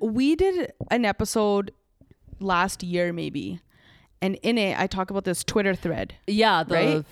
We 0.00 0.36
did 0.36 0.72
an 0.90 1.04
episode 1.04 1.70
last 2.40 2.82
year, 2.82 3.12
maybe, 3.12 3.60
and 4.20 4.34
in 4.42 4.58
it, 4.58 4.78
I 4.78 4.86
talk 4.86 5.10
about 5.10 5.24
this 5.24 5.44
Twitter 5.44 5.74
thread. 5.74 6.14
Yeah, 6.26 6.62
the 6.64 6.74
Right? 6.74 7.04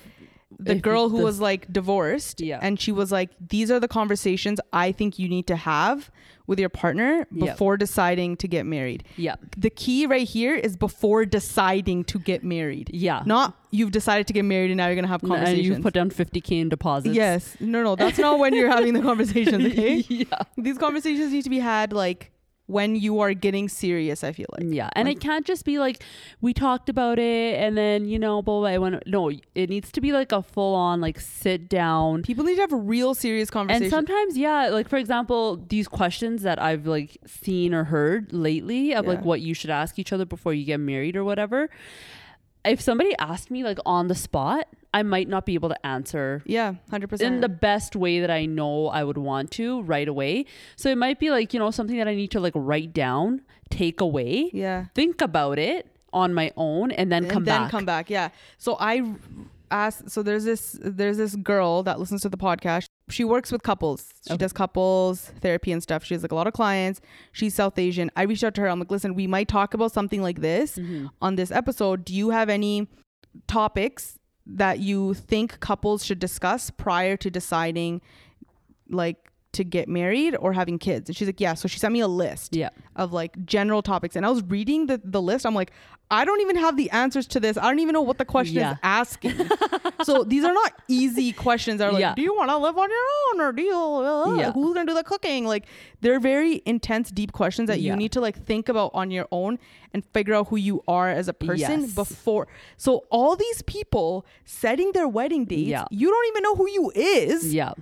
The 0.59 0.73
if 0.77 0.83
girl 0.83 1.09
who 1.09 1.19
the- 1.19 1.25
was 1.25 1.41
like 1.41 1.73
divorced, 1.73 2.41
Yeah. 2.41 2.59
and 2.63 2.79
she 2.81 2.93
was 2.93 3.11
like, 3.13 3.31
"These 3.49 3.71
are 3.71 3.81
the 3.81 3.89
conversations 3.89 4.61
I 4.73 4.93
think 4.93 5.19
you 5.19 5.29
need 5.29 5.47
to 5.49 5.57
have 5.57 6.11
with 6.47 6.59
your 6.59 6.69
partner 6.69 7.27
before 7.39 7.77
deciding 7.77 8.37
to 8.39 8.49
get 8.49 8.67
married." 8.67 9.05
Yeah. 9.17 9.37
The 9.57 9.71
key 9.71 10.07
right 10.07 10.27
here 10.27 10.55
is 10.55 10.77
before 10.77 11.25
deciding 11.25 12.05
to 12.05 12.19
get 12.19 12.43
married. 12.45 12.91
Yeah. 12.93 13.23
Not 13.27 13.55
you've 13.71 13.93
decided 13.93 14.27
to 14.27 14.33
get 14.33 14.45
married 14.45 14.71
and 14.71 14.77
now 14.79 14.87
you're 14.87 14.95
gonna 14.97 15.09
have 15.09 15.23
and 15.23 15.33
uh, 15.33 15.37
conversations. 15.37 15.77
you 15.79 15.83
put 15.83 15.95
down 15.95 16.11
50k 16.11 16.61
in 16.61 16.69
deposits. 16.69 17.15
Yes. 17.15 17.57
No, 17.61 17.83
no, 17.83 17.97
that's 17.97 18.19
not 18.19 18.39
when 18.39 18.55
you're 18.55 18.71
having 18.71 18.93
the 18.95 19.01
conversations, 19.11 19.65
okay? 19.67 20.05
yeah. 20.09 20.25
These 20.59 20.79
conversations 20.79 21.33
need 21.33 21.43
to 21.45 21.51
be 21.51 21.59
had 21.61 21.93
like 21.93 22.31
when 22.67 22.97
you 22.97 23.21
are 23.21 23.35
getting 23.35 23.69
serious, 23.69 24.25
I 24.25 24.33
feel 24.33 24.47
like. 24.53 24.67
Yeah, 24.69 24.89
and 24.95 25.09
it 25.09 25.21
can't 25.21 25.47
just 25.47 25.65
be 25.65 25.79
like 25.79 26.03
we 26.41 26.55
talked 26.55 26.89
about 26.89 27.19
it 27.19 27.59
and 27.59 27.77
then 27.77 28.07
you 28.07 28.19
know, 28.19 28.43
blah, 28.43 28.61
blah, 28.61 28.91
blah. 28.91 28.99
No, 29.07 29.31
it 29.55 29.69
needs 29.69 29.93
to 29.93 30.01
be 30.01 30.13
like 30.13 30.33
a 30.33 30.43
full 30.43 30.75
on 30.75 31.01
like 31.01 31.21
sit 31.21 31.69
down. 31.69 32.23
People 32.23 32.45
need 32.45 32.57
to 32.57 32.61
have 32.61 32.73
a 32.73 32.77
real 32.77 33.15
serious 33.15 33.51
conversation. 33.51 33.85
And 33.85 33.91
sometimes, 33.91 34.37
yeah, 34.37 34.69
like 34.69 34.89
for 34.89 34.97
example, 34.97 35.65
these 35.69 35.89
questions 35.89 36.43
that 36.43 36.61
I've 36.61 36.87
like 36.87 37.19
seen 37.27 37.75
or 37.75 37.85
heard 37.85 38.33
lately 38.33 38.95
of 38.95 39.07
like 39.07 39.25
what 39.25 39.41
you 39.41 39.55
should 39.55 39.71
ask 39.71 39.99
each 39.99 40.13
other 40.13 40.25
before 40.25 40.55
you 40.55 40.65
get 40.65 40.81
married 40.81 41.17
or 41.17 41.25
whatever. 41.25 41.69
If 42.65 42.81
somebody 42.81 43.15
asked 43.19 43.51
me 43.51 43.65
like 43.65 43.79
on 43.85 44.09
the 44.09 44.15
spot, 44.15 44.69
I 44.95 45.03
might 45.03 45.29
not 45.29 45.47
be 45.47 45.55
able 45.55 45.71
to 45.71 45.87
answer 45.87 46.43
yeah, 46.45 46.75
100%. 46.91 47.21
in 47.21 47.41
the 47.41 47.49
best 47.49 47.97
way 47.97 48.21
that 48.21 48.31
I 48.31 48.45
know 48.45 48.89
I 48.89 49.05
would 49.05 49.19
want 49.19 49.51
to 49.53 49.83
right 49.83 50.07
away. 50.07 50.45
So 50.77 50.91
it 50.91 50.99
might 50.99 51.19
be 51.19 51.31
like, 51.31 51.55
you 51.55 51.59
know, 51.59 51.71
something 51.71 51.97
that 51.97 52.09
I 52.09 52.15
need 52.15 52.31
to 52.33 52.41
like 52.41 52.53
write 52.55 52.93
down, 52.93 53.43
take 53.71 54.01
away, 54.01 54.51
yeah. 54.53 54.87
think 54.95 55.23
about 55.23 55.59
it 55.59 55.89
on 56.13 56.35
my 56.35 56.53
own 56.57 56.93
and 56.93 57.11
then 57.11 57.27
come 57.27 57.29
back. 57.29 57.31
and 57.33 57.41
come 57.41 57.45
then 57.45 57.63
back. 57.63 57.71
come 57.71 57.85
back. 57.85 58.11
Yeah. 58.11 58.29
So 58.59 58.77
I 58.79 59.15
asked 59.71 60.11
so 60.11 60.23
there's 60.23 60.45
this 60.45 60.79
there's 60.83 61.17
this 61.17 61.35
girl 61.35 61.83
that 61.85 61.99
listens 61.99 62.21
to 62.23 62.29
the 62.29 62.37
podcast. 62.37 62.87
She 63.13 63.25
works 63.25 63.53
with 63.53 63.63
couples. 63.63 64.09
She 64.27 64.33
Okay. 64.35 64.39
does 64.39 64.53
couples 64.53 65.33
therapy 65.41 65.71
and 65.73 65.83
stuff. 65.83 66.03
She 66.05 66.15
has 66.15 66.23
like 66.23 66.33
a 66.33 66.35
lot 66.35 66.47
of 66.47 66.53
clients. 66.53 67.01
She's 67.33 67.55
South 67.55 67.79
Asian. 67.79 68.11
I 68.17 68.23
reached 68.23 68.43
out 68.45 68.55
to 68.55 68.61
her. 68.63 68.69
I'm 68.69 68.79
like, 68.79 68.91
listen, 68.91 69.15
we 69.15 69.27
might 69.27 69.49
talk 69.49 69.75
about 69.75 69.93
something 69.93 70.23
like 70.23 70.41
this 70.41 70.77
Mm-hmm. 70.79 71.07
on 71.21 71.37
this 71.37 71.51
episode. 71.51 72.05
Do 72.05 72.15
you 72.15 72.31
have 72.31 72.49
any 72.49 72.89
topics 73.47 74.19
that 74.47 74.81
you 74.81 75.15
think 75.15 75.61
couples 75.61 76.05
should 76.05 76.19
discuss 76.19 76.71
prior 76.71 77.17
to 77.17 77.31
deciding 77.31 78.01
like 78.89 79.31
to 79.53 79.65
get 79.65 79.89
married 79.89 80.37
or 80.39 80.53
having 80.53 80.79
kids? 80.79 81.09
And 81.09 81.17
she's 81.17 81.29
like, 81.29 81.41
yeah. 81.41 81.55
So 81.55 81.69
she 81.69 81.79
sent 81.79 81.93
me 81.93 82.01
a 82.01 82.09
list 82.09 82.55
Yeah. 82.55 82.71
of 82.97 83.13
like 83.13 83.45
general 83.45 83.83
topics. 83.83 84.17
And 84.17 84.25
I 84.27 84.31
was 84.31 84.43
reading 84.45 84.87
the, 84.87 85.01
the 85.05 85.21
list. 85.23 85.45
I'm 85.47 85.55
like, 85.55 85.73
I 86.11 86.27
don't 86.27 86.41
even 86.43 86.57
have 86.57 86.77
the 86.77 86.91
answers 86.91 87.27
to 87.29 87.41
this. 87.41 87.57
I 87.57 87.63
don't 87.63 87.79
even 87.79 87.95
know 87.95 88.03
what 88.03 88.19
the 88.19 88.25
question 88.27 88.57
Yeah. 88.57 88.73
is 88.73 88.79
asking. 88.83 89.35
so 90.05 90.25
these 90.25 90.45
are 90.45 90.53
not 90.53 90.73
easy 90.89 91.33
questions 91.33 91.79
that 91.79 91.89
are 91.89 91.93
like, 91.93 92.01
Yeah. 92.01 92.15
do 92.15 92.21
you 92.23 92.35
want 92.37 92.51
to 92.51 92.59
live 92.59 92.77
on 92.77 92.91
your 92.91 92.99
own 93.35 93.41
or 93.41 93.53
do 93.53 93.63
you, 93.63 93.75
uh, 93.75 94.35
Yeah. 94.37 94.53
who's 94.53 94.75
going 94.75 94.87
to 94.87 94.91
do 94.91 94.95
the 94.95 95.05
cooking? 95.05 95.47
Like 95.47 95.65
they're 96.03 96.21
very 96.21 96.61
intense, 96.67 97.11
deep 97.11 97.33
questions 97.33 97.69
that 97.69 97.81
you 97.81 97.97
need 97.97 98.13
to 98.13 98.21
like 98.21 98.37
think 98.45 98.69
about 98.69 98.91
on 98.95 99.11
your 99.11 99.27
own 99.33 99.59
and 99.95 100.05
figure 100.13 100.35
out 100.35 100.49
who 100.49 100.57
you 100.57 100.83
are 100.87 101.09
as 101.09 101.29
a 101.29 101.33
person 101.35 101.83
Yes. 101.83 101.95
before. 101.95 102.47
So 102.77 103.05
all 103.11 103.37
these 103.37 103.63
people 103.63 104.27
setting 104.45 104.93
their 104.93 105.09
wedding 105.09 105.45
dates, 105.47 105.83
you 105.91 106.11
don't 106.11 106.29
even 106.29 106.43
know 106.43 106.55
who 106.57 106.69
you 106.71 106.93
is. 106.95 107.55
Yeah. 107.55 107.73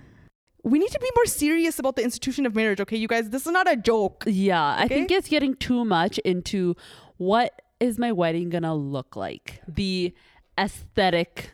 We 0.63 0.79
need 0.79 0.91
to 0.91 0.99
be 0.99 1.09
more 1.15 1.25
serious 1.25 1.79
about 1.79 1.95
the 1.95 2.03
institution 2.03 2.45
of 2.45 2.55
marriage. 2.55 2.79
Okay, 2.79 2.97
you 2.97 3.07
guys, 3.07 3.29
this 3.29 3.45
is 3.45 3.51
not 3.51 3.71
a 3.71 3.75
joke. 3.75 4.23
Yeah. 4.27 4.75
I 4.77 4.87
think 4.87 5.11
it's 5.11 5.27
getting 5.27 5.55
too 5.55 5.83
much 5.85 6.17
into 6.19 6.75
what 7.17 7.61
is 7.79 7.97
my 7.97 8.11
wedding 8.11 8.51
to 8.51 8.73
look 8.73 9.15
like? 9.15 9.61
The 9.67 10.13
aesthetic, 10.57 11.51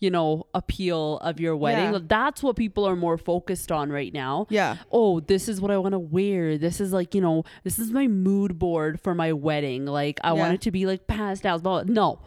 you 0.00 0.10
know, 0.10 0.46
appeal 0.54 1.18
of 1.18 1.38
your 1.38 1.56
wedding. 1.56 1.92
Yeah. 1.92 2.00
That's 2.02 2.42
what 2.42 2.56
people 2.56 2.84
are 2.84 2.96
more 2.96 3.16
focused 3.16 3.70
on 3.70 3.90
right 3.90 4.12
now. 4.12 4.46
Yeah. 4.50 4.76
oh, 4.90 5.20
this 5.20 5.48
is 5.48 5.60
what 5.60 5.70
I 5.70 5.78
want 5.78 5.92
to 5.92 5.98
wear. 5.98 6.58
This 6.58 6.80
is 6.80 6.92
like, 6.92 7.14
you 7.14 7.20
know, 7.20 7.44
this 7.64 7.78
is 7.78 7.92
my 7.92 8.08
mood 8.08 8.58
board 8.58 9.00
for 9.00 9.14
my 9.14 9.32
wedding. 9.32 9.86
Like, 9.86 10.18
I 10.24 10.32
want 10.32 10.54
it 10.54 10.60
to 10.62 10.70
be 10.70 10.86
like 10.86 11.06
pastels. 11.06 11.62
Blah. 11.62 11.84
No. 11.86 12.20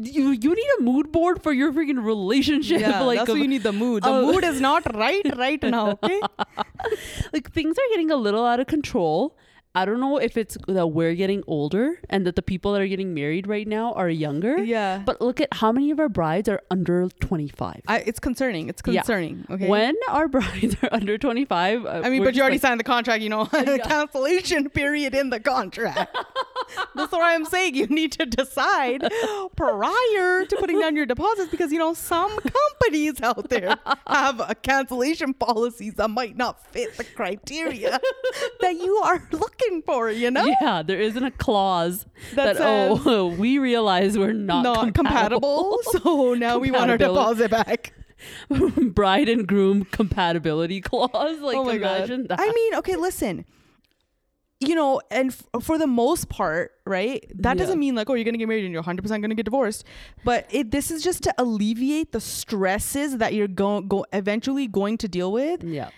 You 0.00 0.30
you 0.30 0.54
need 0.54 0.66
a 0.78 0.82
mood 0.82 1.10
board 1.10 1.42
for 1.42 1.52
your 1.52 1.72
freaking 1.72 2.04
relationship. 2.04 2.80
Yeah, 2.80 3.00
like, 3.10 3.18
that's 3.18 3.30
why 3.30 3.36
you 3.36 3.48
need 3.48 3.62
the 3.64 3.72
mood. 3.72 4.02
The 4.04 4.10
Oh. 4.10 4.32
mood 4.32 4.44
is 4.44 4.60
not 4.68 4.94
right 4.94 5.26
right 5.36 5.62
now. 5.62 5.90
Okay. 6.02 6.20
like 7.32 7.50
things 7.52 7.76
are 7.78 7.88
getting 7.90 8.10
a 8.10 8.16
little 8.16 8.44
out 8.46 8.60
of 8.60 8.66
control. 8.66 9.36
I 9.74 9.84
don't 9.84 10.00
know 10.00 10.16
if 10.18 10.36
it's 10.36 10.56
that 10.66 10.88
we're 10.88 11.14
getting 11.14 11.44
older 11.46 12.00
and 12.10 12.26
that 12.26 12.34
the 12.34 12.42
people 12.42 12.72
that 12.72 12.80
are 12.80 12.86
getting 12.88 13.14
married 13.14 13.46
right 13.46 13.68
now 13.68 13.92
are 13.92 14.08
younger. 14.08 14.58
Yeah. 14.58 15.02
But 15.04 15.20
look 15.20 15.40
at 15.40 15.48
how 15.52 15.70
many 15.72 15.90
of 15.92 16.00
our 16.00 16.08
brides 16.08 16.48
are 16.48 16.60
under 16.70 17.06
25. 17.20 17.82
I, 17.86 17.98
it's 17.98 18.18
concerning. 18.18 18.68
It's 18.70 18.82
Yeah. 18.84 19.02
concerning. 19.02 19.46
Okay. 19.48 19.68
When 19.68 19.94
our 20.08 20.26
brides 20.26 20.74
are 20.82 20.88
under 20.90 21.16
25, 21.18 21.84
uh, 21.84 21.88
I 22.02 22.08
mean, 22.08 22.24
but 22.24 22.34
you 22.34 22.40
already 22.40 22.54
like, 22.54 22.62
signed 22.62 22.80
the 22.80 22.84
contract, 22.84 23.22
you 23.22 23.28
know, 23.28 23.44
the 23.44 23.78
cancellation 23.84 24.68
period 24.70 25.14
in 25.14 25.30
the 25.30 25.38
contract. 25.38 26.16
That's 26.94 27.12
what 27.12 27.22
I'm 27.22 27.44
saying. 27.44 27.74
You 27.74 27.86
need 27.86 28.12
to 28.12 28.26
decide 28.26 29.02
prior 29.56 30.44
to 30.46 30.56
putting 30.58 30.80
down 30.80 30.96
your 30.96 31.06
deposits 31.06 31.50
because, 31.50 31.72
you 31.72 31.78
know, 31.78 31.94
some 31.94 32.30
companies 32.38 33.20
out 33.22 33.48
there 33.48 33.76
have 34.06 34.40
a 34.40 34.54
cancellation 34.54 35.34
policies 35.34 35.94
that 35.94 36.08
might 36.08 36.36
not 36.36 36.64
fit 36.72 36.96
the 36.96 37.04
criteria 37.04 38.00
that 38.60 38.76
you 38.76 38.96
are 38.96 39.26
looking 39.32 39.82
for, 39.82 40.10
you 40.10 40.30
know? 40.30 40.44
Yeah, 40.60 40.82
there 40.82 41.00
isn't 41.00 41.22
a 41.24 41.30
clause 41.30 42.06
That 42.34 42.56
that, 42.56 42.66
oh, 42.66 43.26
we 43.38 43.58
realize 43.58 44.16
we're 44.18 44.32
not, 44.32 44.62
Not 44.62 44.94
compatible. 44.94 45.78
compatible. 45.82 46.14
So 46.14 46.34
now 46.34 46.58
we 46.58 46.70
want 46.70 46.90
our 46.90 46.98
deposit 46.98 47.50
back. 47.50 47.92
Bride 48.48 49.28
and 49.28 49.46
groom 49.46 49.84
compatibility 49.84 50.80
clause. 50.80 51.10
Oh 51.14 51.38
like, 51.46 51.56
oh 51.56 51.64
my 51.64 51.74
imagine 51.74 52.22
god. 52.22 52.30
that. 52.30 52.40
I 52.40 52.50
mean, 52.52 52.74
okay, 52.76 52.96
listen. 52.96 53.44
You 54.60 54.74
know, 54.74 55.00
and 55.12 55.30
f- 55.30 55.62
for 55.62 55.78
the 55.78 55.86
most 55.86 56.28
part, 56.28 56.72
right? 56.84 57.24
That 57.36 57.56
Yeah. 57.56 57.62
doesn't 57.62 57.78
mean 57.78 57.94
like, 57.94 58.10
oh, 58.10 58.14
you're 58.14 58.24
gonna 58.24 58.38
get 58.38 58.48
married 58.48 58.64
and 58.64 58.72
you're 58.72 58.80
100 58.82 59.02
percent 59.02 59.22
gonna 59.22 59.36
get 59.36 59.44
divorced. 59.44 59.84
But 60.24 60.46
it 60.50 60.72
this 60.72 60.90
is 60.90 61.02
just 61.04 61.22
to 61.24 61.34
alleviate 61.38 62.10
the 62.10 62.20
stresses 62.20 63.18
that 63.18 63.34
you're 63.34 63.46
going 63.46 63.86
go 63.86 64.04
eventually 64.12 64.66
going 64.66 64.98
to 64.98 65.08
deal 65.08 65.30
with. 65.32 65.62
yeah. 65.62 65.90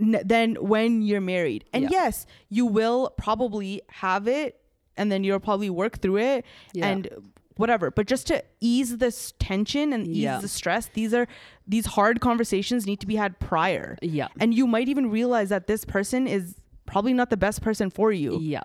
N- 0.00 0.20
then 0.24 0.56
when 0.56 1.02
you're 1.02 1.20
married, 1.20 1.64
and 1.72 1.84
Yeah. 1.84 1.88
yes, 1.92 2.26
you 2.48 2.66
will 2.66 3.10
probably 3.16 3.82
have 3.88 4.26
it, 4.26 4.58
and 4.96 5.12
then 5.12 5.22
you'll 5.22 5.38
probably 5.38 5.70
work 5.70 6.00
through 6.00 6.16
it, 6.18 6.44
Yeah. 6.72 6.88
and 6.88 7.08
whatever. 7.56 7.92
But 7.92 8.08
just 8.08 8.26
to 8.28 8.42
ease 8.60 8.96
this 8.96 9.32
tension 9.38 9.92
and 9.92 10.08
ease 10.08 10.40
the 10.40 10.48
stress, 10.48 10.90
these 10.92 11.14
are 11.14 11.28
these 11.68 11.86
hard 11.86 12.20
conversations 12.20 12.84
need 12.84 12.98
to 13.00 13.06
be 13.06 13.14
had 13.14 13.38
prior 13.38 13.96
Yeah. 14.02 14.26
and 14.40 14.52
you 14.52 14.66
might 14.66 14.88
even 14.88 15.08
realize 15.08 15.50
that 15.50 15.68
this 15.68 15.84
person 15.84 16.26
is 16.26 16.56
probably 16.86 17.12
not 17.12 17.30
the 17.30 17.36
best 17.36 17.62
person 17.62 17.90
for 17.90 18.12
you 18.12 18.38
Yeah. 18.40 18.62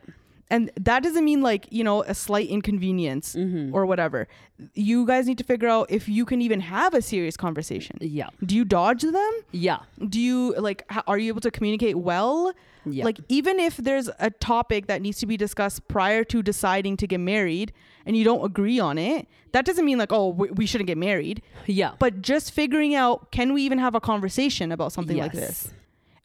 and 0.49 0.71
that 0.79 1.03
doesn't 1.03 1.25
mean 1.25 1.41
like 1.41 1.67
you 1.71 1.83
know 1.83 2.03
a 2.03 2.13
slight 2.13 2.47
inconvenience 2.49 3.35
Mm-hmm. 3.35 3.75
or 3.75 3.85
whatever 3.85 4.27
you 4.73 5.05
guys 5.05 5.27
need 5.27 5.37
to 5.37 5.43
figure 5.43 5.67
out 5.67 5.91
if 5.91 6.07
you 6.09 6.25
can 6.25 6.41
even 6.41 6.59
have 6.61 6.93
a 6.93 7.01
serious 7.01 7.37
conversation 7.37 7.97
Yeah. 8.01 8.29
do 8.45 8.55
you 8.55 8.65
dodge 8.65 9.01
them 9.03 9.31
Yeah. 9.51 9.79
do 10.09 10.19
you 10.19 10.53
like 10.57 10.83
h- 10.91 11.03
are 11.07 11.17
you 11.17 11.27
able 11.33 11.41
to 11.41 11.51
communicate 11.51 11.97
well 11.97 12.53
Yeah. 12.85 13.03
like 13.05 13.19
even 13.29 13.59
if 13.59 13.77
there's 13.77 14.09
a 14.19 14.29
topic 14.31 14.87
that 14.87 15.01
needs 15.01 15.19
to 15.19 15.25
be 15.25 15.37
discussed 15.37 15.87
prior 15.87 16.23
to 16.25 16.41
deciding 16.41 16.97
to 16.97 17.07
get 17.07 17.19
married 17.19 17.71
and 18.05 18.15
you 18.17 18.23
don't 18.23 18.43
agree 18.45 18.79
on 18.79 18.97
it 18.97 19.27
that 19.51 19.65
doesn't 19.65 19.85
mean 19.85 19.97
like 19.97 20.11
oh 20.13 20.29
we, 20.29 20.49
we 20.51 20.65
shouldn't 20.65 20.87
get 20.87 20.97
married 20.97 21.41
Yeah. 21.65 21.91
but 21.99 22.21
just 22.21 22.51
figuring 22.51 22.95
out 22.95 23.31
can 23.31 23.53
we 23.53 23.61
even 23.63 23.79
have 23.79 23.95
a 23.95 23.99
conversation 23.99 24.71
about 24.71 24.91
something 24.93 25.17
like 25.17 25.33
Yes. 25.33 25.47
this 25.47 25.73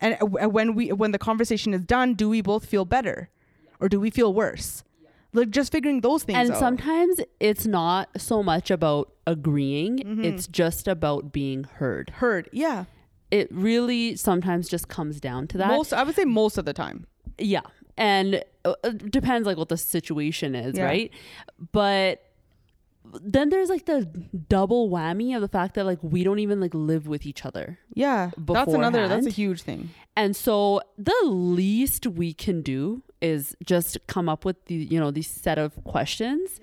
and 0.02 0.16
uh, 0.22 0.48
when 0.48 0.74
we 0.74 0.92
when 0.92 1.12
the 1.12 1.18
conversation 1.18 1.72
is 1.72 1.82
done 1.84 2.12
do 2.14 2.28
we 2.28 2.40
both 2.42 2.64
feel 2.66 2.84
better 2.84 3.30
or 3.80 3.88
do 3.88 3.98
we 3.98 4.10
feel 4.10 4.34
worse 4.34 4.84
like 5.34 5.48
just 5.50 5.72
figuring 5.72 6.02
those 6.02 6.24
things 6.24 6.36
out. 6.36 6.44
and 6.44 6.52
out. 6.52 6.58
sometimes 6.58 7.20
it's 7.40 7.66
not 7.66 8.08
so 8.18 8.42
much 8.42 8.70
about 8.70 9.12
agreeing 9.26 9.98
Mm-hmm. 9.98 10.24
it's 10.24 10.46
just 10.46 10.86
about 10.88 11.32
being 11.32 11.64
heard 11.64 12.10
heard 12.16 12.48
yeah 12.52 12.84
it 13.30 13.48
really 13.50 14.14
sometimes 14.16 14.68
just 14.68 14.88
comes 14.88 15.20
down 15.20 15.46
to 15.48 15.58
that 15.58 15.68
most 15.68 15.92
i 15.94 16.02
would 16.02 16.14
say 16.14 16.24
most 16.26 16.58
of 16.58 16.64
the 16.66 16.72
time 16.74 17.06
yeah 17.38 17.62
and 17.96 18.42
uh, 18.64 18.74
it 18.84 19.10
depends 19.10 19.46
like 19.46 19.56
what 19.56 19.68
the 19.68 19.76
situation 19.78 20.54
is 20.54 20.76
Yeah. 20.76 20.84
right 20.84 21.10
but 21.72 22.22
then 23.20 23.48
there's 23.50 23.68
like 23.68 23.86
the 23.86 24.04
double 24.48 24.88
whammy 24.88 25.34
of 25.34 25.40
the 25.40 25.48
fact 25.48 25.74
that 25.74 25.84
like 25.84 25.98
we 26.02 26.24
don't 26.24 26.38
even 26.38 26.60
like 26.60 26.74
live 26.74 27.06
with 27.06 27.26
each 27.26 27.44
other 27.44 27.78
yeah 27.94 28.30
that's 28.38 28.72
another 28.72 29.08
that's 29.08 29.26
a 29.26 29.30
huge 29.30 29.62
thing 29.62 29.90
and 30.16 30.34
so 30.36 30.80
the 30.98 31.14
least 31.24 32.06
we 32.06 32.32
can 32.32 32.62
do 32.62 33.02
is 33.20 33.56
just 33.64 33.98
come 34.06 34.28
up 34.28 34.44
with 34.44 34.64
the 34.66 34.74
you 34.74 34.98
know 34.98 35.10
these 35.10 35.28
set 35.28 35.58
of 35.58 35.72
questions 35.84 36.60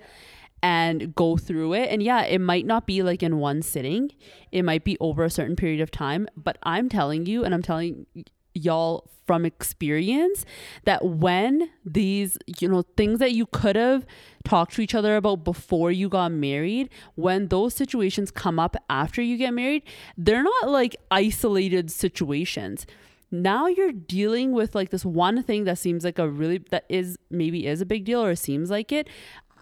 and 0.62 1.14
go 1.14 1.36
through 1.36 1.72
it. 1.74 1.88
And 1.90 2.02
yeah, 2.02 2.22
it 2.24 2.40
might 2.40 2.66
not 2.66 2.86
be 2.86 3.02
like 3.02 3.22
in 3.22 3.38
one 3.38 3.62
sitting. 3.62 4.12
It 4.52 4.62
might 4.62 4.84
be 4.84 4.96
over 5.00 5.24
a 5.24 5.30
certain 5.30 5.56
period 5.56 5.80
of 5.80 5.90
time, 5.90 6.28
but 6.36 6.58
I'm 6.62 6.88
telling 6.88 7.26
you 7.26 7.44
and 7.44 7.54
I'm 7.54 7.62
telling 7.62 8.06
y'all 8.54 9.10
from 9.30 9.46
experience 9.46 10.44
that 10.86 11.04
when 11.04 11.70
these 11.84 12.36
you 12.58 12.66
know 12.66 12.82
things 12.96 13.20
that 13.20 13.30
you 13.30 13.46
could 13.46 13.76
have 13.76 14.04
talked 14.42 14.74
to 14.74 14.82
each 14.82 14.92
other 14.92 15.14
about 15.14 15.44
before 15.44 15.92
you 15.92 16.08
got 16.08 16.32
married 16.32 16.90
when 17.14 17.46
those 17.46 17.72
situations 17.72 18.32
come 18.32 18.58
up 18.58 18.74
after 18.88 19.22
you 19.22 19.36
get 19.36 19.54
married 19.54 19.84
they're 20.18 20.42
not 20.42 20.68
like 20.68 20.96
isolated 21.12 21.92
situations. 21.92 22.86
Now 23.30 23.68
you're 23.68 23.92
dealing 23.92 24.50
with 24.50 24.74
like 24.74 24.90
this 24.90 25.04
one 25.04 25.44
thing 25.44 25.62
that 25.62 25.78
seems 25.78 26.02
like 26.02 26.18
a 26.18 26.28
really 26.28 26.58
that 26.70 26.84
is 26.88 27.16
maybe 27.30 27.68
is 27.68 27.80
a 27.80 27.86
big 27.86 28.04
deal 28.04 28.24
or 28.24 28.34
seems 28.34 28.68
like 28.68 28.90
it 28.90 29.06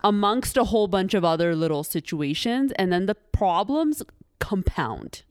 amongst 0.03 0.57
a 0.57 0.64
whole 0.64 0.89
bunch 0.89 1.12
of 1.12 1.27
other 1.27 1.55
little 1.55 1.85
situations 1.85 2.73
and 2.79 2.91
then 2.91 3.05
the 3.05 3.14
problems 3.14 4.03
compound. 4.39 5.25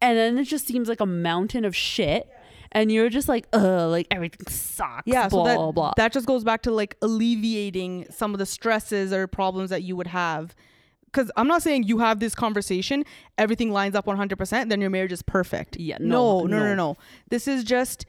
And 0.00 0.16
then 0.16 0.38
it 0.38 0.44
just 0.44 0.66
seems 0.66 0.88
like 0.88 1.00
a 1.00 1.04
mountain 1.04 1.66
of 1.66 1.76
shit 1.76 2.26
and 2.72 2.92
you're 2.92 3.08
just 3.08 3.28
like 3.28 3.46
ugh 3.52 3.90
like 3.90 4.06
everything 4.10 4.46
sucks 4.48 5.06
yeah 5.06 5.28
blah 5.28 5.44
so 5.44 5.48
that, 5.48 5.56
blah 5.56 5.72
blah. 5.72 5.92
that 5.96 6.12
just 6.12 6.26
goes 6.26 6.44
back 6.44 6.62
to 6.62 6.70
like 6.70 6.96
alleviating 7.02 8.06
some 8.10 8.32
of 8.32 8.38
the 8.38 8.46
stresses 8.46 9.12
or 9.12 9.26
problems 9.26 9.70
that 9.70 9.82
you 9.82 9.96
would 9.96 10.08
have. 10.08 10.54
Because 11.06 11.30
i'm 11.36 11.48
not 11.48 11.62
saying 11.62 11.84
you 11.84 11.98
have 11.98 12.20
this 12.20 12.34
conversation 12.34 13.04
everything 13.36 13.72
lines 13.72 13.96
up 13.96 14.06
100% 14.06 14.68
then 14.68 14.80
your 14.80 14.90
marriage 14.90 15.12
is 15.12 15.22
perfect. 15.22 15.76
Yeah, 15.76 15.96
no 15.98 16.40
no, 16.40 16.46
no 16.46 16.58
no 16.58 16.64
no, 16.66 16.74
no. 16.74 16.96
this 17.28 17.48
is 17.48 17.64
just 17.64 18.06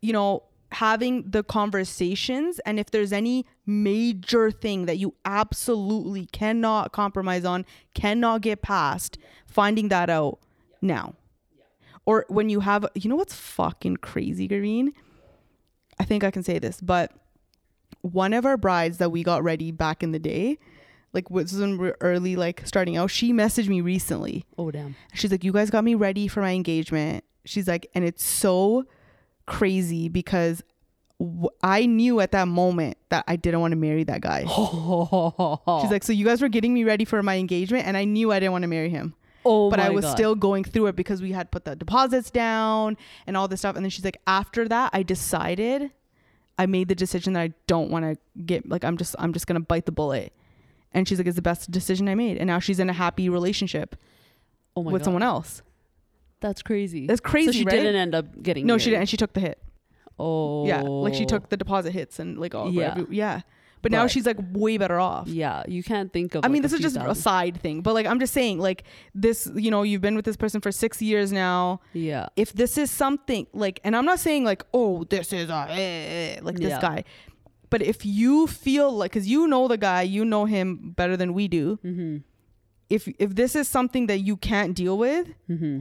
you 0.00 0.12
know 0.12 0.44
having 0.72 1.30
the 1.30 1.42
conversations 1.42 2.58
and 2.60 2.80
if 2.80 2.90
there's 2.90 3.12
any 3.12 3.44
major 3.66 4.50
thing 4.50 4.86
that 4.86 4.96
you 4.96 5.14
absolutely 5.26 6.24
cannot 6.26 6.92
compromise 6.92 7.44
on 7.44 7.66
cannot 7.92 8.40
get 8.40 8.62
past 8.62 9.18
finding 9.46 9.88
that 9.88 10.08
out 10.08 10.38
now 10.80 11.14
or 12.06 12.24
when 12.28 12.48
you 12.48 12.60
have 12.60 12.86
you 12.94 13.08
know 13.08 13.16
what's 13.16 13.34
fucking 13.34 13.96
crazy 13.96 14.48
Gurveen 14.48 14.92
i 15.98 16.04
think 16.04 16.24
i 16.24 16.30
can 16.30 16.42
say 16.42 16.58
this 16.58 16.80
but 16.80 17.12
one 18.02 18.32
of 18.32 18.44
our 18.44 18.56
brides 18.56 18.98
that 18.98 19.10
we 19.10 19.22
got 19.22 19.42
ready 19.42 19.70
back 19.70 20.02
in 20.02 20.12
the 20.12 20.18
day 20.18 20.58
like 21.12 21.30
was 21.30 21.52
when 21.52 21.72
we 21.72 21.88
we're 21.88 21.96
early 22.00 22.36
like 22.36 22.66
starting 22.66 22.96
out 22.96 23.10
she 23.10 23.32
messaged 23.32 23.68
me 23.68 23.80
recently. 23.80 24.44
Oh 24.58 24.70
damn. 24.70 24.96
She's 25.14 25.30
like 25.30 25.44
you 25.44 25.52
guys 25.52 25.70
got 25.70 25.84
me 25.84 25.94
ready 25.94 26.28
for 26.28 26.40
my 26.40 26.52
engagement. 26.52 27.24
She's 27.44 27.68
like 27.68 27.86
and 27.94 28.04
it's 28.04 28.24
so 28.24 28.86
crazy 29.46 30.08
because 30.08 30.62
w- 31.18 31.50
i 31.62 31.84
knew 31.84 32.20
at 32.20 32.30
that 32.30 32.46
moment 32.46 32.96
that 33.08 33.24
i 33.26 33.34
didn't 33.34 33.60
want 33.60 33.72
to 33.72 33.76
marry 33.76 34.04
that 34.04 34.20
guy. 34.20 34.40
She's 35.82 35.90
like 35.90 36.04
so 36.04 36.12
you 36.12 36.24
guys 36.24 36.40
were 36.40 36.48
getting 36.48 36.72
me 36.72 36.84
ready 36.84 37.04
for 37.04 37.22
my 37.22 37.36
engagement 37.36 37.86
and 37.86 37.96
i 37.96 38.04
knew 38.04 38.32
i 38.32 38.38
didn't 38.38 38.52
want 38.52 38.62
to 38.62 38.68
marry 38.68 38.88
him 38.88 39.14
oh 39.44 39.70
but 39.70 39.80
I 39.80 39.90
was 39.90 40.04
God. 40.04 40.12
still 40.12 40.34
going 40.34 40.64
through 40.64 40.86
it 40.88 40.96
because 40.96 41.20
we 41.22 41.32
had 41.32 41.50
put 41.50 41.64
the 41.64 41.74
deposits 41.76 42.30
down 42.30 42.96
and 43.26 43.36
all 43.36 43.48
this 43.48 43.60
stuff. 43.60 43.76
And 43.76 43.84
then 43.84 43.90
she's 43.90 44.04
like, 44.04 44.18
after 44.26 44.68
that, 44.68 44.90
I 44.92 45.02
decided, 45.02 45.90
I 46.58 46.66
made 46.66 46.88
the 46.88 46.94
decision 46.94 47.32
that 47.34 47.40
I 47.40 47.52
don't 47.66 47.90
want 47.90 48.04
to 48.04 48.42
get 48.42 48.68
like 48.68 48.84
I'm 48.84 48.96
just 48.96 49.14
I'm 49.18 49.32
just 49.32 49.46
gonna 49.46 49.60
bite 49.60 49.86
the 49.86 49.92
bullet. 49.92 50.32
And 50.92 51.08
she's 51.08 51.18
like, 51.18 51.26
it's 51.26 51.36
the 51.36 51.42
best 51.42 51.70
decision 51.70 52.08
I 52.08 52.14
made. 52.14 52.36
And 52.36 52.46
now 52.46 52.58
she's 52.58 52.78
in 52.78 52.90
a 52.90 52.92
happy 52.92 53.28
relationship 53.28 53.96
oh 54.76 54.82
my 54.82 54.92
with 54.92 55.00
God. 55.02 55.04
someone 55.06 55.22
else. 55.22 55.62
that's 56.40 56.62
crazy 56.62 57.06
That's 57.06 57.20
crazy, 57.20 57.52
so 57.52 57.58
she 57.58 57.64
right? 57.64 57.72
didn't 57.76 57.96
end 57.96 58.14
up 58.14 58.42
getting 58.42 58.66
No, 58.66 58.76
she 58.78 58.90
didn't. 58.90 59.00
And 59.02 59.08
she 59.08 59.16
took 59.16 59.32
the 59.32 59.40
hit. 59.40 59.58
oh 60.18 60.66
Yeah, 60.66 60.82
like 60.82 61.14
she 61.14 61.24
took 61.24 61.48
the 61.48 61.56
deposit 61.56 61.92
hits 61.92 62.18
and 62.18 62.38
like 62.38 62.54
all 62.54 62.70
Yeah. 62.70 62.98
yeah, 62.98 63.04
yeah. 63.10 63.40
But, 63.82 63.92
now 63.92 64.06
she's 64.06 64.24
like 64.26 64.38
way 64.52 64.78
better 64.78 64.98
off. 64.98 65.26
yeah 65.28 65.62
you 65.66 65.82
can't 65.82 66.12
think 66.12 66.34
of 66.36 66.44
I 66.44 66.48
mean, 66.48 66.62
this 66.62 66.72
is 66.72 66.80
just 66.80 66.96
a 66.96 67.14
side 67.14 67.60
thing, 67.60 67.82
but 67.82 67.94
like 67.94 68.06
I'm 68.06 68.20
just 68.20 68.32
saying, 68.32 68.58
like 68.58 68.84
this, 69.14 69.50
you 69.54 69.70
know, 69.70 69.82
you've 69.82 70.00
been 70.00 70.14
with 70.16 70.24
this 70.24 70.36
person 70.36 70.60
for 70.60 70.70
six 70.72 71.02
years 71.02 71.32
now. 71.32 71.80
yeah 71.92 72.26
if 72.36 72.52
this 72.52 72.78
is 72.78 72.90
something 72.90 73.46
like 73.52 73.80
and 73.84 73.94
i'm 73.96 74.04
not 74.04 74.18
saying 74.20 74.44
like 74.44 74.62
oh 74.72 75.04
this 75.04 75.32
is 75.32 75.50
a 75.50 75.66
eh, 75.70 75.76
eh, 75.76 76.40
like 76.42 76.56
this 76.56 76.70
Yeah. 76.70 76.80
guy 76.80 77.04
but 77.70 77.82
if 77.82 78.04
you 78.06 78.46
feel 78.46 78.90
like 78.92 79.10
because 79.12 79.26
you 79.28 79.46
know 79.46 79.66
the 79.68 79.76
guy 79.76 80.02
you 80.02 80.24
know 80.24 80.44
him 80.44 80.92
better 80.96 81.16
than 81.16 81.34
we 81.34 81.48
do 81.48 81.78
mm-hmm 81.84 82.18
if 82.88 83.08
if 83.18 83.34
this 83.34 83.56
is 83.56 83.66
something 83.68 84.06
that 84.06 84.18
you 84.18 84.36
can't 84.36 84.74
deal 84.76 84.96
with 84.98 85.26
mm-hmm 85.48 85.80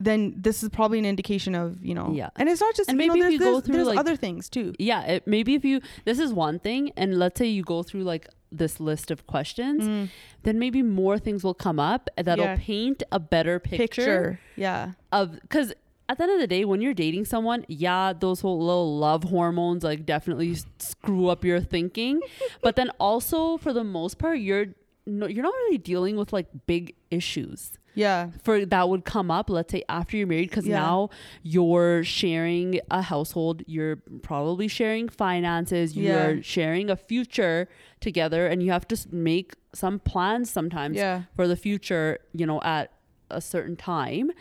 then 0.00 0.34
this 0.36 0.62
is 0.62 0.70
probably 0.70 0.98
an 0.98 1.04
indication 1.04 1.54
of 1.54 1.84
you 1.84 1.94
know 1.94 2.10
Yeah. 2.12 2.30
and 2.36 2.48
it's 2.48 2.60
not 2.60 2.74
just 2.74 2.88
And 2.88 3.00
you 3.00 3.06
know, 3.06 3.14
maybe 3.14 3.26
if 3.26 3.32
you 3.34 3.38
go 3.38 3.60
through, 3.60 3.74
there's 3.74 3.86
like- 3.86 3.98
other 3.98 4.16
things 4.16 4.48
too. 4.48 4.74
Yeah 4.78 5.02
it, 5.04 5.26
maybe 5.26 5.54
if 5.54 5.64
you 5.64 5.80
this 6.04 6.18
is 6.18 6.32
one 6.32 6.58
thing 6.58 6.90
and 6.96 7.18
let's 7.18 7.38
say 7.38 7.46
you 7.46 7.62
go 7.62 7.82
through 7.82 8.02
like 8.02 8.26
this 8.50 8.80
list 8.80 9.12
of 9.12 9.26
questions 9.28 9.84
mm. 9.84 10.08
then 10.42 10.58
maybe 10.58 10.82
more 10.82 11.18
things 11.18 11.44
will 11.44 11.54
come 11.54 11.78
up 11.78 12.08
that'll 12.16 12.44
Yeah. 12.44 12.56
paint 12.58 13.02
a 13.12 13.20
better 13.20 13.60
picture, 13.60 13.78
picture 13.78 14.40
yeah. 14.56 14.92
of 15.12 15.38
because 15.42 15.72
at 16.08 16.16
the 16.18 16.24
end 16.24 16.32
of 16.32 16.40
the 16.40 16.48
day 16.48 16.64
when 16.64 16.80
you're 16.80 16.94
dating 16.94 17.24
someone 17.26 17.64
yeah 17.68 18.12
those 18.12 18.40
whole 18.40 18.58
little 18.58 18.98
love 18.98 19.22
hormones 19.24 19.84
like 19.84 20.04
definitely 20.04 20.56
screw 20.78 21.28
up 21.28 21.44
your 21.44 21.60
thinking. 21.60 22.20
But 22.62 22.74
then 22.76 22.90
also 22.98 23.56
for 23.58 23.72
the 23.72 23.84
most 23.84 24.18
part 24.18 24.38
you're 24.40 24.66
no, 25.06 25.26
you're 25.26 25.44
not 25.44 25.54
really 25.54 25.78
dealing 25.78 26.16
with 26.16 26.32
like 26.32 26.46
big 26.66 26.94
issues 27.10 27.72
yeah. 27.94 28.30
for 28.42 28.64
that 28.64 28.88
would 28.88 29.04
come 29.04 29.30
up 29.30 29.50
let's 29.50 29.72
say 29.72 29.82
after 29.88 30.16
you're 30.16 30.26
married 30.26 30.48
because 30.50 30.66
Yeah. 30.66 30.78
now 30.80 31.10
you're 31.42 32.02
sharing 32.04 32.80
a 32.90 33.02
household 33.02 33.62
you're 33.66 33.96
probably 34.22 34.68
sharing 34.68 35.08
finances 35.08 35.96
you're 35.96 36.34
Yeah. 36.36 36.42
sharing 36.42 36.90
a 36.90 36.96
future 36.96 37.68
together 38.00 38.46
and 38.46 38.62
you 38.62 38.70
have 38.72 38.86
to 38.88 38.96
make 39.12 39.54
some 39.74 39.98
plans 39.98 40.50
sometimes 40.50 40.96
Yeah. 40.96 41.22
for 41.34 41.46
the 41.48 41.56
future 41.56 42.18
you 42.32 42.46
know 42.46 42.60
at 42.62 42.92
a 43.30 43.40
certain 43.40 43.76
time. 43.76 44.32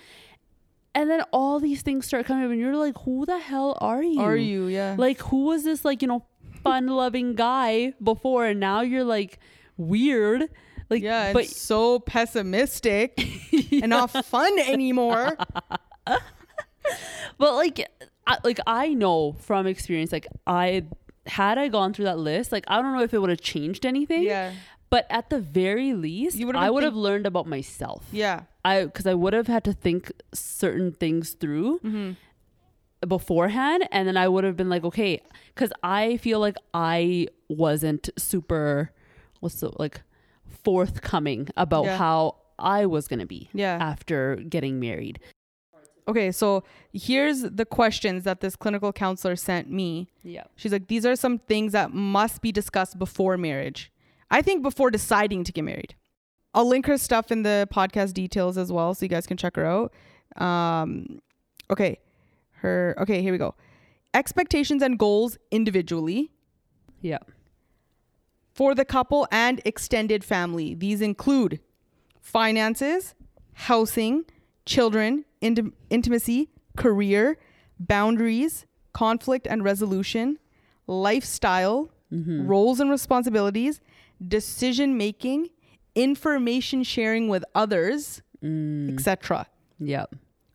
And 0.96 1.10
then 1.12 1.22
all 1.32 1.60
these 1.60 1.84
things 1.84 2.08
start 2.08 2.26
coming 2.26 2.44
up 2.46 2.52
and 2.52 2.60
you're 2.60 2.76
like 2.76 2.98
who 3.06 3.26
the 3.26 3.38
hell 3.38 3.78
are 3.80 4.02
you? 4.02 4.20
Are 4.20 4.36
you? 4.36 4.66
Yeah. 4.68 4.96
Like 4.98 5.20
who 5.22 5.44
was 5.46 5.64
this 5.64 5.86
like 5.86 6.02
you 6.02 6.08
know 6.08 6.24
fun 6.64 6.88
loving 6.88 7.36
guy 7.36 7.94
before? 8.02 8.46
And 8.48 8.60
now 8.60 8.82
you're 8.82 9.04
like 9.04 9.38
weird 9.78 10.50
like 10.90 11.02
yeah 11.04 11.34
but 11.34 11.46
so 11.46 12.00
pessimistic 12.00 13.14
and 13.72 13.90
not 13.90 14.08
fun 14.26 14.58
anymore 14.60 15.38
But 17.38 17.54
like, 17.56 17.88
I, 18.28 18.38
like 18.44 18.60
I 18.66 18.94
know 18.94 19.34
from 19.34 19.68
experience, 19.68 20.12
like 20.12 20.28
I 20.48 20.84
had 21.26 21.58
I 21.58 21.68
gone 21.68 21.94
through 21.94 22.06
that 22.06 22.18
list, 22.18 22.52
like 22.52 22.66
I 22.68 22.82
don't 22.82 22.94
know 22.94 23.02
if 23.04 23.14
it 23.14 23.20
would 23.20 23.30
have 23.30 23.42
changed 23.42 23.86
anything. 23.86 24.24
yeah 24.24 24.54
But 24.90 25.06
at 25.10 25.30
the 25.30 25.40
very 25.40 25.94
least, 25.94 26.42
I 26.56 26.70
would 26.70 26.84
have 26.84 26.94
think- 26.94 27.04
learned 27.04 27.28
about 27.28 27.48
myself. 27.48 28.04
yeah 28.12 28.44
I 28.66 28.86
because 28.86 29.06
I 29.08 29.14
would 29.14 29.34
have 29.34 29.48
had 29.48 29.64
to 29.66 29.74
think 29.74 30.12
certain 30.34 30.92
things 30.92 31.32
through 31.34 31.80
Mm-hmm. 31.80 32.12
beforehand, 33.08 33.88
and 33.92 34.08
then 34.08 34.18
I 34.18 34.28
would 34.28 34.44
have 34.44 34.58
been 34.58 34.70
like, 34.70 34.84
okay, 34.84 35.22
because 35.54 35.72
I 35.84 36.18
feel 36.18 36.40
like 36.40 36.56
I 36.74 37.28
wasn't 37.48 38.10
super, 38.18 38.92
what's 39.40 39.60
the 39.62 39.72
like, 39.80 40.02
forthcoming 40.70 41.48
about 41.58 41.86
Yeah. 41.86 41.98
how 41.98 42.36
I 42.60 42.86
was 42.86 43.08
gonna 43.08 43.26
be 43.26 43.50
Yeah. 43.54 43.78
after 43.82 44.36
getting 44.36 44.80
married. 44.80 45.20
Okay, 46.08 46.32
so 46.32 46.64
here's 46.94 47.42
the 47.42 47.66
questions 47.66 48.24
that 48.24 48.40
this 48.42 48.56
clinical 48.56 48.92
counselor 48.94 49.36
sent 49.36 49.70
me. 49.70 50.10
Yeah. 50.24 50.44
She's 50.56 50.72
like, 50.72 50.88
these 50.88 51.06
are 51.06 51.16
some 51.16 51.38
things 51.40 51.72
that 51.74 51.94
must 51.94 52.42
be 52.42 52.52
discussed 52.52 52.98
before 53.00 53.38
marriage. 53.38 53.92
I 54.32 54.42
think 54.42 54.62
before 54.64 54.90
deciding 54.92 55.44
to 55.46 55.52
get 55.52 55.64
married. 55.64 55.96
I'll 56.54 56.68
link 56.68 56.86
her 56.88 56.98
stuff 56.98 57.32
in 57.32 57.44
the 57.44 57.68
podcast 57.72 58.14
details 58.14 58.58
as 58.58 58.72
well, 58.72 58.94
so 58.94 59.06
you 59.06 59.10
guys 59.10 59.26
can 59.28 59.38
check 59.38 59.56
her 59.56 59.66
out. 59.66 59.94
Um, 60.44 61.20
okay, 61.72 61.98
her. 62.62 62.96
Okay, 63.00 63.22
here 63.22 63.32
we 63.32 63.38
go. 63.38 63.54
Expectations 64.14 64.82
and 64.84 64.98
goals 65.00 65.38
individually 65.52 66.32
Yeah. 67.02 67.20
For 68.60 68.76
the 68.76 68.84
couple 68.84 69.26
and 69.32 69.62
extended 69.64 70.22
family. 70.22 70.74
These 70.76 71.00
include 71.02 71.62
finances, 72.20 73.16
housing, 73.54 74.26
children, 74.66 75.24
intim- 75.42 75.72
intimacy, 75.90 76.50
career, 76.76 77.38
boundaries, 77.80 78.66
conflict 78.92 79.48
and 79.48 79.64
resolution, 79.64 80.40
lifestyle, 80.88 81.90
roles 82.12 82.82
and 82.82 82.90
responsibilities, 82.92 83.80
decision 84.28 84.98
making, 84.98 85.48
information 85.96 86.84
sharing 86.84 87.30
with 87.30 87.46
others, 87.56 88.22
Mm. 88.44 88.92
etc. 88.94 89.48
Yeah. 89.80 90.06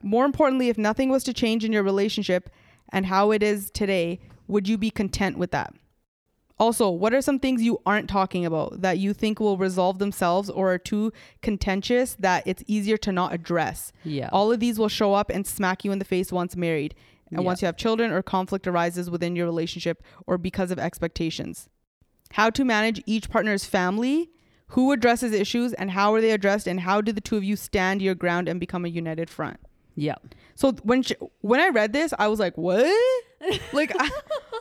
More 0.03 0.27
importantly, 0.27 0.69
if 0.69 0.77
nothing 0.77 1.09
was 1.09 1.25
to 1.25 1.33
change 1.33 1.65
in 1.65 1.73
your 1.73 1.83
relationship 1.83 2.51
and 2.93 3.07
how 3.07 3.31
it 3.31 3.43
is 3.43 3.71
today, 3.71 4.21
would 4.47 4.69
you 4.69 4.77
be 4.77 4.91
content 4.91 5.39
with 5.39 5.53
that? 5.53 5.73
Also, 6.59 6.89
what 6.89 7.13
are 7.13 7.21
some 7.21 7.39
things 7.41 7.63
you 7.63 7.81
aren't 7.85 8.09
talking 8.09 8.47
about 8.47 8.81
that 8.81 8.99
you 8.99 9.13
think 9.13 9.41
will 9.41 9.57
resolve 9.57 9.99
themselves 9.99 10.49
or 10.49 10.73
are 10.73 10.79
too 10.79 11.13
contentious 11.43 12.15
that 12.21 12.47
it's 12.47 12.63
easier 12.67 12.97
to 12.99 13.11
not 13.13 13.33
address? 13.33 13.93
Yeah. 14.05 14.29
All 14.33 14.53
of 14.53 14.61
these 14.61 14.79
will 14.79 14.89
show 14.89 15.15
up 15.15 15.31
and 15.31 15.47
smack 15.47 15.85
you 15.85 15.91
in 15.93 15.99
the 15.99 16.05
face 16.05 16.31
once 16.33 16.55
married 16.57 16.95
and 17.31 17.41
Yeah. 17.41 17.45
once 17.45 17.61
you 17.63 17.67
have 17.67 17.77
children 17.77 18.13
or 18.13 18.23
conflict 18.23 18.67
arises 18.69 19.11
within 19.11 19.35
your 19.35 19.47
relationship 19.47 20.03
or 20.27 20.39
because 20.39 20.71
of 20.71 20.79
expectations. 20.79 21.69
How 22.33 22.51
to 22.51 22.65
manage 22.65 23.03
each 23.07 23.29
partner's 23.31 23.65
family, 23.65 24.31
who 24.69 24.93
addresses 24.93 25.33
issues 25.33 25.73
and 25.75 25.91
how 25.91 26.15
are 26.15 26.21
they 26.21 26.31
addressed 26.31 26.67
and 26.67 26.81
how 26.81 27.01
do 27.01 27.13
the 27.13 27.21
two 27.21 27.37
of 27.37 27.45
you 27.45 27.57
stand 27.57 28.01
your 28.01 28.15
ground 28.15 28.49
and 28.49 28.59
become 28.61 28.85
a 28.85 28.89
united 28.89 29.29
front. 29.29 29.59
yeah. 29.97 30.17
So 30.57 30.71
when 30.85 31.03
she, 31.03 31.15
when 31.41 31.59
I 31.61 31.69
read 31.69 31.93
this, 31.93 32.15
I 32.17 32.29
was 32.29 32.39
like, 32.39 32.57
"What?" 32.57 32.87
like 33.73 33.93
I, 33.99 34.09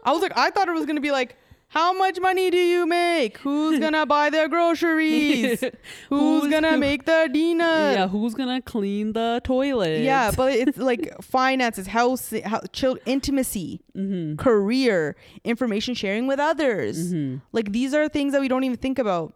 I 0.04 0.12
was 0.12 0.22
like, 0.24 0.36
I 0.36 0.50
thought 0.50 0.68
it 0.68 0.72
was 0.74 0.86
gonna 0.88 1.02
be 1.02 1.12
like, 1.12 1.36
"How 1.74 1.92
much 1.94 2.20
money 2.20 2.50
do 2.50 2.58
you 2.58 2.86
make? 2.86 3.38
Who's 3.40 3.80
gonna 3.80 4.06
buy 4.16 4.30
their 4.30 4.48
groceries? 4.48 5.60
Who's, 6.10 6.42
Who's- 6.44 6.52
gonna 6.52 6.78
make 6.78 7.06
the 7.06 7.30
dinner?" 7.34 7.64
yeah. 7.98 8.08
Who's 8.08 8.34
gonna 8.36 8.62
clean 8.62 9.14
the 9.14 9.42
toilet? 9.44 10.02
Yeah, 10.02 10.32
but 10.36 10.54
it's 10.54 10.78
like 10.92 11.04
finances, 11.22 11.88
house, 11.88 12.34
how, 12.46 12.62
child, 12.72 13.00
intimacy, 13.06 13.82
Mm-hmm. 13.96 14.36
career, 14.38 15.16
information 15.44 15.94
sharing 15.94 16.26
with 16.28 16.40
others. 16.40 17.14
Like 17.52 17.72
these 17.72 17.94
are 17.94 18.08
things 18.10 18.34
that 18.34 18.42
we 18.42 18.48
don't 18.48 18.64
even 18.64 18.78
think 18.78 18.98
about. 19.00 19.34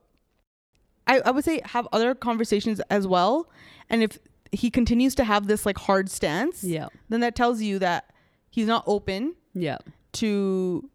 I, 1.08 1.20
I 1.26 1.32
would 1.32 1.44
say 1.46 1.62
have 1.66 1.88
other 1.94 2.14
conversations 2.16 2.80
as 2.90 3.08
well. 3.08 3.50
And 3.90 4.04
if 4.04 4.18
he 4.52 4.70
continues 4.70 5.16
to 5.16 5.24
have 5.24 5.48
this 5.48 5.66
like 5.66 5.78
hard 5.78 6.10
stance, 6.10 6.64
Yeah. 6.64 6.88
then 7.10 7.20
that 7.22 7.36
tells 7.36 7.62
you 7.62 7.80
that 7.80 8.12
he's 8.50 8.68
not 8.68 8.84
open 8.88 9.36
Yeah. 9.54 9.78
to 10.14 10.90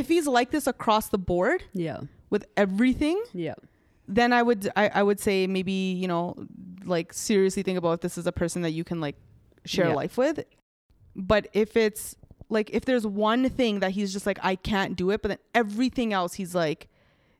if 0.00 0.08
he's 0.08 0.26
like 0.26 0.50
this 0.50 0.66
across 0.66 1.08
the 1.08 1.18
board 1.18 1.62
Yeah. 1.72 2.00
with 2.30 2.44
everything 2.56 3.18
Yeah. 3.32 3.54
then 4.08 4.32
i 4.32 4.42
would 4.42 4.62
I, 4.76 4.84
I 5.00 5.02
would 5.02 5.20
say 5.20 5.46
maybe 5.46 5.72
you 6.02 6.08
know 6.08 6.24
like 6.84 7.12
seriously 7.12 7.62
think 7.62 7.78
about 7.78 7.92
if 7.96 8.00
this 8.00 8.16
is 8.18 8.26
a 8.26 8.32
person 8.32 8.62
that 8.62 8.70
you 8.78 8.84
can 8.84 9.00
like 9.00 9.16
share 9.64 9.88
Yeah. 9.88 9.94
life 10.02 10.16
with 10.18 10.44
but 11.14 11.48
if 11.52 11.76
it's 11.76 12.14
like 12.48 12.70
if 12.78 12.84
there's 12.84 13.06
one 13.06 13.48
thing 13.50 13.80
that 13.80 13.90
he's 13.92 14.12
just 14.12 14.26
like 14.26 14.38
i 14.42 14.54
can't 14.54 14.96
do 14.96 15.10
it 15.10 15.22
but 15.22 15.28
then 15.28 15.38
everything 15.54 16.12
else 16.12 16.34
he's 16.34 16.54
like 16.54 16.88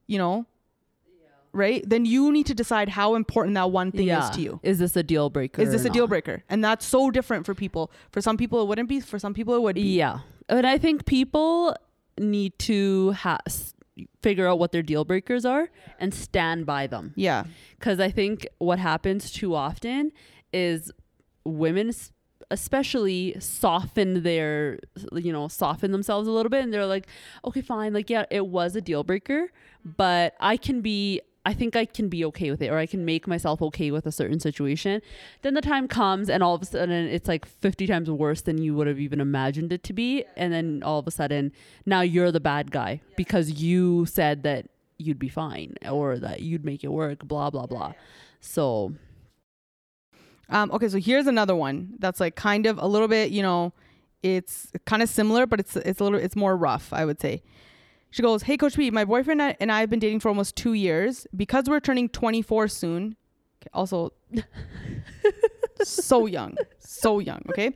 you 0.08 0.18
know 0.18 0.46
right 1.52 1.88
then 1.88 2.04
you 2.04 2.32
need 2.32 2.46
to 2.46 2.54
decide 2.54 2.88
how 2.88 3.14
important 3.14 3.54
that 3.54 3.70
one 3.70 3.90
thing 3.92 4.06
yeah. 4.08 4.24
is 4.28 4.30
to 4.36 4.40
you 4.42 4.60
Is 4.62 4.78
this 4.78 4.94
a 4.96 5.02
deal 5.02 5.30
breaker? 5.30 5.62
is 5.62 5.70
this 5.70 5.84
a 5.84 5.90
deal 5.90 6.06
breaker 6.06 6.42
and 6.50 6.62
that's 6.64 6.84
so 6.84 7.10
different 7.10 7.46
for 7.46 7.54
people 7.54 7.90
for 8.12 8.20
some 8.20 8.36
people 8.36 8.60
it 8.62 8.68
wouldn't 8.68 8.88
be 8.88 9.00
for 9.00 9.18
some 9.18 9.32
people 9.34 9.54
it 9.54 9.62
would 9.62 9.74
be 9.76 9.96
Yeah. 9.96 10.18
And 10.48 10.64
I 10.64 10.78
think 10.78 11.06
people 11.06 11.74
need 12.18 12.58
to 12.60 13.12
ha- 13.12 13.38
figure 14.22 14.46
out 14.46 14.58
what 14.58 14.72
their 14.72 14.82
deal 14.82 15.04
breakers 15.04 15.44
are 15.44 15.68
and 15.98 16.12
stand 16.12 16.66
by 16.66 16.86
them. 16.86 17.12
yeah 17.16 17.44
Because 17.78 17.98
I 18.00 18.10
think 18.10 18.46
what 18.58 18.78
happens 18.78 19.30
too 19.30 19.54
often 19.54 20.12
is 20.52 20.92
women, 21.44 21.92
especially, 22.50 23.36
soften 23.40 24.22
their, 24.22 24.78
you 25.12 25.32
know, 25.32 25.48
soften 25.48 25.92
themselves 25.92 26.28
a 26.28 26.30
little 26.30 26.50
bit. 26.50 26.62
And 26.62 26.72
they're 26.72 26.86
like, 26.86 27.06
okay, 27.44 27.60
fine. 27.60 27.92
Like, 27.92 28.10
yeah, 28.10 28.24
it 28.30 28.46
was 28.46 28.76
a 28.76 28.80
deal 28.80 29.02
breaker, 29.04 29.48
but 29.84 30.34
I 30.40 30.56
can 30.56 30.80
be. 30.80 31.20
I 31.46 31.54
think 31.54 31.76
I 31.76 31.84
can 31.84 32.08
be 32.08 32.24
okay 32.26 32.50
with 32.50 32.60
it, 32.60 32.70
or 32.70 32.76
I 32.76 32.86
can 32.86 33.04
make 33.04 33.28
myself 33.28 33.62
okay 33.62 33.92
with 33.92 34.04
a 34.04 34.10
certain 34.10 34.40
situation. 34.40 35.00
Then 35.42 35.54
the 35.54 35.60
time 35.60 35.86
comes, 35.86 36.28
and 36.28 36.42
all 36.42 36.56
of 36.56 36.62
a 36.62 36.66
sudden, 36.66 37.06
it's 37.06 37.28
like 37.28 37.46
50 37.46 37.86
times 37.86 38.10
worse 38.10 38.40
than 38.42 38.58
you 38.58 38.74
would 38.74 38.88
have 38.88 38.98
even 38.98 39.20
imagined 39.20 39.72
it 39.72 39.84
to 39.84 39.92
be. 39.92 40.24
And 40.36 40.52
then 40.52 40.82
all 40.84 40.98
of 40.98 41.06
a 41.06 41.12
sudden, 41.12 41.52
now 41.86 42.00
you're 42.00 42.32
the 42.32 42.40
bad 42.40 42.72
guy 42.72 43.00
because 43.16 43.62
you 43.62 44.06
said 44.06 44.42
that 44.42 44.66
you'd 44.98 45.20
be 45.20 45.28
fine 45.28 45.76
or 45.88 46.18
that 46.18 46.40
you'd 46.40 46.64
make 46.64 46.82
it 46.82 46.88
work, 46.88 47.20
blah, 47.24 47.48
blah, 47.50 47.66
blah. 47.66 47.92
So, 48.40 48.94
Um, 50.48 50.70
okay, 50.72 50.88
so 50.88 50.98
here's 50.98 51.26
another 51.26 51.56
one 51.56 51.94
that's 51.98 52.20
like 52.20 52.34
kind 52.36 52.66
of 52.66 52.78
a 52.78 52.86
little 52.86 53.08
bit, 53.08 53.30
you 53.30 53.42
know, 53.42 53.72
it's 54.22 54.72
kind 54.84 55.02
of 55.02 55.08
similar, 55.08 55.46
but 55.46 55.60
it's 55.60 55.76
it's 55.76 56.00
a 56.00 56.04
little 56.04 56.18
it's 56.18 56.36
more 56.36 56.56
rough, 56.56 56.92
I 56.92 57.04
would 57.04 57.20
say. 57.20 57.42
She 58.10 58.22
goes, 58.22 58.42
"Hey, 58.44 58.56
Coach 58.56 58.76
P, 58.76 58.90
my 58.90 59.04
boyfriend 59.04 59.40
and 59.40 59.70
I 59.70 59.80
have 59.80 59.90
been 59.90 59.98
dating 59.98 60.20
for 60.20 60.28
almost 60.28 60.56
two 60.56 60.72
years 60.72 61.26
because 61.36 61.64
we're 61.68 61.80
turning 61.80 62.08
24 62.08 62.68
soon. 62.68 63.16
Okay, 63.60 63.70
also, 63.74 64.12
so 65.82 66.26
young, 66.26 66.56
so 66.78 67.18
young. 67.18 67.42
Okay." 67.50 67.72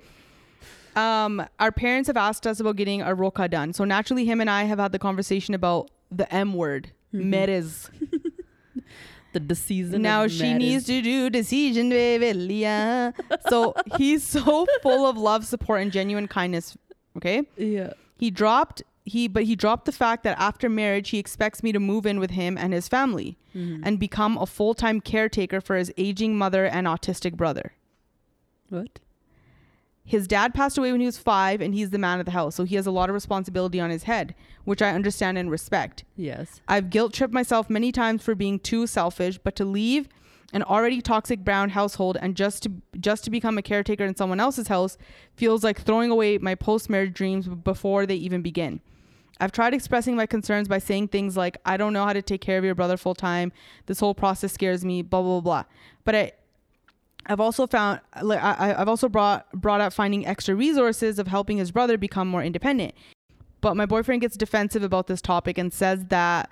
Um, 0.97 1.47
our 1.61 1.71
parents 1.71 2.09
have 2.09 2.17
asked 2.17 2.47
us 2.47 2.59
about 2.59 2.77
getting 2.77 3.01
a 3.01 3.15
roka 3.15 3.49
done, 3.49 3.73
so 3.73 3.85
naturally, 3.85 4.25
him 4.25 4.41
and 4.41 4.51
I 4.51 4.65
have 4.65 4.79
had 4.79 4.93
the 4.93 4.99
conversation 4.99 5.55
about 5.55 5.91
the 6.11 6.33
M 6.35 6.55
word, 6.55 6.91
meres. 7.13 7.91
the 9.33 9.55
season. 9.55 10.03
Now 10.03 10.27
she 10.27 10.55
needs 10.55 10.85
to 10.87 11.01
do 11.03 11.31
decision, 11.31 11.91
baby. 11.91 12.33
Leah. 12.33 13.15
So 13.49 13.75
he's 13.97 14.25
so 14.25 14.67
full 14.83 15.07
of 15.07 15.17
love, 15.17 15.47
support, 15.47 15.83
and 15.83 15.93
genuine 15.93 16.29
kindness. 16.29 16.77
Okay. 17.17 17.43
Yeah. 17.57 17.93
He 18.19 18.31
dropped 18.31 18.83
he 19.05 19.29
but 19.29 19.45
he 19.45 19.57
dropped 19.57 19.85
the 19.87 19.93
fact 19.93 20.23
that 20.25 20.39
after 20.39 20.69
marriage 20.69 21.11
he 21.11 21.19
expects 21.19 21.63
me 21.63 21.73
to 21.73 21.81
move 21.81 22.07
in 22.07 22.21
with 22.21 22.31
him 22.31 22.57
and 22.59 22.73
his 22.73 22.89
family 22.89 23.37
Mm-hmm. 23.53 23.83
and 23.83 23.99
become 23.99 24.39
a 24.39 24.47
full-time 24.47 25.01
caretaker 25.01 25.61
for 25.61 25.75
his 25.75 25.93
aging 25.97 26.39
mother 26.39 26.67
and 26.67 26.87
autistic 26.87 27.35
brother. 27.35 27.73
What? 28.69 29.01
His 30.05 30.29
dad 30.29 30.55
passed 30.55 30.79
away 30.79 30.93
when 30.93 31.01
he 31.01 31.07
was 31.07 31.19
5 31.19 31.61
and 31.61 31.75
he's 31.75 31.91
the 31.91 31.99
man 31.99 32.21
of 32.21 32.27
the 32.27 32.31
house. 32.33 32.55
So 32.55 32.63
he 32.63 32.77
has 32.77 32.87
a 32.87 32.93
lot 32.93 33.11
of 33.11 33.15
responsibility 33.15 33.81
on 33.81 33.91
his 33.91 34.05
head, 34.05 34.37
which 34.65 34.81
I 34.81 34.91
understand 34.93 35.37
and 35.37 35.51
respect. 35.51 36.05
Yes. 36.17 36.61
I've 36.69 36.91
guilt 36.91 37.13
tripped 37.13 37.35
myself 37.35 37.69
many 37.69 37.91
times 37.91 38.23
for 38.23 38.37
being 38.37 38.61
too 38.61 38.87
selfish, 38.87 39.39
but 39.39 39.57
to 39.57 39.65
leave 39.65 40.09
an 40.53 40.63
already 40.65 41.01
toxic 41.01 41.45
brown 41.45 41.71
household 41.71 42.17
and 42.21 42.37
just 42.37 42.63
to 42.65 42.73
just 42.99 43.25
to 43.25 43.31
become 43.31 43.57
a 43.57 43.63
caretaker 43.63 44.05
in 44.05 44.17
someone 44.17 44.41
else's 44.41 44.69
house 44.69 44.99
feels 45.35 45.63
like 45.63 45.81
throwing 45.81 46.11
away 46.11 46.39
my 46.39 46.55
post-marriage 46.55 47.15
dreams 47.15 47.47
before 47.47 48.07
they 48.07 48.17
even 48.17 48.43
begin. 48.43 48.81
I've 49.41 49.53
tried 49.53 49.73
expressing 49.73 50.17
my 50.17 50.27
concerns 50.27 50.69
by 50.69 50.79
saying 50.79 51.09
things 51.09 51.37
like 51.37 51.57
I 51.65 51.77
don't 51.77 51.93
know 51.93 52.05
how 52.05 52.13
to 52.13 52.23
take 52.23 52.41
care 52.41 52.59
of 52.59 52.65
your 52.65 52.75
brother 52.75 52.97
full 52.97 53.15
time. 53.15 53.53
This 53.87 54.01
whole 54.01 54.15
process 54.15 54.53
scares 54.53 54.85
me, 54.85 55.03
blah 55.03 55.23
blah 55.23 55.41
blah. 55.41 55.65
But 56.05 56.15
I 56.15 56.33
I've 57.27 57.41
also 57.41 57.67
found 57.67 58.01
like 58.23 58.43
I, 58.43 58.75
I've 58.77 58.89
also 58.89 59.09
brought 59.09 59.51
brought 59.53 59.81
up 59.81 59.93
finding 59.93 60.27
extra 60.27 60.55
resources 60.55 61.19
of 61.19 61.29
helping 61.29 61.59
his 61.59 61.71
brother 61.71 61.97
become 61.97 62.29
more 62.29 62.43
independent. 62.43 62.95
But 63.61 63.77
my 63.77 63.87
boyfriend 63.87 64.23
gets 64.23 64.37
defensive 64.37 64.83
about 64.83 65.07
this 65.07 65.21
topic 65.21 65.59
and 65.59 65.73
says 65.73 66.07
that 66.07 66.51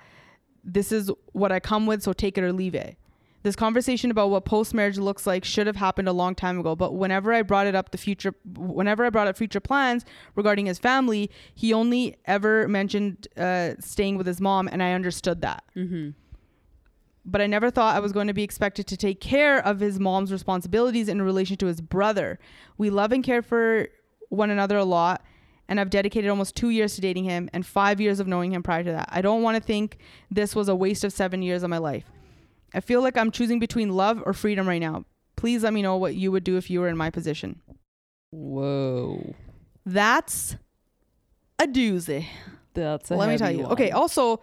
this 0.63 0.91
is 0.91 1.11
what 1.31 1.51
I 1.51 1.59
come 1.59 1.85
with, 1.87 2.03
so 2.03 2.13
take 2.13 2.37
it 2.37 2.43
or 2.43 2.53
leave 2.53 2.75
it. 2.75 2.97
This 3.41 3.55
conversation 3.55 4.11
about 4.11 4.29
what 4.29 4.43
post 4.43 4.73
marriage 4.73 4.97
looks 4.97 5.25
like 5.25 5.45
should 5.45 5.65
have 5.65 5.77
happened 5.77 6.09
a 6.09 6.13
long 6.13 6.35
time 6.35 6.59
ago. 6.59 6.75
But 6.75 6.95
whenever 6.95 7.31
I 7.31 7.41
brought 7.41 7.67
it 7.67 7.75
up, 7.75 7.91
the 7.91 7.97
future, 7.97 8.33
whenever 8.55 9.05
I 9.05 9.09
brought 9.09 9.27
up 9.27 9.37
future 9.37 9.61
plans 9.61 10.03
regarding 10.35 10.65
his 10.65 10.77
family, 10.77 11.31
he 11.55 11.71
only 11.73 12.17
ever 12.25 12.67
mentioned 12.67 13.27
uh, 13.37 13.75
staying 13.79 14.17
with 14.17 14.27
his 14.27 14.41
mom, 14.41 14.67
and 14.67 14.83
I 14.83 14.91
understood 14.91 15.41
that. 15.41 15.63
Mm-hmm. 15.75 16.09
But 17.23 17.41
I 17.41 17.47
never 17.47 17.69
thought 17.71 17.95
I 17.95 17.99
was 17.99 18.11
going 18.11 18.27
to 18.27 18.33
be 18.33 18.43
expected 18.43 18.87
to 18.87 18.97
take 18.97 19.21
care 19.21 19.65
of 19.65 19.79
his 19.79 19.99
mom's 19.99 20.31
responsibilities 20.31 21.07
in 21.07 21.21
relation 21.21 21.55
to 21.57 21.67
his 21.67 21.79
brother. 21.79 22.39
We 22.77 22.89
love 22.89 23.11
and 23.13 23.23
care 23.23 23.41
for 23.41 23.87
one 24.29 24.49
another 24.49 24.77
a 24.77 24.85
lot, 24.85 25.23
and 25.69 25.79
I've 25.79 25.89
dedicated 25.89 26.29
almost 26.29 26.55
two 26.55 26.71
years 26.71 26.95
to 26.95 27.01
dating 27.01 27.23
him 27.23 27.49
and 27.53 27.65
five 27.65 28.01
years 28.01 28.19
of 28.19 28.27
knowing 28.27 28.51
him 28.51 28.63
prior 28.63 28.83
to 28.83 28.91
that. 28.91 29.07
I 29.11 29.21
don't 29.21 29.43
want 29.43 29.55
to 29.55 29.63
think 29.63 29.97
this 30.29 30.55
was 30.55 30.67
a 30.67 30.75
waste 30.75 31.05
of 31.05 31.13
seven 31.13 31.41
years 31.41 31.63
of 31.63 31.69
my 31.69 31.77
life. 31.77 32.05
I 32.73 32.79
feel 32.79 33.01
like 33.01 33.17
I'm 33.17 33.31
choosing 33.31 33.59
between 33.59 33.89
love 33.89 34.21
or 34.25 34.33
freedom 34.33 34.67
right 34.67 34.79
now. 34.81 35.05
Please 35.35 35.63
let 35.63 35.73
me 35.73 35.81
know 35.81 35.97
what 35.97 36.15
you 36.15 36.31
would 36.31 36.43
do 36.43 36.57
if 36.57 36.69
you 36.69 36.79
were 36.81 36.87
in 36.89 36.97
my 36.97 37.09
position. 37.09 37.61
Whoa. 38.31 39.35
That's 39.85 40.55
a 41.57 41.65
doozy. 41.65 42.25
That's 42.73 43.11
a 43.11 43.15
Let 43.15 43.29
me 43.29 43.37
tell 43.37 43.51
you. 43.51 43.63
one. 43.63 43.71
Okay, 43.71 43.91
also, 43.91 44.41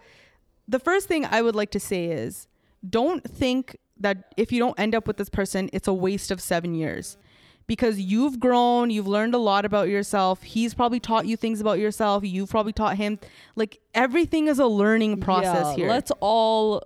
the 0.67 0.79
first 0.79 1.07
thing 1.07 1.25
I 1.25 1.41
would 1.41 1.55
like 1.55 1.71
to 1.71 1.79
say 1.79 2.05
is 2.05 2.47
don't 2.87 3.23
think 3.23 3.77
that 3.99 4.33
if 4.37 4.51
you 4.51 4.59
don't 4.59 4.79
end 4.79 4.93
up 4.93 5.07
with 5.07 5.17
this 5.17 5.29
person, 5.29 5.69
it's 5.73 5.87
a 5.87 5.93
waste 5.93 6.31
of 6.31 6.41
seven 6.41 6.75
years. 6.75 7.17
Because 7.65 7.99
you've 7.99 8.39
grown, 8.39 8.89
you've 8.89 9.07
learned 9.07 9.35
a 9.35 9.37
lot 9.39 9.65
about 9.65 9.89
yourself. 9.89 10.41
He's 10.41 10.73
probably 10.73 11.01
taught 11.01 11.25
you 11.25 11.35
things 11.35 11.59
about 11.59 11.79
yourself. 11.79 12.23
You've 12.23 12.49
probably 12.49 12.71
taught 12.71 12.95
him. 12.95 13.19
Like 13.57 13.79
everything 13.93 14.47
is 14.47 14.57
a 14.59 14.67
learning 14.67 15.19
process 15.19 15.67
Yeah, 15.67 15.75
here. 15.75 15.89
Let's 15.89 16.11
all 16.21 16.83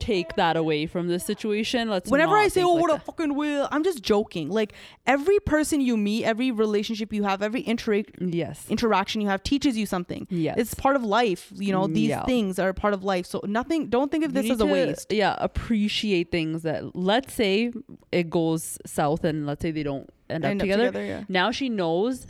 take 0.00 0.34
that 0.36 0.56
away 0.56 0.86
from 0.86 1.06
this 1.08 1.24
situation. 1.24 1.88
Let's 1.88 2.10
Whenever 2.10 2.36
I 2.36 2.48
say, 2.48 2.62
"Oh, 2.62 2.72
like 2.72 2.82
what 2.82 2.90
a 2.92 2.98
fucking 3.00 3.34
will," 3.34 3.68
I'm 3.70 3.84
just 3.84 4.02
joking. 4.02 4.48
Like 4.50 4.72
every 5.06 5.38
person 5.40 5.80
you 5.80 5.96
meet, 5.96 6.24
every 6.24 6.50
relationship 6.50 7.12
you 7.12 7.22
have, 7.22 7.42
every 7.42 7.62
intera- 7.62 8.08
yes, 8.18 8.66
interaction 8.68 9.20
you 9.20 9.28
have 9.28 9.42
teaches 9.42 9.76
you 9.76 9.86
something. 9.86 10.26
yes, 10.30 10.56
It's 10.58 10.74
part 10.74 10.96
of 10.96 11.04
life. 11.04 11.52
You 11.54 11.72
know, 11.72 11.86
these 11.86 12.08
Yeah. 12.08 12.24
things 12.24 12.58
are 12.58 12.72
part 12.72 12.94
of 12.94 13.04
life. 13.04 13.26
So 13.26 13.40
nothing. 13.46 13.88
Don't 13.88 14.10
think 14.10 14.24
of 14.24 14.32
this 14.34 14.50
as 14.50 14.60
a 14.60 14.66
waste. 14.66 15.12
Yeah, 15.12 15.36
appreciate 15.38 16.30
things 16.30 16.62
that 16.62 16.96
let's 16.96 17.32
say 17.34 17.72
it 18.10 18.30
goes 18.30 18.78
south 18.86 19.24
and 19.24 19.46
let's 19.46 19.62
say 19.62 19.70
they 19.70 19.82
don't 19.82 20.08
end 20.28 20.44
up 20.44 20.50
End 20.52 20.60
together. 20.60 21.04
yeah. 21.04 21.24
Now 21.28 21.50
she 21.50 21.68
knows 21.68 22.26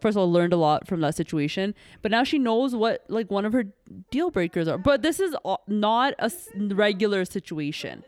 first 0.00 0.16
of 0.16 0.18
all 0.18 0.30
learned 0.30 0.52
a 0.52 0.56
lot 0.56 0.86
from 0.86 1.00
that 1.00 1.14
situation, 1.14 1.74
but 2.02 2.10
now 2.10 2.24
she 2.24 2.38
knows 2.38 2.74
what 2.74 3.04
like 3.08 3.30
one 3.30 3.44
of 3.44 3.52
her 3.52 3.64
deal 4.10 4.30
breakers 4.30 4.68
are. 4.68 4.78
But 4.78 5.02
this 5.02 5.20
is 5.20 5.34
not 5.66 6.14
a 6.18 6.30
regular 6.56 7.24
situation. 7.24 8.04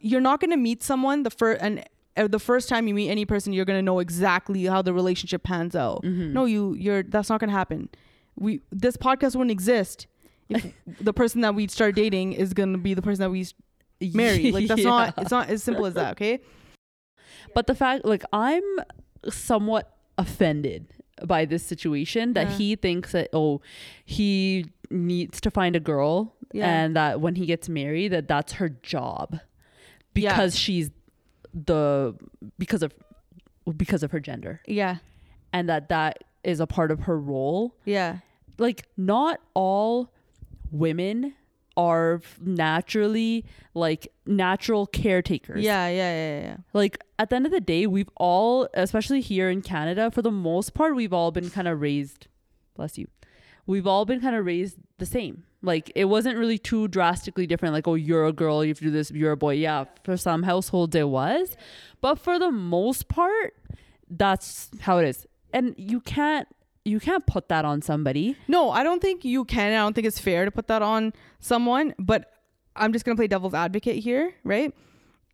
You're 0.00 0.20
not 0.20 0.40
going 0.40 0.50
to 0.50 0.56
meet 0.56 0.82
someone 0.82 1.22
the 1.22 1.30
first 1.30 1.62
and 1.62 1.84
uh, 2.16 2.28
the 2.28 2.38
first 2.38 2.68
time 2.68 2.86
you 2.86 2.94
meet 2.94 3.10
any 3.10 3.24
person, 3.24 3.52
you're 3.52 3.64
going 3.64 3.78
to 3.78 3.82
know 3.82 3.98
exactly 3.98 4.64
how 4.64 4.82
the 4.82 4.92
relationship 4.92 5.42
pans 5.42 5.74
out. 5.74 6.02
Mm-hmm. 6.02 6.32
No, 6.32 6.44
you 6.44 6.74
you're 6.74 7.02
that's 7.02 7.28
not 7.28 7.40
going 7.40 7.50
to 7.50 7.56
happen. 7.56 7.88
We 8.36 8.60
this 8.70 8.96
podcast 8.96 9.34
wouldn't 9.34 9.50
exist 9.50 10.06
if 10.48 10.72
the 11.00 11.12
person 11.12 11.40
that 11.40 11.54
we 11.54 11.68
start 11.68 11.94
dating 11.94 12.34
is 12.34 12.52
going 12.52 12.72
to 12.72 12.78
be 12.78 12.94
the 12.94 13.02
person 13.02 13.20
that 13.20 13.30
we 13.30 13.46
marry. 14.12 14.50
Like 14.52 14.68
that's 14.68 14.84
not 14.84 15.14
it's 15.18 15.30
not 15.30 15.48
as 15.48 15.62
simple 15.62 15.86
as 15.86 15.94
that, 15.94 16.12
okay? 16.12 16.40
But 17.54 17.66
the 17.66 17.74
fact, 17.74 18.04
like, 18.04 18.24
I'm 18.32 18.62
somewhat 19.28 19.96
offended 20.18 20.86
by 21.24 21.44
this 21.44 21.62
situation 21.64 22.32
that 22.32 22.50
Yeah. 22.50 22.56
he 22.56 22.76
thinks 22.76 23.12
that 23.12 23.28
oh, 23.32 23.60
he 24.04 24.66
needs 24.90 25.40
to 25.40 25.50
find 25.50 25.76
a 25.76 25.80
girl, 25.80 26.34
Yeah. 26.52 26.68
and 26.84 26.96
that 26.96 27.20
when 27.20 27.36
he 27.36 27.46
gets 27.46 27.68
married, 27.68 28.08
that 28.12 28.28
that's 28.28 28.54
her 28.54 28.68
job 28.68 29.40
Yeah. 30.14 30.30
because 30.30 30.58
she's 30.58 30.90
the 31.52 32.14
because 32.58 32.82
of 32.82 32.92
because 33.76 34.02
of 34.02 34.10
her 34.10 34.20
gender, 34.20 34.60
Yeah. 34.66 34.96
and 35.52 35.68
that 35.68 35.88
that 35.88 36.24
is 36.42 36.60
a 36.60 36.66
part 36.66 36.90
of 36.90 37.00
her 37.00 37.18
role. 37.18 37.74
Yeah. 37.84 38.18
Like, 38.58 38.86
not 38.96 39.40
all 39.54 40.12
women 40.70 41.34
are 41.76 42.20
naturally 42.40 43.44
like 43.74 44.08
natural 44.26 44.86
caretakers. 44.86 45.64
Yeah, 45.64 45.88
yeah, 45.88 46.14
yeah, 46.14 46.40
yeah. 46.40 46.56
like 46.72 47.02
at 47.18 47.30
the 47.30 47.36
end 47.36 47.46
of 47.46 47.52
the 47.52 47.60
day 47.60 47.86
we've 47.86 48.10
all 48.16 48.68
especially 48.74 49.20
here 49.20 49.48
in 49.48 49.62
canada 49.62 50.10
for 50.10 50.22
the 50.22 50.30
most 50.30 50.74
part 50.74 50.94
we've 50.94 51.12
all 51.12 51.30
been 51.30 51.50
kind 51.50 51.68
of 51.68 51.80
raised 51.80 52.26
bless 52.74 52.98
you 52.98 53.06
we've 53.66 53.86
all 53.86 54.04
been 54.04 54.20
kind 54.20 54.36
of 54.36 54.44
raised 54.44 54.76
the 54.98 55.06
same 55.06 55.44
like 55.62 55.90
it 55.94 56.06
wasn't 56.06 56.36
really 56.36 56.58
too 56.58 56.88
drastically 56.88 57.46
different 57.46 57.72
like 57.72 57.86
oh 57.88 57.94
you're 57.94 58.26
a 58.26 58.32
girl 58.32 58.64
you 58.64 58.68
have 58.70 58.78
to 58.78 58.84
do 58.84 58.90
this 58.90 59.10
you're 59.10 59.32
a 59.32 59.36
boy 59.36 59.54
yeah 59.54 59.84
for 60.04 60.16
some 60.16 60.42
households 60.42 60.94
it 60.94 61.08
was 61.08 61.56
but 62.00 62.18
for 62.18 62.38
the 62.38 62.50
most 62.50 63.08
part 63.08 63.54
that's 64.10 64.70
how 64.80 64.98
it 64.98 65.06
is 65.08 65.26
and 65.52 65.74
you 65.78 66.00
can't 66.00 66.48
you 66.84 67.00
can't 67.00 67.26
put 67.26 67.48
that 67.48 67.64
on 67.64 67.82
somebody 67.82 68.36
No, 68.46 68.70
I 68.70 68.82
don't 68.82 69.00
think 69.00 69.24
you 69.24 69.44
can. 69.44 69.72
I 69.72 69.76
don't 69.76 69.94
think 69.94 70.06
it's 70.06 70.18
fair 70.18 70.44
to 70.44 70.50
put 70.50 70.68
that 70.68 70.82
on 70.82 71.12
someone, 71.40 71.94
but 71.98 72.30
I'm 72.76 72.92
just 72.92 73.04
going 73.04 73.16
to 73.16 73.20
play 73.20 73.26
devil's 73.26 73.54
advocate 73.54 73.96
here, 73.96 74.34
right? 74.44 74.72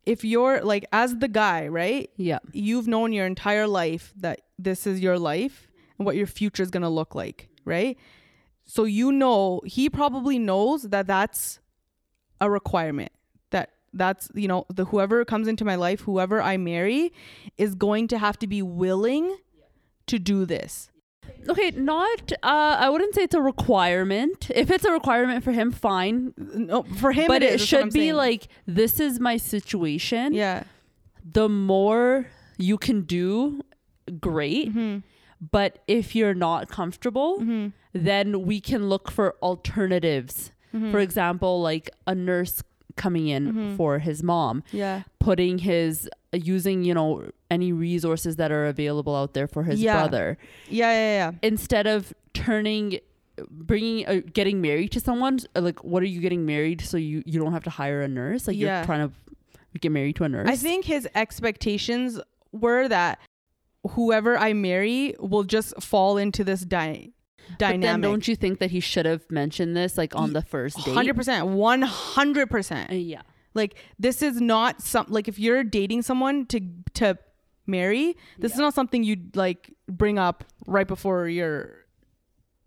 If 0.07 0.25
you're 0.25 0.63
like 0.63 0.87
as 0.93 1.17
the 1.19 1.29
guy, 1.29 1.69
right? 1.69 2.11
yeah 2.17 2.39
You've 2.53 2.89
known 2.89 3.13
your 3.13 3.27
entire 3.27 3.67
life 3.67 4.13
that 4.17 4.41
this 4.59 4.87
is 4.87 5.01
your 5.01 5.19
life 5.19 5.69
and 5.99 6.07
what 6.07 6.17
your 6.17 6.27
future 6.27 6.63
is 6.63 6.71
going 6.71 6.83
to 6.83 6.89
look 6.89 7.15
like, 7.15 7.49
right? 7.65 7.99
So 8.65 8.85
you 8.85 9.11
know, 9.11 9.61
he 9.65 9.91
probably 9.91 10.39
knows 10.39 10.85
that 10.85 11.07
that's 11.07 11.61
a 12.41 12.51
requirement. 12.51 13.13
That 13.51 13.71
that's, 13.93 14.31
you 14.35 14.49
know, 14.49 14.65
the 14.69 14.87
whoever 14.87 15.25
comes 15.25 15.49
into 15.49 15.65
my 15.65 15.75
life, 15.75 16.01
whoever 16.01 16.41
I 16.41 16.57
marry 16.57 17.13
is 17.59 17.75
going 17.75 18.09
to 18.09 18.19
have 18.19 18.39
to 18.39 18.47
be 18.47 18.63
willing 18.63 19.37
to 20.07 20.19
do 20.19 20.45
this. 20.45 20.91
Okay 21.49 21.71
not 21.73 22.33
uh 22.43 22.77
i 22.81 22.89
wouldn't 22.91 23.15
say 23.15 23.23
it's 23.23 23.35
a 23.35 23.41
requirement 23.41 24.51
if 24.55 24.71
it's 24.71 24.85
a 24.85 24.93
requirement 24.93 25.43
for 25.45 25.53
him 25.53 25.71
fine 25.73 26.33
No, 26.37 26.83
for 26.83 27.13
him 27.13 27.27
but 27.29 27.43
it, 27.43 27.47
it, 27.47 27.55
is, 27.55 27.63
is 27.63 27.69
should 27.69 27.85
be 27.93 28.01
saying. 28.01 28.15
like 28.15 28.49
this 28.67 29.01
is 29.01 29.19
my 29.21 29.37
situation 29.37 30.33
yeah. 30.35 30.65
the 31.25 31.49
more 31.49 32.27
you 32.59 32.77
can 32.79 33.03
do 33.03 33.63
great 34.21 34.69
Mm-hmm. 34.71 34.99
but 35.51 35.79
if 35.87 36.15
you're 36.17 36.35
not 36.35 36.69
comfortable 36.69 37.43
then 37.93 38.43
we 38.43 38.61
can 38.61 38.89
look 38.89 39.11
for 39.11 39.35
alternatives 39.43 40.53
Mm-hmm. 40.75 40.93
for 40.93 41.01
example 41.01 41.61
like 41.61 41.91
a 42.07 42.15
nurse 42.15 42.63
coming 42.97 43.27
in 43.27 43.77
for 43.77 43.99
his 43.99 44.23
mom 44.23 44.63
Yeah. 44.71 45.03
putting 45.19 45.59
his 45.59 46.09
using 46.33 46.85
you 46.85 46.95
know 46.95 47.31
any 47.51 47.73
resources 47.73 48.37
that 48.37 48.51
are 48.53 48.67
available 48.67 49.15
out 49.17 49.35
there 49.35 49.47
for 49.49 49.63
his 49.65 49.81
Yeah. 49.81 49.95
brother 49.95 50.39
Yeah, 50.69 50.93
yeah, 50.93 51.15
yeah. 51.31 51.33
instead 51.43 51.87
of 51.87 52.13
turning 52.35 53.01
bringing 53.51 54.07
uh, 54.07 54.21
getting 54.33 54.61
married 54.61 54.93
to 54.93 55.01
someone 55.01 55.39
uh, 55.57 55.61
like 55.63 55.83
what 55.83 56.03
are 56.03 56.07
you 56.07 56.21
getting 56.21 56.45
married 56.45 56.81
so 56.83 56.97
you 56.97 57.23
you 57.25 57.41
don't 57.41 57.53
have 57.53 57.65
to 57.65 57.71
hire 57.71 58.03
a 58.03 58.09
nurse 58.09 58.47
like 58.47 58.57
Yeah. 58.57 58.79
you're 58.79 58.85
trying 58.87 59.09
to 59.09 59.15
get 59.81 59.91
married 59.93 60.17
to 60.17 60.25
a 60.25 60.29
nurse 60.29 60.49
I 60.49 60.57
think 60.57 60.85
his 60.85 61.09
expectations 61.15 62.21
were 62.53 62.87
that 62.89 63.19
whoever 63.91 64.37
I 64.37 64.53
marry 64.53 65.15
will 65.19 65.45
just 65.45 65.81
fall 65.83 66.19
into 66.19 66.45
this 66.45 66.61
dy- 66.63 67.13
but 67.49 67.59
then 67.59 67.81
dynamic. 67.81 68.03
don't 68.11 68.29
you 68.29 68.37
think 68.37 68.59
that 68.59 68.71
he 68.71 68.81
should 68.81 69.07
have 69.07 69.29
mentioned 69.31 69.77
this 69.77 69.97
like 69.97 70.15
on 70.15 70.35
the 70.35 70.43
first 70.43 70.77
date 70.85 70.93
Hundred 70.95 71.17
percent, 71.17 71.47
one 71.47 71.83
hundred 71.83 72.49
Uh, 72.49 72.53
percent. 72.53 72.93
yeah 72.93 73.23
Like 73.55 73.75
this 73.99 74.23
is 74.23 74.41
not 74.41 74.83
some 74.83 75.07
like 75.09 75.27
if 75.29 75.39
you're 75.39 75.65
dating 75.65 76.03
someone 76.03 76.45
to 76.47 76.61
to 76.95 77.17
marry, 77.71 78.17
this 78.39 78.53
is 78.53 78.59
not 78.59 78.75
something 78.75 79.03
you'd 79.05 79.37
like 79.37 79.73
bring 79.89 80.19
up 80.19 80.45
right 80.67 80.87
before 80.87 81.29
you're 81.29 81.77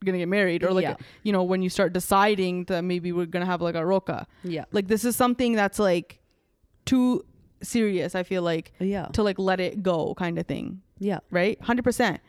gonna 0.05 0.17
get 0.17 0.27
married 0.27 0.63
or 0.63 0.71
like 0.71 0.83
Yeah. 0.83 0.95
you 1.23 1.31
know 1.31 1.43
when 1.43 1.61
you 1.61 1.69
start 1.69 1.93
deciding 1.93 2.65
that 2.65 2.83
maybe 2.83 3.11
we're 3.11 3.25
gonna 3.25 3.45
have 3.45 3.61
like 3.61 3.75
a 3.75 3.85
roka. 3.85 4.27
yeah 4.43 4.65
Like 4.71 4.87
this 4.87 5.05
is 5.05 5.15
something 5.15 5.53
that's 5.53 5.79
like 5.79 6.19
too 6.85 7.23
serious. 7.61 8.13
I 8.15 8.23
feel 8.23 8.41
like 8.41 8.73
yeah 8.79 9.05
to 9.13 9.23
like 9.23 9.39
let 9.39 9.59
it 9.59 9.81
go 9.83 10.13
kind 10.15 10.37
of 10.37 10.45
thing. 10.45 10.81
yeah 10.99 11.19
right 11.31 11.57
100% 11.61 12.19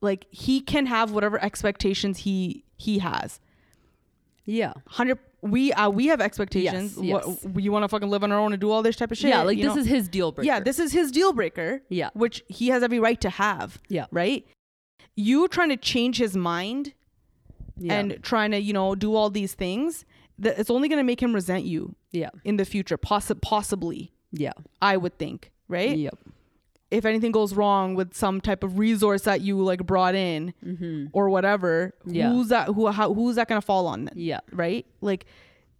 like 0.00 0.26
he 0.30 0.60
can 0.60 0.86
have 0.86 1.10
whatever 1.10 1.42
expectations 1.42 2.18
he 2.18 2.64
he 2.76 2.98
has 3.00 3.40
yeah 4.44 4.72
100 4.86 5.18
we 5.42 5.72
uh 5.72 5.88
we 5.88 6.06
have 6.06 6.20
expectations. 6.20 6.96
Yes, 7.00 7.12
what 7.12 7.26
yes. 7.26 7.64
you 7.64 7.72
want 7.72 7.84
to 7.84 7.88
fucking 7.88 8.08
live 8.08 8.24
on 8.24 8.32
our 8.32 8.38
own 8.38 8.52
and 8.52 8.60
do 8.60 8.70
all 8.70 8.82
this 8.82 8.96
type 8.96 9.10
of 9.10 9.18
shit 9.18 9.30
yeah 9.30 9.42
like 9.42 9.58
this 9.58 9.74
know? 9.74 9.80
is 9.80 9.86
his 9.86 10.08
deal 10.08 10.32
breaker. 10.32 10.46
Yeah 10.46 10.60
this 10.60 10.78
is 10.78 10.92
his 10.92 11.10
deal 11.10 11.32
breaker 11.32 11.82
yeah. 11.88 12.10
which 12.14 12.42
he 12.48 12.68
has 12.68 12.82
every 12.82 12.98
right 12.98 13.20
to 13.20 13.30
have 13.30 13.80
yeah. 13.88 14.06
right? 14.10 14.46
You 15.14 15.48
trying 15.48 15.70
to 15.70 15.76
change 15.76 16.18
his 16.18 16.36
mind 16.36 16.92
yeah. 17.78 17.94
and 17.94 18.18
trying 18.22 18.50
to 18.52 18.60
you 18.60 18.72
know 18.72 18.94
do 18.94 19.14
all 19.14 19.30
these 19.30 19.54
things 19.54 20.04
that 20.38 20.58
it's 20.58 20.70
only 20.70 20.88
going 20.88 20.98
to 20.98 21.04
make 21.04 21.22
him 21.22 21.34
resent 21.34 21.64
you 21.64 21.94
yeah. 22.12 22.30
in 22.44 22.56
the 22.56 22.64
future 22.64 22.98
possi- 22.98 23.40
possibly 23.40 24.12
yeah. 24.32 24.52
I 24.82 24.96
would 24.96 25.18
think 25.18 25.52
right? 25.68 25.96
Yep 25.96 26.18
if 26.90 27.04
anything 27.04 27.32
goes 27.32 27.54
wrong 27.54 27.94
with 27.94 28.14
some 28.14 28.40
type 28.40 28.62
of 28.62 28.78
resource 28.78 29.22
that 29.22 29.40
you 29.40 29.60
like 29.60 29.84
brought 29.84 30.14
in 30.14 30.54
mm-hmm. 30.64 31.06
or 31.12 31.28
whatever 31.28 31.94
Yeah. 32.04 32.30
who's 32.30 32.48
that 32.48 32.68
who 32.68 32.86
how, 32.88 33.12
who's 33.12 33.36
that 33.36 33.48
going 33.48 33.60
to 33.60 33.66
fall 33.66 33.86
on 33.86 34.04
then? 34.04 34.14
Yeah. 34.16 34.40
Right? 34.52 34.86
Like 35.00 35.26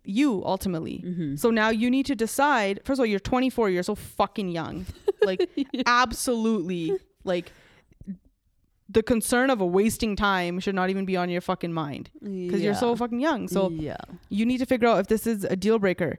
you 0.04 0.42
ultimately. 0.44 1.02
Mm-hmm. 1.04 1.36
so 1.36 1.50
now 1.50 1.68
you 1.68 1.90
need 1.90 2.06
to 2.06 2.14
decide 2.14 2.80
first 2.84 2.98
of 2.98 3.00
all 3.02 3.06
you're 3.06 3.20
24 3.20 3.70
you're 3.70 3.82
so 3.82 3.94
fucking 3.94 4.48
young. 4.48 4.86
Like 5.24 5.48
absolutely. 5.86 6.92
Like 7.24 7.52
the 8.88 9.02
concern 9.02 9.50
of 9.50 9.60
a 9.60 9.66
wasting 9.66 10.14
time 10.14 10.60
should 10.60 10.74
not 10.74 10.90
even 10.90 11.04
be 11.04 11.16
on 11.16 11.28
your 11.28 11.40
fucking 11.40 11.72
mind 11.72 12.10
because 12.22 12.62
you're 12.62 12.74
so 12.74 12.94
fucking 12.94 13.20
young. 13.20 13.48
So 13.48 13.70
yeah. 13.70 13.96
you 14.28 14.46
need 14.46 14.58
to 14.58 14.66
figure 14.66 14.88
out 14.88 15.00
if 15.00 15.06
this 15.08 15.26
is 15.26 15.44
a 15.44 15.56
deal 15.56 15.78
breaker 15.78 16.18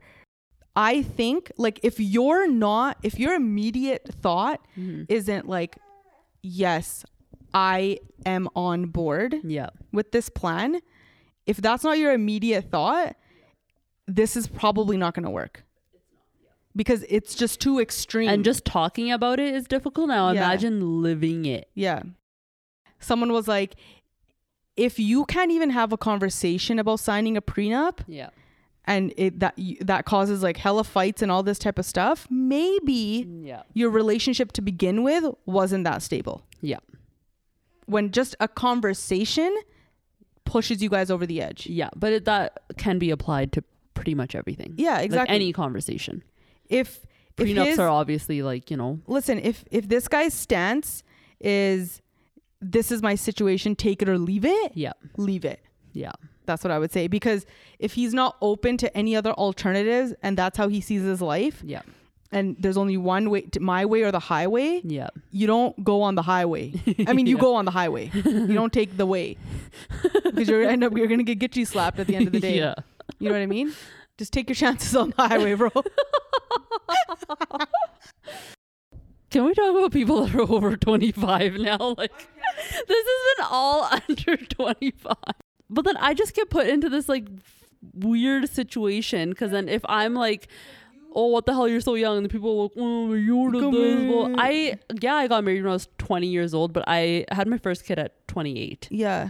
i 0.77 1.01
think 1.01 1.51
like 1.57 1.81
if 1.83 1.99
you're 1.99 2.49
not 2.49 2.97
if 3.03 3.19
your 3.19 3.33
immediate 3.33 4.07
thought 4.21 4.61
mm-hmm. 4.77 5.03
isn't 5.09 5.49
like 5.49 5.75
yes 6.41 7.05
i 7.53 7.99
am 8.25 8.47
on 8.55 8.85
board 8.85 9.35
yeah 9.43 9.69
with 9.97 10.11
this 10.11 10.29
plan, 10.29 10.79
if 11.45 11.57
that's 11.57 11.83
not 11.83 11.97
your 11.97 12.13
immediate 12.13 12.69
thought, 12.69 13.15
this 14.07 14.37
is 14.37 14.47
probably 14.47 14.95
not 14.95 15.13
going 15.13 15.25
to 15.25 15.29
work. 15.29 15.63
Because 16.75 17.03
it's 17.09 17.33
just 17.33 17.59
too 17.59 17.79
extreme. 17.79 18.29
and 18.29 18.45
just 18.45 18.63
talking 18.63 19.11
about 19.11 19.39
it 19.39 19.55
is 19.55 19.67
difficult 19.67 20.09
now 20.09 20.31
Yeah. 20.31 20.45
imagine 20.45 21.01
living 21.01 21.45
it 21.45 21.69
yeah. 21.73 22.03
Someone 22.99 23.31
was 23.31 23.47
like 23.47 23.75
if 24.75 24.99
you 24.99 25.25
can't 25.25 25.51
even 25.51 25.71
have 25.71 25.91
a 25.91 25.97
conversation 25.97 26.77
about 26.77 26.99
signing 26.99 27.35
a 27.35 27.41
prenup 27.41 28.01
yeah 28.07 28.29
and 28.87 29.13
it 29.17 29.39
that 29.41 29.55
that 29.81 30.05
causes 30.05 30.41
like 30.41 30.57
hella 30.57 30.83
fights 30.83 31.21
and 31.21 31.31
all 31.31 31.43
this 31.43 31.59
type 31.59 31.77
of 31.77 31.85
stuff, 31.85 32.25
maybe 32.31 33.27
yeah 33.43 33.63
your 33.73 33.89
relationship 33.89 34.51
to 34.53 34.61
begin 34.61 35.03
with 35.03 35.25
wasn't 35.45 35.83
that 35.83 36.01
stable. 36.01 36.45
yeah 36.61 36.79
When 37.85 38.11
just 38.11 38.35
a 38.39 38.47
conversation 38.47 39.55
pushes 40.45 40.81
you 40.81 40.89
guys 40.89 41.11
over 41.11 41.25
the 41.25 41.41
edge. 41.41 41.67
Yeah, 41.67 41.89
but 41.95 42.13
it, 42.13 42.25
that 42.25 42.59
can 42.77 42.97
be 42.99 43.09
applied 43.11 43.51
to 43.53 43.63
pretty 43.93 44.15
much 44.15 44.33
everything. 44.35 44.73
Yeah, 44.77 44.95
Like 44.95 45.05
exactly. 45.05 45.35
any 45.35 45.53
conversation. 45.53 46.23
if 46.69 47.05
if 47.37 47.45
Prenups 47.47 47.65
his, 47.65 47.79
are 47.79 47.89
obviously 47.89 48.41
like, 48.41 48.71
you 48.71 48.77
know, 48.77 48.99
listen, 49.07 49.37
if 49.39 49.63
if 49.69 49.87
this 49.89 50.07
guy's 50.07 50.33
stance 50.33 51.03
is 51.39 52.01
this 52.61 52.91
is 52.91 53.03
my 53.03 53.13
situation, 53.15 53.75
take 53.75 54.01
it 54.01 54.09
or 54.09 54.17
leave 54.17 54.43
it, 54.45 54.71
yeah. 54.73 54.93
leave 55.17 55.45
it. 55.45 55.59
Yeah. 55.93 56.13
That's 56.47 56.63
what 56.63 56.71
I 56.71 56.79
would 56.79 56.91
say 56.91 57.07
because 57.07 57.45
if 57.77 57.93
he's 57.93 58.13
not 58.13 58.35
open 58.41 58.77
to 58.77 58.97
any 58.97 59.15
other 59.15 59.33
alternatives 59.33 60.13
and 60.23 60.35
that's 60.37 60.57
how 60.57 60.67
he 60.69 60.81
sees 60.81 61.03
his 61.03 61.21
life 61.21 61.61
Yeah. 61.63 61.81
and 62.31 62.55
there's 62.59 62.77
only 62.77 62.97
one 62.97 63.29
way 63.29 63.41
to 63.41 63.59
my 63.59 63.85
way 63.85 64.01
or 64.01 64.11
the 64.11 64.19
highway, 64.19 64.81
Yeah. 64.83 65.09
you 65.31 65.45
don't 65.45 65.83
go 65.83 66.01
on 66.01 66.15
the 66.15 66.23
highway. 66.23 66.73
I 67.07 67.13
mean, 67.13 67.27
you 67.31 67.35
Yeah. 67.35 67.41
go 67.41 67.55
on 67.55 67.65
the 67.65 67.71
highway. 67.71 68.09
You 68.13 68.53
don't 68.61 68.73
take 68.73 68.97
the 68.97 69.05
way 69.05 69.37
because 70.23 70.49
you're 70.49 70.63
end 70.63 70.83
up 70.83 70.97
you're 70.97 71.07
gonna 71.07 71.23
get 71.23 71.37
gitchy 71.39 71.67
slapped 71.67 71.99
at 71.99 72.07
the 72.07 72.15
end 72.15 72.25
of 72.27 72.33
the 72.33 72.39
day. 72.39 72.57
yeah. 72.57 72.73
You 73.19 73.29
know 73.29 73.35
what 73.35 73.41
I 73.41 73.45
mean? 73.45 73.73
Just 74.17 74.33
take 74.33 74.49
your 74.49 74.55
chances 74.55 74.95
on 74.95 75.11
the 75.15 75.27
highway, 75.27 75.53
bro. 75.53 75.69
Can 79.29 79.43
we 79.43 79.53
talk 79.53 79.69
about 79.77 79.91
people 79.91 80.25
that 80.25 80.33
are 80.35 80.41
over 80.41 80.77
25 80.77 81.55
now? 81.59 81.95
Like, 81.97 82.11
this 82.87 83.05
has 83.05 83.37
been 83.37 83.45
all 83.49 83.83
under 84.09 84.37
25. 84.37 85.15
But 85.69 85.85
then 85.85 85.97
I 85.97 86.13
just 86.13 86.33
get 86.33 86.49
put 86.49 86.67
into 86.67 86.89
this 86.89 87.09
like 87.09 87.25
weird 87.93 88.49
situation 88.49 89.29
because 89.29 89.51
then 89.51 89.67
if 89.69 89.81
I'm 89.87 90.13
like, 90.13 90.47
oh, 91.13 91.27
what 91.27 91.45
the 91.45 91.53
hell, 91.53 91.67
you're 91.67 91.81
so 91.81 91.95
young, 91.95 92.17
and 92.17 92.25
the 92.25 92.29
people 92.29 92.49
are 92.51 92.63
like, 92.63 92.71
oh, 92.77 93.13
you're 93.13 93.51
the 93.51 93.71
this. 93.71 94.09
Well. 94.09 94.35
I, 94.37 94.77
yeah, 95.01 95.15
I 95.15 95.27
got 95.27 95.43
married 95.43 95.63
when 95.63 95.71
I 95.71 95.73
was 95.73 95.87
20 95.97 96.27
years 96.27 96.53
old, 96.53 96.73
but 96.73 96.83
I 96.87 97.25
had 97.31 97.47
my 97.47 97.57
first 97.57 97.85
kid 97.85 97.97
at 97.97 98.27
28. 98.27 98.87
Yeah. 98.91 99.29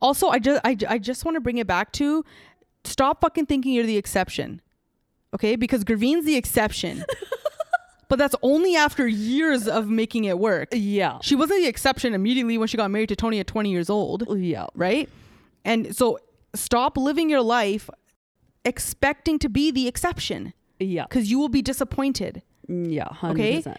Also, 0.00 0.28
I 0.28 0.38
just 0.38 0.60
I, 0.64 0.76
I 0.88 0.98
just 0.98 1.24
want 1.24 1.36
to 1.36 1.40
bring 1.40 1.58
it 1.58 1.66
back 1.66 1.92
to 1.92 2.24
stop 2.84 3.20
fucking 3.20 3.46
thinking 3.46 3.72
you're 3.72 3.86
the 3.86 3.96
exception. 3.96 4.60
Okay? 5.34 5.56
Because 5.56 5.82
Gurveen's 5.82 6.24
the 6.24 6.36
exception. 6.36 7.04
but 8.08 8.18
that's 8.18 8.36
only 8.42 8.76
after 8.76 9.08
years 9.08 9.66
of 9.66 9.88
making 9.88 10.24
it 10.24 10.38
work. 10.38 10.68
Yeah. 10.72 11.18
She 11.22 11.34
wasn't 11.34 11.60
the 11.62 11.68
exception 11.68 12.14
immediately 12.14 12.58
when 12.58 12.68
she 12.68 12.76
got 12.76 12.90
married 12.90 13.08
to 13.08 13.16
Tony 13.16 13.40
at 13.40 13.46
20 13.46 13.70
years 13.70 13.90
old, 13.90 14.24
Yeah. 14.38 14.66
right? 14.74 15.08
And 15.64 15.94
so 15.96 16.18
stop 16.54 16.96
living 16.96 17.30
your 17.30 17.42
life 17.42 17.88
expecting 18.64 19.38
to 19.40 19.48
be 19.48 19.70
the 19.70 19.86
exception 19.88 20.52
Yeah. 20.78 21.06
cuz 21.06 21.30
you 21.30 21.38
will 21.38 21.48
be 21.48 21.62
disappointed. 21.62 22.42
Yeah. 22.68 23.08
100%. 23.08 23.30
Okay. 23.32 23.74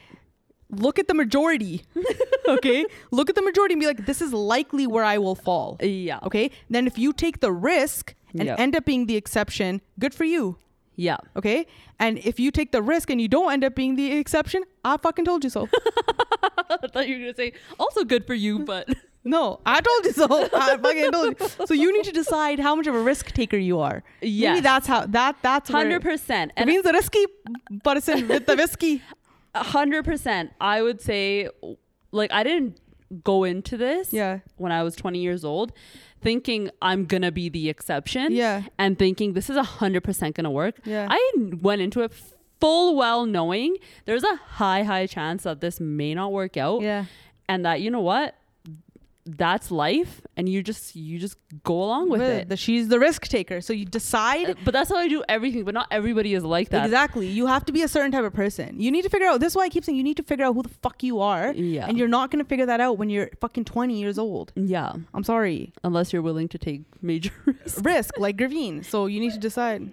Look 0.70 0.98
at 1.00 1.08
the 1.08 1.14
majority. 1.14 1.84
okay? 2.48 2.86
Look 3.12 3.30
at 3.30 3.36
the 3.36 3.42
majority 3.42 3.74
and 3.74 3.80
be 3.82 3.88
like 3.88 4.06
this 4.06 4.22
is 4.22 4.34
likely 4.34 4.88
where 4.88 5.04
I 5.04 5.18
will 5.18 5.36
fall. 5.36 5.78
Yeah. 5.82 6.20
Okay. 6.24 6.52
Then 6.70 6.88
if 6.88 6.98
you 6.98 7.14
take 7.14 7.40
the 7.40 7.52
risk 7.52 8.16
and 8.34 8.46
Yep. 8.46 8.60
end 8.60 8.76
up 8.76 8.86
being 8.86 9.06
the 9.06 9.16
exception, 9.16 9.82
good 10.00 10.14
for 10.14 10.26
you. 10.26 10.58
Yeah. 10.96 11.18
Okay. 11.36 11.66
And 12.00 12.18
if 12.20 12.40
you 12.40 12.52
take 12.52 12.72
the 12.72 12.82
risk 12.82 13.10
and 13.10 13.20
you 13.22 13.28
don't 13.28 13.52
end 13.52 13.64
up 13.64 13.76
being 13.76 13.96
the 13.96 14.12
exception, 14.14 14.64
I 14.84 14.98
fucking 14.98 15.26
told 15.26 15.44
you 15.44 15.50
so. 15.50 15.68
I 16.70 16.88
thought 16.88 17.08
you 17.08 17.16
were 17.16 17.22
going 17.22 17.34
to 17.34 17.36
say, 17.36 17.54
also 17.80 18.04
good 18.04 18.26
for 18.26 18.34
you, 18.34 18.60
but. 18.60 18.88
no, 19.26 19.60
I 19.66 19.82
told 19.82 20.06
you 20.06 20.12
so. 20.14 20.28
I 20.54 20.78
fucking 20.78 21.12
told 21.12 21.40
you. 21.40 21.66
So 21.66 21.74
you 21.74 21.92
need 21.92 22.06
to 22.06 22.12
decide 22.12 22.60
how 22.60 22.76
much 22.76 22.88
of 22.88 22.96
a 22.96 23.00
risk 23.02 23.32
taker 23.34 23.58
you 23.58 23.80
are. 23.80 24.04
Maybe 24.22 24.60
that's 24.62 24.88
how 24.88 25.06
that 25.08 25.36
that's 25.42 25.70
Hundred 25.70 26.02
percent, 26.04 26.52
It 26.56 26.66
means 26.68 26.84
the 26.84 26.94
risky 26.94 27.26
person 27.84 28.28
with 28.28 28.46
the 28.46 28.56
whiskey. 28.56 29.02
hundred 29.56 30.06
percent. 30.06 30.52
I 30.62 30.82
would 30.82 31.02
say, 31.02 31.50
like, 32.12 32.32
I 32.32 32.44
didn't 32.44 32.80
go 33.24 33.44
into 33.44 33.78
this 33.78 34.12
Yeah. 34.14 34.40
when 34.58 34.72
I 34.72 34.84
was 34.84 34.96
twenty 34.96 35.20
years 35.20 35.44
old, 35.46 35.72
thinking 36.22 36.70
I'm 36.82 37.06
gonna 37.06 37.32
be 37.32 37.50
the 37.50 37.70
exception. 37.70 38.32
Yeah. 38.32 38.64
and 38.78 38.98
thinking 38.98 39.34
this 39.34 39.50
is 39.50 39.58
hundred 39.58 40.04
percent 40.04 40.36
gonna 40.36 40.52
work. 40.52 40.76
Yeah. 40.86 41.08
I 41.10 41.32
went 41.62 41.82
into 41.82 42.02
it 42.02 42.12
full 42.62 42.96
well 42.96 43.26
knowing 43.26 43.78
there's 44.06 44.24
a 44.24 44.36
high 44.36 44.84
high 44.84 45.08
chance 45.08 45.44
that 45.44 45.62
this 45.62 45.80
may 45.80 46.14
not 46.14 46.32
work 46.32 46.58
out. 46.58 46.82
Yeah. 46.82 47.06
and 47.48 47.64
that 47.66 47.80
you 47.82 47.92
know 47.92 48.02
what, 48.02 48.36
that's 49.26 49.72
life, 49.72 50.22
and 50.38 50.48
you 50.48 50.62
just 50.62 50.96
you 50.96 51.18
just 51.18 51.38
go 51.64 51.82
along 51.84 52.10
with 52.10 52.22
it. 52.22 52.48
The, 52.50 52.56
she's 52.58 52.88
the 52.90 53.00
risk 53.00 53.28
taker. 53.28 53.60
So 53.60 53.74
you 53.74 53.84
decide 53.86 54.52
Uh, 54.52 54.54
But 54.64 54.74
that's 54.74 54.90
how 54.90 54.98
I 54.98 55.08
do 55.08 55.24
everything. 55.28 55.64
But 55.64 55.74
not 55.74 55.88
everybody 55.90 56.34
is 56.36 56.44
like 56.44 56.70
that. 56.70 56.86
Exactly. 56.86 57.28
You 57.28 57.48
have 57.48 57.66
to 57.66 57.72
be 57.74 57.82
a 57.82 57.88
certain 57.88 58.12
type 58.12 58.24
of 58.24 58.34
person. 58.34 58.80
You 58.80 58.92
need 58.92 59.02
to 59.02 59.10
figure 59.10 59.28
out. 59.28 59.40
This 59.40 59.54
is 59.54 59.56
why 59.56 59.64
I 59.64 59.70
keep 59.70 59.84
saying 59.84 59.98
you 59.98 60.04
need 60.04 60.18
to 60.18 60.24
figure 60.24 60.46
out 60.46 60.54
who 60.54 60.62
the 60.62 60.70
fuck 60.70 61.02
you 61.02 61.20
are. 61.22 61.54
Yeah. 61.54 61.88
And 61.88 61.98
you're 61.98 62.08
not 62.08 62.30
going 62.30 62.44
to 62.44 62.48
figure 62.48 62.68
that 62.68 62.80
out 62.80 62.98
when 63.00 63.10
you're 63.10 63.30
fucking 63.42 63.66
20 63.66 64.00
years 64.00 64.20
old. 64.20 64.52
Yeah, 64.56 64.94
I'm 65.14 65.24
sorry. 65.24 65.74
unless 65.84 66.14
you're 66.14 66.22
willing 66.22 66.48
to 66.50 66.58
take 66.60 66.82
major 67.02 67.32
risks. 67.46 67.82
Risk 67.84 68.20
like 68.20 68.38
Gurveen. 68.38 68.86
So 68.86 69.08
you 69.08 69.20
need 69.20 69.32
to 69.34 69.40
decide. 69.40 69.90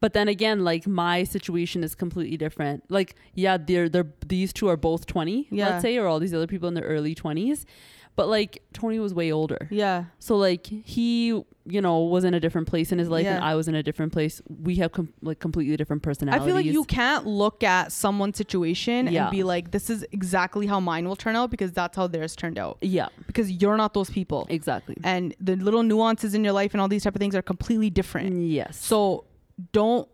But 0.00 0.14
then 0.14 0.26
again, 0.28 0.64
like 0.64 0.86
my 0.88 1.22
situation 1.22 1.84
is 1.84 1.94
completely 1.94 2.36
different. 2.36 2.84
Like, 2.90 3.14
yeah, 3.34 3.56
they're 3.56 3.88
they're 3.88 4.10
these 4.26 4.52
two 4.52 4.66
are 4.68 4.76
both 4.76 5.06
twenty, 5.06 5.46
Yeah. 5.50 5.68
let's 5.68 5.82
say, 5.82 5.96
or 5.98 6.06
all 6.08 6.18
these 6.18 6.34
other 6.34 6.48
people 6.48 6.68
in 6.68 6.74
their 6.74 6.84
early 6.84 7.14
twenties. 7.14 7.66
But 8.14 8.28
like 8.28 8.62
Tony 8.74 8.98
was 8.98 9.14
way 9.14 9.32
older. 9.32 9.68
Yeah. 9.70 10.04
So 10.18 10.36
like 10.36 10.66
he, 10.66 11.28
you 11.28 11.80
know, 11.80 12.00
was 12.00 12.24
in 12.24 12.34
a 12.34 12.40
different 12.40 12.68
place 12.68 12.92
in 12.92 12.98
his 12.98 13.08
life 13.08 13.24
and 13.26 13.42
I 13.42 13.54
was 13.54 13.68
in 13.68 13.74
a 13.74 13.82
different 13.82 14.12
place. 14.12 14.42
We 14.62 14.76
have 14.76 14.92
com- 14.92 15.14
like 15.22 15.38
completely 15.40 15.76
different 15.78 16.02
personalities. 16.02 16.42
I 16.42 16.46
feel 16.46 16.54
like 16.54 16.66
you 16.66 16.84
can't 16.84 17.26
look 17.26 17.62
at 17.64 17.90
someone's 17.90 18.36
situation 18.36 19.06
Yeah. 19.06 19.22
and 19.22 19.30
be 19.30 19.42
like, 19.44 19.70
this 19.70 19.88
is 19.88 20.04
exactly 20.12 20.66
how 20.66 20.78
mine 20.78 21.08
will 21.08 21.16
turn 21.16 21.36
out 21.36 21.50
because 21.50 21.72
that's 21.72 21.96
how 21.96 22.06
theirs 22.06 22.36
turned 22.36 22.58
out. 22.58 22.76
Yeah, 22.82 23.08
Because 23.26 23.50
you're 23.50 23.76
not 23.78 23.94
those 23.94 24.10
people. 24.10 24.46
exactly. 24.50 24.96
And 25.02 25.34
the 25.40 25.56
little 25.56 25.82
nuances 25.82 26.34
in 26.34 26.44
your 26.44 26.52
life 26.52 26.74
and 26.74 26.80
all 26.82 26.88
these 26.88 27.04
type 27.04 27.14
of 27.14 27.20
things 27.20 27.34
are 27.34 27.42
completely 27.42 27.88
different. 27.88 28.42
Yes. 28.42 28.76
So 28.76 29.24
don't 29.72 30.06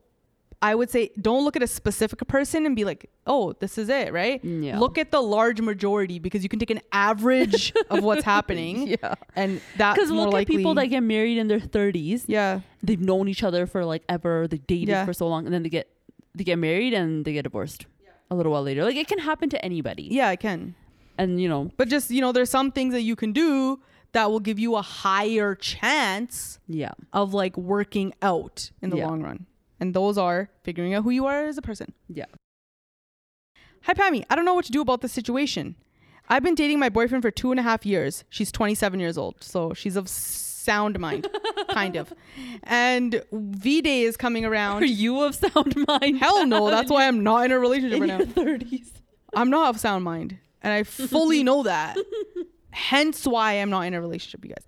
I 0.61 0.75
would 0.75 0.91
say 0.91 1.11
don't 1.21 1.45
look 1.45 1.55
at 1.55 1.63
a 1.63 1.69
specific 1.69 2.27
person 2.27 2.67
and 2.67 2.75
be 2.75 2.85
like, 2.85 3.09
"Oh, 3.29 3.53
this 3.61 3.79
is 3.79 3.89
it," 3.89 4.13
right? 4.13 4.45
Yeah. 4.45 4.79
Look 4.81 4.99
at 4.99 5.13
the 5.13 5.21
large 5.23 5.61
majority 5.61 6.19
because 6.19 6.43
you 6.43 6.49
can 6.49 6.59
take 6.59 6.71
an 6.71 6.81
average 6.91 7.73
of 7.91 8.03
what's 8.03 8.25
happening, 8.25 8.89
yeah. 8.89 9.15
and 9.37 9.61
that's 9.77 9.97
Because 9.97 10.11
look 10.11 10.33
likely. 10.33 10.57
at 10.57 10.59
people 10.59 10.75
that 10.75 10.87
get 10.87 11.03
married 11.05 11.39
in 11.39 11.47
their 11.47 11.61
thirties. 11.61 12.25
yeah, 12.27 12.61
They've 12.83 13.01
known 13.01 13.29
each 13.29 13.45
other 13.45 13.67
for 13.67 13.85
like 13.85 14.03
ever. 14.09 14.49
They 14.49 14.59
dated 14.59 14.89
Yeah. 14.89 15.05
for 15.05 15.13
so 15.13 15.29
long, 15.29 15.45
and 15.47 15.55
then 15.55 15.63
they 15.63 15.69
get 15.69 15.89
they 16.35 16.43
get 16.45 16.59
married 16.59 16.93
and 16.93 17.25
they 17.25 17.33
get 17.35 17.43
divorced 17.43 17.87
a 18.31 18.35
little 18.35 18.51
while 18.53 18.63
later. 18.65 18.83
Like 18.85 18.97
it 18.97 19.07
can 19.07 19.19
happen 19.21 19.49
to 19.51 19.65
anybody. 19.65 20.09
yeah, 20.11 20.31
it 20.33 20.41
can. 20.41 20.75
And 21.17 21.41
you 21.41 21.49
know, 21.49 21.71
But 21.77 21.89
just 21.89 22.11
you 22.11 22.21
know, 22.21 22.33
there's 22.33 22.51
some 22.51 22.73
things 22.73 22.93
that 22.95 23.03
you 23.03 23.15
can 23.17 23.33
do 23.33 23.79
that 24.13 24.31
will 24.31 24.41
give 24.41 24.59
you 24.59 24.75
a 24.75 24.83
higher 24.83 25.55
chance 25.55 26.59
yeah, 26.67 26.93
of 27.13 27.33
like 27.35 27.57
working 27.57 28.13
out 28.23 28.71
in 28.83 28.91
the 28.91 28.97
Yeah. 28.99 29.07
long 29.07 29.23
run, 29.23 29.47
and 29.81 29.95
those 29.95 30.19
are 30.19 30.51
figuring 30.63 30.95
out 30.95 31.05
who 31.05 31.11
you 31.11 31.27
are 31.27 31.45
as 31.45 31.59
a 31.59 31.63
person. 31.63 31.93
yeah. 32.09 32.27
Hi, 33.83 33.95
Pammy. 33.95 34.25
I 34.29 34.35
don't 34.35 34.45
know 34.45 34.55
what 34.55 34.65
to 34.67 34.73
do 34.73 34.81
about 34.81 35.01
this 35.03 35.13
situation. 35.13 35.77
I've 36.29 36.43
been 36.43 36.55
dating 36.57 36.79
my 36.79 36.89
boyfriend 36.89 37.23
for 37.23 37.31
two 37.31 37.53
and 37.53 37.61
a 37.61 37.63
half 37.63 37.87
years. 37.87 38.25
She's 38.29 38.53
27 38.53 39.01
years 39.01 39.17
old, 39.17 39.37
so 39.43 39.73
she's 39.73 39.97
of 39.97 40.09
sound 40.09 40.99
mind, 40.99 41.27
kind 41.71 41.97
of. 41.97 42.13
And 42.65 43.23
V 43.33 43.81
Day 43.81 44.03
is 44.03 44.17
coming 44.17 44.45
around. 44.45 44.83
Are 44.83 44.87
you 44.87 45.23
of 45.23 45.35
sound 45.37 45.75
mind? 45.87 46.19
Hell 46.19 46.45
no, 46.47 46.69
that's 46.71 46.91
why 46.91 47.07
I'm 47.07 47.23
not 47.23 47.45
in 47.47 47.53
a 47.53 47.59
relationship 47.59 48.03
in 48.03 48.09
right 48.11 48.19
now. 48.19 48.25
thirties. 48.27 48.93
I'm 49.35 49.49
not 49.49 49.69
of 49.71 49.81
sound 49.81 50.05
mind, 50.05 50.37
and 50.63 50.73
I 50.73 50.83
fully 50.83 51.43
know 51.49 51.63
that. 51.63 51.97
Hence 52.73 53.27
why 53.27 53.55
I'm 53.55 53.71
not 53.71 53.83
in 53.83 53.95
a 53.95 54.01
relationship, 54.01 54.45
you 54.45 54.51
guys. 54.51 54.65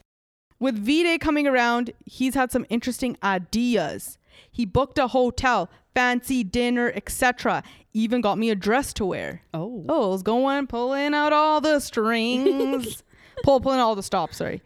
With 0.61 0.77
V 0.77 1.03
Day 1.03 1.19
coming 1.19 1.47
around, 1.47 1.93
he's 2.07 2.35
had 2.35 2.53
some 2.53 2.65
interesting 2.71 3.17
ideas. 3.23 4.17
He 4.61 4.67
booked 4.67 4.99
a 4.99 5.07
hotel, 5.07 5.71
fancy 5.95 6.45
dinner, 6.45 6.93
etc. 6.95 7.63
Even 7.95 8.21
got 8.21 8.37
me 8.37 8.51
a 8.51 8.55
dress 8.55 8.93
to 8.93 9.07
wear. 9.07 9.41
Oh. 9.55 9.87
Oh, 9.89 10.11
was 10.11 10.23
going 10.23 10.67
pulling 10.67 11.15
out 11.15 11.33
all 11.33 11.63
the 11.63 11.81
strings. 11.81 13.03
Pull 13.43 13.61
pulling 13.63 13.81
all 13.81 13.95
the 13.95 14.03
stops, 14.03 14.37
sorry. 14.37 14.61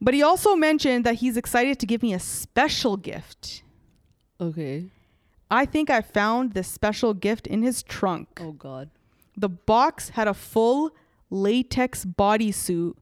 But 0.00 0.14
he 0.14 0.22
also 0.24 0.56
mentioned 0.56 1.06
that 1.06 1.14
he's 1.14 1.36
excited 1.36 1.78
to 1.78 1.86
give 1.86 2.02
me 2.02 2.12
a 2.12 2.18
special 2.18 2.96
gift. 2.96 3.62
Okay. 4.40 4.86
I 5.48 5.64
think 5.64 5.90
I 5.90 6.00
found 6.00 6.54
this 6.54 6.66
special 6.66 7.14
gift 7.14 7.46
in 7.46 7.62
his 7.62 7.84
trunk. 7.84 8.40
Oh 8.42 8.50
God. 8.50 8.90
The 9.36 9.48
box 9.48 10.08
had 10.08 10.26
a 10.26 10.34
full 10.34 10.90
latex 11.30 12.04
bodysuit 12.04 12.94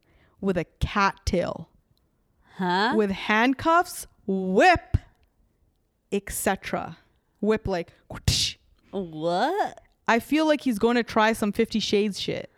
with 0.42 0.58
a 0.58 0.66
cattail, 0.78 1.70
Huh? 2.58 2.92
with 2.96 3.10
handcuffs, 3.12 4.06
whip, 4.26 4.98
etc. 6.12 6.98
Whip 7.40 7.66
like. 7.66 7.92
whoosh. 8.10 8.56
what? 8.90 9.80
I 10.08 10.18
feel 10.18 10.46
like 10.46 10.60
he's 10.60 10.78
going 10.78 10.96
to 10.96 11.02
try 11.02 11.32
some 11.32 11.52
Fifty 11.52 11.80
Shades 11.80 12.20
shit. 12.20 12.50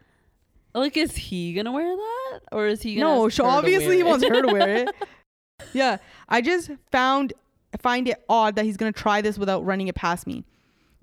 Like, 0.74 0.96
is 0.96 1.14
he 1.14 1.54
gonna 1.54 1.70
wear 1.70 1.96
that, 1.96 2.40
or 2.50 2.66
is 2.66 2.82
he? 2.82 2.96
Gonna 2.96 3.14
No, 3.14 3.28
so 3.28 3.44
obviously 3.44 3.96
he 3.96 4.02
wants 4.02 4.26
her 4.26 4.42
to 4.42 4.52
wear 4.52 4.76
it. 4.76 4.94
Yeah, 5.72 5.98
I 6.28 6.40
just 6.40 6.68
found 6.90 7.32
find 7.80 8.08
it 8.08 8.22
odd 8.28 8.56
that 8.56 8.64
he's 8.64 8.76
gonna 8.76 8.92
try 8.92 9.20
this 9.20 9.38
without 9.38 9.64
running 9.64 9.86
it 9.86 9.94
past 9.94 10.26
me. 10.26 10.44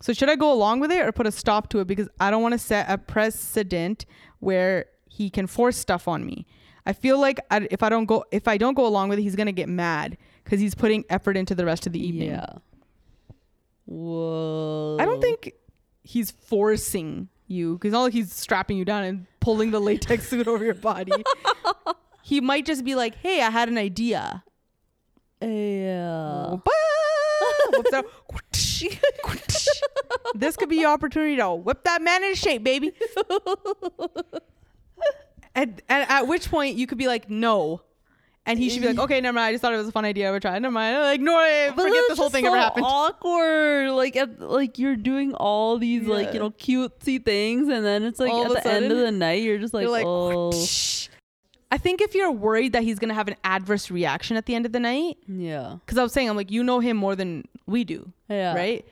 So 0.02 0.11
should 0.11 0.30
I 0.30 0.36
go 0.36 0.52
along 0.52 0.82
with 0.82 0.91
it 0.91 0.99
or 0.99 1.11
put 1.14 1.26
a 1.26 1.32
stop 1.32 1.69
to 1.69 1.80
it 1.80 1.88
because 1.88 2.10
I 2.19 2.30
don't 2.30 2.41
want 2.41 2.53
to 2.53 2.60
set 2.60 2.90
a 2.90 2.98
precedent 2.98 4.06
where 4.40 4.86
he 5.07 5.30
can 5.30 5.48
force 5.48 5.78
stuff 5.78 6.07
on 6.07 6.26
me. 6.26 6.45
I 6.86 6.94
feel 6.94 7.18
like 7.19 7.40
I, 7.49 7.68
if 7.72 7.82
I 7.82 7.90
don't 7.90 8.06
go 8.06 8.26
if 8.32 8.48
I 8.48 8.57
don't 8.57 8.73
go 8.73 8.86
along 8.86 9.07
with 9.07 9.19
it, 9.19 9.22
he's 9.22 9.38
gonna 9.38 9.53
get 9.53 9.69
mad 9.69 10.18
because 10.43 10.59
he's 10.59 10.76
putting 10.76 11.05
effort 11.09 11.38
into 11.38 11.55
the 11.55 11.65
rest 11.65 11.88
of 11.88 11.93
the 11.93 12.05
evening. 12.05 12.31
Yeah. 12.31 12.45
Whoa. 13.85 14.97
I 14.99 15.05
don't 15.05 15.22
think 15.22 15.53
he's 16.03 16.31
forcing 16.31 17.30
you 17.47 17.73
because 17.73 17.91
not 17.91 18.03
like 18.03 18.13
he's 18.13 18.34
strapping 18.34 18.77
you 18.77 18.85
down 18.85 19.03
and 19.03 19.26
pulling 19.39 19.72
the 19.72 19.80
latex 19.80 20.27
suit 20.30 20.47
over 20.47 20.63
your 20.63 20.73
body. 20.73 21.11
he 22.23 22.41
might 22.41 22.65
just 22.65 22.84
be 22.84 22.95
like, 22.95 23.15
"Hey, 23.15 23.41
I 23.41 23.49
had 23.49 23.69
an 23.69 23.77
idea." 23.77 24.43
Yeah. 25.41 26.57
This 30.34 30.55
could 30.55 30.69
be 30.69 30.77
your 30.77 30.91
opportunity 30.91 31.35
to 31.38 31.53
whip 31.53 31.84
that 31.84 32.01
man 32.01 32.23
into 32.23 32.35
shape, 32.35 32.63
baby. 32.63 32.93
and, 35.55 35.81
and 35.88 36.09
at 36.09 36.27
which 36.27 36.49
point 36.49 36.77
you 36.77 36.88
could 36.88 36.97
be 36.97 37.07
like, 37.07 37.30
no. 37.30 37.81
And 38.45 38.57
he 38.57 38.69
should 38.69 38.81
be 38.81 38.88
like, 38.88 38.97
okay, 38.97 39.22
never 39.22 39.35
mind. 39.35 39.49
I 39.49 39.51
just 39.51 39.61
thought 39.61 39.73
it 39.73 39.77
was 39.77 39.88
a 39.88 39.91
fun 39.91 40.03
idea. 40.03 40.27
I 40.27 40.31
would 40.31 40.41
try. 40.41 40.57
Never 40.57 40.72
mind. 40.72 40.97
Like, 40.97 41.15
ignore 41.19 41.43
it. 41.45 41.76
Forget 41.76 42.03
this 42.09 42.18
whole 42.18 42.30
thing 42.31 42.43
so 42.43 42.49
ever 42.51 42.57
happened. 42.57 42.85
Awkward. 42.88 43.91
Like, 43.91 44.15
at, 44.15 44.41
like 44.41 44.80
you're 44.80 44.95
doing 44.95 45.35
all 45.35 45.77
these 45.77 46.07
like 46.07 46.27
Yeah. 46.27 46.34
you 46.34 46.39
know 46.39 46.49
cutesy 46.51 47.23
things, 47.23 47.68
and 47.68 47.85
then 47.85 48.03
it's 48.03 48.19
like 48.19 48.31
All 48.31 48.55
at 48.57 48.63
the 48.63 48.72
end 48.72 48.91
of 48.91 48.97
the 48.97 49.11
night, 49.11 49.43
you're 49.43 49.59
just 49.59 49.73
like, 49.76 49.84
You're 49.84 49.91
like, 49.91 50.05
oh, 50.07 50.51
I 51.73 51.77
think 51.77 52.01
if 52.01 52.15
you're 52.15 52.31
worried 52.31 52.73
that 52.73 52.84
he's 52.84 52.99
going 52.99 53.09
to 53.09 53.15
have 53.15 53.27
an 53.27 53.35
adverse 53.43 53.89
reaction 53.91 54.35
at 54.35 54.45
the 54.45 54.55
end 54.55 54.65
of 54.65 54.72
the 54.73 54.80
night, 54.80 55.18
yeah, 55.27 55.77
because 55.85 55.97
I 55.97 56.03
was 56.03 56.11
saying, 56.11 56.30
I'm 56.30 56.35
like, 56.35 56.51
you 56.51 56.63
know 56.63 56.80
him 56.80 56.97
more 56.97 57.15
than 57.15 57.47
we 57.68 57.84
do, 57.84 58.11
yeah, 58.27 58.53
right? 58.55 58.85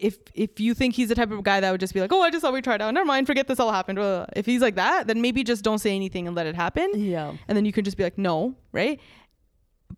If 0.00 0.18
if 0.34 0.58
you 0.60 0.74
think 0.74 0.94
he's 0.94 1.08
the 1.10 1.14
type 1.14 1.30
of 1.30 1.42
guy 1.42 1.60
that 1.60 1.70
would 1.70 1.80
just 1.80 1.92
be 1.94 2.00
like, 2.00 2.12
oh, 2.12 2.22
I 2.22 2.30
just 2.30 2.42
thought 2.42 2.52
we 2.52 2.62
tried 2.62 2.80
out. 2.82 2.92
Never 2.94 3.04
mind. 3.06 3.26
Forget 3.26 3.46
this 3.48 3.60
all 3.60 3.70
happened. 3.72 3.98
If 4.34 4.46
he's 4.46 4.60
like 4.62 4.76
that, 4.76 5.06
then 5.06 5.20
maybe 5.20 5.44
just 5.44 5.62
don't 5.62 5.78
say 5.78 5.94
anything 5.94 6.26
and 6.26 6.34
let 6.34 6.46
it 6.46 6.54
happen. 6.54 6.90
yeah, 6.94 7.34
and 7.48 7.56
then 7.56 7.64
you 7.64 7.72
can 7.72 7.84
just 7.84 7.96
be 7.96 8.02
like 8.02 8.16
no 8.18 8.54
right 8.72 9.00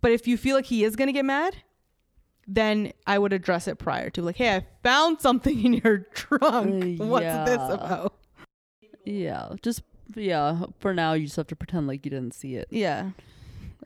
but 0.00 0.10
if 0.10 0.26
you 0.26 0.36
feel 0.38 0.56
like 0.56 0.64
he 0.64 0.84
is 0.84 0.96
going 0.96 1.06
to 1.08 1.12
get 1.12 1.24
mad 1.24 1.54
then 2.48 2.92
i 3.06 3.18
would 3.18 3.32
address 3.32 3.68
it 3.68 3.78
prior 3.78 4.08
to 4.10 4.22
like 4.22 4.36
hey 4.36 4.56
i 4.56 4.66
found 4.82 5.20
something 5.20 5.62
in 5.64 5.74
your 5.74 5.98
trunk 6.14 7.00
Uh, 7.00 7.04
what's 7.04 7.24
this 7.50 7.60
about 7.70 8.14
yeah. 9.04 9.50
Just 9.62 9.82
yeah. 10.14 10.62
For 10.80 10.94
now, 10.94 11.12
you 11.14 11.24
just 11.24 11.36
have 11.36 11.46
to 11.48 11.56
pretend 11.56 11.86
like 11.88 12.04
you 12.04 12.10
didn't 12.10 12.34
see 12.34 12.54
it. 12.56 12.68
yeah 12.70 13.10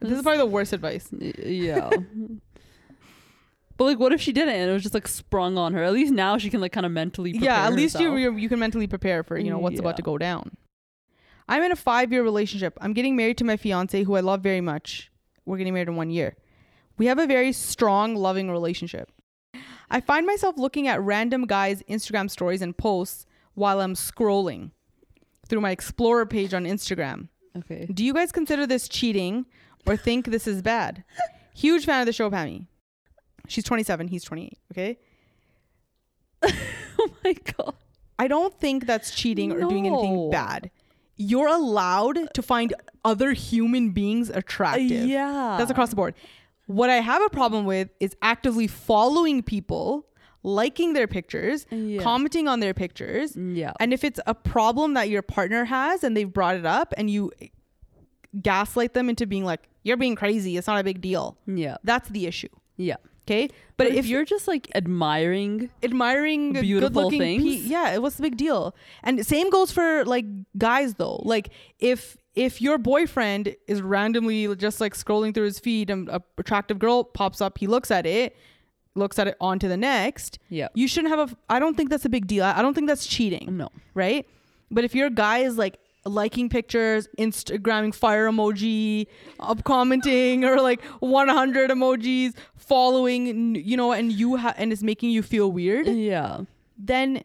this 0.01 0.13
is 0.13 0.23
probably 0.23 0.39
the 0.39 0.47
worst 0.47 0.73
advice 0.73 1.09
Yeah. 1.13 1.91
But 3.77 3.85
like, 3.85 3.99
what 3.99 4.13
if 4.13 4.21
she 4.21 4.33
didn't, 4.33 4.55
and 4.55 4.71
it 4.71 4.73
was 4.73 4.83
just 4.83 4.95
like 4.95 5.07
sprung 5.07 5.59
on 5.59 5.75
her? 5.75 5.83
At 5.83 5.93
least 5.93 6.13
now 6.13 6.39
she 6.39 6.49
can 6.49 6.61
like 6.61 6.73
kind 6.73 6.87
of 6.87 6.93
mentally. 6.93 7.33
Prepare 7.33 7.47
yeah 7.47 7.67
at 7.67 7.75
least 7.75 8.01
you 8.01 8.11
herself. 8.11 8.35
you 8.35 8.43
you 8.43 8.49
can 8.49 8.59
mentally 8.59 8.87
prepare 8.87 9.23
for 9.23 9.39
you 9.39 9.51
know 9.51 9.59
what's 9.59 9.79
about 9.79 9.97
to 9.97 10.03
go 10.03 10.17
down. 10.17 10.57
I'm 11.49 11.63
in 11.63 11.73
a 11.73 11.77
five 11.77 12.13
year 12.13 12.23
relationship. 12.23 12.77
I'm 12.81 12.93
getting 12.93 13.17
married 13.17 13.39
to 13.39 13.45
my 13.45 13.57
fiance 13.57 14.03
who 14.03 14.17
i 14.17 14.21
love 14.21 14.41
very 14.41 14.61
much. 14.61 15.11
We're 15.45 15.59
getting 15.59 15.75
married 15.75 15.89
in 15.89 15.97
one 15.97 16.11
year. 16.11 16.37
We 16.99 17.07
have 17.07 17.19
a 17.19 17.27
very 17.27 17.53
strong 17.53 18.17
loving 18.17 18.51
relationship. 18.51 19.13
I 19.91 20.01
find 20.01 20.27
myself 20.27 20.57
looking 20.57 20.89
at 20.89 21.01
random 21.03 21.47
guys 21.47 21.83
instagram 21.89 22.31
stories 22.31 22.63
and 22.63 22.77
posts 22.77 23.27
while 23.55 23.81
i'm 23.81 23.95
scrolling 23.95 24.71
through 25.47 25.61
my 25.61 25.71
explorer 25.71 26.27
page 26.27 26.55
on 26.55 26.65
instagram. 26.65 27.29
Okay. 27.57 27.87
do 27.93 28.05
you 28.05 28.13
guys 28.13 28.33
consider 28.33 28.67
this 28.67 28.87
cheating 28.87 29.47
or 29.87 29.97
think 29.97 30.27
this 30.27 30.47
is 30.47 30.63
bad? 30.63 31.05
Huge 31.55 31.87
fan 31.87 32.01
of 32.01 32.07
the 32.07 32.13
show 32.13 32.31
pammy 32.31 32.67
she's 33.49 33.65
27 33.65 34.09
he's 34.09 34.25
28 34.25 34.59
okay 34.73 34.99
oh 36.43 37.11
my 37.25 37.35
god. 37.57 37.75
I 38.19 38.29
don't 38.29 38.59
think 38.59 38.87
that's 38.87 39.15
cheating 39.15 39.53
or 39.53 39.61
doing 39.61 39.87
anything 39.87 40.15
No. 40.15 40.29
bad. 40.31 40.71
You're 41.17 41.49
allowed 41.49 42.33
to 42.35 42.43
find 42.43 42.75
other 43.05 43.33
human 43.33 43.91
beings 43.91 44.29
attractive. 44.31 45.07
yeah. 45.07 45.57
That's 45.59 45.71
across 45.71 45.91
the 45.91 45.97
board. 45.97 46.15
What 46.67 46.91
I 46.91 46.97
have 46.97 47.23
a 47.23 47.29
problem 47.31 47.65
with 47.65 47.89
is 48.01 48.17
actively 48.23 48.67
following 48.67 49.43
people, 49.43 50.07
liking 50.43 50.93
their 50.93 51.07
pictures, 51.07 51.67
Yeah. 51.71 52.03
commenting 52.03 52.49
on 52.49 52.61
their 52.61 52.75
pictures. 52.75 53.37
Yeah. 53.37 53.73
And 53.81 53.93
if 53.93 54.05
it's 54.05 54.21
a 54.27 54.35
problem 54.35 54.95
that 54.95 55.09
your 55.09 55.23
partner 55.23 55.65
has 55.65 56.05
and 56.05 56.17
they've 56.17 56.31
brought 56.33 56.57
it 56.57 56.67
up 56.67 56.93
and 56.97 57.11
you 57.11 57.33
gaslight 58.43 58.95
them 58.95 59.09
into 59.09 59.27
being 59.27 59.45
like, 59.45 59.69
you're 59.85 59.97
being 59.97 60.17
crazy, 60.17 60.57
it's 60.57 60.67
not 60.67 60.79
a 60.81 60.85
big 60.85 61.01
deal. 61.01 61.39
yeah. 61.47 61.77
That's 61.85 62.09
the 62.11 62.27
issue. 62.27 62.49
Yeah. 62.77 62.97
Okay? 63.27 63.49
But, 63.49 63.57
But, 63.77 63.87
if, 63.89 63.97
if 63.97 64.07
you're 64.07 64.25
just 64.25 64.47
like 64.49 64.71
admiring, 64.75 65.71
admiring 65.83 66.53
Beautiful 66.55 67.11
things. 67.11 67.67
yeah 67.67 67.99
what's 67.99 68.17
the 68.17 68.23
big 68.23 68.37
deal. 68.37 68.75
And 69.03 69.25
same 69.27 69.51
goes 69.51 69.73
for 69.73 70.05
like 70.05 70.25
guys 70.57 70.95
though. 70.95 71.21
Like 71.25 71.51
if 71.79 72.17
if 72.35 72.63
your 72.63 72.79
boyfriend 72.79 73.57
is 73.67 73.83
randomly 73.83 74.55
just 74.57 74.81
like 74.81 74.95
scrolling 74.95 75.35
through 75.35 75.47
his 75.47 75.59
feed 75.59 75.91
and 75.91 76.09
a 76.09 76.23
attractive 76.39 76.79
girl 76.79 77.03
pops 77.03 77.41
up 77.41 77.57
he 77.59 77.67
looks 77.67 77.91
at 77.91 78.05
it 78.07 78.37
looks 78.95 79.19
at 79.19 79.27
it 79.27 79.37
on 79.41 79.59
to 79.59 79.69
the 79.69 79.77
next 79.77 80.39
yeah, 80.49 80.69
you 80.75 80.87
shouldn't 80.87 81.15
have 81.15 81.31
a 81.31 81.37
i 81.51 81.59
don't 81.59 81.77
think 81.77 81.91
that's 81.91 82.05
a 82.05 82.09
big 82.09 82.27
deal. 82.27 82.45
I 82.45 82.63
don't 82.63 82.75
think 82.75 82.87
that's 82.87 83.07
cheating. 83.07 83.57
No, 83.57 83.69
right? 83.95 84.27
But 84.71 84.85
if 84.85 84.95
your 84.95 85.11
guy 85.11 85.39
is 85.39 85.59
like 85.59 85.79
liking 86.07 86.49
pictures 86.49 87.09
instagramming 87.19 87.95
fire 87.95 88.29
emoji 88.31 89.07
up 89.41 89.65
commenting 89.65 90.45
or 90.45 90.61
like 90.61 90.83
100 91.01 91.71
emojis 91.71 92.33
following 92.57 93.55
you 93.55 93.77
know 93.77 93.93
and 93.93 94.13
you 94.13 94.37
ha- 94.37 94.55
and 94.57 94.73
it's 94.73 94.83
making 94.83 95.11
you 95.11 95.23
feel 95.23 95.51
weird 95.53 95.87
yeah. 95.87 96.41
then 96.79 97.23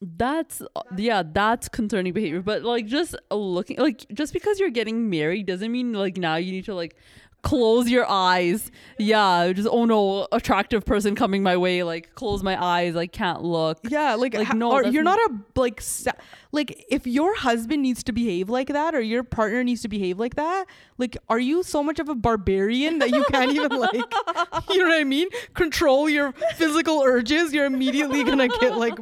That's 0.00 0.62
yeah, 0.96 1.24
that's 1.24 1.68
concerning 1.68 2.12
behavior. 2.12 2.40
But 2.40 2.62
like 2.62 2.86
just 2.86 3.16
looking, 3.32 3.78
like 3.78 4.06
just 4.14 4.32
because 4.32 4.60
you're 4.60 4.70
getting 4.70 5.10
married 5.10 5.46
doesn't 5.46 5.72
mean 5.72 5.92
like 5.92 6.16
now 6.16 6.36
you 6.36 6.52
need 6.52 6.66
to 6.66 6.74
like 6.74 6.94
close 7.42 7.88
your 7.88 8.08
eyes. 8.08 8.70
Yeah, 9.00 9.52
just 9.52 9.68
oh 9.68 9.86
no, 9.86 10.28
attractive 10.30 10.84
person 10.84 11.16
coming 11.16 11.42
my 11.42 11.56
way. 11.56 11.82
Like 11.82 12.14
close 12.14 12.44
my 12.44 12.56
eyes. 12.62 12.94
I 12.94 13.08
can't 13.08 13.42
look. 13.42 13.80
yeah 13.88 14.14
like, 14.14 14.34
Like, 14.34 14.46
ha- 14.46 14.54
no, 14.54 14.84
you're 14.84 15.02
not 15.02 15.18
a 15.18 15.34
like 15.56 15.80
sa- 15.80 16.12
like 16.52 16.84
if 16.90 17.06
your 17.06 17.36
husband 17.36 17.82
needs 17.82 18.02
to 18.02 18.12
behave 18.12 18.48
like 18.48 18.68
that 18.68 18.94
or 18.94 19.00
your 19.00 19.22
partner 19.22 19.62
needs 19.62 19.82
to 19.82 19.88
behave 19.88 20.18
like 20.18 20.36
that 20.36 20.66
like 20.96 21.16
are 21.28 21.38
you 21.38 21.62
so 21.62 21.82
much 21.82 21.98
of 21.98 22.08
a 22.08 22.14
barbarian 22.14 22.98
that 22.98 23.10
you 23.10 23.24
can't 23.30 23.52
even 23.52 23.70
like 23.78 23.92
you 24.70 24.78
know 24.78 24.88
what 24.88 25.00
i 25.00 25.04
mean? 25.04 25.28
Control 25.54 26.08
your 26.08 26.32
physical 26.56 27.02
urges. 27.04 27.52
You're 27.52 27.66
immediately 27.66 28.24
gonna 28.24 28.48
get 28.48 28.76
like 28.76 28.98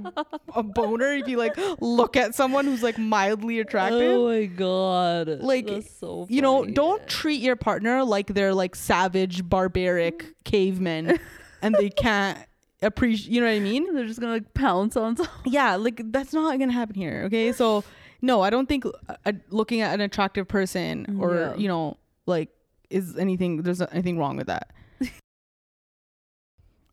a 0.54 0.62
boner 0.62 1.12
if 1.14 1.28
you 1.28 1.36
like 1.36 1.56
look 1.80 2.16
at 2.16 2.34
someone 2.34 2.64
who's 2.64 2.82
like 2.82 2.98
mildly 2.98 3.60
attractive. 3.60 4.12
Oh 4.12 4.28
my 4.28 4.46
god! 4.46 5.40
Like, 5.40 5.68
so 5.98 6.26
you 6.28 6.42
know 6.42 6.64
don't 6.64 7.06
treat 7.06 7.40
your 7.40 7.56
partner 7.56 8.04
like 8.04 8.28
they're 8.28 8.54
like 8.54 8.74
savage 8.74 9.48
barbaric 9.48 10.34
cavemen 10.44 11.18
and 11.62 11.74
they 11.74 11.90
can't 11.90 12.38
appreciate 12.82 13.32
you 13.32 13.40
know 13.40 13.46
what 13.46 13.54
i 13.54 13.60
mean 13.60 13.94
They're 13.94 14.06
just 14.06 14.20
gonna 14.20 14.32
like 14.34 14.52
pounce 14.54 14.96
on. 14.96 15.16
Someone. 15.16 15.34
yeah 15.46 15.76
like 15.76 16.00
that's 16.12 16.32
not 16.34 16.58
gonna 16.58 16.72
happen 16.72 16.94
here 16.94 17.22
okay 17.26 17.52
so 17.52 17.82
no 18.22 18.42
i 18.42 18.50
don't 18.50 18.68
think 18.68 18.84
uh, 18.86 19.32
looking 19.50 19.80
at 19.80 19.94
an 19.94 20.00
attractive 20.02 20.46
person 20.46 21.18
or 21.20 21.34
Yeah. 21.34 21.54
you 21.56 21.68
know 21.68 21.96
like 22.26 22.50
is 22.90 23.16
anything 23.16 23.62
there's 23.62 23.80
anything 23.80 24.18
wrong 24.18 24.36
with 24.36 24.46
that 24.48 24.70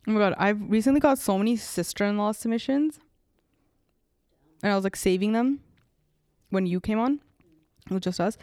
oh 0.07 0.11
my 0.11 0.19
god 0.19 0.33
i've 0.37 0.59
recently 0.69 0.99
got 0.99 1.17
so 1.19 1.37
many 1.37 1.55
sister-in-law 1.55 2.31
submissions 2.31 2.99
and 4.61 4.71
i 4.71 4.75
was 4.75 4.83
like 4.83 4.95
saving 4.95 5.33
them 5.33 5.59
when 6.49 6.65
you 6.65 6.79
came 6.79 6.99
on 6.99 7.19
it 7.89 7.93
was 7.93 8.01
just 8.01 8.19
us 8.19 8.37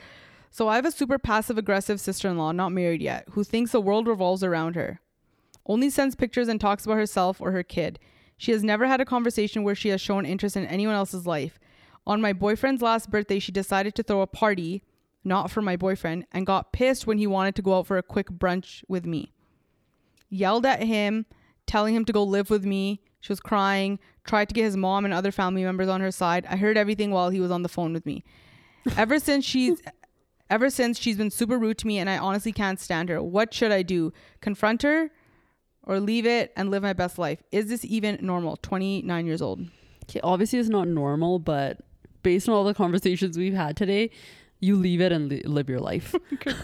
so 0.51 0.69
i 0.69 0.77
have 0.77 0.85
a 0.85 0.91
super 0.93 1.19
passive 1.19 1.57
aggressive 1.59 2.01
sister-in-law 2.01 2.53
not 2.53 2.71
married 2.71 3.01
yet 3.03 3.25
who 3.31 3.45
thinks 3.45 3.73
the 3.73 3.81
world 3.81 4.07
revolves 4.07 4.43
around 4.45 4.75
her 4.75 5.01
only 5.67 5.91
sends 5.91 6.15
pictures 6.15 6.49
and 6.49 6.61
talks 6.61 6.85
about 6.85 6.97
herself 6.97 7.41
or 7.41 7.53
her 7.53 7.63
kid 7.63 7.99
she 8.41 8.53
has 8.53 8.65
never 8.65 8.87
had 8.87 9.03
a 9.03 9.05
conversation 9.05 9.65
where 9.65 9.75
she 9.75 9.91
has 9.91 10.01
shown 10.01 10.25
interest 10.25 10.57
in 10.57 10.65
anyone 10.65 10.95
else's 10.95 11.27
life. 11.27 11.61
On 12.07 12.23
my 12.23 12.33
boyfriend's 12.33 12.81
last 12.81 13.11
birthday, 13.11 13.39
she 13.39 13.53
decided 13.53 13.95
to 13.95 14.03
throw 14.03 14.23
a 14.23 14.27
party, 14.27 14.83
not 15.23 15.51
for 15.51 15.61
my 15.61 15.77
boyfriend, 15.77 16.25
and 16.33 16.47
got 16.47 16.73
pissed 16.73 17.07
when 17.07 17.19
he 17.19 17.27
wanted 17.27 17.55
to 17.57 17.61
go 17.61 17.77
out 17.77 17.87
for 17.87 17.99
a 17.99 18.03
quick 18.03 18.31
brunch 18.31 18.83
with 18.89 19.05
me. 19.05 19.35
Yelled 20.31 20.65
at 20.65 20.83
him, 20.83 21.27
telling 21.67 21.95
him 21.95 22.07
to 22.07 22.15
go 22.15 22.23
live 22.23 22.49
with 22.49 22.65
me. 22.65 23.03
She 23.21 23.31
was 23.31 23.41
crying, 23.41 23.99
tried 24.25 24.49
to 24.49 24.55
get 24.55 24.65
his 24.65 24.75
mom 24.75 25.05
and 25.05 25.13
other 25.13 25.33
family 25.33 25.63
members 25.63 25.91
on 25.91 26.01
her 26.01 26.11
side. 26.11 26.47
I 26.49 26.57
heard 26.57 26.79
everything 26.79 27.11
while 27.11 27.29
he 27.29 27.41
was 27.41 27.51
on 27.51 27.63
the 27.63 27.69
phone 27.69 27.93
with 27.93 28.07
me. 28.07 28.25
Ever 28.97 29.19
since 29.19 29.45
she's 29.45 29.83
ever 30.49 30.71
since 30.71 30.99
she's 30.99 31.19
been 31.19 31.31
super 31.31 31.59
rude 31.59 31.77
to 31.77 31.87
me 31.87 31.99
and 31.99 32.09
I 32.09 32.17
honestly 32.17 32.53
can't 32.53 32.81
stand 32.81 33.11
her. 33.11 33.23
What 33.23 33.53
should 33.53 33.71
I 33.71 33.83
do? 33.83 34.15
Confront 34.41 34.81
her? 34.81 35.11
Or 35.85 36.01
leave 36.01 36.27
it 36.27 36.53
and 36.57 36.71
live 36.71 36.83
my 36.83 36.93
best 36.93 37.19
life. 37.19 37.43
Is 37.51 37.69
this 37.69 37.85
even 37.85 38.19
normal? 38.21 38.57
29 38.57 39.27
years 39.27 39.43
old. 39.43 39.61
Okay, 40.05 40.21
obviously 40.23 40.59
it's 40.59 40.69
not 40.69 40.89
normal, 40.89 41.39
but 41.39 41.79
based 42.23 42.49
on 42.49 42.55
all 42.55 42.65
the 42.65 42.75
conversations 42.75 43.39
we've 43.39 43.55
had 43.55 43.77
today, 43.77 44.11
you 44.59 44.77
leave 44.77 45.01
it 45.01 45.13
and 45.13 45.29
li- 45.29 45.43
live 45.45 45.69
your 45.69 45.81
life. 45.81 46.15
Oh 46.47 46.59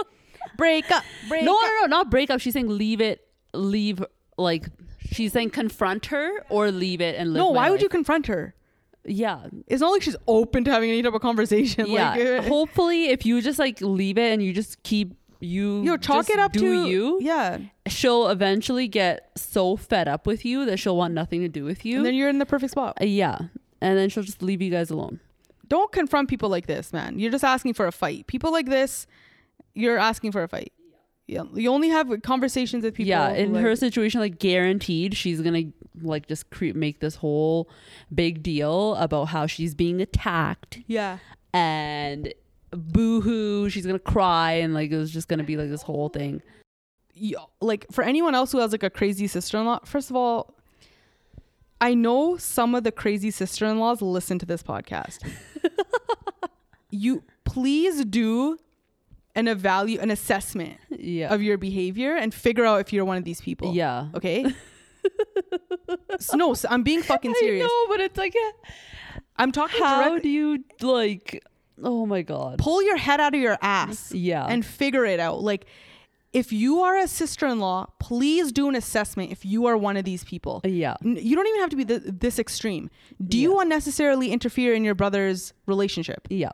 break 0.56 0.90
up. 0.90 1.04
Break 1.28 1.44
no, 1.44 1.54
up. 1.54 1.62
no, 1.62 1.80
no, 1.82 1.86
not 1.86 2.10
break 2.10 2.30
up. 2.30 2.40
She's 2.40 2.54
saying 2.54 2.68
leave 2.68 3.00
it, 3.00 3.26
leave 3.52 4.02
like 4.38 4.68
she's 5.00 5.32
saying 5.32 5.50
confront 5.50 6.06
her 6.06 6.30
or 6.48 6.70
leave 6.70 7.00
it 7.00 7.16
and 7.16 7.32
live. 7.32 7.40
No, 7.40 7.50
why 7.50 7.70
would 7.70 7.82
you 7.82 7.88
confront 7.88 8.26
her? 8.28 8.54
Yeah, 9.08 9.46
It's 9.68 9.80
not 9.80 9.90
like 9.90 10.02
she's 10.02 10.16
open 10.26 10.64
to 10.64 10.70
having 10.72 10.90
any 10.90 11.02
type 11.02 11.14
of 11.14 11.20
conversation. 11.20 11.86
yeah. 11.88 12.14
Like, 12.14 12.44
Hopefully, 12.46 13.10
if 13.10 13.24
you 13.24 13.40
just 13.40 13.58
like 13.58 13.80
leave 13.80 14.18
it 14.18 14.32
and 14.32 14.42
you 14.42 14.52
just 14.52 14.82
keep 14.82 15.14
you 15.46 15.82
Yo, 15.82 15.96
chalk 15.96 16.28
it 16.30 16.38
up 16.38 16.52
to 16.54 16.86
you. 16.86 17.18
Yeah, 17.20 17.58
She'll 17.86 18.28
eventually 18.28 18.88
get 18.88 19.30
so 19.36 19.76
fed 19.76 20.08
up 20.08 20.26
with 20.26 20.44
you 20.44 20.64
that 20.66 20.78
she'll 20.78 20.96
want 20.96 21.14
nothing 21.14 21.40
to 21.40 21.48
do 21.48 21.64
with 21.64 21.84
you. 21.84 21.98
and 21.98 22.06
then 22.06 22.14
you're 22.14 22.28
in 22.28 22.38
the 22.38 22.46
perfect 22.46 22.72
spot. 22.72 22.98
Uh, 23.00 23.04
yeah, 23.06 23.38
and 23.80 23.96
then 23.98 24.08
she'll 24.08 24.22
just 24.24 24.42
leave 24.42 24.60
you 24.60 24.70
guys 24.70 24.90
alone. 24.90 25.20
Don't 25.68 25.90
confront 25.92 26.28
people 26.28 26.48
like 26.48 26.66
this, 26.66 26.92
man. 26.92 27.18
You're 27.18 27.30
just 27.32 27.44
asking 27.44 27.74
for 27.74 27.86
a 27.86 27.92
fight. 27.92 28.26
People 28.26 28.52
like 28.52 28.66
this, 28.66 29.06
you're 29.74 29.98
asking 29.98 30.32
for 30.32 30.42
a 30.42 30.48
fight. 30.48 30.72
Yeah, 31.26 31.42
you 31.54 31.70
only 31.72 31.88
have 31.88 32.08
conversations 32.22 32.84
with 32.84 32.94
people. 32.94 33.08
yeah, 33.08 33.30
in 33.30 33.52
like- 33.52 33.62
her 33.62 33.74
situation, 33.74 34.20
like 34.20 34.38
guaranteed, 34.38 35.16
she's 35.16 35.40
gonna 35.40 35.64
like 36.02 36.28
just 36.28 36.50
cre- 36.50 36.74
make 36.74 37.00
this 37.00 37.16
whole 37.16 37.68
big 38.14 38.42
deal 38.44 38.94
about 38.96 39.24
how 39.24 39.46
she's 39.46 39.74
being 39.74 40.00
attacked 40.00 40.78
Yeah, 40.86 41.18
and 41.52 42.32
boo-hoo 42.70 43.68
she's 43.70 43.86
gonna 43.86 43.98
cry 43.98 44.52
and 44.52 44.74
like 44.74 44.90
it 44.90 44.96
was 44.96 45.10
just 45.10 45.28
gonna 45.28 45.44
be 45.44 45.56
like 45.56 45.68
this 45.68 45.82
whole 45.82 46.08
thing. 46.08 46.42
You, 47.14 47.38
like 47.60 47.86
for 47.90 48.04
anyone 48.04 48.34
else 48.34 48.52
who 48.52 48.58
has 48.58 48.72
like 48.72 48.82
a 48.82 48.90
crazy 48.90 49.26
sister-in-law 49.26 49.80
first 49.84 50.10
of 50.10 50.16
all 50.16 50.54
i 51.80 51.94
know 51.94 52.36
some 52.36 52.74
of 52.74 52.84
the 52.84 52.92
crazy 52.92 53.30
sister-in-laws 53.30 54.02
listen 54.02 54.38
to 54.38 54.46
this 54.46 54.62
podcast. 54.62 55.18
You 56.90 57.24
please 57.44 58.04
do 58.04 58.58
an 59.34 59.48
evaluate 59.48 60.02
an 60.02 60.10
assessment 60.10 60.78
yeah. 60.88 61.32
of 61.32 61.42
your 61.42 61.58
behavior 61.58 62.16
and 62.16 62.32
figure 62.32 62.64
out 62.64 62.80
if 62.80 62.92
you're 62.92 63.04
one 63.04 63.18
of 63.18 63.24
these 63.24 63.40
people. 63.40 63.74
Yeah. 63.74 64.08
Okay? 64.14 64.46
So, 66.18 66.36
no 66.36 66.54
so 66.54 66.68
i'm 66.68 66.82
being 66.82 67.02
fucking 67.02 67.32
serious. 67.34 67.64
I 67.64 67.68
know, 67.68 67.86
but 67.88 68.00
it's 68.00 68.18
like 68.18 68.34
i'm 69.36 69.52
talking 69.52 69.80
how 69.80 70.00
directly 70.00 70.20
do 70.22 70.28
you 70.28 70.64
like 70.80 71.44
oh 71.82 72.06
my 72.06 72.22
god 72.22 72.58
pull 72.58 72.82
your 72.82 72.96
head 72.96 73.20
out 73.20 73.34
of 73.34 73.40
your 73.40 73.58
ass 73.62 74.12
yeah 74.12 74.46
and 74.46 74.64
figure 74.64 75.04
it 75.04 75.20
out. 75.20 75.42
Like, 75.42 75.66
if 76.32 76.52
you 76.52 76.80
are 76.80 76.98
a 76.98 77.08
sister 77.08 77.46
in 77.46 77.60
law, 77.60 77.86
please 77.98 78.52
do 78.52 78.68
an 78.68 78.74
assessment 78.74 79.32
if 79.32 79.46
you 79.46 79.64
are 79.66 79.76
one 79.76 79.96
of 79.96 80.04
these 80.04 80.22
people. 80.24 80.60
yeah 80.64 80.96
You 81.02 81.34
don't 81.34 81.46
even 81.46 81.60
have 81.60 81.70
to 81.70 81.76
be 81.76 81.84
th- 81.86 82.02
this 82.04 82.38
extreme. 82.38 82.90
Do 83.26 83.38
you 83.38 83.54
Yeah. 83.54 83.62
unnecessarily 83.62 84.32
interfere 84.32 84.74
in 84.74 84.84
your 84.84 84.94
brother's 84.94 85.54
relationship? 85.66 86.26
yeah 86.28 86.50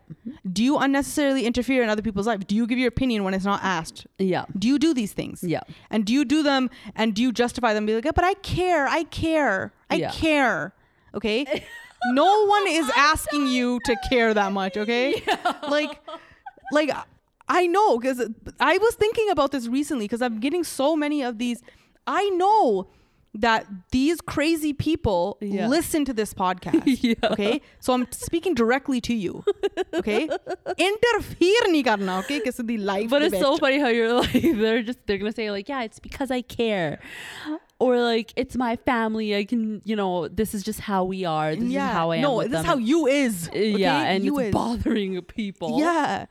Do 0.52 0.62
you 0.62 0.76
unnecessarily 0.78 1.46
interfere 1.46 1.82
in 1.82 1.88
other 1.88 2.02
people's 2.02 2.28
life? 2.28 2.46
Do 2.46 2.54
you 2.54 2.66
give 2.68 2.78
your 2.78 2.88
opinion 2.88 3.24
when 3.24 3.34
it's 3.34 3.44
not 3.44 3.60
asked? 3.64 4.06
yeah 4.18 4.44
Do 4.56 4.68
you 4.68 4.78
do 4.78 4.94
these 4.94 5.12
things? 5.12 5.42
yeah 5.42 5.62
And 5.90 6.04
do 6.04 6.12
you 6.12 6.24
do 6.24 6.42
them 6.44 6.70
and 6.94 7.12
do 7.14 7.22
you 7.22 7.32
justify 7.32 7.74
them? 7.74 7.86
Be 7.86 7.94
like, 7.96 8.04
"Yeah, 8.04 8.12
but 8.14 8.24
I 8.24 8.34
care. 8.34 8.86
I 8.86 9.02
care. 9.04 9.72
I 9.90 9.96
Yeah. 9.96 10.10
care. 10.12 10.74
Okay. 11.14 11.64
no 12.06 12.46
one 12.46 12.66
is 12.68 12.90
asking 12.96 13.46
you 13.46 13.80
to 13.84 13.96
care 14.10 14.34
that 14.34 14.52
much, 14.52 14.76
okay? 14.76 15.22
Yeah. 15.32 15.54
Like, 15.68 16.00
like 16.72 16.90
I 17.48 17.66
know 17.66 17.98
because 17.98 18.28
I 18.60 18.78
was 18.78 18.94
thinking 18.94 19.30
about 19.30 19.52
this 19.52 19.68
recently 19.68 20.04
because 20.04 20.22
I'm 20.22 20.40
getting 20.40 20.64
so 20.64 20.96
many 20.96 21.22
of 21.22 21.38
these. 21.38 21.62
I 22.06 22.28
know 22.30 22.88
that 23.34 23.66
these 23.90 24.20
crazy 24.20 24.72
people 24.72 25.38
yeah. 25.40 25.66
listen 25.66 26.04
to 26.04 26.12
this 26.12 26.34
podcast. 26.34 26.82
yeah. 27.02 27.14
Okay. 27.32 27.62
So 27.80 27.94
I'm 27.94 28.10
speaking 28.12 28.54
directly 28.54 29.00
to 29.02 29.14
you. 29.14 29.42
Okay. 29.94 30.28
Interfere 30.78 31.62
nahi 31.68 31.84
karna, 31.84 32.18
okay? 32.18 32.38
Because 32.38 32.56
the 32.56 32.76
life. 32.78 33.08
But 33.08 33.22
it's 33.22 33.38
so 33.38 33.56
funny 33.56 33.78
how 33.78 33.88
you're 33.88 34.12
like, 34.12 34.32
they're 34.32 34.82
just, 34.82 34.98
they're 35.06 35.18
going 35.18 35.32
to 35.32 35.34
say, 35.34 35.50
like, 35.50 35.68
yeah, 35.68 35.82
it's 35.82 35.98
because 35.98 36.30
I 36.30 36.42
care 36.42 37.00
or 37.82 37.92
like 38.12 38.28
it's 38.42 38.56
my 38.66 38.74
family 38.90 39.28
i 39.40 39.44
can 39.52 39.62
you 39.84 39.96
know 40.00 40.28
this 40.40 40.50
is 40.56 40.62
just 40.62 40.80
how 40.90 41.00
we 41.12 41.20
are 41.24 41.50
this 41.56 41.64
yeah. 41.76 41.88
is 41.88 41.92
how 41.98 42.06
i 42.14 42.16
am 42.16 42.22
no, 42.22 42.32
this 42.48 42.60
is 42.60 42.66
how 42.72 42.76
you 42.76 43.06
is. 43.06 43.48
Uh, 43.54 43.58
yeah 43.58 44.10
and 44.12 44.24
you 44.24 44.38
it's 44.38 44.48
is. 44.48 44.54
bothering 44.54 45.20
people 45.22 45.70
Yeah. 45.80 46.26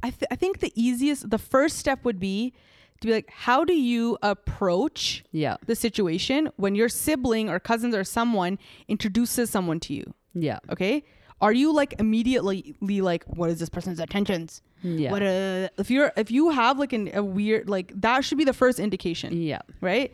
I, 0.00 0.10
th- 0.10 0.28
I 0.30 0.36
think 0.36 0.60
the 0.60 0.72
easiest, 0.86 1.28
the 1.28 1.38
first 1.38 1.74
step 1.78 2.04
would 2.04 2.20
be 2.20 2.52
to 3.00 3.06
be 3.08 3.12
like, 3.12 3.28
how 3.46 3.64
do 3.64 3.74
you 3.74 4.16
approach 4.22 5.24
yeah 5.32 5.56
the 5.66 5.74
situation 5.74 6.40
when 6.56 6.74
your 6.80 6.88
sibling 6.88 7.48
or 7.52 7.58
cousins 7.70 7.94
or 8.00 8.04
someone 8.04 8.58
introduces 8.94 9.50
someone 9.50 9.80
to 9.86 9.94
you? 9.98 10.06
yeah 10.34 10.58
Okay. 10.70 11.04
Are 11.40 11.52
you 11.52 11.72
like 11.72 11.94
immediately 12.00 12.74
like, 12.80 13.24
what 13.24 13.48
is 13.50 13.58
this 13.62 13.68
person's 13.76 14.00
intentions? 14.00 14.50
yeah 14.82 15.10
What 15.12 15.22
uh, 15.22 15.68
if 15.82 15.90
you're 15.90 16.12
if 16.16 16.30
you 16.30 16.50
have 16.50 16.78
like 16.78 16.92
an, 16.98 17.04
a 17.14 17.22
weird 17.22 17.68
like 17.76 17.88
that 18.00 18.18
should 18.24 18.38
be 18.38 18.44
the 18.52 18.58
first 18.62 18.78
indication, 18.78 19.30
yeah 19.52 19.62
right? 19.80 20.10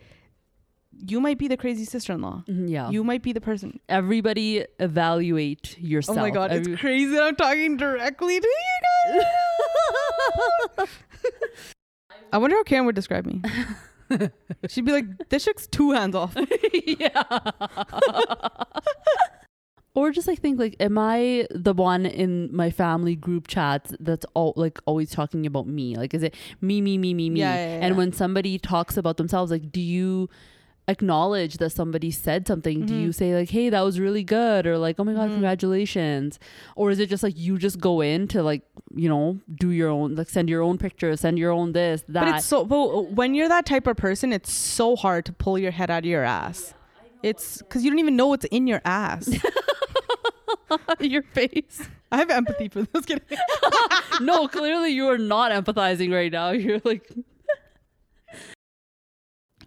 You 1.07 1.19
might 1.19 1.37
be 1.37 1.47
the 1.47 1.57
crazy 1.57 1.85
sister-in-law. 1.85 2.43
Mhm, 2.47 2.69
yeah 2.69 2.89
You 2.89 3.03
might 3.03 3.21
be 3.21 3.33
the 3.33 3.41
person. 3.41 3.79
everybody 3.89 4.65
evaluate 4.79 5.77
yourself. 5.79 6.17
Oh 6.17 6.21
my 6.21 6.29
god, 6.29 6.51
Every- 6.51 6.73
it's 6.73 6.81
crazy 6.81 7.11
that 7.11 7.23
I'm 7.23 7.35
talking 7.35 7.77
directly 7.77 8.39
to 8.39 8.47
you 8.47 8.81
guys. 9.17 10.87
I 12.33 12.37
wonder 12.37 12.55
how 12.55 12.63
Karen 12.63 12.85
would 12.85 12.95
describe 12.95 13.25
me. 13.25 13.41
She'd 14.69 14.85
be 14.85 14.91
like, 14.91 15.29
"This 15.29 15.45
chick's 15.45 15.67
two 15.67 15.91
hands 15.91 16.15
off." 16.15 16.35
yeah. 16.73 17.23
or 19.93 20.11
just 20.11 20.27
like 20.27 20.39
think 20.39 20.59
like, 20.59 20.75
am 20.79 20.97
I 20.97 21.47
the 21.51 21.73
one 21.73 22.05
in 22.05 22.53
my 22.55 22.69
family 22.69 23.15
group 23.15 23.47
chats 23.47 23.95
that's 23.99 24.25
all 24.33 24.53
like 24.55 24.79
always 24.85 25.09
talking 25.11 25.45
about 25.45 25.67
me? 25.67 25.95
Like, 25.95 26.13
is 26.13 26.23
it 26.23 26.35
me, 26.61 26.81
me, 26.81 26.97
me, 26.97 27.13
me, 27.13 27.29
me? 27.29 27.39
Yeah, 27.39 27.55
yeah, 27.55 27.85
And 27.85 27.95
when 27.97 28.11
somebody 28.11 28.59
talks 28.59 28.97
about 28.97 29.17
themselves, 29.17 29.51
like, 29.51 29.71
do 29.71 29.81
you 29.81 30.29
acknowledge 30.87 31.57
that 31.57 31.71
somebody 31.71 32.11
said 32.11 32.47
something? 32.47 32.85
Do 32.85 32.93
Mm-hmm. 32.93 33.03
you 33.03 33.11
say 33.11 33.35
like, 33.35 33.49
hey, 33.49 33.69
that 33.69 33.81
was 33.81 33.99
really 33.99 34.23
good, 34.23 34.67
or 34.67 34.77
like, 34.77 34.99
oh 34.99 35.03
my 35.03 35.13
god, 35.13 35.29
congratulations? 35.29 36.39
Or 36.75 36.91
is 36.91 36.99
it 36.99 37.09
just 37.09 37.23
like 37.23 37.37
you 37.37 37.57
just 37.57 37.79
go 37.79 38.01
in 38.01 38.27
to 38.29 38.43
like, 38.43 38.61
you 38.93 39.09
know, 39.09 39.39
do 39.53 39.71
your 39.71 39.89
own, 39.89 40.15
like, 40.15 40.29
send 40.29 40.49
your 40.49 40.61
own 40.61 40.77
pictures, 40.77 41.21
send 41.21 41.37
your 41.39 41.51
own 41.51 41.71
this, 41.73 42.03
that? 42.09 42.25
But 42.25 42.35
it's 42.35 42.45
so. 42.45 42.65
But 42.65 43.11
when 43.11 43.33
you're 43.33 43.49
that 43.49 43.65
type 43.65 43.87
of 43.87 43.97
person, 43.97 44.31
it's 44.33 44.51
so 44.51 44.95
hard 44.95 45.25
to 45.25 45.33
pull 45.33 45.57
your 45.57 45.71
head 45.71 45.89
out 45.89 45.99
of 45.99 46.05
your 46.05 46.23
ass. 46.23 46.73
It's 47.23 47.57
because 47.59 47.83
you 47.83 47.89
don't 47.89 47.99
even 47.99 48.15
know 48.15 48.27
what's 48.27 48.45
in 48.45 48.67
your 48.67 48.81
ass. 48.85 49.27
your 50.99 51.21
face. 51.23 51.87
I 52.11 52.17
have 52.17 52.29
empathy 52.29 52.69
for 52.69 52.83
this. 52.83 53.05
No, 54.21 54.47
clearly 54.47 54.91
you 54.91 55.07
are 55.09 55.17
not 55.17 55.51
empathizing 55.51 56.13
right 56.13 56.31
now. 56.31 56.51
You're 56.51 56.79
like, 56.85 57.11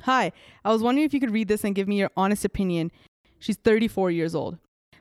Hi, 0.08 0.32
I 0.64 0.72
was 0.72 0.82
wondering 0.82 1.04
if 1.04 1.12
you 1.12 1.20
could 1.20 1.34
read 1.34 1.48
this 1.48 1.64
and 1.64 1.74
give 1.74 1.86
me 1.86 1.98
your 1.98 2.10
honest 2.16 2.42
opinion. 2.42 2.90
She's 3.40 3.58
34 3.58 4.10
years 4.10 4.34
old. 4.34 4.56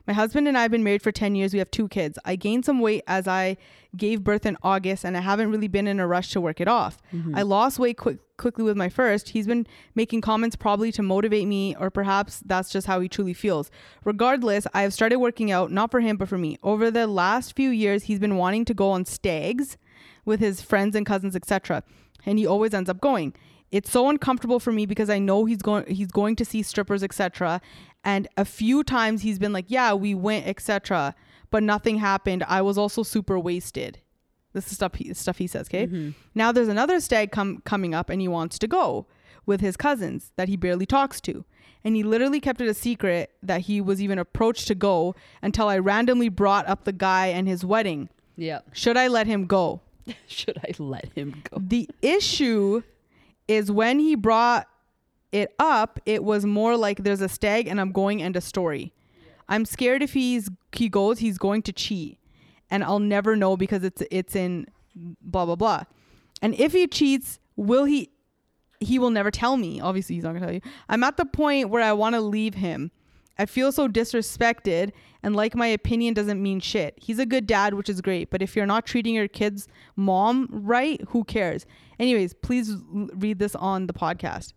My 0.06 0.12
husband 0.12 0.46
and 0.46 0.58
I 0.58 0.60
have 0.60 0.70
been 0.70 0.84
married 0.84 1.00
for 1.00 1.10
10 1.10 1.34
years. 1.34 1.54
We 1.54 1.60
have 1.60 1.70
two 1.70 1.88
kids. 1.88 2.18
I 2.26 2.36
gained 2.36 2.66
some 2.66 2.78
weight 2.78 3.04
as 3.06 3.26
I 3.26 3.56
gave 3.96 4.22
birth 4.22 4.44
in 4.44 4.58
August, 4.62 5.06
and 5.06 5.16
I 5.16 5.20
haven't 5.20 5.50
really 5.50 5.66
been 5.66 5.86
in 5.86 5.98
a 5.98 6.06
rush 6.06 6.32
to 6.32 6.42
work 6.42 6.60
it 6.60 6.68
off. 6.68 7.00
Mm-hmm. 7.10 7.36
I 7.36 7.40
lost 7.40 7.78
weight 7.78 7.96
quick, 7.96 8.18
quickly 8.36 8.64
with 8.64 8.76
my 8.76 8.90
first. 8.90 9.30
He's 9.30 9.46
been 9.46 9.66
making 9.94 10.20
comments 10.20 10.56
probably 10.56 10.92
to 10.92 11.02
motivate 11.02 11.48
me, 11.48 11.74
or 11.80 11.90
perhaps 11.90 12.42
that's 12.44 12.68
just 12.68 12.86
how 12.86 13.00
he 13.00 13.08
truly 13.08 13.32
feels. 13.32 13.70
Regardless, 14.04 14.66
I 14.74 14.82
have 14.82 14.92
started 14.92 15.16
working 15.16 15.50
out, 15.50 15.72
not 15.72 15.90
for 15.90 16.00
him, 16.00 16.18
but 16.18 16.28
for 16.28 16.36
me. 16.36 16.58
Over 16.62 16.90
the 16.90 17.06
last 17.06 17.56
few 17.56 17.70
years, 17.70 18.02
he's 18.02 18.18
been 18.18 18.36
wanting 18.36 18.66
to 18.66 18.74
go 18.74 18.90
on 18.90 19.06
stags 19.06 19.78
with 20.26 20.40
his 20.40 20.60
friends 20.60 20.94
and 20.94 21.06
cousins, 21.06 21.34
etc. 21.34 21.82
And 22.26 22.38
he 22.38 22.46
always 22.46 22.74
ends 22.74 22.90
up 22.90 23.00
going. 23.00 23.32
It's 23.70 23.90
so 23.90 24.08
uncomfortable 24.08 24.60
for 24.60 24.72
me 24.72 24.86
because 24.86 25.10
I 25.10 25.18
know 25.18 25.44
he's 25.44 25.58
going 25.58 25.86
he's 25.86 26.10
going 26.10 26.36
to 26.36 26.44
see 26.44 26.62
strippers, 26.62 27.02
etc. 27.02 27.60
And 28.04 28.28
a 28.36 28.44
few 28.44 28.82
times 28.82 29.22
he's 29.22 29.38
been 29.38 29.52
like, 29.52 29.66
"Yeah, 29.68 29.92
we 29.94 30.14
went, 30.14 30.46
etc." 30.46 31.14
But 31.50 31.62
nothing 31.62 31.98
happened. 31.98 32.44
I 32.46 32.62
was 32.62 32.78
also 32.78 33.02
super 33.02 33.38
wasted. 33.38 34.00
This 34.52 34.66
is 34.68 34.74
stuff 34.74 34.94
he, 34.94 35.12
stuff 35.14 35.38
he 35.38 35.46
says. 35.46 35.68
Okay. 35.68 35.86
Mm-hmm. 35.86 36.10
Now 36.34 36.52
there's 36.52 36.68
another 36.68 37.00
stag 37.00 37.30
come 37.30 37.60
coming 37.64 37.94
up, 37.94 38.08
and 38.10 38.20
he 38.20 38.28
wants 38.28 38.58
to 38.60 38.66
go 38.66 39.06
with 39.46 39.60
his 39.60 39.76
cousins 39.76 40.32
that 40.36 40.48
he 40.48 40.56
barely 40.56 40.86
talks 40.86 41.20
to. 41.22 41.44
And 41.84 41.94
he 41.94 42.02
literally 42.02 42.40
kept 42.40 42.60
it 42.60 42.68
a 42.68 42.74
secret 42.74 43.30
that 43.42 43.62
he 43.62 43.80
was 43.80 44.02
even 44.02 44.18
approached 44.18 44.66
to 44.68 44.74
go 44.74 45.14
until 45.42 45.68
I 45.68 45.78
randomly 45.78 46.28
brought 46.28 46.66
up 46.68 46.84
the 46.84 46.92
guy 46.92 47.28
and 47.28 47.46
his 47.48 47.64
wedding. 47.64 48.08
yeah. 48.36 48.60
Should 48.72 48.96
I 48.96 49.08
let 49.08 49.26
him 49.26 49.46
go? 49.46 49.80
Should 50.26 50.58
I 50.58 50.74
let 50.78 51.12
him 51.14 51.42
go? 51.50 51.58
The 51.60 51.88
issue 52.02 52.82
is 53.48 53.72
when 53.72 53.98
he 53.98 54.14
brought 54.14 54.68
it 55.32 55.54
up, 55.58 55.98
it 56.06 56.22
was 56.22 56.44
more 56.44 56.76
like 56.76 57.02
there's 57.02 57.20
a 57.20 57.28
stag 57.28 57.66
and 57.66 57.80
I'm 57.80 57.92
going 57.92 58.22
and 58.22 58.36
a 58.36 58.40
story. 58.40 58.92
I'm 59.48 59.64
scared 59.64 60.02
if 60.02 60.12
he's 60.12 60.50
he 60.72 60.88
goes, 60.88 61.18
he's 61.18 61.38
going 61.38 61.62
to 61.62 61.72
cheat. 61.72 62.18
And 62.70 62.84
I'll 62.84 62.98
never 62.98 63.34
know 63.34 63.56
because 63.56 63.82
it's 63.82 64.02
it's 64.10 64.36
in 64.36 64.66
blah 64.94 65.46
blah 65.46 65.56
blah. 65.56 65.84
And 66.42 66.54
if 66.54 66.72
he 66.72 66.86
cheats, 66.86 67.40
will 67.56 67.84
he 67.84 68.10
he 68.80 68.98
will 68.98 69.10
never 69.10 69.30
tell 69.30 69.56
me. 69.56 69.80
Obviously 69.80 70.14
he's 70.14 70.24
not 70.24 70.34
gonna 70.34 70.46
tell 70.46 70.54
you. 70.54 70.60
I'm 70.88 71.02
at 71.02 71.16
the 71.16 71.24
point 71.24 71.70
where 71.70 71.82
I 71.82 71.92
want 71.92 72.14
to 72.14 72.20
leave 72.20 72.54
him. 72.54 72.90
I 73.38 73.46
feel 73.46 73.70
so 73.70 73.88
disrespected 73.88 74.92
and 75.22 75.34
like 75.34 75.54
my 75.54 75.68
opinion 75.68 76.14
doesn't 76.14 76.42
mean 76.42 76.60
shit. 76.60 76.94
He's 76.96 77.18
a 77.18 77.26
good 77.26 77.46
dad, 77.46 77.74
which 77.74 77.88
is 77.88 78.00
great, 78.00 78.30
but 78.30 78.42
if 78.42 78.54
you're 78.54 78.66
not 78.66 78.84
treating 78.86 79.14
your 79.14 79.28
kid's 79.28 79.68
mom 79.96 80.48
right, 80.50 81.00
who 81.08 81.24
cares? 81.24 81.66
Anyways, 81.98 82.34
please 82.34 82.76
read 82.92 83.38
this 83.38 83.54
on 83.54 83.86
the 83.86 83.92
podcast. 83.92 84.52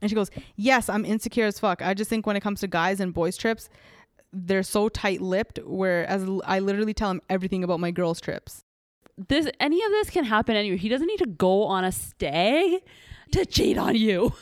And 0.00 0.10
she 0.10 0.14
goes, 0.14 0.30
Yes, 0.56 0.88
I'm 0.88 1.04
insecure 1.04 1.46
as 1.46 1.58
fuck. 1.58 1.82
I 1.82 1.94
just 1.94 2.10
think 2.10 2.26
when 2.26 2.36
it 2.36 2.40
comes 2.40 2.60
to 2.60 2.66
guys 2.66 3.00
and 3.00 3.14
boys' 3.14 3.36
trips, 3.36 3.68
they're 4.32 4.62
so 4.62 4.88
tight 4.88 5.20
lipped, 5.20 5.60
whereas 5.64 6.28
I 6.44 6.58
literally 6.58 6.94
tell 6.94 7.10
him 7.10 7.20
everything 7.30 7.64
about 7.64 7.80
my 7.80 7.90
girls' 7.90 8.20
trips. 8.20 8.64
this 9.28 9.48
any 9.60 9.82
of 9.82 9.90
this 9.90 10.10
can 10.10 10.24
happen 10.24 10.56
anywhere. 10.56 10.76
He 10.76 10.88
doesn't 10.88 11.06
need 11.06 11.18
to 11.18 11.26
go 11.26 11.64
on 11.64 11.84
a 11.84 11.92
stag 11.92 12.82
to 13.32 13.46
cheat 13.46 13.78
on 13.78 13.94
you. 13.94 14.32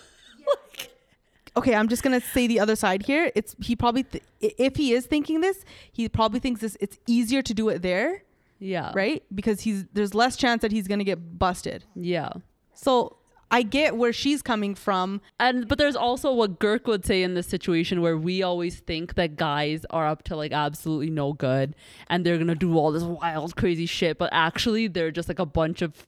okay, 1.57 1.75
I'm 1.75 1.89
just 1.89 2.03
gonna 2.03 2.21
say 2.21 2.47
the 2.47 2.59
other 2.59 2.75
side 2.75 3.03
here. 3.05 3.31
It's 3.35 3.55
he 3.63 3.77
probably 3.77 4.05
th- 4.05 4.25
if 4.41 4.77
he 4.77 4.93
is 4.95 5.07
thinking 5.07 5.43
this, 5.43 5.65
he 5.93 6.09
probably 6.09 6.41
thinks 6.41 6.61
this. 6.63 6.77
It's 6.81 6.99
easier 7.07 7.43
to 7.43 7.55
do 7.55 7.69
it 7.69 7.83
there, 7.83 8.25
Yeah. 8.63 8.93
right? 8.95 9.23
Because 9.35 9.61
he's 9.61 9.85
there's 9.93 10.15
less 10.15 10.37
chance 10.37 10.63
that 10.63 10.71
he's 10.73 10.87
gonna 10.89 11.05
get 11.05 11.39
busted. 11.39 11.85
Yeah. 11.95 12.31
So 12.75 13.19
I 13.51 13.63
get 13.63 13.97
where 13.97 14.13
she's 14.13 14.41
coming 14.41 14.75
from. 14.75 15.21
And 15.39 15.69
but 15.69 15.79
there's 15.79 15.97
also 15.97 16.33
what 16.33 16.59
Girk 16.59 16.87
would 16.87 17.05
say 17.05 17.23
in 17.23 17.35
this 17.35 17.47
situation 17.47 18.01
where 18.01 18.17
we 18.17 18.43
always 18.43 18.81
think 18.81 19.15
that 19.17 19.37
guys 19.37 19.85
are 19.91 20.07
up 20.07 20.23
to 20.25 20.37
like 20.37 20.53
absolutely 20.53 21.11
no 21.11 21.33
good 21.33 21.75
and 22.09 22.25
they're 22.25 22.39
gonna 22.39 22.55
do 22.55 22.79
all 22.79 22.93
this 22.93 23.03
wild 23.03 23.57
crazy 23.57 23.87
shit, 23.87 24.17
but 24.17 24.31
actually 24.33 24.87
they're 24.89 25.11
just 25.11 25.29
like 25.29 25.39
a 25.39 25.47
bunch 25.47 25.83
of 25.83 26.07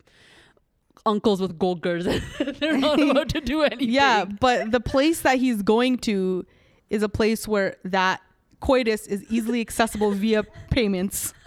uncles 1.06 1.38
with 1.40 1.58
gold 1.58 1.82
girders 1.82 2.06
they're 2.60 2.78
not 2.78 2.98
allowed 3.00 3.28
to 3.30 3.40
do 3.40 3.62
anything. 3.62 3.90
Yeah, 3.90 4.24
but 4.24 4.70
the 4.70 4.80
place 4.80 5.20
that 5.20 5.38
he's 5.38 5.60
going 5.62 5.98
to 5.98 6.46
is 6.88 7.02
a 7.02 7.08
place 7.08 7.46
where 7.48 7.76
that 7.84 8.22
coitus 8.60 9.06
is 9.06 9.22
easily 9.24 9.60
accessible 9.60 10.12
via 10.12 10.44
payments. 10.70 11.34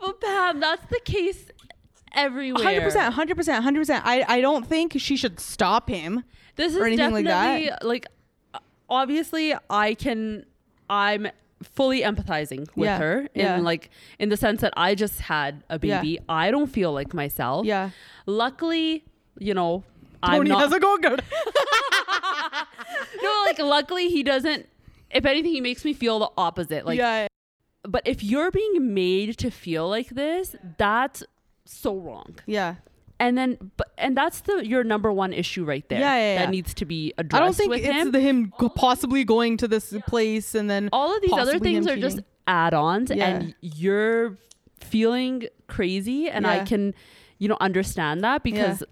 But 0.00 0.20
Pam, 0.20 0.58
that's 0.60 0.84
the 0.86 1.00
case 1.04 1.46
everywhere. 2.12 2.62
Hundred 2.64 2.82
percent, 2.82 3.14
hundred 3.14 3.36
percent, 3.36 3.62
hundred 3.62 3.80
percent. 3.80 4.04
I 4.04 4.24
I 4.26 4.40
don't 4.40 4.66
think 4.66 4.94
she 4.98 5.16
should 5.16 5.38
stop 5.38 5.88
him. 5.88 6.24
This 6.56 6.72
is 6.72 6.78
or 6.78 6.86
anything 6.86 7.12
like 7.12 7.24
definitely 7.24 7.68
that. 7.68 7.84
like, 7.84 8.06
obviously 8.88 9.54
I 9.70 9.94
can 9.94 10.44
I'm 10.90 11.28
fully 11.62 12.02
empathizing 12.02 12.66
with 12.74 12.86
Yeah, 12.86 12.98
her 12.98 13.18
in 13.34 13.40
yeah. 13.40 13.58
like 13.60 13.90
in 14.18 14.28
the 14.28 14.36
sense 14.36 14.60
that 14.62 14.74
I 14.76 14.96
just 14.96 15.20
had 15.20 15.62
a 15.70 15.78
Yeah. 15.80 16.00
baby. 16.00 16.18
I 16.28 16.50
don't 16.50 16.66
feel 16.66 16.92
like 16.92 17.14
myself. 17.14 17.64
Yeah, 17.64 17.90
Luckily, 18.26 19.04
you 19.38 19.54
know, 19.54 19.84
I'm 20.22 20.38
Tony 20.38 20.50
not 20.50 20.62
has 20.62 20.72
a 20.72 20.80
go 20.80 20.96
gird. 20.98 21.22
No, 23.22 23.42
like 23.46 23.58
luckily 23.60 24.08
he 24.08 24.22
doesn't 24.24 24.68
if 25.10 25.24
anything 25.24 25.52
he 25.52 25.60
makes 25.60 25.84
me 25.84 25.92
feel 25.92 26.18
the 26.18 26.30
opposite. 26.36 26.84
Like 26.84 26.98
yeah, 26.98 27.28
but 27.84 28.02
if 28.04 28.22
you're 28.22 28.50
being 28.50 28.94
made 28.94 29.36
to 29.38 29.50
feel 29.50 29.88
like 29.88 30.10
this, 30.10 30.54
that's 30.78 31.22
so 31.64 31.96
wrong. 31.96 32.36
yeah. 32.46 32.76
And 33.20 33.38
then, 33.38 33.70
but 33.76 33.92
and 33.98 34.16
that's 34.16 34.40
the 34.40 34.66
your 34.66 34.82
number 34.82 35.12
one 35.12 35.32
issue 35.32 35.64
right 35.64 35.88
there. 35.88 36.00
Yeah, 36.00 36.16
yeah, 36.16 36.38
That 36.40 36.50
needs 36.50 36.74
to 36.74 36.84
be 36.84 37.14
addressed. 37.18 37.40
I 37.40 37.44
don't 37.44 37.54
think 37.54 37.70
with 37.70 37.84
it's 37.84 37.88
him. 37.92 38.10
the 38.10 38.18
him 38.18 38.52
possibly 38.74 39.22
going 39.22 39.58
to 39.58 39.68
this 39.68 39.94
place 40.08 40.56
and 40.56 40.68
then 40.68 40.88
All 40.92 41.14
of 41.14 41.22
these 41.22 41.32
other 41.32 41.60
things 41.60 41.86
are 41.86 41.96
just 41.96 42.18
add-ons, 42.48 43.12
Yeah. 43.14 43.28
and 43.28 43.54
you're 43.60 44.36
feeling 44.80 45.44
crazy, 45.68 46.28
and 46.28 46.46
I 46.48 46.64
can, 46.64 46.94
you 47.38 47.46
know, 47.48 47.56
understand 47.60 48.22
that 48.22 48.42
because. 48.42 48.82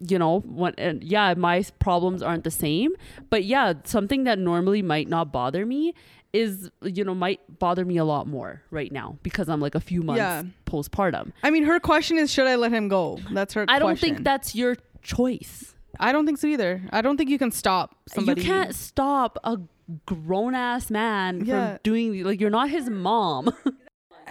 You 0.00 0.18
know, 0.18 0.40
when 0.40 0.74
and 0.76 1.02
yeah, 1.02 1.32
my 1.34 1.64
problems 1.78 2.20
aren't 2.20 2.44
the 2.44 2.50
same, 2.50 2.90
but 3.30 3.44
yeah, 3.44 3.74
something 3.84 4.24
that 4.24 4.38
normally 4.38 4.82
might 4.82 5.08
not 5.08 5.32
bother 5.32 5.64
me 5.64 5.94
is 6.34 6.68
you 6.82 7.04
know 7.04 7.14
might 7.14 7.40
bother 7.58 7.84
me 7.84 7.96
a 7.96 8.04
lot 8.04 8.26
more 8.26 8.60
right 8.70 8.92
now 8.92 9.16
because 9.22 9.48
I'm 9.48 9.60
like 9.60 9.74
a 9.74 9.80
few 9.80 10.02
months 10.02 10.18
Yeah. 10.18 10.42
postpartum. 10.66 11.32
I 11.42 11.50
mean, 11.50 11.64
her 11.64 11.78
question 11.80 12.18
is, 12.18 12.30
should 12.30 12.46
I 12.46 12.56
let 12.56 12.72
him 12.72 12.88
go? 12.88 13.18
That's 13.32 13.54
her. 13.54 13.64
I 13.68 13.78
don't 13.78 13.98
think 13.98 14.24
that's 14.24 14.54
your 14.54 14.76
choice. 15.02 15.74
I 16.00 16.10
don't 16.12 16.26
think 16.26 16.38
so 16.38 16.48
either. 16.48 16.82
I 16.90 17.00
don't 17.02 17.16
think 17.16 17.30
you 17.30 17.38
can 17.38 17.52
stop 17.52 17.96
somebody. 18.08 18.40
You 18.42 18.46
can't 18.46 18.74
stop 18.74 19.38
a 19.44 19.58
grown 20.06 20.54
ass 20.54 20.90
man 20.90 21.44
Yeah. 21.44 21.54
from 21.74 21.78
doing 21.84 22.24
like 22.24 22.40
you're 22.40 22.50
not 22.50 22.68
his 22.68 22.90
mom. 22.90 23.50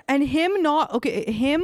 And 0.08 0.24
him 0.28 0.62
not 0.62 0.92
okay. 0.96 1.32
Him 1.32 1.64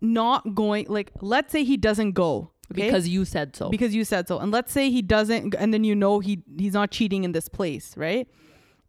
not 0.00 0.54
going. 0.54 0.86
Like, 0.88 1.12
let's 1.20 1.52
say 1.52 1.62
he 1.62 1.76
doesn't 1.76 2.12
go 2.12 2.50
okay? 2.72 2.86
because 2.86 3.06
you 3.06 3.24
said 3.24 3.54
so. 3.54 3.68
because 3.70 3.94
you 3.94 4.04
said 4.04 4.26
so, 4.26 4.38
and 4.38 4.50
let's 4.50 4.72
say 4.72 4.90
he 4.90 5.02
doesn't, 5.02 5.54
and 5.54 5.72
then 5.72 5.84
you 5.84 5.94
know 5.94 6.18
he 6.18 6.42
he's 6.58 6.72
not 6.72 6.90
cheating 6.90 7.22
in 7.22 7.30
this 7.32 7.48
place, 7.48 7.96
right? 7.96 8.26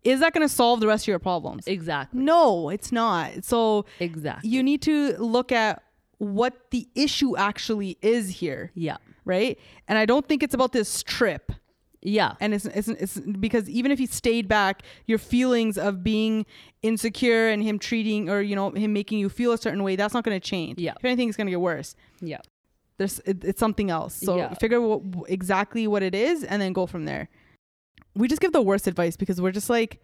Is 0.04 0.20
that 0.22 0.34
going 0.34 0.48
to 0.48 0.54
solve 0.54 0.80
the 0.80 0.88
rest 0.88 1.04
of 1.04 1.08
your 1.10 1.20
problems? 1.20 1.68
exactly. 1.68 2.22
No, 2.22 2.70
it's 2.70 2.92
not. 2.92 3.44
So 3.44 3.86
Exactly. 4.00 4.50
you 4.50 4.64
need 4.64 4.82
to 4.84 5.18
look 5.18 5.52
at 5.52 5.84
what 6.20 6.72
the 6.72 6.88
issue 6.96 7.36
actually 7.38 7.98
is 8.02 8.30
here, 8.30 8.72
Yeah. 8.74 8.98
right? 9.26 9.60
And 9.88 9.98
I 10.00 10.06
don't 10.06 10.28
think 10.28 10.44
it's 10.44 10.54
about 10.54 10.72
this 10.72 11.04
trip. 11.04 11.52
Yeah. 12.02 12.34
And 12.40 12.54
it's, 12.54 12.66
it's, 12.66 12.88
it's 12.88 13.20
because 13.20 13.70
even 13.70 13.92
if 13.92 14.00
he 14.00 14.06
stayed 14.06 14.48
back, 14.48 14.84
your 15.08 15.18
feelings 15.18 15.78
of 15.78 16.04
being 16.04 16.46
insecure 16.82 17.50
and 17.50 17.62
him 17.62 17.80
treating 17.80 18.30
or, 18.30 18.42
you 18.42 18.56
know, 18.56 18.72
him 18.72 18.94
making 18.94 19.20
you 19.20 19.30
feel 19.30 19.52
a 19.52 19.58
certain 19.58 19.84
way, 19.84 19.96
that's 19.96 20.14
not 20.14 20.24
going 20.24 20.40
to 20.40 20.46
change. 20.48 20.80
Yeah. 20.80 20.94
If 20.98 21.04
anything, 21.06 21.28
it's 21.28 21.36
going 21.38 21.48
to 21.48 21.52
get 21.52 21.60
worse. 21.60 21.96
Yeah. 22.22 22.38
There's, 22.98 23.20
it, 23.26 23.44
it's 23.44 23.60
something 23.60 23.90
else. 23.92 24.14
So 24.16 24.38
Yeah. 24.38 24.54
figure 24.56 24.80
what, 24.80 25.02
exactly 25.30 25.86
what 25.88 26.02
it 26.02 26.16
is 26.16 26.44
and 26.44 26.62
then 26.62 26.72
go 26.74 26.86
from 26.86 27.06
there. 27.06 27.30
We 28.18 28.28
just 28.28 28.42
give 28.42 28.52
the 28.52 28.62
worst 28.62 28.88
advice 28.88 29.16
because 29.16 29.40
we're 29.42 29.52
just 29.52 29.70
like, 29.70 30.02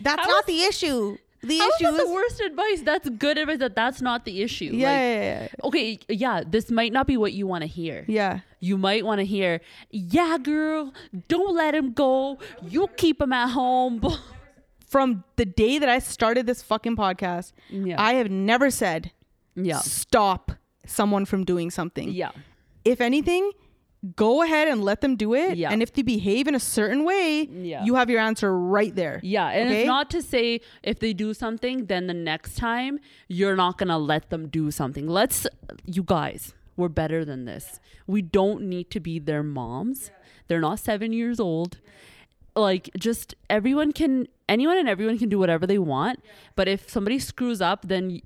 that's 0.00 0.22
How 0.22 0.28
not 0.28 0.48
is- 0.48 0.54
the 0.54 0.62
issue. 0.64 1.16
The 1.42 1.58
How 1.58 1.68
issue 1.78 1.88
is, 1.88 1.96
the 1.98 2.10
worst 2.10 2.40
advice? 2.40 2.80
That's 2.80 3.06
good 3.10 3.36
advice 3.36 3.58
that 3.58 3.76
that's 3.76 4.00
not 4.00 4.24
the 4.24 4.40
issue. 4.40 4.70
yeah, 4.72 4.88
Like, 4.88 4.98
yeah, 4.98 5.22
yeah, 5.42 5.48
okay, 5.64 5.98
yeah, 6.08 6.42
this 6.46 6.70
might 6.70 6.90
not 6.90 7.06
be 7.06 7.18
what 7.18 7.34
you 7.34 7.46
want 7.46 7.60
to 7.62 7.66
hear. 7.68 8.06
yeah. 8.08 8.40
You 8.60 8.78
might 8.78 9.04
want 9.04 9.18
to 9.18 9.26
hear, 9.26 9.60
yeah, 9.90 10.38
girl, 10.38 10.94
don't 11.28 11.54
let 11.54 11.74
him 11.74 11.92
go. 11.92 12.38
You 12.66 12.88
keep 12.96 13.20
him 13.20 13.30
at 13.34 13.48
home. 13.50 14.00
From 14.86 15.24
the 15.36 15.44
day 15.44 15.78
that 15.78 15.88
I 15.88 15.98
started 15.98 16.46
this 16.46 16.62
fucking 16.62 16.96
podcast, 16.96 17.52
Yeah. 17.68 18.00
I 18.00 18.14
have 18.14 18.30
never 18.30 18.70
said 18.70 19.10
yeah. 19.54 19.78
stop 19.80 20.52
someone 20.86 21.24
from 21.26 21.44
doing 21.44 21.70
something. 21.70 22.10
Yeah. 22.10 22.30
If 22.86 23.00
anything, 23.02 23.50
go 24.16 24.42
ahead 24.42 24.68
and 24.68 24.84
let 24.84 25.00
them 25.00 25.16
do 25.16 25.34
it. 25.34 25.56
Yeah. 25.56 25.70
And 25.70 25.82
if 25.82 25.92
they 25.92 26.02
behave 26.02 26.46
in 26.46 26.54
a 26.54 26.60
certain 26.60 27.04
way, 27.04 27.48
Yeah. 27.50 27.84
you 27.84 27.94
have 27.94 28.10
your 28.10 28.20
answer 28.20 28.56
right 28.56 28.94
there. 28.94 29.20
Yeah, 29.22 29.48
and 29.48 29.68
Okay? 29.70 29.80
it's 29.80 29.86
not 29.86 30.10
to 30.10 30.20
say 30.22 30.60
if 30.82 30.98
they 30.98 31.12
do 31.14 31.32
something, 31.32 31.86
then 31.86 32.06
the 32.06 32.14
next 32.14 32.56
time 32.56 32.98
you're 33.28 33.56
not 33.56 33.78
gonna 33.78 33.98
let 33.98 34.30
them 34.30 34.48
do 34.48 34.70
something. 34.70 35.06
Let's, 35.08 35.46
you 35.86 36.02
guys, 36.02 36.52
we're 36.76 36.88
better 36.88 37.24
than 37.24 37.44
this. 37.46 37.80
We 38.06 38.20
don't 38.20 38.62
need 38.62 38.90
to 38.90 39.00
be 39.00 39.18
their 39.18 39.42
moms. 39.42 40.10
They're 40.48 40.60
not 40.60 40.78
seven 40.80 41.12
years 41.12 41.40
old. 41.40 41.78
Like, 42.56 42.90
just 42.98 43.34
everyone 43.48 43.92
can, 43.92 44.28
anyone 44.48 44.76
and 44.76 44.88
everyone 44.88 45.18
can 45.18 45.28
do 45.28 45.38
whatever 45.38 45.66
they 45.66 45.78
want. 45.78 46.22
But 46.56 46.68
if 46.68 46.90
somebody 46.90 47.18
screws 47.18 47.60
up, 47.60 47.88
then 47.88 48.20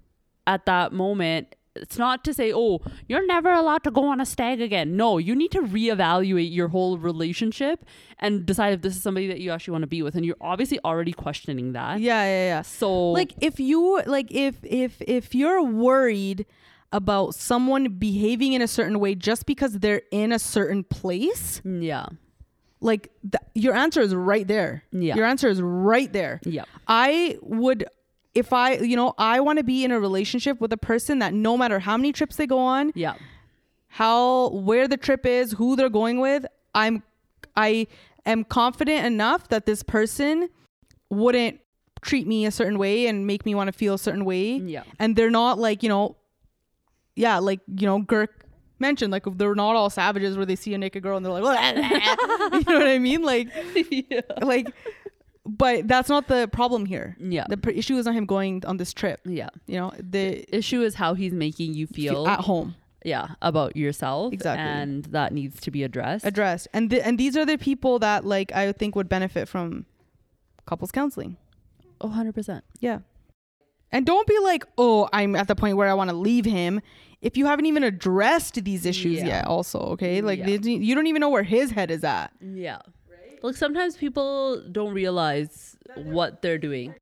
at 0.46 0.66
that 0.66 0.92
moment, 0.92 1.54
it's 1.82 1.98
not 1.98 2.24
to 2.24 2.34
say, 2.34 2.52
oh, 2.54 2.80
you're 3.06 3.26
never 3.26 3.50
allowed 3.52 3.84
to 3.84 3.90
go 3.90 4.06
on 4.06 4.20
a 4.20 4.26
stag 4.26 4.60
again. 4.60 4.96
No, 4.96 5.18
you 5.18 5.34
need 5.34 5.50
to 5.52 5.60
reevaluate 5.62 6.52
your 6.52 6.68
whole 6.68 6.98
relationship 6.98 7.84
and 8.18 8.44
decide 8.44 8.72
if 8.74 8.82
this 8.82 8.96
is 8.96 9.02
somebody 9.02 9.26
that 9.28 9.40
you 9.40 9.50
actually 9.50 9.72
want 9.72 9.82
to 9.82 9.86
be 9.88 10.02
with. 10.02 10.14
And 10.14 10.24
you're 10.24 10.36
obviously 10.40 10.78
already 10.84 11.12
questioning 11.12 11.72
that. 11.72 12.00
Yeah, 12.00 12.22
yeah, 12.24 12.46
yeah. 12.54 12.62
So, 12.62 13.10
Like 13.12 13.32
if 13.40 13.58
you 13.60 14.02
like 14.06 14.30
if 14.30 14.56
if 14.64 15.00
if 15.02 15.34
you're 15.34 15.62
worried 15.62 16.46
about 16.92 17.34
someone 17.34 17.88
behaving 17.98 18.54
in 18.54 18.62
a 18.62 18.68
certain 18.68 18.98
way 18.98 19.14
just 19.14 19.44
because 19.46 19.74
they're 19.80 20.02
in 20.10 20.32
a 20.32 20.38
certain 20.38 20.82
place, 20.84 21.60
yeah, 21.64 22.06
like 22.80 23.10
th- 23.22 23.42
your 23.54 23.74
answer 23.74 24.00
is 24.00 24.14
right 24.14 24.46
there. 24.48 24.84
Yeah. 24.92 25.14
Your 25.16 25.26
answer 25.26 25.48
is 25.48 25.60
right 25.60 26.10
there. 26.12 26.40
yeah, 26.44 26.64
I 26.86 27.36
would 27.42 27.84
if 28.34 28.52
I, 28.52 28.74
you 28.74 28.96
know, 28.96 29.14
I 29.18 29.40
want 29.40 29.58
to 29.58 29.64
be 29.64 29.84
in 29.84 29.90
a 29.90 29.98
relationship 30.00 30.60
with 30.60 30.72
a 30.72 30.76
person 30.76 31.18
that 31.20 31.34
no 31.34 31.56
matter 31.56 31.78
how 31.78 31.96
many 31.96 32.12
trips 32.12 32.36
they 32.36 32.46
go 32.46 32.58
on, 32.58 32.92
yeah, 32.94 33.14
how 33.88 34.50
where 34.50 34.86
the 34.86 34.96
trip 34.96 35.26
is, 35.26 35.52
who 35.52 35.76
they're 35.76 35.88
going 35.88 36.20
with, 36.20 36.46
I'm 36.74 37.02
I 37.56 37.86
am 38.26 38.44
confident 38.44 39.06
enough 39.06 39.48
that 39.48 39.66
this 39.66 39.82
person 39.82 40.48
wouldn't 41.10 41.60
treat 42.02 42.26
me 42.26 42.46
a 42.46 42.50
certain 42.50 42.78
way 42.78 43.06
and 43.06 43.26
make 43.26 43.44
me 43.44 43.54
want 43.54 43.68
to 43.68 43.72
feel 43.72 43.94
a 43.94 43.98
certain 43.98 44.24
way. 44.24 44.52
yeah, 44.58 44.84
And 45.00 45.16
they're 45.16 45.30
not 45.30 45.58
like, 45.58 45.82
you 45.82 45.88
know, 45.88 46.16
yeah, 47.16 47.38
like, 47.38 47.60
you 47.66 47.86
know, 47.86 48.00
Girk 48.00 48.28
mentioned, 48.78 49.10
like 49.10 49.24
they're 49.36 49.54
not 49.56 49.74
all 49.74 49.90
savages 49.90 50.36
where 50.36 50.46
they 50.46 50.54
see 50.54 50.74
a 50.74 50.78
naked 50.78 51.02
girl 51.02 51.16
and 51.16 51.26
they're 51.26 51.32
like, 51.32 51.76
you 51.76 52.72
know 52.72 52.78
what 52.78 52.86
I 52.86 52.98
mean? 53.00 53.22
Like, 53.22 53.48
yeah. 53.90 54.20
like, 54.40 54.68
but 55.48 55.88
that's 55.88 56.08
not 56.08 56.28
the 56.28 56.46
problem 56.48 56.86
here. 56.86 57.16
Yeah. 57.18 57.46
The 57.48 57.56
pr- 57.56 57.70
issue 57.70 57.96
is 57.96 58.06
not 58.06 58.14
him 58.14 58.26
going 58.26 58.64
on 58.66 58.76
this 58.76 58.92
trip. 58.92 59.20
Yeah. 59.24 59.48
You 59.66 59.76
know, 59.80 59.92
the 59.98 60.44
Issue 60.54 60.82
is 60.82 60.94
how 60.94 61.14
he's 61.14 61.32
making 61.32 61.74
you 61.74 61.86
feel, 61.86 62.28
at 62.28 62.40
home. 62.40 62.74
yeah, 63.04 63.28
about 63.42 63.76
yourself. 63.76 64.32
Exactly. 64.32 64.64
And 64.66 65.04
that 65.06 65.32
needs 65.32 65.60
to 65.60 65.70
be 65.70 65.82
addressed. 65.84 66.24
addressed 66.26 66.68
and 66.72 66.90
th- 66.90 67.02
and 67.04 67.16
these 67.18 67.36
are 67.36 67.46
the 67.46 67.56
people 67.56 67.98
that 68.00 68.24
like 68.24 68.52
i 68.52 68.72
think 68.72 68.94
would 68.96 69.08
benefit 69.08 69.48
from 69.48 69.86
couples 70.66 70.90
counseling 70.92 71.36
Oh, 72.00 72.08
100%. 72.08 72.62
yeah 72.80 72.98
and 73.90 74.04
don't 74.04 74.26
be 74.26 74.38
like 74.40 74.64
oh 74.76 75.08
i'm 75.12 75.34
at 75.34 75.48
the 75.48 75.54
point 75.56 75.76
where 75.76 75.88
i 75.88 75.94
want 75.94 76.10
to 76.10 76.16
leave 76.16 76.44
him 76.44 76.80
if 77.22 77.36
you 77.36 77.46
haven't 77.46 77.66
even 77.66 77.82
addressed 77.82 78.62
these 78.64 78.84
issues 78.86 79.18
Yeah. 79.20 79.26
yet 79.26 79.44
also 79.46 79.78
okay 79.94 80.20
like 80.20 80.40
Yeah. 80.40 80.58
you 80.62 80.94
don't 80.94 81.06
even 81.06 81.20
know 81.20 81.30
where 81.30 81.42
his 81.44 81.70
head 81.70 81.90
is 81.90 82.04
at 82.04 82.28
Yeah. 82.40 82.78
Like 83.42 83.56
sometimes 83.56 83.96
people 83.96 84.62
don't 84.70 84.92
realize 84.92 85.76
what 85.96 86.42
they're 86.42 86.58
doing. 86.58 86.94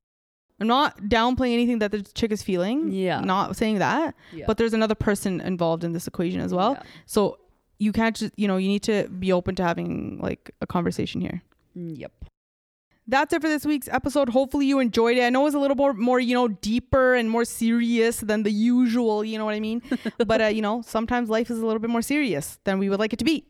I'm 0.59 0.67
not 0.67 0.97
downplaying 1.03 1.53
anything 1.53 1.79
that 1.79 1.91
the 1.91 2.01
chick 2.01 2.31
is 2.31 2.41
feeling. 2.41 2.91
Yeah. 2.91 3.19
Not 3.21 3.55
saying 3.55 3.77
that. 3.79 4.15
Yeah. 4.33 4.45
But 4.47 4.57
there's 4.57 4.73
another 4.73 4.95
person 4.95 5.39
involved 5.41 5.83
in 5.83 5.93
this 5.93 6.07
equation 6.07 6.39
as 6.41 6.53
well. 6.53 6.73
Yeah. 6.73 6.83
So 7.05 7.37
you 7.77 7.91
can't 7.91 8.15
just, 8.15 8.33
you 8.37 8.47
know, 8.47 8.57
you 8.57 8.67
need 8.67 8.81
to 8.83 9.07
be 9.07 9.31
open 9.31 9.53
to 9.55 9.63
having 9.63 10.19
like 10.19 10.51
a 10.61 10.67
conversation 10.67 11.21
here. 11.21 11.43
Mm, 11.77 11.97
Yep. 11.99 12.11
That's 13.09 13.31
it 13.31 13.41
for 13.41 13.47
this 13.47 13.65
week's 13.65 13.87
episode. 13.87 14.27
Hopefully 14.27 14.65
you 14.65 14.79
enjoyed 14.79 15.15
it. 15.17 15.23
I 15.23 15.29
know 15.29 15.39
it 15.41 15.45
was 15.45 15.53
a 15.53 15.59
little 15.59 15.77
more, 15.77 15.93
more, 15.93 16.19
you 16.19 16.33
know, 16.33 16.49
deeper 16.49 17.15
and 17.15 17.29
more 17.31 17.45
serious 17.45 18.19
than 18.19 18.43
the 18.43 18.51
usual, 18.51 19.23
you 19.23 19.37
know 19.37 19.45
what 19.45 19.53
I 19.55 19.61
mean? 19.61 19.81
but, 20.25 20.41
uh, 20.41 20.45
you 20.47 20.61
know, 20.61 20.81
sometimes 20.81 21.29
life 21.29 21.49
is 21.49 21.57
a 21.59 21.65
little 21.65 21.79
bit 21.79 21.89
more 21.89 22.01
serious 22.01 22.59
than 22.65 22.79
we 22.79 22.89
would 22.89 22.99
like 22.99 23.13
it 23.13 23.19
to 23.19 23.25
be. 23.25 23.45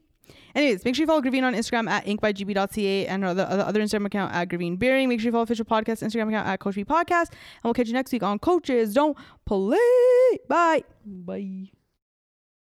Anyways, 0.58 0.84
make 0.84 0.96
sure 0.96 1.04
you 1.04 1.08
follow 1.08 1.22
Gurveen 1.22 1.44
on 1.44 1.54
Instagram 1.54 1.88
at 1.88 2.08
inkbygb.ca 2.08 3.06
and 3.06 3.24
other 3.24 3.46
other 3.48 3.80
Instagram 3.80 4.08
account 4.08 4.34
at 4.34 4.50
Gurveen 4.50 4.80
Biring. 4.80 5.08
Make 5.08 5.20
sure 5.20 5.28
you 5.28 5.32
follow 5.32 5.44
official 5.44 5.66
podcast 5.66 6.02
Instagram 6.02 6.30
account 6.30 6.48
at 6.48 6.60
Coach 6.60 6.74
P 6.74 6.84
Podcast. 6.84 7.30
And 7.30 7.64
we'll 7.64 7.76
catch 7.76 7.88
you 7.88 7.94
next 7.94 8.12
week 8.12 8.24
on 8.24 8.40
Coaches 8.40 8.96
Don't 8.96 9.16
Play. 9.46 9.78
Bye. 10.50 10.84
Bye. 11.06 11.77